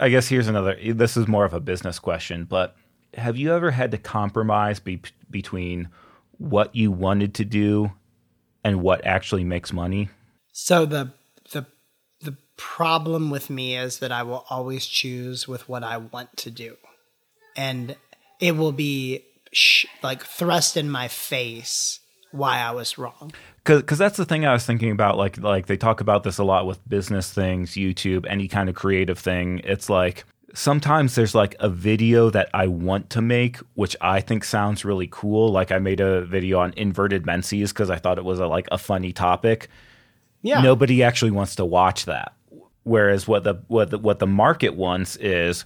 I 0.00 0.08
guess 0.08 0.28
here's 0.28 0.48
another 0.48 0.76
this 0.92 1.16
is 1.16 1.26
more 1.26 1.44
of 1.44 1.54
a 1.54 1.60
business 1.60 1.98
question, 1.98 2.44
but 2.44 2.76
have 3.14 3.36
you 3.36 3.52
ever 3.54 3.70
had 3.70 3.90
to 3.92 3.98
compromise 3.98 4.78
be, 4.78 5.00
between 5.30 5.88
what 6.38 6.74
you 6.74 6.90
wanted 6.92 7.34
to 7.34 7.44
do 7.44 7.92
and 8.62 8.82
what 8.82 9.04
actually 9.06 9.44
makes 9.44 9.72
money? 9.72 10.10
So 10.52 10.86
the 10.86 11.12
the 11.52 11.66
the 12.20 12.36
problem 12.56 13.30
with 13.30 13.50
me 13.50 13.76
is 13.76 13.98
that 13.98 14.12
I 14.12 14.22
will 14.22 14.44
always 14.50 14.86
choose 14.86 15.46
with 15.46 15.68
what 15.68 15.82
I 15.82 15.98
want 15.98 16.36
to 16.38 16.50
do. 16.50 16.76
And 17.56 17.96
it 18.40 18.56
will 18.56 18.72
be 18.72 19.24
sh- 19.52 19.86
like 20.02 20.24
thrust 20.24 20.76
in 20.76 20.90
my 20.90 21.08
face 21.08 22.00
why 22.32 22.58
I 22.58 22.72
was 22.72 22.98
wrong. 22.98 23.32
Because 23.66 23.98
that's 23.98 24.16
the 24.16 24.24
thing 24.24 24.46
I 24.46 24.52
was 24.52 24.64
thinking 24.64 24.90
about. 24.90 25.16
Like 25.16 25.38
like 25.38 25.66
they 25.66 25.76
talk 25.76 26.00
about 26.00 26.22
this 26.22 26.38
a 26.38 26.44
lot 26.44 26.66
with 26.66 26.86
business 26.88 27.32
things, 27.32 27.72
YouTube, 27.72 28.26
any 28.28 28.48
kind 28.48 28.68
of 28.68 28.74
creative 28.74 29.18
thing. 29.18 29.60
It's 29.64 29.90
like 29.90 30.24
sometimes 30.54 31.14
there's 31.14 31.34
like 31.34 31.54
a 31.60 31.68
video 31.68 32.30
that 32.30 32.48
I 32.54 32.66
want 32.66 33.10
to 33.10 33.22
make, 33.22 33.58
which 33.74 33.94
I 34.00 34.20
think 34.20 34.42
sounds 34.44 34.84
really 34.84 35.08
cool. 35.10 35.52
Like 35.52 35.70
I 35.70 35.78
made 35.78 36.00
a 36.00 36.22
video 36.22 36.58
on 36.60 36.72
inverted 36.76 37.26
menses 37.26 37.72
because 37.72 37.90
I 37.90 37.96
thought 37.96 38.18
it 38.18 38.24
was 38.24 38.40
a, 38.40 38.46
like 38.46 38.66
a 38.72 38.78
funny 38.78 39.12
topic. 39.12 39.68
Yeah. 40.42 40.62
Nobody 40.62 41.02
actually 41.02 41.30
wants 41.30 41.56
to 41.56 41.64
watch 41.64 42.06
that. 42.06 42.32
Whereas 42.84 43.26
what 43.26 43.44
the 43.44 43.54
what 43.68 43.90
the, 43.90 43.98
what 43.98 44.18
the 44.18 44.26
market 44.26 44.74
wants 44.74 45.16
is 45.16 45.64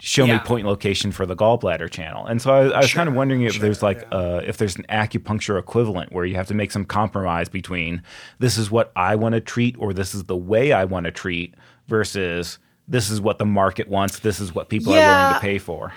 show 0.00 0.26
me 0.26 0.38
point 0.38 0.66
location 0.66 1.12
for 1.12 1.26
the 1.26 1.34
gallbladder 1.34 1.90
channel. 1.90 2.26
And 2.26 2.40
so 2.40 2.52
I, 2.52 2.68
I 2.68 2.78
was 2.80 2.92
kind 2.92 3.08
of 3.08 3.14
wondering 3.14 3.42
if 3.42 3.58
there's 3.58 3.82
like 3.82 4.06
uh, 4.12 4.42
if 4.44 4.56
there's 4.56 4.76
an 4.76 4.86
acupuncture 4.88 5.58
equivalent 5.58 6.12
where 6.12 6.24
you 6.24 6.36
have 6.36 6.46
to 6.48 6.54
make 6.54 6.70
some 6.70 6.84
compromise 6.84 7.48
between 7.48 8.02
this 8.38 8.56
is 8.56 8.70
what 8.70 8.92
I 8.94 9.16
want 9.16 9.34
to 9.34 9.40
treat 9.40 9.76
or 9.78 9.92
this 9.92 10.14
is 10.14 10.24
the 10.24 10.36
way 10.36 10.72
I 10.72 10.84
want 10.84 11.04
to 11.04 11.10
treat 11.10 11.54
versus 11.88 12.58
this 12.86 13.10
is 13.10 13.20
what 13.20 13.38
the 13.38 13.46
market 13.46 13.88
wants. 13.88 14.20
This 14.20 14.40
is 14.40 14.54
what 14.54 14.68
people 14.68 14.94
are 14.94 14.96
willing 14.96 15.34
to 15.34 15.40
pay 15.40 15.58
for. 15.58 15.92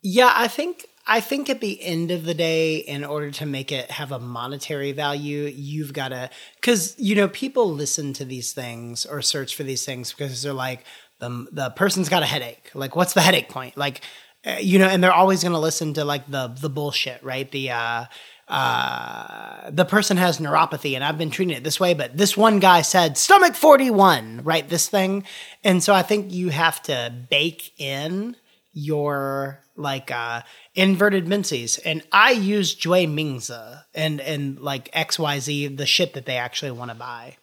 Yeah, 0.00 0.32
I 0.34 0.48
think 0.48 0.86
I 1.10 1.20
think 1.20 1.48
at 1.48 1.60
the 1.60 1.82
end 1.82 2.10
of 2.10 2.24
the 2.24 2.34
day, 2.34 2.76
in 2.76 3.02
order 3.02 3.30
to 3.32 3.46
make 3.46 3.72
it 3.72 3.90
have 3.90 4.12
a 4.12 4.18
monetary 4.18 4.92
value, 4.92 5.44
you've 5.44 5.94
got 5.94 6.08
to 6.08 6.30
because 6.56 6.94
you 6.98 7.14
know 7.14 7.28
people 7.28 7.72
listen 7.72 8.12
to 8.14 8.24
these 8.24 8.52
things 8.52 9.06
or 9.06 9.22
search 9.22 9.56
for 9.56 9.62
these 9.62 9.84
things 9.84 10.12
because 10.12 10.42
they're 10.42 10.52
like 10.52 10.84
the 11.18 11.46
the 11.50 11.70
person's 11.70 12.08
got 12.08 12.22
a 12.22 12.26
headache. 12.26 12.70
Like, 12.74 12.96
what's 12.96 13.14
the 13.14 13.20
headache 13.20 13.48
point? 13.48 13.76
Like, 13.76 14.02
uh, 14.46 14.56
you 14.60 14.78
know, 14.78 14.86
and 14.86 15.02
they're 15.02 15.12
always 15.12 15.42
going 15.42 15.52
to 15.52 15.58
listen 15.58 15.94
to 15.94 16.04
like 16.04 16.30
the 16.30 16.48
the 16.48 16.70
bullshit, 16.70 17.22
right? 17.22 17.50
The 17.50 17.70
uh, 17.70 18.04
uh, 18.48 19.70
the 19.70 19.84
person 19.84 20.16
has 20.16 20.38
neuropathy 20.38 20.94
and 20.94 21.04
I've 21.04 21.18
been 21.18 21.30
treating 21.30 21.56
it 21.56 21.64
this 21.64 21.78
way, 21.78 21.92
but 21.92 22.16
this 22.16 22.36
one 22.36 22.60
guy 22.60 22.80
said 22.80 23.18
stomach 23.18 23.54
41, 23.54 24.42
right? 24.42 24.66
This 24.66 24.88
thing. 24.88 25.24
And 25.62 25.82
so 25.82 25.92
I 25.92 26.02
think 26.02 26.32
you 26.32 26.48
have 26.48 26.82
to 26.84 27.12
bake 27.28 27.72
in 27.78 28.36
your 28.72 29.60
like 29.76 30.10
uh 30.10 30.42
inverted 30.74 31.26
menses 31.26 31.78
and 31.78 32.02
i 32.12 32.30
use 32.30 32.76
Jui 32.76 33.08
Mingza 33.08 33.84
and 33.94 34.20
and 34.20 34.60
like 34.60 34.92
xyz 34.92 35.76
the 35.76 35.86
shit 35.86 36.14
that 36.14 36.26
they 36.26 36.36
actually 36.36 36.70
want 36.70 36.90
to 36.90 36.94
buy 36.94 37.36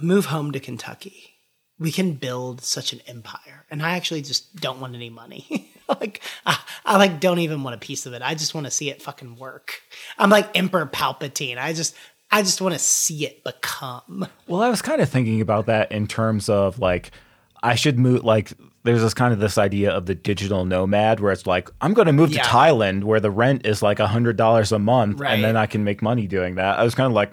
move 0.00 0.26
home 0.26 0.50
to 0.50 0.58
kentucky 0.58 1.35
we 1.78 1.92
can 1.92 2.12
build 2.14 2.60
such 2.62 2.92
an 2.92 3.00
empire 3.06 3.64
and 3.70 3.82
i 3.82 3.96
actually 3.96 4.22
just 4.22 4.54
don't 4.56 4.80
want 4.80 4.94
any 4.94 5.10
money 5.10 5.70
like 5.88 6.22
I, 6.46 6.58
I 6.84 6.96
like 6.96 7.20
don't 7.20 7.38
even 7.40 7.62
want 7.62 7.74
a 7.74 7.78
piece 7.78 8.06
of 8.06 8.12
it 8.14 8.22
i 8.22 8.34
just 8.34 8.54
want 8.54 8.66
to 8.66 8.70
see 8.70 8.90
it 8.90 9.02
fucking 9.02 9.36
work 9.36 9.82
i'm 10.18 10.30
like 10.30 10.56
emperor 10.56 10.86
palpatine 10.86 11.58
i 11.58 11.72
just 11.72 11.94
i 12.30 12.42
just 12.42 12.60
want 12.60 12.72
to 12.74 12.78
see 12.78 13.24
it 13.26 13.44
become 13.44 14.26
Well, 14.46 14.62
I 14.62 14.68
was 14.68 14.80
kind 14.82 15.00
of 15.00 15.08
thinking 15.08 15.40
about 15.40 15.66
that 15.66 15.90
in 15.92 16.06
terms 16.06 16.48
of 16.48 16.78
like 16.78 17.10
I 17.62 17.74
should 17.74 17.98
move 17.98 18.22
like 18.22 18.52
there's 18.84 19.00
this 19.02 19.14
kind 19.14 19.32
of 19.32 19.40
this 19.40 19.58
idea 19.58 19.90
of 19.90 20.06
the 20.06 20.14
digital 20.14 20.64
nomad 20.64 21.18
where 21.20 21.32
it's 21.32 21.46
like 21.46 21.68
I'm 21.80 21.94
going 21.94 22.06
to 22.06 22.12
move 22.12 22.30
Yeah. 22.30 22.42
to 22.42 22.48
Thailand 22.48 23.02
where 23.04 23.18
the 23.18 23.30
rent 23.30 23.66
is 23.66 23.82
like 23.82 23.98
a 23.98 24.06
hundred 24.06 24.36
dollars 24.36 24.70
a 24.72 24.78
month 24.78 25.18
Right. 25.20 25.32
and 25.34 25.42
then 25.42 25.56
I 25.56 25.66
can 25.66 25.82
make 25.82 26.00
money 26.02 26.26
doing 26.28 26.54
that. 26.56 26.78
I 26.78 26.84
was 26.84 26.94
kind 26.94 27.06
of 27.08 27.12
like 27.12 27.32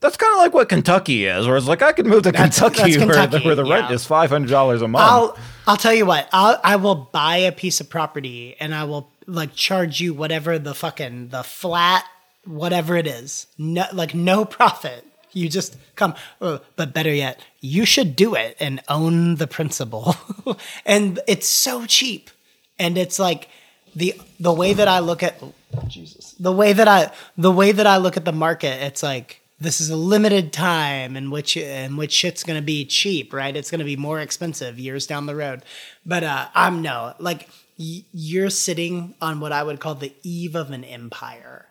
that's 0.00 0.16
kind 0.16 0.32
of 0.32 0.38
like 0.38 0.52
what 0.52 0.68
Kentucky 0.68 1.24
is, 1.26 1.46
where 1.46 1.56
it's 1.56 1.66
like 1.66 1.82
I 1.82 1.92
could 1.92 2.06
move 2.06 2.22
to 2.24 2.32
That's- 2.32 2.58
Kentucky, 2.58 2.96
that's 2.96 3.06
where, 3.06 3.26
the, 3.26 3.40
where 3.40 3.54
the 3.54 3.64
rent 3.64 3.90
is 3.90 4.04
five 4.04 4.30
hundred 4.30 4.50
dollars 4.50 4.82
a 4.82 4.88
month. 4.88 5.10
I'll 5.10 5.38
I'll 5.66 5.76
tell 5.76 5.94
you 5.94 6.06
what. 6.06 6.28
I'll 6.32 6.60
I 6.62 6.76
will 6.76 6.94
buy 6.94 7.38
a 7.38 7.52
piece 7.52 7.80
of 7.80 7.88
property 7.88 8.56
and 8.60 8.74
I 8.74 8.84
will 8.84 9.10
like 9.26 9.54
charge 9.54 10.00
you 10.00 10.14
whatever 10.14 10.58
the 10.58 10.74
fucking 10.74 11.28
the 11.28 11.42
flat 11.42 12.04
whatever 12.46 12.96
it 12.96 13.06
is. 13.06 13.46
No 13.58 13.84
like 13.92 14.14
no 14.14 14.44
profit. 14.44 15.04
You 15.32 15.48
just 15.48 15.76
come 15.96 16.14
uh, 16.40 16.58
but 16.76 16.94
better 16.94 17.12
yet, 17.12 17.40
you 17.60 17.84
should 17.84 18.16
do 18.16 18.34
it 18.34 18.56
and 18.60 18.80
own 18.88 19.36
the 19.36 19.46
principal. 19.46 20.16
and 20.86 21.20
it's 21.26 21.46
so 21.46 21.84
cheap. 21.86 22.30
And 22.78 22.96
it's 22.96 23.18
like 23.18 23.48
the 23.94 24.14
the 24.38 24.52
way 24.52 24.72
that 24.72 24.88
I 24.88 25.00
look 25.00 25.22
at 25.22 25.42
Jesus. 25.88 26.34
The 26.38 26.52
way 26.52 26.72
that 26.72 26.86
I 26.88 27.10
the 27.36 27.50
way 27.50 27.72
that 27.72 27.86
I 27.86 27.96
look 27.96 28.16
at 28.16 28.24
the 28.24 28.32
market, 28.32 28.82
it's 28.82 29.02
like 29.02 29.40
this 29.58 29.80
is 29.80 29.88
a 29.90 29.96
limited 29.96 30.52
time 30.52 31.16
in 31.16 31.30
which 31.30 31.56
in 31.56 31.96
which 31.96 32.12
shit's 32.12 32.44
gonna 32.44 32.62
be 32.62 32.84
cheap, 32.84 33.32
right? 33.32 33.56
It's 33.56 33.70
gonna 33.70 33.84
be 33.84 33.96
more 33.96 34.20
expensive 34.20 34.78
years 34.78 35.06
down 35.06 35.26
the 35.26 35.34
road. 35.36 35.62
But 36.04 36.24
uh, 36.24 36.48
I'm 36.54 36.82
no 36.82 37.14
like 37.18 37.48
y- 37.78 38.04
you're 38.12 38.50
sitting 38.50 39.14
on 39.20 39.40
what 39.40 39.52
I 39.52 39.62
would 39.62 39.80
call 39.80 39.94
the 39.94 40.12
eve 40.22 40.54
of 40.54 40.70
an 40.70 40.84
empire. 40.84 41.66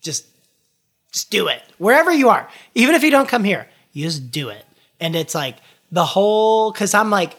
Just 0.00 0.26
just 1.12 1.30
do 1.30 1.48
it 1.48 1.62
wherever 1.78 2.12
you 2.12 2.28
are, 2.28 2.48
even 2.74 2.94
if 2.94 3.02
you 3.02 3.10
don't 3.10 3.28
come 3.28 3.44
here. 3.44 3.68
You 3.92 4.04
just 4.04 4.30
do 4.30 4.48
it, 4.48 4.64
and 5.00 5.14
it's 5.14 5.34
like 5.34 5.56
the 5.92 6.04
whole 6.04 6.72
because 6.72 6.94
I'm 6.94 7.10
like 7.10 7.36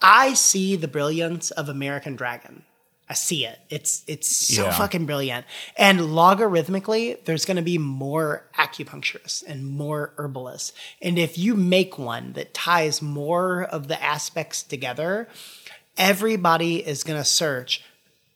I 0.00 0.34
see 0.34 0.76
the 0.76 0.88
brilliance 0.88 1.50
of 1.50 1.68
American 1.68 2.16
Dragon. 2.16 2.62
I 3.08 3.12
see 3.14 3.44
it. 3.44 3.58
It's 3.68 4.02
it's 4.06 4.34
so 4.34 4.64
Yeah. 4.64 4.72
fucking 4.72 5.04
brilliant. 5.04 5.44
And 5.76 6.00
logarithmically, 6.00 7.22
there's 7.26 7.44
going 7.44 7.58
to 7.58 7.62
be 7.62 7.76
more 7.76 8.44
acupuncturists 8.58 9.42
and 9.46 9.66
more 9.66 10.14
herbalists. 10.16 10.72
And 11.02 11.18
if 11.18 11.36
you 11.36 11.54
make 11.54 11.98
one 11.98 12.32
that 12.32 12.54
ties 12.54 13.02
more 13.02 13.62
of 13.64 13.88
the 13.88 14.02
aspects 14.02 14.62
together, 14.62 15.28
everybody 15.96 16.76
is 16.86 17.04
going 17.04 17.18
to 17.20 17.24
search. 17.24 17.82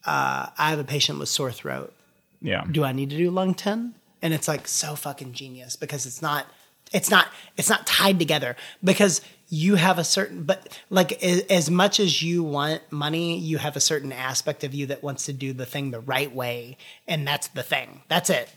Uh, 0.04 0.46
I 0.56 0.70
have 0.70 0.78
a 0.78 0.84
patient 0.84 1.18
with 1.18 1.28
sore 1.28 1.52
throat 1.52 1.92
yeah, 2.40 2.64
do 2.70 2.84
I 2.84 2.92
need 2.92 3.10
to 3.10 3.16
do 3.16 3.30
lung 3.32 3.52
10? 3.52 3.94
And 4.22 4.32
it's 4.32 4.46
like 4.46 4.68
so 4.68 4.94
fucking 4.94 5.32
genius 5.32 5.74
because 5.74 6.06
it's 6.06 6.22
not 6.22 6.46
it's 6.92 7.10
not 7.10 7.26
it's 7.56 7.68
not 7.68 7.84
tied 7.84 8.18
together 8.20 8.54
because 8.82 9.20
you 9.49 9.76
have 9.76 9.99
a 9.99 10.05
certain 10.05 10.44
but 10.44 10.78
like 10.90 11.22
as, 11.22 11.40
as 11.42 11.70
much 11.70 12.01
as 12.01 12.22
you 12.22 12.42
want 12.42 12.82
money, 12.90 13.38
you 13.38 13.59
have 13.59 13.76
a 13.76 13.80
certain 13.80 14.12
aspect 14.12 14.64
of 14.64 14.74
you 14.74 14.86
that 14.86 15.03
wants 15.03 15.24
to 15.26 15.32
do 15.32 15.53
the 15.53 15.66
thing 15.66 15.90
the 15.90 16.01
right 16.01 16.34
way 16.34 16.76
and 17.07 17.26
that's 17.26 17.49
the 17.49 17.62
thing. 17.62 18.03
That's 18.09 18.30
it. 18.30 18.51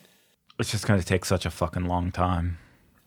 it's 0.59 0.71
just 0.71 0.87
going 0.87 0.99
to 0.99 1.05
take 1.05 1.25
such 1.25 1.45
a 1.45 1.51
fucking 1.51 1.85
long 1.85 2.11
time. 2.11 2.57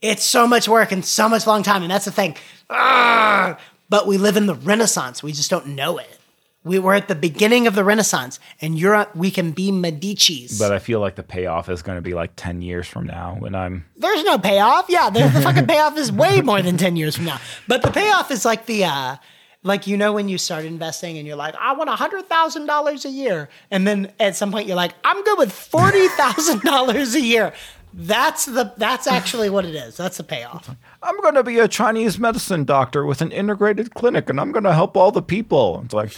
It's 0.00 0.24
so 0.24 0.46
much 0.46 0.68
work 0.68 0.92
and 0.92 1.04
so 1.04 1.28
much 1.28 1.46
long 1.46 1.62
time 1.62 1.82
and 1.82 1.90
that's 1.90 2.04
the 2.04 2.10
thing. 2.10 2.36
Arrgh! 2.70 3.58
But 3.90 4.06
we 4.06 4.16
live 4.16 4.36
in 4.36 4.46
the 4.46 4.54
renaissance. 4.54 5.22
We 5.22 5.32
just 5.32 5.50
don't 5.50 5.68
know 5.68 5.98
it. 5.98 6.18
We 6.64 6.78
were 6.78 6.94
at 6.94 7.08
the 7.08 7.14
beginning 7.14 7.66
of 7.66 7.74
the 7.74 7.84
renaissance 7.84 8.40
and 8.60 8.78
Europe 8.78 9.14
we 9.14 9.30
can 9.30 9.52
be 9.52 9.70
Medici's. 9.70 10.58
But 10.58 10.72
I 10.72 10.78
feel 10.78 10.98
like 10.98 11.14
the 11.14 11.22
payoff 11.22 11.68
is 11.68 11.82
going 11.82 11.96
to 11.96 12.02
be 12.02 12.14
like 12.14 12.32
ten 12.36 12.62
years 12.62 12.88
from 12.88 13.06
now 13.06 13.36
when 13.38 13.54
I'm 13.54 13.84
there's 13.96 14.24
no 14.24 14.38
payoff. 14.38 14.86
Yeah, 14.88 15.10
the, 15.10 15.28
the 15.28 15.40
fucking 15.40 15.66
payoff 15.66 15.96
is 15.96 16.10
way 16.12 16.40
more 16.40 16.62
than 16.62 16.76
10 16.76 16.96
years 16.96 17.16
from 17.16 17.24
now. 17.26 17.40
But 17.68 17.82
the 17.82 17.90
payoff 17.90 18.30
is 18.30 18.44
like 18.44 18.66
the, 18.66 18.84
uh, 18.84 19.16
like, 19.62 19.86
you 19.86 19.96
know, 19.96 20.12
when 20.12 20.28
you 20.28 20.36
start 20.38 20.64
investing 20.64 21.16
and 21.16 21.26
you're 21.26 21.36
like, 21.36 21.54
I 21.58 21.72
want 21.72 21.90
$100,000 21.90 23.04
a 23.04 23.08
year. 23.08 23.48
And 23.70 23.86
then 23.86 24.12
at 24.20 24.36
some 24.36 24.52
point 24.52 24.66
you're 24.66 24.76
like, 24.76 24.92
I'm 25.04 25.22
good 25.24 25.38
with 25.38 25.50
$40,000 25.50 27.14
a 27.14 27.20
year. 27.20 27.52
That's 27.96 28.46
the 28.46 28.74
that's 28.76 29.06
actually 29.06 29.50
what 29.50 29.64
it 29.64 29.76
is. 29.76 29.96
That's 29.96 30.16
the 30.16 30.24
payoff. 30.24 30.68
I'm 31.00 31.20
going 31.20 31.34
to 31.34 31.44
be 31.44 31.60
a 31.60 31.68
Chinese 31.68 32.18
medicine 32.18 32.64
doctor 32.64 33.06
with 33.06 33.22
an 33.22 33.30
integrated 33.30 33.94
clinic, 33.94 34.28
and 34.28 34.40
I'm 34.40 34.50
going 34.50 34.64
to 34.64 34.74
help 34.74 34.96
all 34.96 35.12
the 35.12 35.22
people. 35.22 35.80
It's 35.84 35.94
like. 35.94 36.12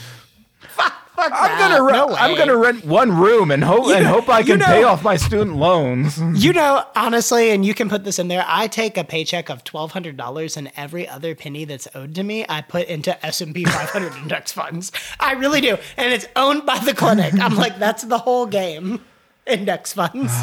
Fuck 0.70 0.92
I'm 1.18 1.30
that. 1.30 1.58
gonna 1.70 1.82
rent. 1.82 2.10
No 2.10 2.14
I'm 2.14 2.36
gonna 2.36 2.56
rent 2.56 2.84
one 2.84 3.16
room 3.16 3.50
and 3.50 3.64
hope 3.64 3.86
and 3.88 4.04
hope 4.06 4.28
I 4.28 4.40
you 4.40 4.44
can 4.44 4.58
know- 4.58 4.66
pay 4.66 4.82
off 4.84 5.02
my 5.02 5.16
student 5.16 5.56
loans. 5.56 6.20
You 6.46 6.52
know, 6.52 6.84
honestly, 6.94 7.50
and 7.50 7.64
you 7.64 7.72
can 7.72 7.88
put 7.88 8.04
this 8.04 8.18
in 8.18 8.28
there. 8.28 8.44
I 8.46 8.66
take 8.68 8.98
a 8.98 9.04
paycheck 9.04 9.48
of 9.48 9.64
twelve 9.64 9.92
hundred 9.92 10.16
dollars, 10.18 10.56
and 10.58 10.70
every 10.76 11.08
other 11.08 11.34
penny 11.34 11.64
that's 11.64 11.88
owed 11.94 12.14
to 12.16 12.22
me, 12.22 12.44
I 12.48 12.60
put 12.60 12.86
into 12.88 13.24
S 13.24 13.40
and 13.40 13.54
P 13.54 13.64
five 13.64 13.88
hundred 13.88 14.14
index 14.22 14.52
funds. 14.52 14.92
I 15.18 15.32
really 15.32 15.62
do, 15.62 15.78
and 15.96 16.12
it's 16.12 16.26
owned 16.36 16.66
by 16.66 16.78
the 16.80 16.92
clinic. 16.94 17.32
I'm 17.40 17.54
like, 17.64 17.78
that's 17.78 18.02
the 18.04 18.18
whole 18.18 18.44
game. 18.46 19.00
Index 19.46 19.94
funds. 19.94 20.32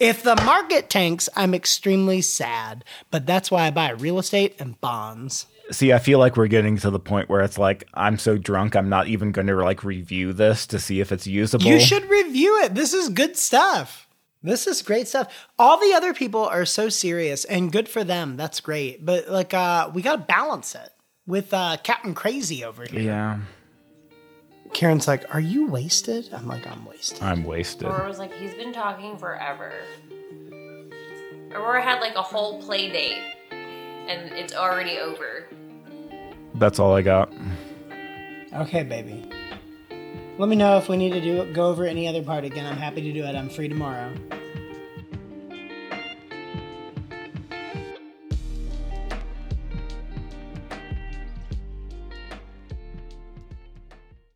If 0.00 0.24
the 0.24 0.34
market 0.44 0.90
tanks, 0.90 1.28
I'm 1.36 1.54
extremely 1.54 2.22
sad, 2.22 2.84
but 3.12 3.24
that's 3.24 3.52
why 3.52 3.66
I 3.68 3.70
buy 3.70 3.90
real 3.90 4.18
estate 4.18 4.56
and 4.58 4.80
bonds. 4.80 5.46
See, 5.72 5.92
I 5.92 5.98
feel 5.98 6.18
like 6.18 6.36
we're 6.36 6.46
getting 6.48 6.76
to 6.78 6.90
the 6.90 7.00
point 7.00 7.28
where 7.28 7.40
it's 7.40 7.58
like 7.58 7.88
I'm 7.94 8.18
so 8.18 8.36
drunk, 8.38 8.76
I'm 8.76 8.88
not 8.88 9.08
even 9.08 9.32
going 9.32 9.46
to 9.48 9.56
like 9.56 9.82
review 9.82 10.32
this 10.32 10.66
to 10.68 10.78
see 10.78 11.00
if 11.00 11.10
it's 11.12 11.26
usable. 11.26 11.64
You 11.64 11.80
should 11.80 12.08
review 12.08 12.62
it. 12.62 12.74
This 12.74 12.92
is 12.92 13.08
good 13.08 13.36
stuff. 13.36 14.06
This 14.42 14.66
is 14.66 14.82
great 14.82 15.08
stuff. 15.08 15.32
All 15.58 15.78
the 15.78 15.94
other 15.94 16.12
people 16.12 16.44
are 16.44 16.64
so 16.64 16.88
serious 16.88 17.44
and 17.44 17.72
good 17.72 17.88
for 17.88 18.04
them. 18.04 18.36
That's 18.36 18.60
great. 18.60 19.04
But 19.04 19.28
like 19.28 19.54
uh 19.54 19.90
we 19.94 20.02
got 20.02 20.16
to 20.16 20.22
balance 20.22 20.74
it 20.74 20.90
with 21.26 21.54
uh 21.54 21.76
Captain 21.82 22.14
Crazy 22.14 22.64
over 22.64 22.84
here. 22.84 23.00
Yeah, 23.00 23.38
Karen's 24.72 25.06
like, 25.06 25.32
"Are 25.34 25.40
you 25.40 25.66
wasted?" 25.68 26.28
I'm 26.32 26.48
like, 26.48 26.66
"I'm 26.66 26.84
wasted." 26.84 27.22
I'm 27.22 27.44
wasted. 27.44 27.88
Aurora 27.88 28.08
was 28.08 28.18
like, 28.18 28.32
he's 28.34 28.54
been 28.54 28.72
talking 28.72 29.16
forever. 29.16 29.72
Aurora 31.52 31.82
had 31.82 32.00
like 32.00 32.14
a 32.16 32.22
whole 32.22 32.60
play 32.62 32.90
date, 32.90 33.22
and 33.50 34.32
it's 34.32 34.54
already 34.54 34.98
over. 34.98 35.46
That's 36.62 36.78
all 36.78 36.94
I 36.94 37.02
got. 37.02 37.32
Okay, 38.54 38.84
baby. 38.84 39.28
Let 40.38 40.48
me 40.48 40.54
know 40.54 40.78
if 40.78 40.88
we 40.88 40.96
need 40.96 41.12
to 41.12 41.20
do 41.20 41.52
go 41.52 41.66
over 41.66 41.84
any 41.84 42.06
other 42.06 42.22
part 42.22 42.44
again. 42.44 42.64
I'm 42.64 42.76
happy 42.76 43.02
to 43.02 43.12
do 43.12 43.24
it. 43.24 43.34
I'm 43.34 43.48
free 43.48 43.66
tomorrow. 43.66 44.14